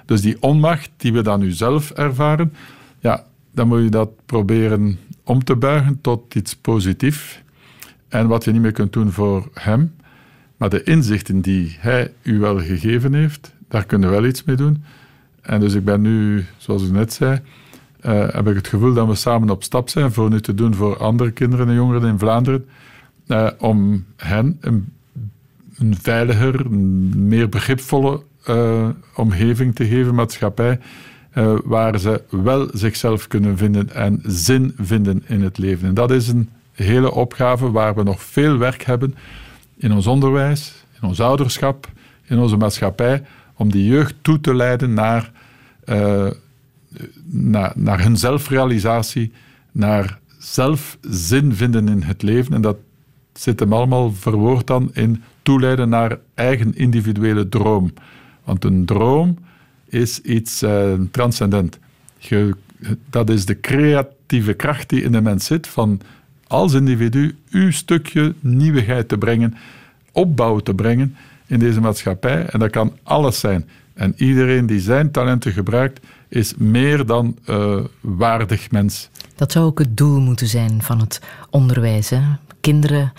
Dus 0.04 0.20
die 0.20 0.36
onmacht 0.40 0.90
die 0.96 1.12
we 1.12 1.22
dan 1.22 1.40
nu 1.40 1.50
zelf 1.50 1.90
ervaren, 1.90 2.52
ja, 2.98 3.24
dan 3.52 3.68
moet 3.68 3.82
je 3.82 3.88
dat 3.88 4.10
proberen 4.26 4.98
om 5.24 5.44
te 5.44 5.56
buigen 5.56 6.00
tot 6.00 6.34
iets 6.34 6.56
positiefs. 6.56 7.40
En 8.08 8.28
wat 8.28 8.44
je 8.44 8.52
niet 8.52 8.62
meer 8.62 8.72
kunt 8.72 8.92
doen 8.92 9.12
voor 9.12 9.48
hem, 9.52 9.94
maar 10.56 10.68
de 10.68 10.82
inzichten 10.82 11.40
die 11.40 11.76
hij 11.78 12.12
u 12.22 12.38
wel 12.38 12.58
gegeven 12.60 13.14
heeft, 13.14 13.54
daar 13.68 13.84
kunnen 13.84 14.08
we 14.08 14.14
wel 14.14 14.26
iets 14.26 14.44
mee 14.44 14.56
doen. 14.56 14.84
En 15.46 15.60
dus 15.60 15.74
ik 15.74 15.84
ben 15.84 16.00
nu, 16.00 16.44
zoals 16.56 16.82
ik 16.82 16.90
net 16.90 17.12
zei, 17.12 17.40
uh, 18.06 18.28
heb 18.28 18.48
ik 18.48 18.54
het 18.54 18.68
gevoel 18.68 18.94
dat 18.94 19.06
we 19.06 19.14
samen 19.14 19.50
op 19.50 19.62
stap 19.62 19.88
zijn 19.88 20.12
voor 20.12 20.30
nu 20.30 20.40
te 20.40 20.54
doen 20.54 20.74
voor 20.74 20.96
andere 20.96 21.30
kinderen 21.30 21.68
en 21.68 21.74
jongeren 21.74 22.08
in 22.08 22.18
Vlaanderen, 22.18 22.66
uh, 23.26 23.50
om 23.58 24.04
hen 24.16 24.58
een, 24.60 24.94
veiliger, 26.00 26.70
meer 27.16 27.48
begripvolle 27.48 28.22
uh, 28.48 28.88
omgeving 29.14 29.74
te 29.74 29.86
geven, 29.86 30.14
maatschappij, 30.14 30.78
waar 31.64 31.98
ze 31.98 32.22
wel 32.30 32.68
zichzelf 32.72 33.26
kunnen 33.26 33.56
vinden 33.56 33.94
en 33.94 34.22
zin 34.26 34.74
vinden 34.78 35.22
in 35.26 35.42
het 35.42 35.58
leven. 35.58 35.88
En 35.88 35.94
dat 35.94 36.10
is 36.10 36.28
een 36.28 36.48
hele 36.72 37.12
opgave 37.12 37.70
waar 37.70 37.94
we 37.94 38.02
nog 38.02 38.22
veel 38.22 38.58
werk 38.58 38.82
hebben 38.82 39.14
in 39.76 39.92
ons 39.92 40.06
onderwijs, 40.06 40.84
in 41.00 41.08
ons 41.08 41.20
ouderschap, 41.20 41.88
in 42.24 42.38
onze 42.38 42.56
maatschappij, 42.56 43.22
om 43.56 43.70
die 43.70 43.86
jeugd 43.86 44.14
toe 44.22 44.40
te 44.40 44.54
leiden 44.54 44.94
naar, 44.94 45.32
uh, 45.84 46.30
naar, 47.24 47.72
naar 47.74 48.02
hun 48.02 48.16
zelfrealisatie, 48.16 49.32
naar 49.72 50.18
zelf 50.38 50.98
zin 51.10 51.54
vinden 51.54 51.88
in 51.88 52.02
het 52.02 52.22
leven. 52.22 52.54
En 52.54 52.60
dat 52.60 52.76
zit 53.32 53.60
hem 53.60 53.72
allemaal 53.72 54.12
verwoord 54.12 54.66
dan 54.66 54.90
in 54.92 55.22
toeleiden 55.42 55.88
naar 55.88 56.18
eigen 56.34 56.74
individuele 56.74 57.48
droom. 57.48 57.92
Want 58.44 58.64
een 58.64 58.84
droom 58.84 59.38
is 59.88 60.20
iets 60.20 60.62
uh, 60.62 60.92
transcendent. 61.10 61.78
Dat 63.10 63.30
is 63.30 63.44
de 63.44 63.60
creatieve 63.60 64.52
kracht 64.52 64.88
die 64.88 65.02
in 65.02 65.12
de 65.12 65.20
mens 65.20 65.44
zit 65.44 65.66
van 65.66 66.00
als 66.46 66.72
individu 66.72 67.36
uw 67.50 67.70
stukje 67.70 68.34
nieuwigheid 68.40 69.08
te 69.08 69.18
brengen, 69.18 69.54
opbouw 70.12 70.58
te 70.58 70.74
brengen 70.74 71.16
in 71.46 71.58
deze 71.58 71.80
maatschappij. 71.80 72.46
En 72.46 72.58
dat 72.58 72.70
kan 72.70 72.98
alles 73.02 73.40
zijn. 73.40 73.68
En 73.94 74.14
iedereen 74.16 74.66
die 74.66 74.80
zijn 74.80 75.10
talenten 75.10 75.52
gebruikt, 75.52 76.06
is 76.28 76.54
meer 76.56 77.06
dan 77.06 77.38
uh, 77.46 77.80
waardig 78.00 78.70
mens. 78.70 79.10
Dat 79.34 79.52
zou 79.52 79.64
ook 79.64 79.78
het 79.78 79.96
doel 79.96 80.20
moeten 80.20 80.46
zijn 80.46 80.82
van 80.82 81.00
het 81.00 81.20
onderwijs. 81.50 82.10
Hè? 82.10 82.20
Kinderen 82.60 83.12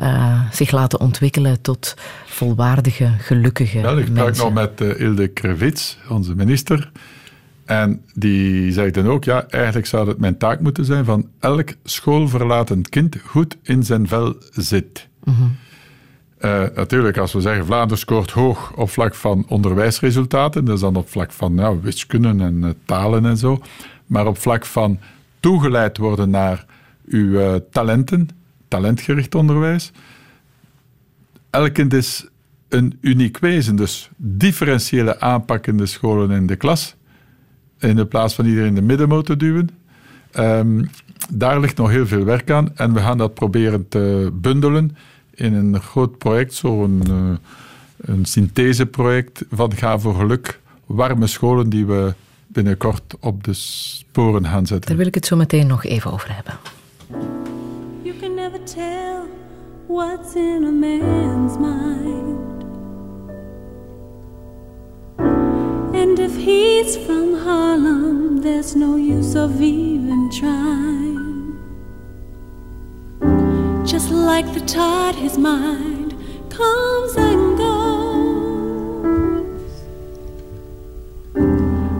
uh, 0.00 0.40
zich 0.52 0.70
laten 0.70 1.00
ontwikkelen 1.00 1.60
tot 1.60 1.94
volwaardige, 2.26 3.10
gelukkige 3.18 3.80
Wel, 3.80 3.98
ik 3.98 4.06
sprak 4.06 4.24
mensen. 4.24 4.44
nog 4.44 4.54
met 4.54 4.80
uh, 4.80 5.00
Ilde 5.00 5.28
Krevits, 5.28 5.98
onze 6.08 6.34
minister. 6.34 6.90
En 7.64 8.02
die 8.14 8.72
zei 8.72 8.90
dan 8.90 9.06
ook, 9.06 9.24
ja, 9.24 9.46
eigenlijk 9.48 9.86
zou 9.86 10.08
het 10.08 10.18
mijn 10.18 10.38
taak 10.38 10.60
moeten 10.60 10.84
zijn 10.84 11.04
van 11.04 11.28
elk 11.40 11.68
schoolverlatend 11.84 12.88
kind 12.88 13.16
goed 13.24 13.56
in 13.62 13.82
zijn 13.82 14.08
vel 14.08 14.36
zit. 14.50 15.08
Mm 15.24 15.34
-hmm. 15.34 15.56
Uh, 16.40 16.62
natuurlijk, 16.74 17.16
als 17.16 17.32
we 17.32 17.40
zeggen 17.40 17.66
Vlaanderen 17.66 17.98
scoort 17.98 18.30
hoog 18.30 18.72
op 18.72 18.90
vlak 18.90 19.14
van 19.14 19.44
onderwijsresultaten, 19.48 20.68
is 20.68 20.80
dan 20.80 20.96
op 20.96 21.08
vlak 21.08 21.32
van 21.32 21.54
nou, 21.54 21.78
wiskunde 21.82 22.28
en 22.28 22.62
uh, 22.62 22.68
talen 22.84 23.26
en 23.26 23.36
zo, 23.36 23.60
maar 24.06 24.26
op 24.26 24.38
vlak 24.38 24.66
van 24.66 24.98
toegeleid 25.40 25.98
worden 25.98 26.30
naar 26.30 26.64
uw 27.06 27.30
uh, 27.30 27.54
talenten, 27.70 28.28
talentgericht 28.68 29.34
onderwijs. 29.34 29.92
Elk 31.50 31.72
kind 31.72 31.94
is 31.94 32.26
een 32.68 32.98
uniek 33.00 33.38
wezen, 33.38 33.76
dus 33.76 34.10
differentiële 34.16 35.20
aanpak 35.20 35.66
in 35.66 35.76
de 35.76 35.86
scholen 35.86 36.30
en 36.30 36.46
de 36.46 36.56
klas, 36.56 36.96
in 37.78 37.96
de 37.96 38.06
plaats 38.06 38.34
van 38.34 38.46
iedereen 38.46 38.68
in 38.68 38.74
de 38.74 38.82
middenmoot 38.82 39.26
te 39.26 39.36
duwen. 39.36 39.70
Um, 40.38 40.90
daar 41.30 41.60
ligt 41.60 41.76
nog 41.76 41.90
heel 41.90 42.06
veel 42.06 42.24
werk 42.24 42.50
aan 42.50 42.76
en 42.76 42.92
we 42.92 43.00
gaan 43.00 43.18
dat 43.18 43.34
proberen 43.34 43.88
te 43.88 44.30
bundelen 44.32 44.96
in 45.38 45.54
een 45.54 45.80
groot 45.80 46.18
project, 46.18 46.54
zo'n 46.54 47.02
uh, 47.10 47.36
een 47.96 48.24
syntheseproject 48.24 49.44
van 49.50 49.74
Ga 49.74 49.98
voor 49.98 50.14
Geluk, 50.14 50.60
warme 50.86 51.26
scholen 51.26 51.70
die 51.70 51.86
we 51.86 52.14
binnenkort 52.46 53.14
op 53.20 53.44
de 53.44 53.52
sporen 53.52 54.46
gaan 54.46 54.66
zetten. 54.66 54.88
Daar 54.88 54.98
wil 54.98 55.06
ik 55.06 55.14
het 55.14 55.26
zo 55.26 55.36
meteen 55.36 55.66
nog 55.66 55.84
even 55.84 56.12
over 56.12 56.34
hebben. 56.34 56.54
You 58.02 58.16
can 58.20 58.34
never 58.34 58.64
tell 58.64 59.20
what's 59.86 60.34
in 60.34 60.64
a 60.64 60.70
man's 60.70 61.56
mind. 61.58 62.38
And 65.94 66.18
if 66.18 66.36
he's 66.44 66.96
from 66.96 67.34
Harlem, 67.44 68.40
there's 68.40 68.74
no 68.74 68.96
use 68.96 69.42
of 69.42 69.60
even 69.60 70.28
trying. 70.30 71.27
Just 73.98 74.12
like 74.12 74.46
the 74.54 74.60
tide, 74.60 75.16
his 75.16 75.36
mind 75.36 76.14
comes 76.50 77.16
and 77.16 77.58
goes. 77.58 77.82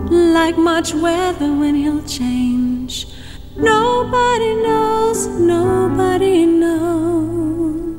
Like 0.09 0.57
much 0.57 0.95
weather 0.95 1.53
when 1.53 1.75
he'll 1.75 2.05
change. 2.05 3.09
Nobody 3.57 4.55
knows, 4.63 5.27
nobody 5.27 6.47
knows. 6.47 7.99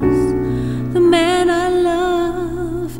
The 0.93 1.01
man 1.01 1.49
I 1.49 1.67
love, 1.67 2.97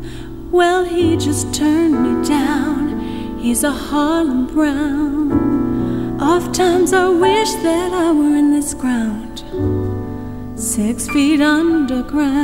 well, 0.52 0.84
he 0.84 1.16
just 1.16 1.54
turned 1.54 1.96
me 2.02 2.28
down. 2.28 3.38
He's 3.38 3.64
a 3.64 3.72
Harlem 3.72 4.48
Brown. 4.48 6.20
Oft 6.20 6.54
times 6.54 6.92
I 6.92 7.08
wish 7.08 7.54
that 7.62 7.90
I 7.94 8.12
were 8.12 8.36
in 8.36 8.50
this 8.52 8.74
ground, 8.74 9.29
six 10.60 11.08
feet 11.08 11.40
underground. 11.40 12.38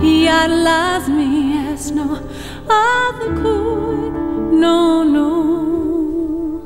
He 0.00 0.26
idolized 0.26 1.08
me 1.10 1.58
as 1.68 1.90
no 1.90 2.14
other 2.66 3.34
could, 3.42 4.12
no, 4.54 5.02
no. 5.02 6.62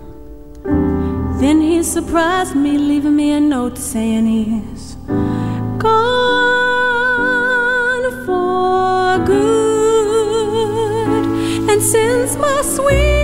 Then 1.40 1.60
he 1.60 1.82
surprised 1.82 2.54
me, 2.54 2.78
leaving 2.78 3.16
me 3.16 3.32
a 3.32 3.40
note 3.40 3.78
saying 3.78 4.26
he's 4.26 4.94
gone 5.78 6.54
for 8.24 9.18
good. 9.26 11.24
And 11.68 11.82
since 11.82 12.36
my 12.36 12.62
sweetie 12.62 13.23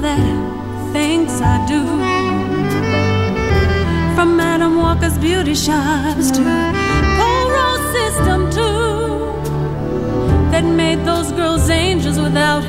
that, 0.00 0.92
thanks 0.92 1.40
I 1.40 1.66
do. 1.66 1.80
From 4.14 4.36
Madam 4.36 4.76
Walker's 4.76 5.18
beauty 5.18 5.54
shops 5.54 6.30
to 6.30 6.42
Paul 7.18 7.50
Rose 7.56 7.86
System 7.98 8.50
too, 8.50 8.90
that 10.50 10.64
made 10.64 11.04
those 11.04 11.32
girls 11.32 11.68
angels 11.70 12.18
without 12.18 12.64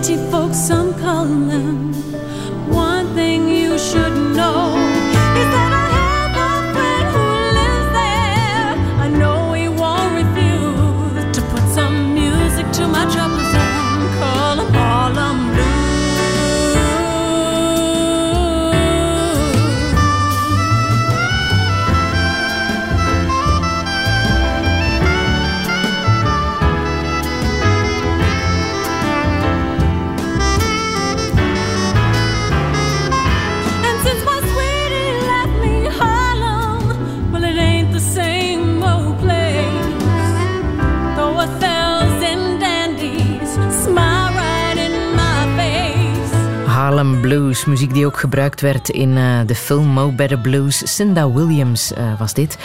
Ditty 0.00 0.16
folks, 0.30 0.56
some 0.56 0.94
call 0.94 1.26
them. 1.26 1.91
Harlem 46.92 47.20
Blues. 47.20 47.64
Muziek 47.64 47.94
die 47.94 48.06
ook 48.06 48.18
gebruikt 48.18 48.60
werd 48.60 48.88
in 48.88 49.16
eh, 49.16 49.40
de 49.46 49.54
film 49.54 49.86
Mo 49.86 50.12
Better 50.12 50.38
Blues. 50.38 50.94
Cinda 50.94 51.32
Williams 51.32 51.92
uh, 51.92 52.18
was 52.18 52.34
dit. 52.34 52.58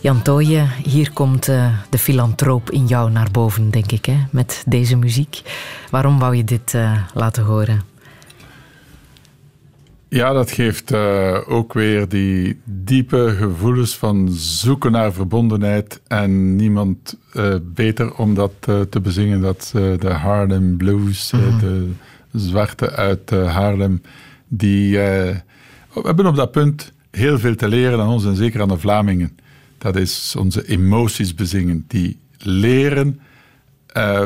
Jan 0.00 0.22
Tooije, 0.22 0.66
hier 0.82 1.12
komt 1.12 1.48
uh, 1.48 1.74
de 1.90 1.98
filantroop 1.98 2.70
in 2.70 2.86
jou 2.86 3.10
naar 3.10 3.28
boven, 3.32 3.70
denk 3.70 3.92
ik, 3.92 4.04
hè, 4.04 4.16
met 4.30 4.64
deze 4.66 4.96
muziek. 4.96 5.42
Waarom 5.90 6.18
wou 6.18 6.36
je 6.36 6.44
dit 6.44 6.76
laten 7.14 7.42
horen? 7.42 7.82
Ja, 10.08 10.32
dat 10.32 10.50
geeft 10.50 10.94
ook 11.46 11.72
weer 11.72 12.08
die 12.08 12.60
diepe 12.64 13.34
gevoelens 13.38 13.96
van 13.96 14.28
zoeken 14.32 14.92
naar 14.92 15.12
verbondenheid 15.12 16.00
en 16.06 16.56
niemand 16.56 17.18
beter 17.62 18.14
om 18.14 18.34
dat 18.34 18.52
te 18.90 19.00
bezingen. 19.02 19.40
Dat 19.40 19.70
de 19.72 20.10
Harlem 20.10 20.76
Blues, 20.76 21.32
mm 21.32 21.40
-hmm. 21.40 21.58
de 21.58 21.90
zwarte 22.36 22.90
uit 22.90 23.30
Haarlem, 23.30 24.02
die 24.48 24.96
we 24.96 25.40
hebben 26.02 26.26
op 26.26 26.36
dat 26.36 26.50
punt 26.50 26.92
heel 27.10 27.38
veel 27.38 27.54
te 27.54 27.68
leren 27.68 28.00
aan 28.00 28.08
ons 28.08 28.24
en 28.24 28.36
zeker 28.36 28.60
aan 28.60 28.68
de 28.68 28.78
Vlamingen. 28.78 29.38
Dat 29.78 29.96
is 29.96 30.34
onze 30.38 30.66
emoties 30.66 31.34
bezingen, 31.34 31.84
die 31.88 32.18
leren 32.38 33.20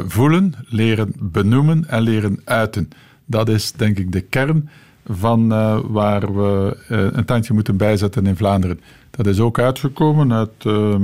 voelen, 0.06 0.54
leren 0.68 1.12
benoemen 1.18 1.88
en 1.88 2.02
leren 2.02 2.40
uiten. 2.44 2.88
Dat 3.26 3.48
is 3.48 3.72
denk 3.72 3.98
ik 3.98 4.12
de 4.12 4.20
kern 4.20 4.68
van 5.06 5.48
waar 5.92 6.34
we 6.34 6.76
een 6.88 7.24
tandje 7.24 7.54
moeten 7.54 7.76
bijzetten 7.76 8.26
in 8.26 8.36
Vlaanderen. 8.36 8.80
Dat 9.10 9.26
is 9.26 9.40
ook 9.40 9.58
uitgekomen 9.58 10.32
uit 10.32 10.64
uh, 10.64 10.94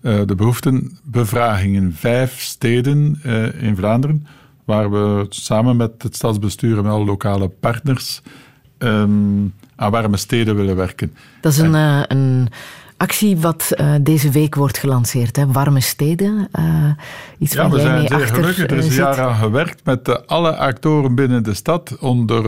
de 0.00 0.34
behoeftenbevraging 0.36 1.94
vijf 1.96 2.40
steden 2.40 3.20
in 3.60 3.76
Vlaanderen, 3.76 4.26
waar 4.70 4.90
we 4.90 5.26
samen 5.28 5.76
met 5.76 6.02
het 6.02 6.14
stadsbestuur 6.14 6.78
en 6.78 6.86
alle 6.86 7.04
lokale 7.04 7.48
partners 7.48 8.20
um, 8.78 9.54
aan 9.76 9.90
warme 9.90 10.16
steden 10.16 10.56
willen 10.56 10.76
werken. 10.76 11.14
Dat 11.40 11.52
is 11.52 11.58
een, 11.58 11.74
en, 11.74 12.04
een 12.08 12.48
actie 12.96 13.36
wat 13.36 13.72
uh, 13.80 13.94
deze 14.00 14.30
week 14.30 14.54
wordt 14.54 14.78
gelanceerd. 14.78 15.36
Hè? 15.36 15.46
Warme 15.46 15.80
steden. 15.80 16.48
Uh, 16.58 16.90
iets 17.38 17.52
ja, 17.54 17.70
we 17.70 17.76
jij 17.76 17.84
zijn 17.84 18.08
zeer 18.08 18.26
gelukkig. 18.26 18.70
Er 18.70 18.76
is 18.76 18.86
een 18.86 18.94
jaar 18.94 19.20
aan 19.20 19.36
gewerkt 19.36 19.84
met 19.84 20.08
uh, 20.08 20.14
alle 20.26 20.56
actoren 20.56 21.14
binnen 21.14 21.42
de 21.42 21.54
stad. 21.54 21.96
Onder 22.00 22.44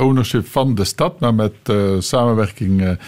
ownership 0.00 0.46
van 0.46 0.74
de 0.74 0.84
stad. 0.84 1.20
Maar 1.20 1.34
met 1.34 1.54
samenwerking 1.98 2.98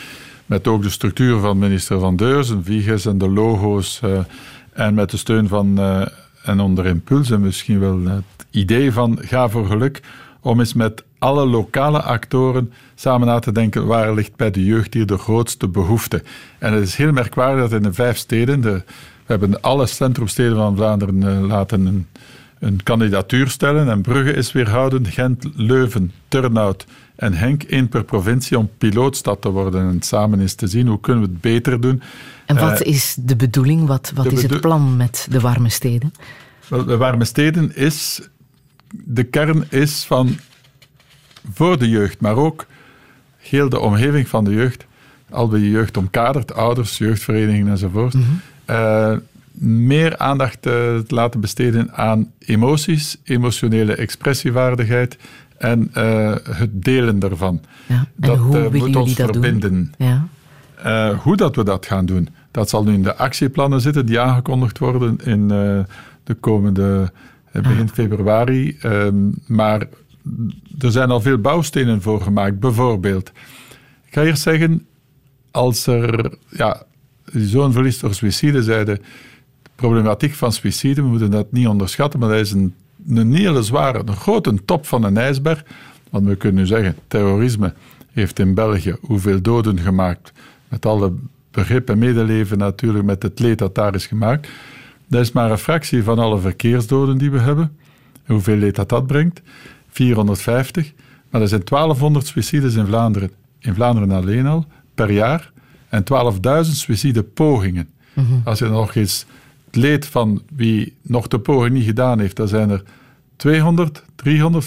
met 0.46 0.66
ook 0.66 0.82
de 0.82 0.90
structuur 0.90 1.38
van 1.38 1.58
minister 1.58 2.00
Van 2.00 2.16
Deurzen. 2.16 2.64
Viges 2.64 3.06
en 3.06 3.18
de 3.18 3.28
logo's. 3.28 4.00
en 4.72 4.94
met 4.94 5.10
de 5.10 5.16
steun 5.16 5.48
van 5.48 5.78
en 6.42 6.60
onder 6.60 6.86
impuls. 6.86 7.30
En 7.30 7.40
misschien 7.40 7.80
wel 7.80 8.22
idee 8.50 8.92
van 8.92 9.18
Ga 9.20 9.48
voor 9.48 9.66
Geluk. 9.66 10.00
Om 10.40 10.58
eens 10.58 10.74
met 10.74 11.04
alle 11.18 11.46
lokale 11.46 12.02
actoren 12.02 12.72
samen 12.94 13.26
na 13.26 13.38
te 13.38 13.52
denken 13.52 13.86
waar 13.86 14.14
ligt 14.14 14.36
bij 14.36 14.50
de 14.50 14.64
jeugd 14.64 14.94
hier 14.94 15.06
de 15.06 15.18
grootste 15.18 15.68
behoefte. 15.68 16.22
En 16.58 16.72
het 16.72 16.82
is 16.82 16.94
heel 16.94 17.12
merkwaardig 17.12 17.62
dat 17.62 17.72
in 17.72 17.82
de 17.82 17.92
vijf 17.92 18.16
steden, 18.16 18.60
de, 18.60 18.72
we 19.30 19.36
hebben 19.36 19.60
alle 19.60 19.86
centrumsteden 19.86 20.56
van 20.56 20.76
Vlaanderen 20.76 21.22
uh, 21.22 21.40
laten 21.40 21.86
een, 21.86 22.06
een 22.58 22.82
kandidatuur 22.82 23.48
stellen 23.48 23.88
en 23.88 24.00
Brugge 24.00 24.32
is 24.32 24.52
weerhouden, 24.52 25.06
Gent, 25.06 25.46
Leuven, 25.54 26.12
Turnhout 26.28 26.86
en 27.16 27.32
Henk, 27.32 27.62
één 27.62 27.88
per 27.88 28.04
provincie 28.04 28.58
om 28.58 28.70
pilootstad 28.78 29.40
te 29.42 29.48
worden 29.48 29.90
en 29.90 30.02
samen 30.02 30.40
eens 30.40 30.54
te 30.54 30.66
zien 30.66 30.86
hoe 30.86 31.00
kunnen 31.00 31.24
we 31.24 31.30
het 31.30 31.40
beter 31.40 31.80
doen. 31.80 32.02
En 32.46 32.56
wat 32.56 32.86
uh, 32.86 32.92
is 32.92 33.16
de 33.18 33.36
bedoeling, 33.36 33.86
wat, 33.86 34.12
wat 34.14 34.32
is 34.32 34.42
het 34.42 34.60
plan 34.60 34.96
met 34.96 35.26
de 35.30 35.40
warme 35.40 35.68
steden? 35.68 36.12
Wel, 36.68 36.84
de 36.84 36.96
warme 36.96 37.24
steden 37.24 37.76
is, 37.76 38.28
de 38.94 39.22
kern 39.22 39.64
is 39.68 40.04
van 40.04 40.36
voor 41.52 41.78
de 41.78 41.88
jeugd, 41.88 42.20
maar 42.20 42.36
ook 42.36 42.66
heel 43.36 43.68
de 43.68 43.80
omgeving 43.80 44.28
van 44.28 44.44
de 44.44 44.50
jeugd, 44.50 44.86
al 45.30 45.48
de 45.48 45.70
jeugd 45.70 45.96
omkadert, 45.96 46.54
ouders, 46.54 46.98
jeugdverenigingen 46.98 47.68
enzovoort, 47.68 48.14
mm 48.14 48.22
-hmm. 48.22 48.76
uh, 48.76 49.16
meer 49.62 50.18
aandacht 50.18 50.66
uh, 50.66 50.98
laten 51.06 51.40
besteden 51.40 51.92
aan 51.92 52.32
emoties, 52.38 53.16
emotionele 53.24 53.94
expressievaardigheid 53.94 55.18
en 55.58 55.90
uh, 55.96 56.34
het 56.50 56.82
delen 56.82 57.18
daarvan. 57.18 57.60
Ja. 57.86 58.06
dat 58.14 58.38
moet 58.72 58.96
ons 58.96 59.14
dat 59.14 59.30
verbinden. 59.30 59.94
Ja. 59.98 60.28
hoe 61.22 61.36
dat 61.36 61.56
we 61.56 61.64
dat 61.64 61.86
gaan 61.86 62.06
doen, 62.06 62.28
dat 62.50 62.68
zal 62.68 62.84
nu 62.84 62.92
in 62.92 63.02
de 63.02 63.16
actieplannen 63.16 63.80
zitten 63.80 64.06
die 64.06 64.20
aangekondigd 64.20 64.78
worden 64.78 65.18
in 65.24 65.48
de 66.24 66.34
komende 66.40 67.12
begin 67.52 67.88
ah. 67.88 67.92
februari. 67.92 68.78
maar 69.46 69.86
er 70.78 70.90
zijn 70.90 71.10
al 71.10 71.20
veel 71.20 71.38
bouwstenen 71.38 72.02
voor 72.02 72.20
gemaakt. 72.20 72.60
Bijvoorbeeld, 72.60 73.28
ik 74.06 74.14
ga 74.14 74.22
eerst 74.22 74.42
zeggen, 74.42 74.86
als 75.50 75.86
er 75.86 76.34
ja, 76.48 76.82
zo'n 77.32 77.72
verlies 77.72 77.98
door 77.98 78.14
suïcide 78.14 78.62
zeiden, 78.62 78.94
de 79.62 79.70
problematiek 79.74 80.34
van 80.34 80.52
suïcide, 80.52 81.02
we 81.02 81.08
moeten 81.08 81.30
dat 81.30 81.52
niet 81.52 81.66
onderschatten, 81.66 82.20
maar 82.20 82.28
dat 82.28 82.38
is 82.38 82.52
een, 82.52 82.74
een 83.08 83.34
hele 83.34 83.62
zware, 83.62 84.02
een 84.04 84.16
grote 84.16 84.64
top 84.64 84.86
van 84.86 85.04
een 85.04 85.16
ijsberg. 85.16 85.64
Want 86.10 86.26
we 86.26 86.36
kunnen 86.36 86.60
nu 86.60 86.66
zeggen, 86.66 86.96
terrorisme 87.06 87.74
heeft 88.12 88.38
in 88.38 88.54
België 88.54 88.96
hoeveel 89.00 89.42
doden 89.42 89.78
gemaakt, 89.78 90.32
met 90.68 90.86
alle 90.86 91.12
begrip 91.50 91.90
en 91.90 91.98
medeleven 91.98 92.58
natuurlijk 92.58 93.04
met 93.04 93.22
het 93.22 93.38
leed 93.38 93.58
dat 93.58 93.74
daar 93.74 93.94
is 93.94 94.06
gemaakt. 94.06 94.48
Dat 95.10 95.20
is 95.20 95.32
maar 95.32 95.50
een 95.50 95.58
fractie 95.58 96.02
van 96.02 96.18
alle 96.18 96.38
verkeersdoden 96.38 97.18
die 97.18 97.30
we 97.30 97.38
hebben. 97.38 97.76
Hoeveel 98.26 98.56
leed 98.56 98.74
dat 98.74 98.88
dat 98.88 99.06
brengt. 99.06 99.42
450. 99.88 100.92
Maar 101.30 101.40
er 101.40 101.48
zijn 101.48 101.64
1200 101.64 102.26
suicides 102.26 102.74
in 102.74 102.86
Vlaanderen. 102.86 103.30
In 103.58 103.74
Vlaanderen 103.74 104.10
alleen 104.10 104.46
al, 104.46 104.66
per 104.94 105.10
jaar. 105.10 105.52
En 105.88 106.04
12.000 106.64 106.70
suicidepogingen. 106.70 107.88
Mm 108.12 108.26
-hmm. 108.26 108.40
Als 108.44 108.58
je 108.58 108.68
nog 108.68 108.94
eens 108.94 109.26
het 109.66 109.76
leed 109.76 110.06
van 110.06 110.42
wie 110.56 110.96
nog 111.02 111.28
de 111.28 111.38
poging 111.38 111.74
niet 111.74 111.84
gedaan 111.84 112.18
heeft, 112.18 112.36
dan 112.36 112.48
zijn 112.48 112.70
er 112.70 112.82
200, 113.36 114.04
300, 114.14 114.66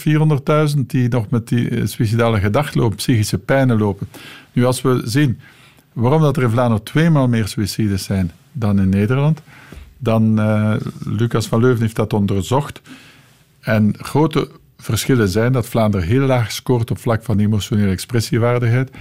400.000 0.76 0.80
die 0.88 1.10
nog 1.10 1.30
met 1.30 1.48
die 1.48 1.88
suicidale 1.88 2.40
gedachten 2.40 2.80
lopen, 2.80 2.98
psychische 2.98 3.38
pijnen 3.38 3.78
lopen. 3.78 4.08
Nu, 4.52 4.66
als 4.66 4.82
we 4.82 5.02
zien 5.06 5.40
waarom 5.94 6.22
dat 6.22 6.38
er 6.38 6.44
in 6.44 6.50
Vlaanderen 6.50 6.84
tweemaal 6.84 7.28
meer 7.28 7.48
suicides 7.48 8.04
zijn 8.04 8.32
dan 8.52 8.80
in 8.80 8.90
Nederland, 8.90 9.42
dan, 10.04 10.40
uh, 10.40 10.76
Lucas 11.06 11.48
van 11.48 11.60
Leuven 11.60 11.82
heeft 11.82 11.96
dat 11.96 12.14
onderzocht. 12.14 12.82
En 13.60 13.94
grote 13.98 14.50
verschillen 14.78 15.30
zijn 15.30 15.52
dat 15.52 15.68
Vlaanderen 15.68 16.08
heel 16.08 16.26
laag 16.26 16.52
scoort 16.52 16.92
op 16.92 16.98
vlak 16.98 17.24
van 17.24 17.40
emotionele 17.40 17.92
expressiewaardigheid. 17.92 18.92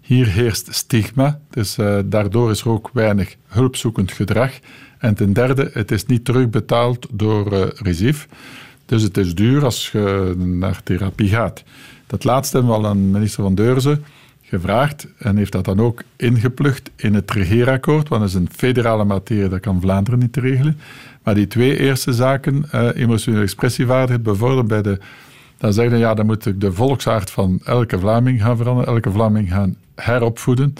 Hier 0.00 0.26
heerst 0.26 0.74
stigma, 0.74 1.40
dus 1.50 1.78
uh, 1.78 1.98
daardoor 2.04 2.50
is 2.50 2.60
er 2.60 2.68
ook 2.68 2.90
weinig 2.92 3.36
hulpzoekend 3.46 4.12
gedrag. 4.12 4.52
En 4.98 5.14
ten 5.14 5.32
derde, 5.32 5.70
het 5.72 5.90
is 5.90 6.06
niet 6.06 6.24
terugbetaald 6.24 7.06
door 7.12 7.52
uh, 7.52 7.64
RISIF. 7.74 8.28
Dus 8.86 9.02
het 9.02 9.16
is 9.16 9.34
duur 9.34 9.64
als 9.64 9.90
je 9.90 10.34
naar 10.36 10.82
therapie 10.82 11.28
gaat. 11.28 11.64
Dat 12.06 12.24
laatste 12.24 12.56
hebben 12.56 12.74
we 12.74 12.82
al 12.82 12.86
aan 12.90 13.10
minister 13.10 13.42
Van 13.42 13.54
Deurzen 13.54 14.04
gevraagd 14.48 15.06
en 15.18 15.36
heeft 15.36 15.52
dat 15.52 15.64
dan 15.64 15.80
ook 15.80 16.02
ingeplucht 16.16 16.90
in 16.96 17.14
het 17.14 17.30
regeerakkoord, 17.30 18.08
want 18.08 18.20
dat 18.20 18.30
is 18.30 18.36
een 18.36 18.48
federale 18.52 19.04
materie, 19.04 19.48
dat 19.48 19.60
kan 19.60 19.80
Vlaanderen 19.80 20.18
niet 20.18 20.36
regelen. 20.36 20.78
Maar 21.22 21.34
die 21.34 21.46
twee 21.46 21.78
eerste 21.78 22.12
zaken, 22.12 22.64
uh, 22.74 22.88
emotionele 22.94 23.42
expressiewaardigheid, 23.42 24.22
bevorderen 24.22 24.66
bij 24.66 24.82
de 24.82 24.98
dan 25.58 25.72
zeg 25.72 25.90
je, 25.90 25.96
ja, 25.96 26.14
dan 26.14 26.26
moet 26.26 26.46
ik 26.46 26.60
de 26.60 26.72
volksaard 26.72 27.30
van 27.30 27.60
elke 27.64 27.98
Vlaming 27.98 28.40
gaan 28.42 28.56
veranderen, 28.56 28.94
elke 28.94 29.10
Vlaming 29.10 29.48
gaan 29.48 29.76
heropvoeden. 29.94 30.74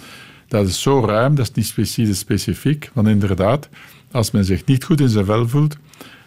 Dat 0.49 0.67
is 0.67 0.83
zo 0.83 1.05
ruim, 1.05 1.35
dat 1.35 1.51
is 1.55 1.75
niet 1.97 2.17
specifiek, 2.17 2.91
want 2.93 3.09
inderdaad, 3.09 3.69
als 4.11 4.31
men 4.31 4.45
zich 4.45 4.65
niet 4.65 4.85
goed 4.85 5.01
in 5.01 5.09
zijn 5.09 5.25
vel 5.25 5.49
voelt, 5.49 5.77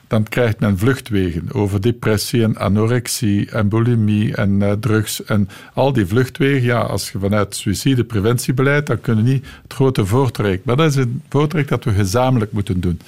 dan 0.10 0.24
krijgt 0.24 0.60
men 0.60 0.78
vluchtwegen 0.78 1.54
over 1.54 1.82
depressie 1.82 2.44
en 2.44 2.58
anorexie 2.58 3.50
en 3.52 3.70
bulimie 3.70 4.36
en 4.36 4.62
uh, 4.62 4.72
drugs 4.72 5.24
en 5.24 5.50
al 5.74 5.94
die 5.94 6.06
vluchtwegen. 6.06 6.64
Ja, 6.64 6.80
als 6.80 7.12
je 7.12 7.20
vanuit 7.20 7.56
suïcidepreventiebeleid, 7.56 8.88
dan 8.88 9.02
kunnen 9.02 9.26
niet 9.26 9.46
het 9.64 9.74
grote 9.74 10.06
voortrek. 10.06 10.66
Maar 10.66 10.76
dat 10.76 10.90
is 10.90 10.96
een 10.96 11.22
voortrek 11.30 11.68
dat 11.68 11.84
we 11.84 11.92
gezamenlijk 11.92 12.52
moeten 12.52 12.80
doen. 12.80 13.00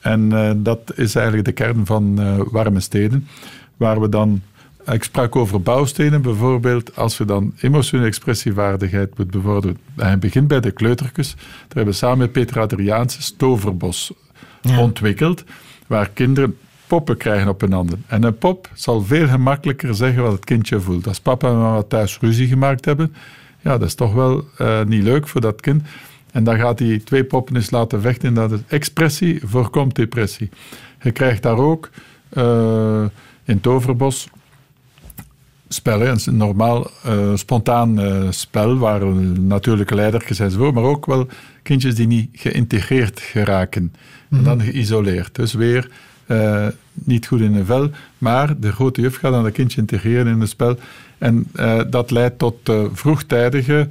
En 0.00 0.30
uh, 0.32 0.50
dat 0.56 0.92
is 0.94 1.14
eigenlijk 1.14 1.46
de 1.46 1.52
kern 1.52 1.86
van 1.86 2.20
uh, 2.20 2.40
warme 2.50 2.80
steden, 2.80 3.28
waar 3.76 4.00
we 4.00 4.08
dan 4.08 4.42
ik 4.92 5.02
sprak 5.02 5.36
over 5.36 5.62
bouwstenen 5.62 6.22
bijvoorbeeld. 6.22 6.96
Als 6.96 7.18
je 7.18 7.24
dan 7.24 7.52
emotionele 7.60 8.08
expressievaardigheid 8.08 9.18
moet 9.18 9.30
bevorderen. 9.30 9.78
Hij 9.96 10.18
begint 10.18 10.48
bij 10.48 10.60
de 10.60 10.70
kleutertjes. 10.70 11.34
Daar 11.34 11.46
hebben 11.68 11.84
we 11.92 11.92
samen 11.92 12.18
met 12.18 12.32
Peter 12.32 12.60
Adriaanse 12.60 13.22
Stoverbos 13.22 14.12
ja. 14.62 14.80
ontwikkeld. 14.80 15.44
Waar 15.88 16.08
kinderen 16.08 16.56
poppen 16.86 17.16
krijgen 17.16 17.48
op 17.48 17.60
hun 17.60 17.72
handen. 17.72 18.04
En 18.06 18.22
een 18.22 18.38
pop 18.38 18.70
zal 18.74 19.02
veel 19.02 19.28
gemakkelijker 19.28 19.94
zeggen 19.94 20.22
wat 20.22 20.32
het 20.32 20.44
kindje 20.44 20.80
voelt. 20.80 21.06
Als 21.06 21.20
papa 21.20 21.48
en 21.48 21.58
mama 21.58 21.82
thuis 21.82 22.18
ruzie 22.20 22.48
gemaakt 22.48 22.84
hebben, 22.84 23.14
ja, 23.60 23.78
dat 23.78 23.88
is 23.88 23.94
toch 23.94 24.12
wel 24.12 24.44
uh, 24.60 24.82
niet 24.84 25.02
leuk 25.02 25.28
voor 25.28 25.40
dat 25.40 25.60
kind. 25.60 25.82
En 26.32 26.44
dan 26.44 26.58
gaat 26.58 26.78
hij 26.78 27.00
twee 27.04 27.24
poppen 27.24 27.56
eens 27.56 27.70
laten 27.70 28.00
vechten. 28.00 28.28
En 28.28 28.34
dat 28.34 28.52
is 28.52 28.60
expressie 28.68 29.40
voorkomt 29.44 29.94
depressie. 29.94 30.50
Je 31.02 31.10
krijgt 31.10 31.42
daar 31.42 31.58
ook 31.58 31.90
uh, 32.32 33.04
in 33.44 33.60
Toverbos 33.60 34.28
spel. 35.68 36.00
hè. 36.00 36.12
een 36.24 36.36
normaal, 36.36 36.90
eh, 37.04 37.34
spontaan 37.34 38.00
eh, 38.00 38.26
spel 38.30 38.78
waar 38.78 39.06
natuurlijke 39.40 39.94
leidertjes 39.94 40.38
enzovoort, 40.38 40.74
maar 40.74 40.84
ook 40.84 41.06
wel 41.06 41.26
kindjes 41.62 41.94
die 41.94 42.06
niet 42.06 42.28
geïntegreerd 42.32 43.20
geraken 43.20 43.92
en 44.30 44.42
dan 44.42 44.60
geïsoleerd. 44.60 45.34
Dus 45.34 45.52
weer 45.52 45.88
eh, 46.26 46.66
niet 46.92 47.26
goed 47.26 47.40
in 47.40 47.54
een 47.54 47.64
vel, 47.64 47.90
maar 48.18 48.60
de 48.60 48.72
grote 48.72 49.00
juf 49.00 49.16
gaat 49.16 49.32
dan 49.32 49.42
dat 49.42 49.52
kindje 49.52 49.80
integreren 49.80 50.26
in 50.26 50.40
het 50.40 50.48
spel 50.48 50.76
en 51.18 51.46
eh, 51.54 51.80
dat 51.90 52.10
leidt 52.10 52.38
tot 52.38 52.68
eh, 52.68 52.84
vroegtijdige 52.92 53.88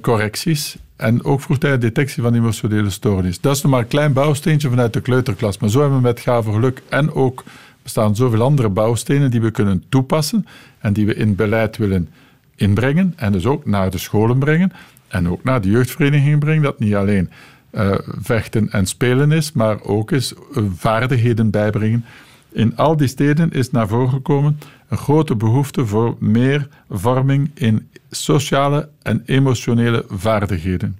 correcties 0.00 0.76
en 0.96 1.24
ook 1.24 1.40
vroegtijdige 1.40 1.80
detectie 1.80 2.22
van 2.22 2.34
emotionele 2.34 2.90
stoornis. 2.90 3.40
Dat 3.40 3.56
is 3.56 3.62
nog 3.62 3.72
maar 3.72 3.80
een 3.80 3.88
klein 3.88 4.12
bouwsteentje 4.12 4.68
vanuit 4.68 4.92
de 4.92 5.00
kleuterklas, 5.00 5.58
maar 5.58 5.70
zo 5.70 5.80
hebben 5.80 5.98
we 5.98 6.04
met 6.04 6.20
Gave 6.20 6.52
Geluk 6.52 6.82
en 6.88 7.12
ook 7.12 7.44
bestaan 7.82 8.16
zoveel 8.16 8.42
andere 8.42 8.68
bouwstenen 8.68 9.30
die 9.30 9.40
we 9.40 9.50
kunnen 9.50 9.84
toepassen 9.88 10.46
en 10.78 10.92
die 10.92 11.06
we 11.06 11.14
in 11.14 11.34
beleid 11.34 11.76
willen 11.76 12.08
inbrengen 12.54 13.12
en 13.16 13.32
dus 13.32 13.46
ook 13.46 13.66
naar 13.66 13.90
de 13.90 13.98
scholen 13.98 14.38
brengen 14.38 14.72
en 15.08 15.28
ook 15.28 15.44
naar 15.44 15.60
de 15.60 15.70
jeugdverenigingen 15.70 16.38
brengen. 16.38 16.62
Dat 16.62 16.78
niet 16.78 16.94
alleen 16.94 17.30
eh, 17.70 17.94
vechten 18.20 18.70
en 18.70 18.86
spelen 18.86 19.32
is, 19.32 19.52
maar 19.52 19.82
ook 19.82 20.10
eens 20.10 20.34
eh, 20.34 20.62
vaardigheden 20.76 21.50
bijbrengen. 21.50 22.04
In 22.52 22.76
al 22.76 22.96
die 22.96 23.08
steden 23.08 23.50
is 23.50 23.70
naar 23.70 23.88
voren 23.88 24.08
gekomen 24.10 24.58
een 24.88 24.98
grote 24.98 25.36
behoefte 25.36 25.86
voor 25.86 26.16
meer 26.18 26.68
vorming 26.90 27.50
in 27.54 27.88
sociale 28.10 28.88
en 29.02 29.22
emotionele 29.26 30.04
vaardigheden. 30.08 30.98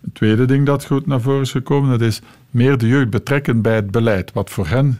Het 0.00 0.14
tweede 0.14 0.44
ding 0.44 0.66
dat 0.66 0.84
goed 0.84 1.06
naar 1.06 1.20
voren 1.20 1.40
is 1.40 1.50
gekomen, 1.50 1.90
dat 1.90 2.00
is 2.00 2.20
meer 2.50 2.78
de 2.78 2.88
jeugd 2.88 3.10
betrekken 3.10 3.62
bij 3.62 3.74
het 3.74 3.90
beleid. 3.90 4.32
Wat 4.32 4.50
voor 4.50 4.66
hen, 4.66 4.98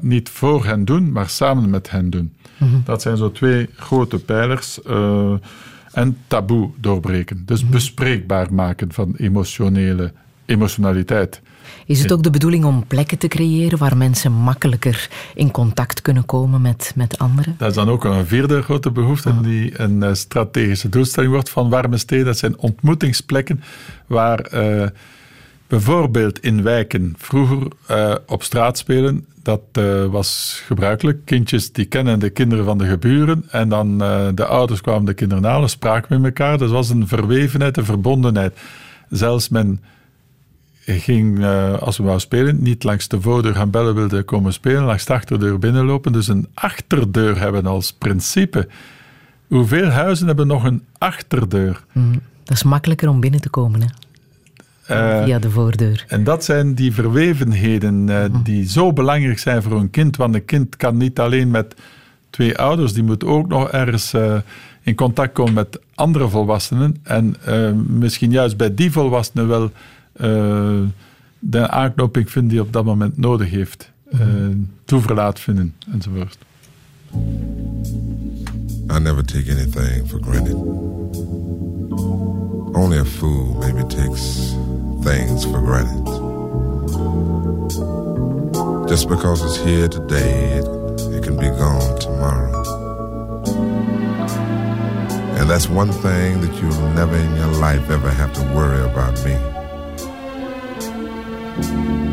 niet 0.00 0.28
voor 0.28 0.64
hen 0.64 0.84
doen, 0.84 1.12
maar 1.12 1.28
samen 1.28 1.70
met 1.70 1.90
hen 1.90 2.10
doen. 2.10 2.32
Dat 2.84 3.02
zijn 3.02 3.16
zo 3.16 3.32
twee 3.32 3.68
grote 3.76 4.18
pijlers. 4.18 4.82
eh, 4.82 5.32
en 5.92 6.16
taboe 6.26 6.70
doorbreken. 6.76 7.42
Dus 7.46 7.68
bespreekbaar 7.68 8.54
maken 8.54 8.92
van 8.92 9.14
emotionele 9.16 10.12
emotionaliteit. 10.50 11.40
Is 11.86 12.02
het 12.02 12.12
ook 12.12 12.22
de 12.22 12.30
bedoeling 12.30 12.64
om 12.64 12.86
plekken 12.86 13.18
te 13.18 13.28
creëren 13.28 13.78
waar 13.78 13.96
mensen 13.96 14.32
makkelijker 14.32 15.08
in 15.34 15.50
contact 15.50 16.02
kunnen 16.02 16.26
komen 16.26 16.60
met, 16.60 16.92
met 16.96 17.18
anderen? 17.18 17.54
Dat 17.58 17.68
is 17.68 17.74
dan 17.74 17.88
ook 17.88 18.04
een 18.04 18.26
vierde 18.26 18.62
grote 18.62 18.90
behoefte 18.90 19.40
die 19.40 19.80
een 19.80 20.02
eh, 20.02 20.14
strategische 20.14 20.88
doelstelling 20.88 21.32
wordt 21.32 21.50
van 21.50 21.70
warme 21.70 21.98
steden. 21.98 22.24
Dat 22.24 22.38
zijn 22.38 22.58
ontmoetingsplekken 22.58 23.62
waar 24.06 24.40
eh, 24.40 24.86
bijvoorbeeld 25.66 26.40
in 26.40 26.62
wijken 26.62 27.14
vroeger 27.18 27.66
eh, 27.86 28.14
op 28.26 28.42
straat 28.42 28.78
spelen. 28.78 29.24
Dat 29.42 29.62
was 30.10 30.62
gebruikelijk. 30.66 31.24
Kindjes 31.24 31.72
die 31.72 31.84
kennen 31.84 32.18
de 32.18 32.30
kinderen 32.30 32.64
van 32.64 32.78
de 32.78 32.86
geburen 32.86 33.44
en 33.50 33.68
dan 33.68 33.98
de 34.34 34.44
ouders 34.46 34.80
kwamen 34.80 35.04
de 35.04 35.14
kinderen 35.14 35.44
halen, 35.44 35.68
spraken 35.68 36.20
met 36.20 36.38
elkaar. 36.38 36.58
Dat 36.58 36.70
was 36.70 36.90
een 36.90 37.08
verwevenheid, 37.08 37.76
een 37.76 37.84
verbondenheid. 37.84 38.58
Zelfs 39.08 39.48
men 39.48 39.80
ging, 40.98 41.44
eh, 41.44 41.78
als 41.78 41.96
we 41.96 42.02
wou 42.02 42.20
spelen, 42.20 42.62
niet 42.62 42.84
langs 42.84 43.08
de 43.08 43.20
voordeur 43.20 43.54
gaan 43.54 43.70
bellen, 43.70 43.94
wilde 43.94 44.22
komen 44.22 44.52
spelen, 44.52 44.82
langs 44.82 45.04
de 45.04 45.12
achterdeur 45.12 45.58
binnenlopen. 45.58 46.12
Dus 46.12 46.28
een 46.28 46.46
achterdeur 46.54 47.38
hebben 47.38 47.66
als 47.66 47.92
principe. 47.92 48.68
Hoeveel 49.46 49.88
huizen 49.88 50.26
hebben 50.26 50.46
nog 50.46 50.64
een 50.64 50.82
achterdeur? 50.98 51.84
Mm, 51.92 52.20
Dat 52.44 52.56
is 52.56 52.62
makkelijker 52.62 53.08
om 53.08 53.20
binnen 53.20 53.40
te 53.40 53.48
komen, 53.48 53.80
hè? 53.80 53.86
Eh, 54.86 55.24
via 55.24 55.38
de 55.38 55.50
voordeur. 55.50 56.04
En 56.08 56.24
dat 56.24 56.44
zijn 56.44 56.74
die 56.74 56.92
verwevenheden 56.92 58.08
eh, 58.08 58.24
die 58.42 58.68
zo 58.68 58.92
belangrijk 58.92 59.38
zijn 59.38 59.62
voor 59.62 59.72
een 59.72 59.90
kind. 59.90 60.16
Want 60.16 60.34
een 60.34 60.44
kind 60.44 60.76
kan 60.76 60.96
niet 60.96 61.18
alleen 61.18 61.50
met 61.50 61.74
twee 62.30 62.58
ouders, 62.58 62.92
die 62.92 63.02
moet 63.02 63.24
ook 63.24 63.48
nog 63.48 63.70
ergens 63.70 64.14
in 64.82 64.94
contact 64.94 65.32
komen 65.32 65.52
met 65.52 65.80
andere 65.94 66.28
volwassenen. 66.28 66.96
En 67.02 67.36
misschien 67.98 68.30
juist 68.30 68.56
bij 68.56 68.74
die 68.74 68.92
volwassenen 68.92 69.48
wel 69.48 69.70
eh, 70.20 70.80
de 71.38 71.68
aanknoping 71.68 72.30
vinden 72.30 72.50
die 72.50 72.60
op 72.60 72.72
dat 72.72 72.84
moment 72.84 73.16
nodig 73.16 73.50
heeft. 73.50 73.90
Eh, 74.10 74.18
toeverlaat 74.84 75.40
vinden 75.40 75.74
enzovoort. 75.92 76.38
I 78.90 78.98
never 78.98 79.24
take 79.24 79.50
anything 79.50 80.08
for 80.08 80.20
granted. 80.20 80.54
Only 82.74 82.98
a 82.98 83.04
fool 83.04 83.56
maybe 83.60 83.86
takes 83.86 84.54
things 85.02 85.44
for 85.44 85.60
granted. 85.60 86.06
Just 88.88 89.08
because 89.08 89.44
it's 89.44 89.58
here 89.58 89.88
today, 89.88 90.58
it, 90.58 90.66
it 91.14 91.22
can 91.22 91.36
be 91.36 91.48
gone 91.50 91.98
tomorrow. 91.98 92.62
And 95.38 95.48
that's 95.48 95.68
one 95.68 95.92
thing 95.92 96.40
that 96.40 96.52
you'll 96.60 96.90
never 96.94 97.16
in 97.16 97.36
your 97.36 97.52
life 97.60 97.88
ever 97.90 98.10
have 98.10 98.32
to 98.34 98.42
worry 98.54 98.82
about 98.82 99.24
me. 99.24 99.59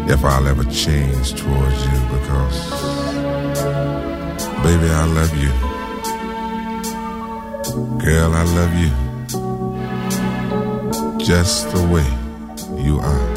If 0.09 0.23
I'll 0.23 0.47
ever 0.47 0.63
change 0.65 1.33
towards 1.33 1.85
you, 1.85 1.99
because, 2.13 2.57
baby, 4.63 4.89
I 4.89 5.05
love 5.19 5.33
you. 5.43 5.51
Girl, 7.99 8.33
I 8.33 8.43
love 8.43 8.73
you 8.83 8.91
just 11.23 11.69
the 11.71 11.83
way 11.87 12.07
you 12.81 12.99
are. 12.99 13.36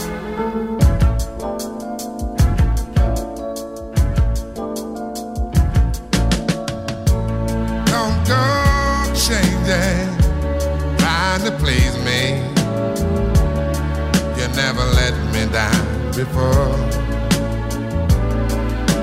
Before. 16.25 16.77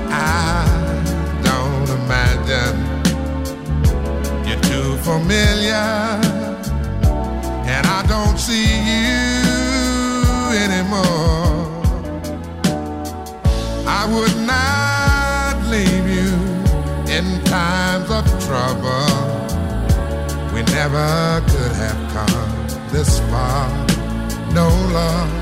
I 0.08 0.62
don't 1.48 1.88
imagine 2.00 2.76
you're 4.46 4.64
too 4.72 4.90
familiar, 5.08 5.88
and 7.74 7.84
I 7.98 8.00
don't 8.14 8.38
see 8.38 8.70
you 8.92 9.32
anymore. 10.64 11.66
I 14.00 14.02
would 14.14 14.36
not 14.54 15.56
leave 15.74 16.06
you 16.18 16.30
in 17.16 17.24
times 17.46 18.08
of 18.18 18.24
trouble. 18.46 19.10
We 20.54 20.60
never 20.78 21.42
could 21.50 21.74
have 21.82 22.00
come 22.14 22.44
this 22.92 23.18
far. 23.30 23.66
No 24.54 24.68
love. 24.92 25.37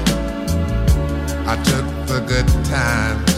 Took 1.71 1.87
the 2.07 2.21
good 2.27 2.49
times. 2.65 3.33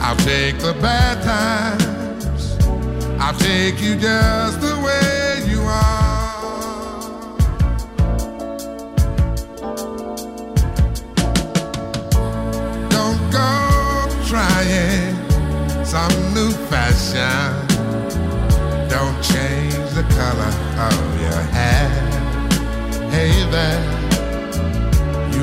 I'll 0.00 0.16
take 0.16 0.58
the 0.58 0.74
bad 0.80 1.22
times. 1.22 2.56
I'll 3.20 3.38
take 3.38 3.80
you 3.80 3.96
just 3.96 4.60
the 4.60 4.76
way 4.86 5.42
you 5.50 5.60
are. 5.62 6.16
Don't 12.90 13.22
go 13.30 13.50
trying 14.26 15.16
some 15.84 16.34
new 16.34 16.50
fashion. 16.70 17.66
Don't 18.88 19.18
change 19.22 19.74
the 19.98 20.04
color 20.18 20.52
of 20.88 21.20
your 21.20 21.42
hair. 21.56 21.88
Hey 23.10 23.32
there, 23.50 23.80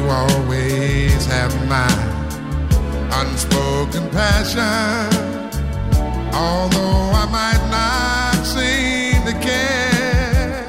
always 0.09 1.25
have 1.25 1.53
my 1.67 1.93
unspoken 3.21 4.09
passion. 4.09 5.09
Although 6.33 7.11
I 7.23 7.25
might 7.31 7.63
not 7.69 8.45
seem 8.45 9.23
to 9.25 9.33
care, 9.39 10.65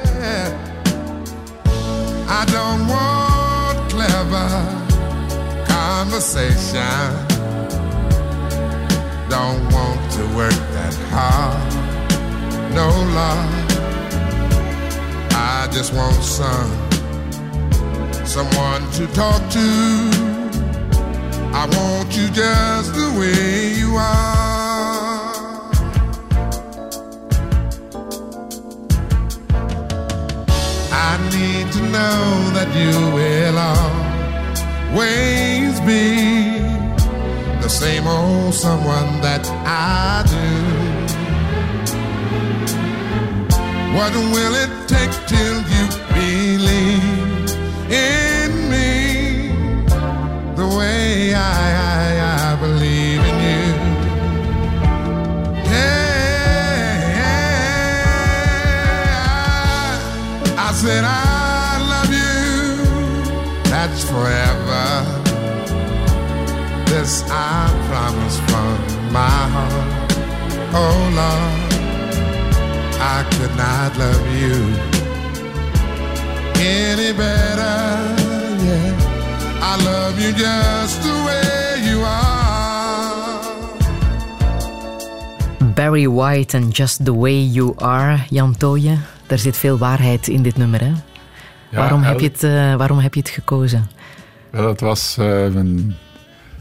I 2.27 2.45
don't 2.45 2.87
want 2.87 3.89
clever 3.91 4.49
conversation. 5.67 7.25
Don't 9.29 9.63
want 9.73 10.11
to 10.13 10.23
work 10.35 10.59
that 10.75 10.95
hard. 11.09 11.73
No 12.73 12.87
love. 13.19 13.65
I 15.31 15.67
just 15.71 15.93
want 15.93 16.23
some 16.23 16.84
someone 18.35 18.83
to 18.91 19.07
talk 19.13 19.41
to. 19.49 19.67
I 21.61 21.63
want 21.77 22.17
you 22.17 22.27
just 22.31 22.93
the 22.93 23.09
way 23.17 23.73
you 23.81 23.95
are. 23.95 25.31
I 31.07 31.11
need 31.37 31.65
to 31.75 31.81
know 31.95 32.23
that 32.57 32.69
you 32.81 32.93
will 33.17 33.57
always 34.91 35.79
be 35.91 36.05
the 37.61 37.69
same 37.69 38.05
old 38.05 38.53
someone 38.53 39.21
that 39.21 39.47
I 39.65 40.25
do. 40.35 40.47
What 43.97 44.13
will 44.33 44.55
it 44.63 44.71
take 44.89 45.13
till 45.25 45.57
you 45.73 45.85
believe 46.13 46.94
I, 51.35 51.65
I, 51.91 52.51
I 52.51 52.55
believe 52.59 53.21
in 53.31 53.37
you? 53.47 53.65
Yeah, 58.95 59.99
I 60.57 60.71
said 60.73 61.03
I 61.03 61.79
love 61.93 62.11
you. 62.21 62.39
That's 63.69 64.03
forever. 64.09 64.85
This 66.89 67.23
I 67.29 67.69
promise 67.89 68.37
from 68.47 68.77
my 69.11 69.41
heart. 69.55 70.11
Oh 70.73 70.97
Lord. 71.15 71.65
I 72.97 73.23
could 73.37 73.55
not 73.55 73.97
love 73.97 74.25
you 74.35 74.57
any 76.57 77.11
better. 77.13 78.14
I 79.67 79.83
love 79.83 80.21
you 80.21 80.33
just 80.33 81.01
the 81.01 81.23
way 81.25 81.89
you 81.89 82.03
are. 82.03 82.25
Barry 85.73 86.07
White 86.07 86.57
en 86.57 86.69
Just 86.69 87.05
the 87.05 87.17
Way 87.17 87.43
You 87.51 87.73
Are, 87.77 88.19
Jan 88.29 88.57
Tooije. 88.57 88.97
Daar 89.27 89.37
zit 89.37 89.57
veel 89.57 89.77
waarheid 89.77 90.27
in 90.27 90.41
dit 90.43 90.57
nummer. 90.57 90.81
Hè? 90.81 90.91
waarom, 91.71 92.01
heb 92.01 92.19
je 92.19 92.27
het, 92.27 92.43
uh, 92.43 92.75
waarom 92.75 92.97
heb 92.97 93.13
je 93.13 93.19
het 93.19 93.29
gekozen? 93.29 93.87
Wel, 94.49 94.67
het 94.67 94.79
was 94.79 95.17
uh, 95.19 95.43
een, 95.43 95.95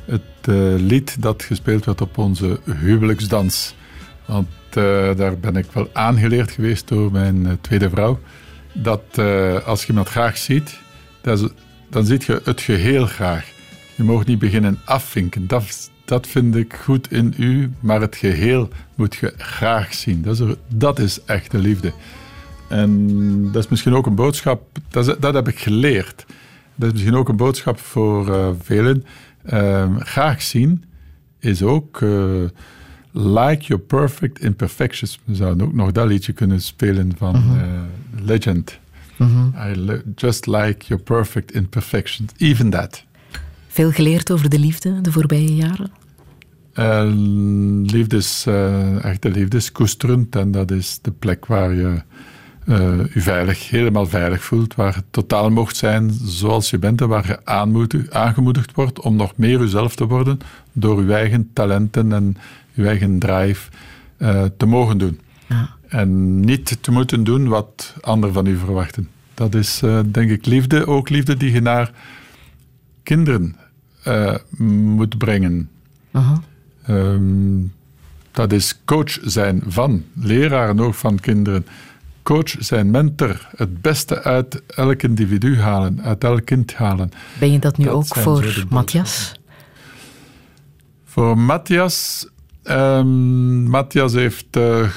het 0.04 0.48
uh, 0.48 0.74
lied 0.76 1.22
dat 1.22 1.42
gespeeld 1.42 1.84
werd 1.84 2.00
op 2.00 2.18
onze 2.18 2.60
huwelijksdans. 2.64 3.74
Want 4.24 4.48
uh, 4.74 4.84
daar 5.16 5.38
ben 5.38 5.56
ik 5.56 5.66
wel 5.72 5.88
aangeleerd 5.92 6.50
geweest 6.50 6.88
door 6.88 7.12
mijn 7.12 7.36
uh, 7.36 7.52
tweede 7.60 7.90
vrouw. 7.90 8.18
Dat 8.72 9.02
uh, 9.18 9.66
als 9.66 9.80
je 9.80 9.88
iemand 9.88 10.08
graag 10.08 10.36
ziet, 10.36 10.78
is, 11.22 11.42
dan 11.94 12.06
zie 12.06 12.20
je 12.26 12.40
het 12.44 12.60
geheel 12.60 13.06
graag. 13.06 13.52
Je 13.94 14.02
mag 14.02 14.26
niet 14.26 14.38
beginnen 14.38 14.80
afvinken. 14.84 15.46
Dat, 15.46 15.90
dat 16.04 16.26
vind 16.26 16.54
ik 16.56 16.74
goed 16.74 17.12
in 17.12 17.34
u, 17.38 17.70
maar 17.80 18.00
het 18.00 18.16
geheel 18.16 18.68
moet 18.94 19.14
je 19.14 19.34
graag 19.36 19.94
zien. 19.94 20.22
Dat 20.22 20.40
is, 20.40 20.54
dat 20.68 20.98
is 20.98 21.24
echte 21.24 21.58
liefde. 21.58 21.92
En 22.68 23.52
dat 23.52 23.64
is 23.64 23.70
misschien 23.70 23.94
ook 23.94 24.06
een 24.06 24.14
boodschap, 24.14 24.78
dat, 24.88 25.08
is, 25.08 25.14
dat 25.20 25.34
heb 25.34 25.48
ik 25.48 25.58
geleerd. 25.58 26.24
Dat 26.74 26.86
is 26.86 26.92
misschien 26.92 27.14
ook 27.14 27.28
een 27.28 27.36
boodschap 27.36 27.78
voor 27.78 28.54
velen. 28.60 29.04
Ehm, 29.44 29.98
graag 29.98 30.42
zien 30.42 30.84
is 31.38 31.62
ook 31.62 32.00
Like 33.12 33.64
Your 33.64 33.82
Perfect 33.82 34.40
Imperfections. 34.40 35.20
We 35.24 35.34
zouden 35.34 35.66
ook 35.66 35.74
nog 35.74 35.92
dat 35.92 36.06
liedje 36.06 36.32
kunnen 36.32 36.60
spelen 36.60 37.12
van 37.16 37.36
-hmm. 37.36 37.56
uh, 37.56 38.24
Legend. 38.24 38.78
Mm 39.16 39.28
-hmm. 39.28 39.70
I 39.70 40.00
just 40.14 40.46
like 40.46 40.86
your 40.86 41.02
perfect 41.02 41.52
imperfections. 41.52 42.30
Even 42.36 42.70
that. 42.70 43.04
Veel 43.68 43.90
geleerd 43.90 44.30
over 44.30 44.48
de 44.48 44.58
liefde 44.58 45.00
de 45.00 45.12
voorbije 45.12 45.54
jaren? 45.54 45.90
Uh, 46.74 47.02
liefde 47.92 48.16
is 48.16 48.44
uh, 48.48 49.04
echte 49.04 49.30
liefde 49.30 49.56
is 49.56 49.72
koesterend 49.72 50.36
en 50.36 50.50
dat 50.50 50.70
is 50.70 50.98
de 51.02 51.10
plek 51.10 51.46
waar 51.46 51.74
je 51.74 52.02
uh, 52.66 52.98
je 53.12 53.20
veilig, 53.20 53.70
helemaal 53.70 54.06
veilig 54.06 54.44
voelt, 54.44 54.74
waar 54.74 54.94
je 54.94 55.02
totaal 55.10 55.50
mocht 55.50 55.76
zijn 55.76 56.10
zoals 56.24 56.70
je 56.70 56.78
bent 56.78 57.00
en 57.00 57.08
waar 57.08 57.26
je 57.26 57.46
aangemoedigd 58.10 58.74
wordt 58.74 59.00
om 59.00 59.16
nog 59.16 59.32
meer 59.36 59.58
jezelf 59.58 59.94
te 59.96 60.06
worden 60.06 60.38
door 60.72 61.04
je 61.04 61.14
eigen 61.14 61.50
talenten 61.52 62.12
en 62.12 62.36
je 62.72 62.86
eigen 62.86 63.18
drive 63.18 63.70
te 64.56 64.66
mogen 64.66 64.98
doen. 64.98 65.20
Ja. 65.48 65.73
En 65.88 66.40
niet 66.40 66.82
te 66.82 66.90
moeten 66.90 67.24
doen 67.24 67.48
wat 67.48 67.94
anderen 68.00 68.34
van 68.34 68.46
u 68.46 68.56
verwachten. 68.56 69.08
Dat 69.34 69.54
is 69.54 69.82
uh, 69.82 70.00
denk 70.06 70.30
ik 70.30 70.46
liefde, 70.46 70.86
ook 70.86 71.08
liefde 71.08 71.36
die 71.36 71.52
je 71.52 71.60
naar 71.60 71.90
kinderen 73.02 73.56
uh, 74.06 74.34
moet 74.58 75.18
brengen. 75.18 75.68
Um, 76.88 77.72
dat 78.30 78.52
is 78.52 78.80
coach 78.84 79.18
zijn 79.22 79.62
van, 79.66 80.04
leraar 80.12 80.68
en 80.68 80.80
ook 80.80 80.94
van 80.94 81.20
kinderen. 81.20 81.66
Coach 82.22 82.54
zijn 82.58 82.90
mentor, 82.90 83.48
het 83.56 83.80
beste 83.80 84.22
uit 84.22 84.62
elk 84.66 85.02
individu 85.02 85.60
halen, 85.60 86.02
uit 86.02 86.24
elk 86.24 86.44
kind 86.44 86.74
halen. 86.74 87.10
Ben 87.38 87.52
je 87.52 87.58
dat 87.58 87.76
nu 87.76 87.84
dat 87.84 87.94
ook 87.94 88.06
voor 88.06 88.64
Matthias? 88.68 89.34
Voor 91.04 91.38
Matthias 91.38 92.26
Um, 92.70 93.68
Matthias 93.68 94.12
heeft. 94.12 94.56
Uh, 94.56 94.88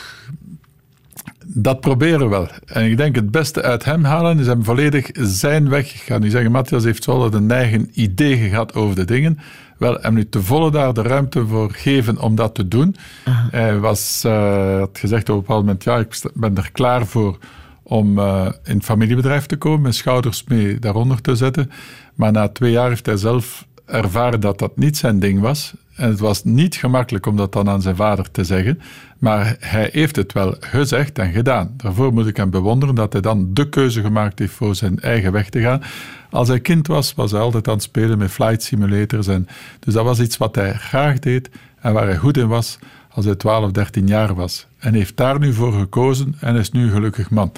dat 1.47 1.79
proberen 1.79 2.19
we 2.19 2.27
wel. 2.27 2.47
En 2.65 2.83
ik 2.83 2.97
denk 2.97 3.15
het 3.15 3.31
beste 3.31 3.61
uit 3.61 3.85
hem 3.85 4.03
halen 4.03 4.39
is 4.39 4.47
hem 4.47 4.63
volledig 4.63 5.09
zijn 5.13 5.69
weg. 5.69 5.93
Ik 5.93 6.01
ga 6.01 6.17
nu 6.17 6.29
zeggen, 6.29 6.51
Matthias 6.51 6.83
heeft 6.83 7.05
wel 7.05 7.33
een 7.33 7.51
eigen 7.51 7.89
idee 7.93 8.49
gehad 8.49 8.73
over 8.73 8.95
de 8.95 9.05
dingen. 9.05 9.39
Wel, 9.77 9.97
hem 10.01 10.13
nu 10.13 10.29
te 10.29 10.41
volle 10.41 10.71
daar 10.71 10.93
de 10.93 11.01
ruimte 11.01 11.47
voor 11.47 11.71
geven 11.71 12.21
om 12.21 12.35
dat 12.35 12.55
te 12.55 12.67
doen. 12.67 12.95
Aha. 13.23 13.47
Hij 13.51 13.79
was, 13.79 14.23
uh, 14.25 14.79
had 14.79 14.97
gezegd 14.99 15.29
op 15.29 15.35
een 15.35 15.41
bepaald 15.41 15.61
moment, 15.61 15.83
ja, 15.83 15.97
ik 15.97 16.21
ben 16.33 16.57
er 16.57 16.71
klaar 16.71 17.05
voor 17.05 17.37
om 17.83 18.19
uh, 18.19 18.45
in 18.63 18.75
het 18.75 18.85
familiebedrijf 18.85 19.45
te 19.45 19.55
komen, 19.55 19.81
mijn 19.81 19.93
schouders 19.93 20.43
mee 20.47 20.79
daaronder 20.79 21.21
te 21.21 21.35
zetten. 21.35 21.71
Maar 22.15 22.31
na 22.31 22.47
twee 22.47 22.71
jaar 22.71 22.89
heeft 22.89 23.05
hij 23.05 23.17
zelf 23.17 23.67
ervaren 23.85 24.39
dat 24.39 24.59
dat 24.59 24.77
niet 24.77 24.97
zijn 24.97 25.19
ding 25.19 25.39
was. 25.39 25.73
En 25.97 26.09
het 26.09 26.19
was 26.19 26.43
niet 26.43 26.75
gemakkelijk 26.75 27.25
om 27.25 27.37
dat 27.37 27.53
dan 27.53 27.69
aan 27.69 27.81
zijn 27.81 27.95
vader 27.95 28.31
te 28.31 28.43
zeggen, 28.43 28.79
maar 29.17 29.55
hij 29.59 29.89
heeft 29.91 30.15
het 30.15 30.33
wel 30.33 30.55
gezegd 30.59 31.19
en 31.19 31.31
gedaan. 31.31 31.73
Daarvoor 31.77 32.13
moet 32.13 32.27
ik 32.27 32.37
hem 32.37 32.49
bewonderen 32.49 32.95
dat 32.95 33.13
hij 33.13 33.21
dan 33.21 33.53
de 33.53 33.69
keuze 33.69 34.01
gemaakt 34.01 34.39
heeft 34.39 34.53
voor 34.53 34.75
zijn 34.75 34.99
eigen 34.99 35.31
weg 35.31 35.49
te 35.49 35.61
gaan. 35.61 35.81
Als 36.29 36.47
hij 36.47 36.59
kind 36.59 36.87
was, 36.87 37.13
was 37.13 37.31
hij 37.31 37.39
altijd 37.39 37.67
aan 37.67 37.73
het 37.73 37.83
spelen 37.83 38.17
met 38.17 38.31
flight 38.31 38.63
simulators. 38.63 39.27
En, 39.27 39.47
dus 39.79 39.93
dat 39.93 40.03
was 40.03 40.19
iets 40.19 40.37
wat 40.37 40.55
hij 40.55 40.73
graag 40.73 41.19
deed 41.19 41.49
en 41.81 41.93
waar 41.93 42.05
hij 42.05 42.17
goed 42.17 42.37
in 42.37 42.47
was 42.47 42.79
als 43.09 43.25
hij 43.25 43.35
12, 43.35 43.71
13 43.71 44.07
jaar 44.07 44.35
was. 44.35 44.67
En 44.77 44.93
heeft 44.93 45.17
daar 45.17 45.39
nu 45.39 45.53
voor 45.53 45.73
gekozen 45.73 46.35
en 46.39 46.55
is 46.55 46.71
nu 46.71 46.83
een 46.83 46.91
gelukkig 46.91 47.29
man. 47.29 47.51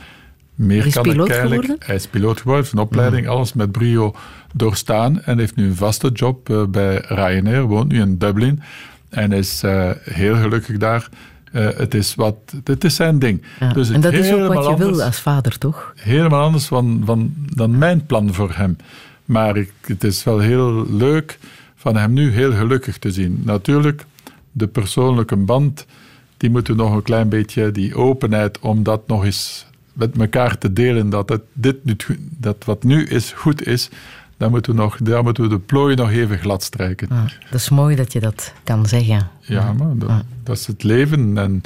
Meer 0.60 0.82
hij 0.82 0.92
kan 0.92 1.06
ik 1.06 1.30
eigenlijk. 1.30 1.62
Geworden? 1.62 1.76
Hij 1.80 1.96
is 1.96 2.08
piloot 2.08 2.42
geworden, 2.42 2.66
zijn 2.66 2.82
opleiding, 2.82 3.26
mm. 3.26 3.32
alles 3.32 3.54
met 3.54 3.72
brio 3.72 4.16
doorstaan. 4.54 5.22
En 5.22 5.40
heeft 5.40 5.56
nu 5.56 5.66
een 5.66 5.76
vaste 5.76 6.10
job 6.10 6.50
uh, 6.50 6.64
bij 6.66 7.04
Ryanair, 7.08 7.62
woont 7.62 7.92
nu 7.92 8.00
in 8.00 8.18
Dublin. 8.18 8.62
En 9.10 9.32
is 9.32 9.64
uh, 9.64 9.92
heel 10.04 10.36
gelukkig 10.36 10.78
daar. 10.78 11.10
Uh, 11.52 11.70
het, 11.76 11.94
is 11.94 12.16
wat, 12.16 12.36
het 12.64 12.84
is 12.84 12.96
zijn 12.96 13.20
ding. 13.20 13.42
Ja. 13.60 13.74
Dus 13.74 13.90
en 13.90 14.02
dat 14.02 14.14
is 14.14 14.32
ook 14.32 14.54
wat 14.54 14.64
je 14.64 14.70
anders, 14.70 14.90
wil 14.90 15.04
als 15.04 15.20
vader, 15.20 15.58
toch? 15.58 15.94
Helemaal 15.96 16.44
anders 16.44 16.66
van, 16.66 17.02
van, 17.06 17.34
dan 17.56 17.78
mijn 17.78 18.06
plan 18.06 18.34
voor 18.34 18.52
hem. 18.54 18.78
Maar 19.26 19.58
ik, 19.58 19.72
het 19.82 20.04
is 20.04 20.24
wel 20.24 20.40
heel 20.40 20.86
leuk 20.90 21.40
van 21.76 21.96
hem 21.96 22.14
nu 22.14 22.32
heel 22.32 22.52
gelukkig 22.52 22.98
te 22.98 23.12
zien. 23.12 23.42
Natuurlijk, 23.46 24.06
de 24.52 24.68
persoonlijke 24.68 25.36
band, 25.36 25.86
die 26.38 26.50
moeten 26.50 26.76
nog 26.76 26.94
een 26.94 27.04
klein 27.04 27.30
beetje, 27.30 27.72
die 27.72 27.96
openheid 27.96 28.60
om 28.60 28.84
dat 28.84 29.08
nog 29.08 29.26
eens 29.26 29.68
met 30.00 30.18
elkaar 30.18 30.58
te 30.58 30.74
delen 30.74 31.10
dat, 31.10 31.30
het, 31.30 31.42
dit 31.54 31.84
nu, 31.84 31.96
dat 32.20 32.66
wat 32.66 32.84
nu 32.84 33.06
is 33.06 33.32
goed 33.32 33.68
is, 33.68 33.90
dan 34.38 34.52
moeten 34.52 34.76
we, 34.76 34.82
nog, 34.82 34.98
dan 34.98 35.24
moeten 35.24 35.44
we 35.44 35.50
de 35.50 35.60
plooien 35.60 35.98
nog 35.98 36.12
even 36.12 36.38
glad 36.38 36.64
strijken. 36.64 37.08
Ah, 37.10 37.26
dat 37.52 37.60
is 37.60 37.70
mooi 37.70 37.96
dat 37.96 38.14
je 38.14 38.20
dat 38.20 38.54
kan 38.64 38.86
zeggen. 38.86 39.30
Ja, 39.40 39.74
maar 39.74 39.98
dat, 39.98 40.10
ah. 40.10 40.20
dat 40.44 40.58
is 40.58 40.68
het 40.68 40.84
leven. 40.84 41.38
En 41.38 41.62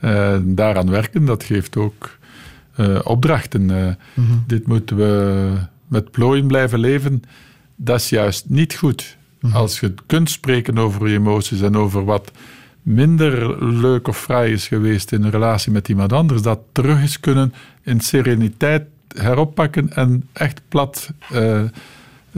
uh, 0.00 0.36
daaraan 0.42 0.90
werken, 0.90 1.24
dat 1.24 1.44
geeft 1.44 1.76
ook 1.76 2.18
uh, 2.76 2.98
opdrachten. 3.02 3.68
Uh, 3.68 3.84
mm 3.86 3.96
-hmm. 4.14 4.44
Dit 4.46 4.66
moeten 4.66 4.96
we 4.96 5.52
met 5.88 6.10
plooien 6.10 6.46
blijven 6.46 6.78
leven. 6.78 7.22
Dat 7.76 8.00
is 8.00 8.08
juist 8.08 8.48
niet 8.48 8.74
goed. 8.74 9.16
Mm 9.40 9.50
-hmm. 9.50 9.58
Als 9.58 9.80
je 9.80 9.94
kunt 10.06 10.30
spreken 10.30 10.78
over 10.78 11.08
je 11.08 11.14
emoties 11.14 11.60
en 11.60 11.76
over 11.76 12.04
wat 12.04 12.30
minder 12.84 13.64
leuk 13.64 14.08
of 14.08 14.18
fraai 14.18 14.52
is 14.52 14.68
geweest 14.68 15.12
in 15.12 15.22
een 15.22 15.30
relatie 15.30 15.72
met 15.72 15.88
iemand 15.88 16.12
anders, 16.12 16.42
dat 16.42 16.60
terug 16.72 17.02
is 17.02 17.20
kunnen 17.20 17.54
in 17.82 18.00
sereniteit 18.00 18.82
heroppakken 19.08 19.92
en 19.92 20.28
echt 20.32 20.60
plat 20.68 21.10
uh, 21.32 21.62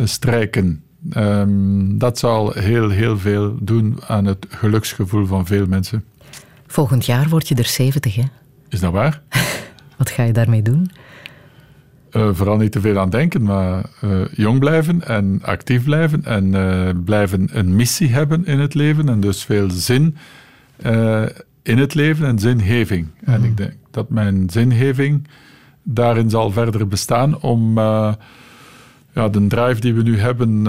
strijken. 0.04 0.82
Um, 1.16 1.98
dat 1.98 2.18
zal 2.18 2.52
heel, 2.52 2.88
heel 2.88 3.18
veel 3.18 3.56
doen 3.60 3.98
aan 4.06 4.24
het 4.24 4.46
geluksgevoel 4.48 5.26
van 5.26 5.46
veel 5.46 5.66
mensen. 5.66 6.04
Volgend 6.66 7.06
jaar 7.06 7.28
word 7.28 7.48
je 7.48 7.54
er 7.54 7.64
70, 7.64 8.14
hè? 8.14 8.24
Is 8.68 8.80
dat 8.80 8.92
waar? 8.92 9.22
Wat 9.98 10.10
ga 10.10 10.22
je 10.22 10.32
daarmee 10.32 10.62
doen? 10.62 10.90
Uh, 12.12 12.28
vooral 12.32 12.56
niet 12.56 12.72
te 12.72 12.80
veel 12.80 12.98
aan 12.98 13.10
denken, 13.10 13.42
maar 13.42 13.84
uh, 14.04 14.20
jong 14.34 14.58
blijven 14.58 15.06
en 15.06 15.38
actief 15.42 15.84
blijven 15.84 16.24
en 16.24 16.54
uh, 16.54 16.90
blijven 17.04 17.48
een 17.52 17.76
missie 17.76 18.08
hebben 18.08 18.46
in 18.46 18.58
het 18.58 18.74
leven 18.74 19.08
en 19.08 19.20
dus 19.20 19.44
veel 19.44 19.70
zin 19.70 20.16
in 21.62 21.78
het 21.78 21.94
leven 21.94 22.26
en 22.26 22.38
zingeving. 22.38 23.06
Mm. 23.06 23.34
En 23.34 23.44
ik 23.44 23.56
denk 23.56 23.74
dat 23.90 24.10
mijn 24.10 24.50
zingeving 24.50 25.28
daarin 25.82 26.30
zal 26.30 26.50
verder 26.50 26.88
bestaan 26.88 27.40
om 27.40 27.78
ja, 29.16 29.28
de 29.30 29.46
drive 29.46 29.80
die 29.80 29.94
we 29.94 30.02
nu 30.02 30.18
hebben 30.18 30.66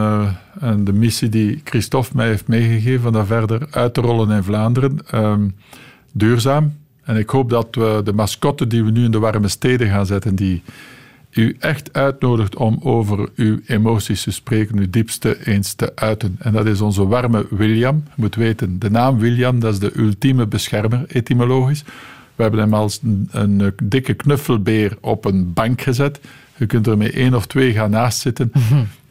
en 0.59 0.83
de 0.83 0.93
missie 0.93 1.29
die 1.29 1.61
Christophe 1.63 2.15
mij 2.15 2.27
heeft 2.27 2.47
meegegeven, 2.47 3.07
om 3.07 3.13
dat 3.13 3.27
verder 3.27 3.67
uit 3.71 3.93
te 3.93 4.01
rollen 4.01 4.35
in 4.35 4.43
Vlaanderen, 4.43 4.99
um, 5.15 5.55
duurzaam 6.11 6.73
En 7.03 7.17
ik 7.17 7.29
hoop 7.29 7.49
dat 7.49 7.67
we 7.71 8.01
de 8.03 8.13
mascotte 8.13 8.67
die 8.67 8.83
we 8.83 8.91
nu 8.91 9.03
in 9.03 9.11
de 9.11 9.19
warme 9.19 9.47
steden 9.47 9.87
gaan 9.87 10.05
zetten, 10.05 10.35
die 10.35 10.63
u 11.31 11.55
echt 11.59 11.93
uitnodigt 11.93 12.55
om 12.55 12.79
over 12.83 13.29
uw 13.35 13.59
emoties 13.65 14.23
te 14.23 14.31
spreken, 14.31 14.77
uw 14.77 14.89
diepste 14.89 15.47
eens 15.47 15.73
te 15.73 15.91
uiten. 15.95 16.35
En 16.39 16.53
dat 16.53 16.65
is 16.65 16.81
onze 16.81 17.07
warme 17.07 17.45
William. 17.49 18.03
Je 18.05 18.11
moet 18.15 18.35
weten, 18.35 18.79
de 18.79 18.89
naam 18.89 19.19
William, 19.19 19.59
dat 19.59 19.73
is 19.73 19.79
de 19.79 19.91
ultieme 19.97 20.47
beschermer, 20.47 21.05
etymologisch. 21.07 21.83
We 22.35 22.41
hebben 22.43 22.59
hem 22.59 22.73
als 22.73 22.99
een, 23.03 23.27
een 23.31 23.73
dikke 23.83 24.13
knuffelbeer 24.13 24.97
op 25.01 25.25
een 25.25 25.53
bank 25.53 25.81
gezet. 25.81 26.19
Je 26.57 26.65
kunt 26.65 26.87
er 26.87 26.97
met 26.97 27.13
één 27.13 27.33
of 27.33 27.45
twee 27.45 27.73
gaan 27.73 27.89
naast 27.89 28.19
zitten 28.19 28.51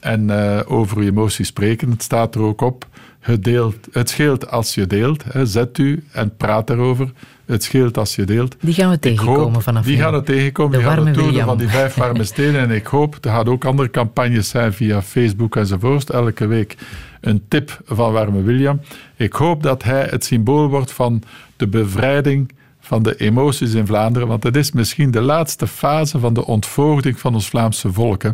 en 0.01 0.31
eh, 0.31 0.61
over 0.67 0.97
uw 0.97 1.09
emoties 1.09 1.47
spreken. 1.47 1.91
Het 1.91 2.03
staat 2.03 2.35
er 2.35 2.41
ook 2.41 2.61
op. 2.61 2.87
Het, 3.27 3.45
deelt, 3.45 3.77
het 3.93 4.09
scheelt 4.11 4.51
als 4.51 4.75
je 4.75 4.87
deelt. 4.87 5.25
Hè. 5.33 5.47
Zet 5.47 5.79
u 5.79 6.05
en 6.13 6.37
praat 6.37 6.71
erover. 6.71 7.13
Het 7.47 7.63
scheelt 7.63 7.99
als 7.99 8.15
je 8.17 8.25
deelt. 8.25 8.57
Die 8.61 8.75
gaan 8.75 8.91
we 8.91 8.99
tegenkomen 8.99 9.53
hoop- 9.53 9.63
vanaf 9.63 9.85
Die 9.85 9.97
gaan 9.97 10.13
we 10.13 10.23
tegenkomen. 10.23 10.73
De 10.73 10.79
die 10.79 10.87
gaan 10.87 10.97
tonen 11.05 11.15
William. 11.25 11.47
van 11.47 11.59
die 11.59 11.69
vijf 11.69 11.95
warme 12.05 12.25
steden. 12.25 12.61
En 12.61 12.71
ik 12.71 12.87
hoop, 12.87 13.19
er 13.25 13.31
gaan 13.31 13.47
ook 13.47 13.65
andere 13.65 13.91
campagnes 13.91 14.49
zijn 14.49 14.73
via 14.73 15.03
Facebook 15.03 15.57
enzovoort. 15.57 16.11
Elke 16.11 16.47
week 16.47 16.77
een 17.21 17.43
tip 17.49 17.81
van 17.85 18.13
warme 18.13 18.43
William. 18.43 18.81
Ik 19.17 19.33
hoop 19.33 19.63
dat 19.63 19.83
hij 19.83 20.07
het 20.11 20.25
symbool 20.25 20.69
wordt 20.69 20.93
van 20.93 21.23
de 21.57 21.67
bevrijding 21.69 22.53
van 22.81 23.03
de 23.03 23.17
emoties 23.17 23.75
in 23.75 23.87
Vlaanderen. 23.87 24.29
Want 24.29 24.43
het 24.43 24.57
is 24.57 24.73
misschien 24.73 25.11
de 25.11 25.21
laatste 25.21 25.67
fase 25.67 26.19
van 26.19 26.35
de 26.35 26.47
ontvoogding 26.47 27.19
van 27.21 27.35
ons 27.35 27.49
Vlaamse 27.49 27.93
volk. 27.93 28.23
hè. 28.23 28.31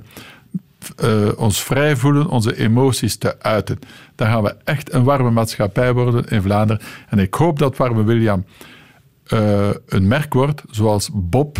Eh, 0.96 1.28
ons 1.36 1.62
vrij 1.62 1.96
voelen, 1.96 2.28
onze 2.28 2.56
emoties 2.56 3.16
te 3.16 3.40
uiten. 3.40 3.78
Dan 4.14 4.26
gaan 4.26 4.42
we 4.42 4.54
echt 4.64 4.92
een 4.92 5.04
warme 5.04 5.30
maatschappij 5.30 5.92
worden 5.92 6.28
in 6.28 6.42
Vlaanderen. 6.42 6.82
En 7.09 7.18
ik 7.18 7.34
hoop 7.34 7.59
dat 7.59 7.76
warme 7.76 8.04
William 8.04 8.44
eh, 9.26 9.68
een 9.86 10.09
merk 10.09 10.32
wordt, 10.34 10.62
zoals 10.70 11.10
Bob 11.12 11.59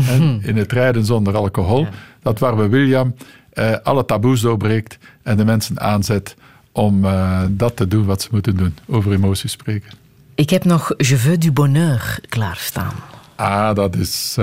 hè, 0.00 0.38
in 0.42 0.56
het 0.56 0.72
rijden 0.72 1.04
zonder 1.04 1.36
alcohol. 1.36 1.86
Dat 2.22 2.38
warme 2.38 2.68
William 2.68 3.14
eh, 3.52 3.74
alle 3.82 4.04
taboes 4.04 4.40
doorbreekt 4.40 4.98
en 5.22 5.36
de 5.36 5.44
mensen 5.44 5.80
aanzet 5.80 6.36
om 6.72 7.04
dat 7.50 7.76
te 7.76 7.88
doen 7.88 8.04
wat 8.04 8.22
ze 8.22 8.28
moeten 8.30 8.56
doen, 8.56 8.74
over 8.86 9.12
emoties 9.12 9.52
spreken. 9.52 9.90
Ik 10.34 10.50
heb 10.50 10.64
nog 10.64 10.94
Je 10.96 11.16
veux 11.16 11.38
du 11.38 11.52
bonheur 11.52 12.18
klaarstaan. 12.28 12.92
Ah, 13.34 13.74
dat 13.74 13.96
is 13.96 14.34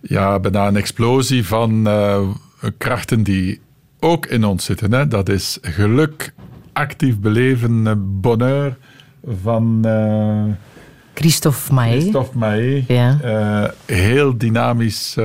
ja, 0.00 0.38
bijna 0.38 0.66
een 0.66 0.76
explosie 0.76 1.46
van 1.46 1.86
krachten 2.78 3.22
die 3.22 3.60
ook 4.00 4.26
in 4.26 4.44
ons 4.44 4.64
zitten. 4.64 4.92
Hè. 4.92 5.08
Dat 5.08 5.28
is 5.28 5.58
geluk, 5.62 6.32
actief 6.72 7.18
beleven, 7.18 7.86
eh, 7.86 7.92
bonheur 7.96 8.76
van 9.42 9.80
eh, 9.84 10.44
Christophe 11.14 11.72
Maé. 11.72 12.00
Christophe 12.00 12.38
Maé. 12.38 12.84
Ja. 12.88 13.18
Eh, 13.22 13.96
heel 13.96 14.38
dynamisch, 14.38 15.16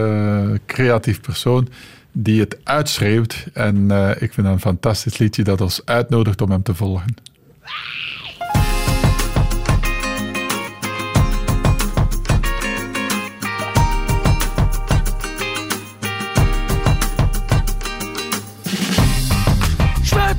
creatief 0.65 1.21
persoon 1.21 1.67
die 2.11 2.39
het 2.39 2.57
uitschreeuwt. 2.63 3.47
En 3.53 3.91
ik 4.19 4.33
vind 4.33 4.47
dat 4.47 4.55
een 4.55 4.59
fantastisch 4.59 5.17
liedje 5.17 5.43
dat 5.43 5.61
ons 5.61 5.81
uitnodigt 5.85 6.41
om 6.41 6.51
hem 6.51 6.63
te 6.63 6.75
volgen. 6.75 7.15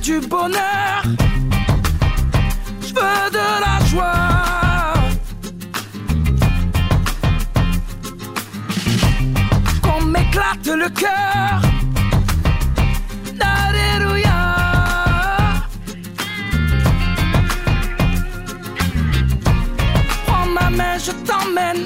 Du 0.09 0.27
bonheur, 0.27 1.03
je 2.81 2.95
veux 2.95 3.31
de 3.39 3.47
la 3.65 3.77
joie. 3.91 4.95
Qu'on 9.83 10.01
m'éclate 10.07 10.67
le 10.67 10.89
cœur. 10.89 11.61
Alléluia. 13.39 14.41
Prends 20.27 20.47
ma 20.47 20.71
main, 20.71 20.97
je 21.07 21.13
t'emmène. 21.29 21.85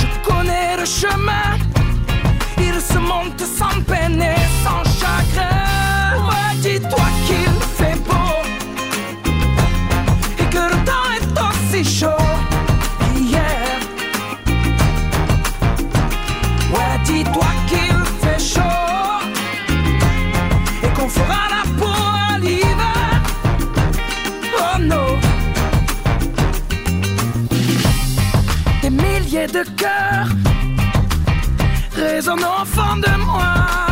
Je 0.00 0.06
connais 0.28 0.76
le 0.76 0.84
chemin. 0.84 1.48
Il 2.58 2.78
se 2.78 2.98
monte 2.98 3.40
sans 3.40 3.80
peine 3.86 4.20
et 4.20 4.42
sans 4.62 4.84
chagrin. 5.00 5.66
Dis-toi 6.62 7.06
qu'il 7.26 7.52
fait 7.76 7.98
beau 8.04 8.34
et 10.38 10.44
que 10.50 10.58
le 10.58 10.84
temps 10.84 11.08
est 11.16 11.30
aussi 11.46 11.84
chaud 11.98 12.26
qu'hier. 13.14 13.78
Ouais, 16.72 16.98
dis-toi 17.04 17.50
qu'il 17.68 17.98
fait 18.20 18.42
chaud 18.54 19.20
et 20.82 20.88
qu'on 20.88 21.08
fera 21.08 21.42
la 21.54 21.62
peau 21.78 22.00
à 22.32 22.38
l'hiver. 22.38 23.22
Oh 24.58 24.78
non. 24.80 25.18
Des 28.82 28.90
milliers 28.90 29.46
de 29.46 29.64
cœurs 29.76 30.28
résonne 31.94 32.44
au 32.44 32.64
fond 32.64 32.96
de 32.96 33.24
moi. 33.24 33.85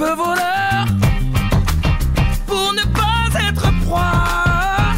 Peu 0.00 0.14
voleur 0.14 0.86
pour 2.46 2.72
ne 2.72 2.84
pas 2.98 3.22
être 3.48 3.68
proie. 3.84 4.94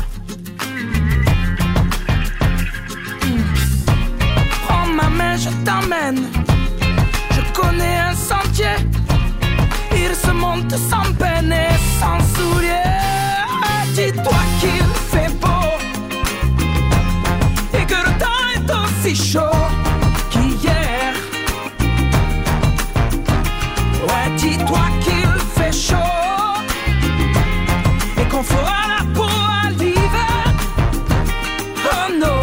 Prends 4.64 4.86
ma 4.98 5.08
main, 5.08 5.36
je 5.36 5.50
t'emmène. 5.66 6.22
Je 7.34 7.42
connais 7.52 7.98
un 8.10 8.14
sentier. 8.14 8.76
Il 10.02 10.14
se 10.14 10.30
monte 10.30 10.74
sans 10.90 11.08
peine 11.14 11.52
et 11.52 11.76
sans 11.98 12.20
souliers. 12.34 13.00
Dis-toi 13.96 14.41
chaud 25.88 25.96
et 28.20 28.24
qu'on 28.30 28.42
fera 28.42 28.80
la 28.94 29.04
peau 29.14 29.32
à 29.64 29.70
l'hiver. 29.70 30.44
Oh 31.90 32.08
non. 32.22 32.42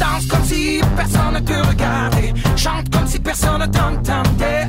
Danse 0.00 0.26
comme 0.26 0.44
si 0.44 0.80
personne 0.96 1.34
ne 1.34 1.40
te 1.40 1.68
regardait. 1.68 2.32
Chante 2.56 2.88
comme 2.90 3.06
si 3.06 3.18
personne 3.18 3.60
ne 3.60 3.66
t'entendait. 3.66 4.68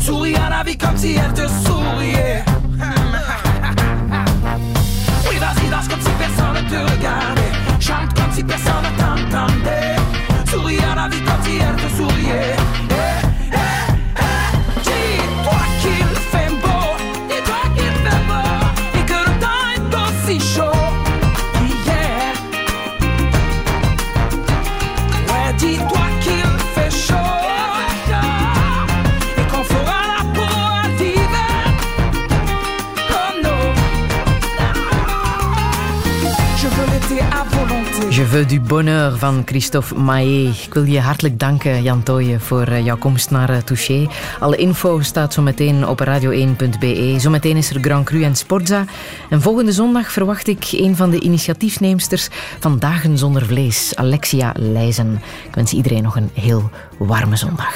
Souris 0.00 0.36
à 0.36 0.48
la 0.48 0.62
vie 0.62 0.78
comme 0.78 0.96
si 0.96 1.16
elle 1.16 1.34
te 1.34 1.46
souriait. 1.64 2.44
Oui, 5.28 5.36
vas-y, 5.38 5.68
danse 5.70 5.88
comme 5.88 6.00
si 6.00 6.10
personne 6.18 6.54
ne 6.54 6.62
te 6.70 6.92
regardait. 6.92 7.52
Chante 7.80 8.14
comme 8.14 8.32
si 8.32 8.42
personne 8.42 8.77
veux 38.28 38.46
du 38.46 38.60
bonheur 38.60 39.18
van 39.18 39.42
Christophe 39.44 39.94
Maé. 39.94 40.52
Ik 40.62 40.74
wil 40.74 40.84
je 40.84 41.00
hartelijk 41.00 41.38
danken, 41.38 41.82
Jan 41.82 42.02
Tooyen, 42.02 42.40
voor 42.40 42.62
eh, 42.62 42.84
jouw 42.84 42.96
komst 42.96 43.30
naar 43.30 43.50
eh, 43.50 43.56
Touché. 43.56 44.06
Alle 44.40 44.56
info 44.56 45.00
staat 45.00 45.32
zo 45.32 45.42
meteen 45.42 45.86
op 45.86 46.04
radio1.be. 46.04 47.14
Zometeen 47.18 47.56
is 47.56 47.70
er 47.70 47.80
Grand 47.80 48.04
Cru 48.04 48.22
en 48.22 48.36
Sportza. 48.36 48.84
En 49.30 49.40
volgende 49.42 49.72
zondag 49.72 50.12
verwacht 50.12 50.48
ik 50.48 50.68
een 50.70 50.96
van 50.96 51.10
de 51.10 51.20
initiatiefneemsters 51.20 52.28
van 52.60 52.78
Dagen 52.78 53.18
zonder 53.18 53.46
Vlees, 53.46 53.92
Alexia 53.94 54.52
Leijzen. 54.56 55.22
Ik 55.48 55.54
wens 55.54 55.72
iedereen 55.72 56.02
nog 56.02 56.16
een 56.16 56.30
heel 56.32 56.70
warme 56.98 57.36
zondag. 57.36 57.74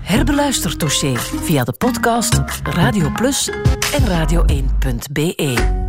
Herbeluister 0.00 0.76
Touché 0.76 1.14
via 1.42 1.64
de 1.64 1.72
podcast 1.72 2.40
Radio 2.62 3.10
Plus 3.10 3.50
en 3.92 4.02
radio1.be. 4.08 5.81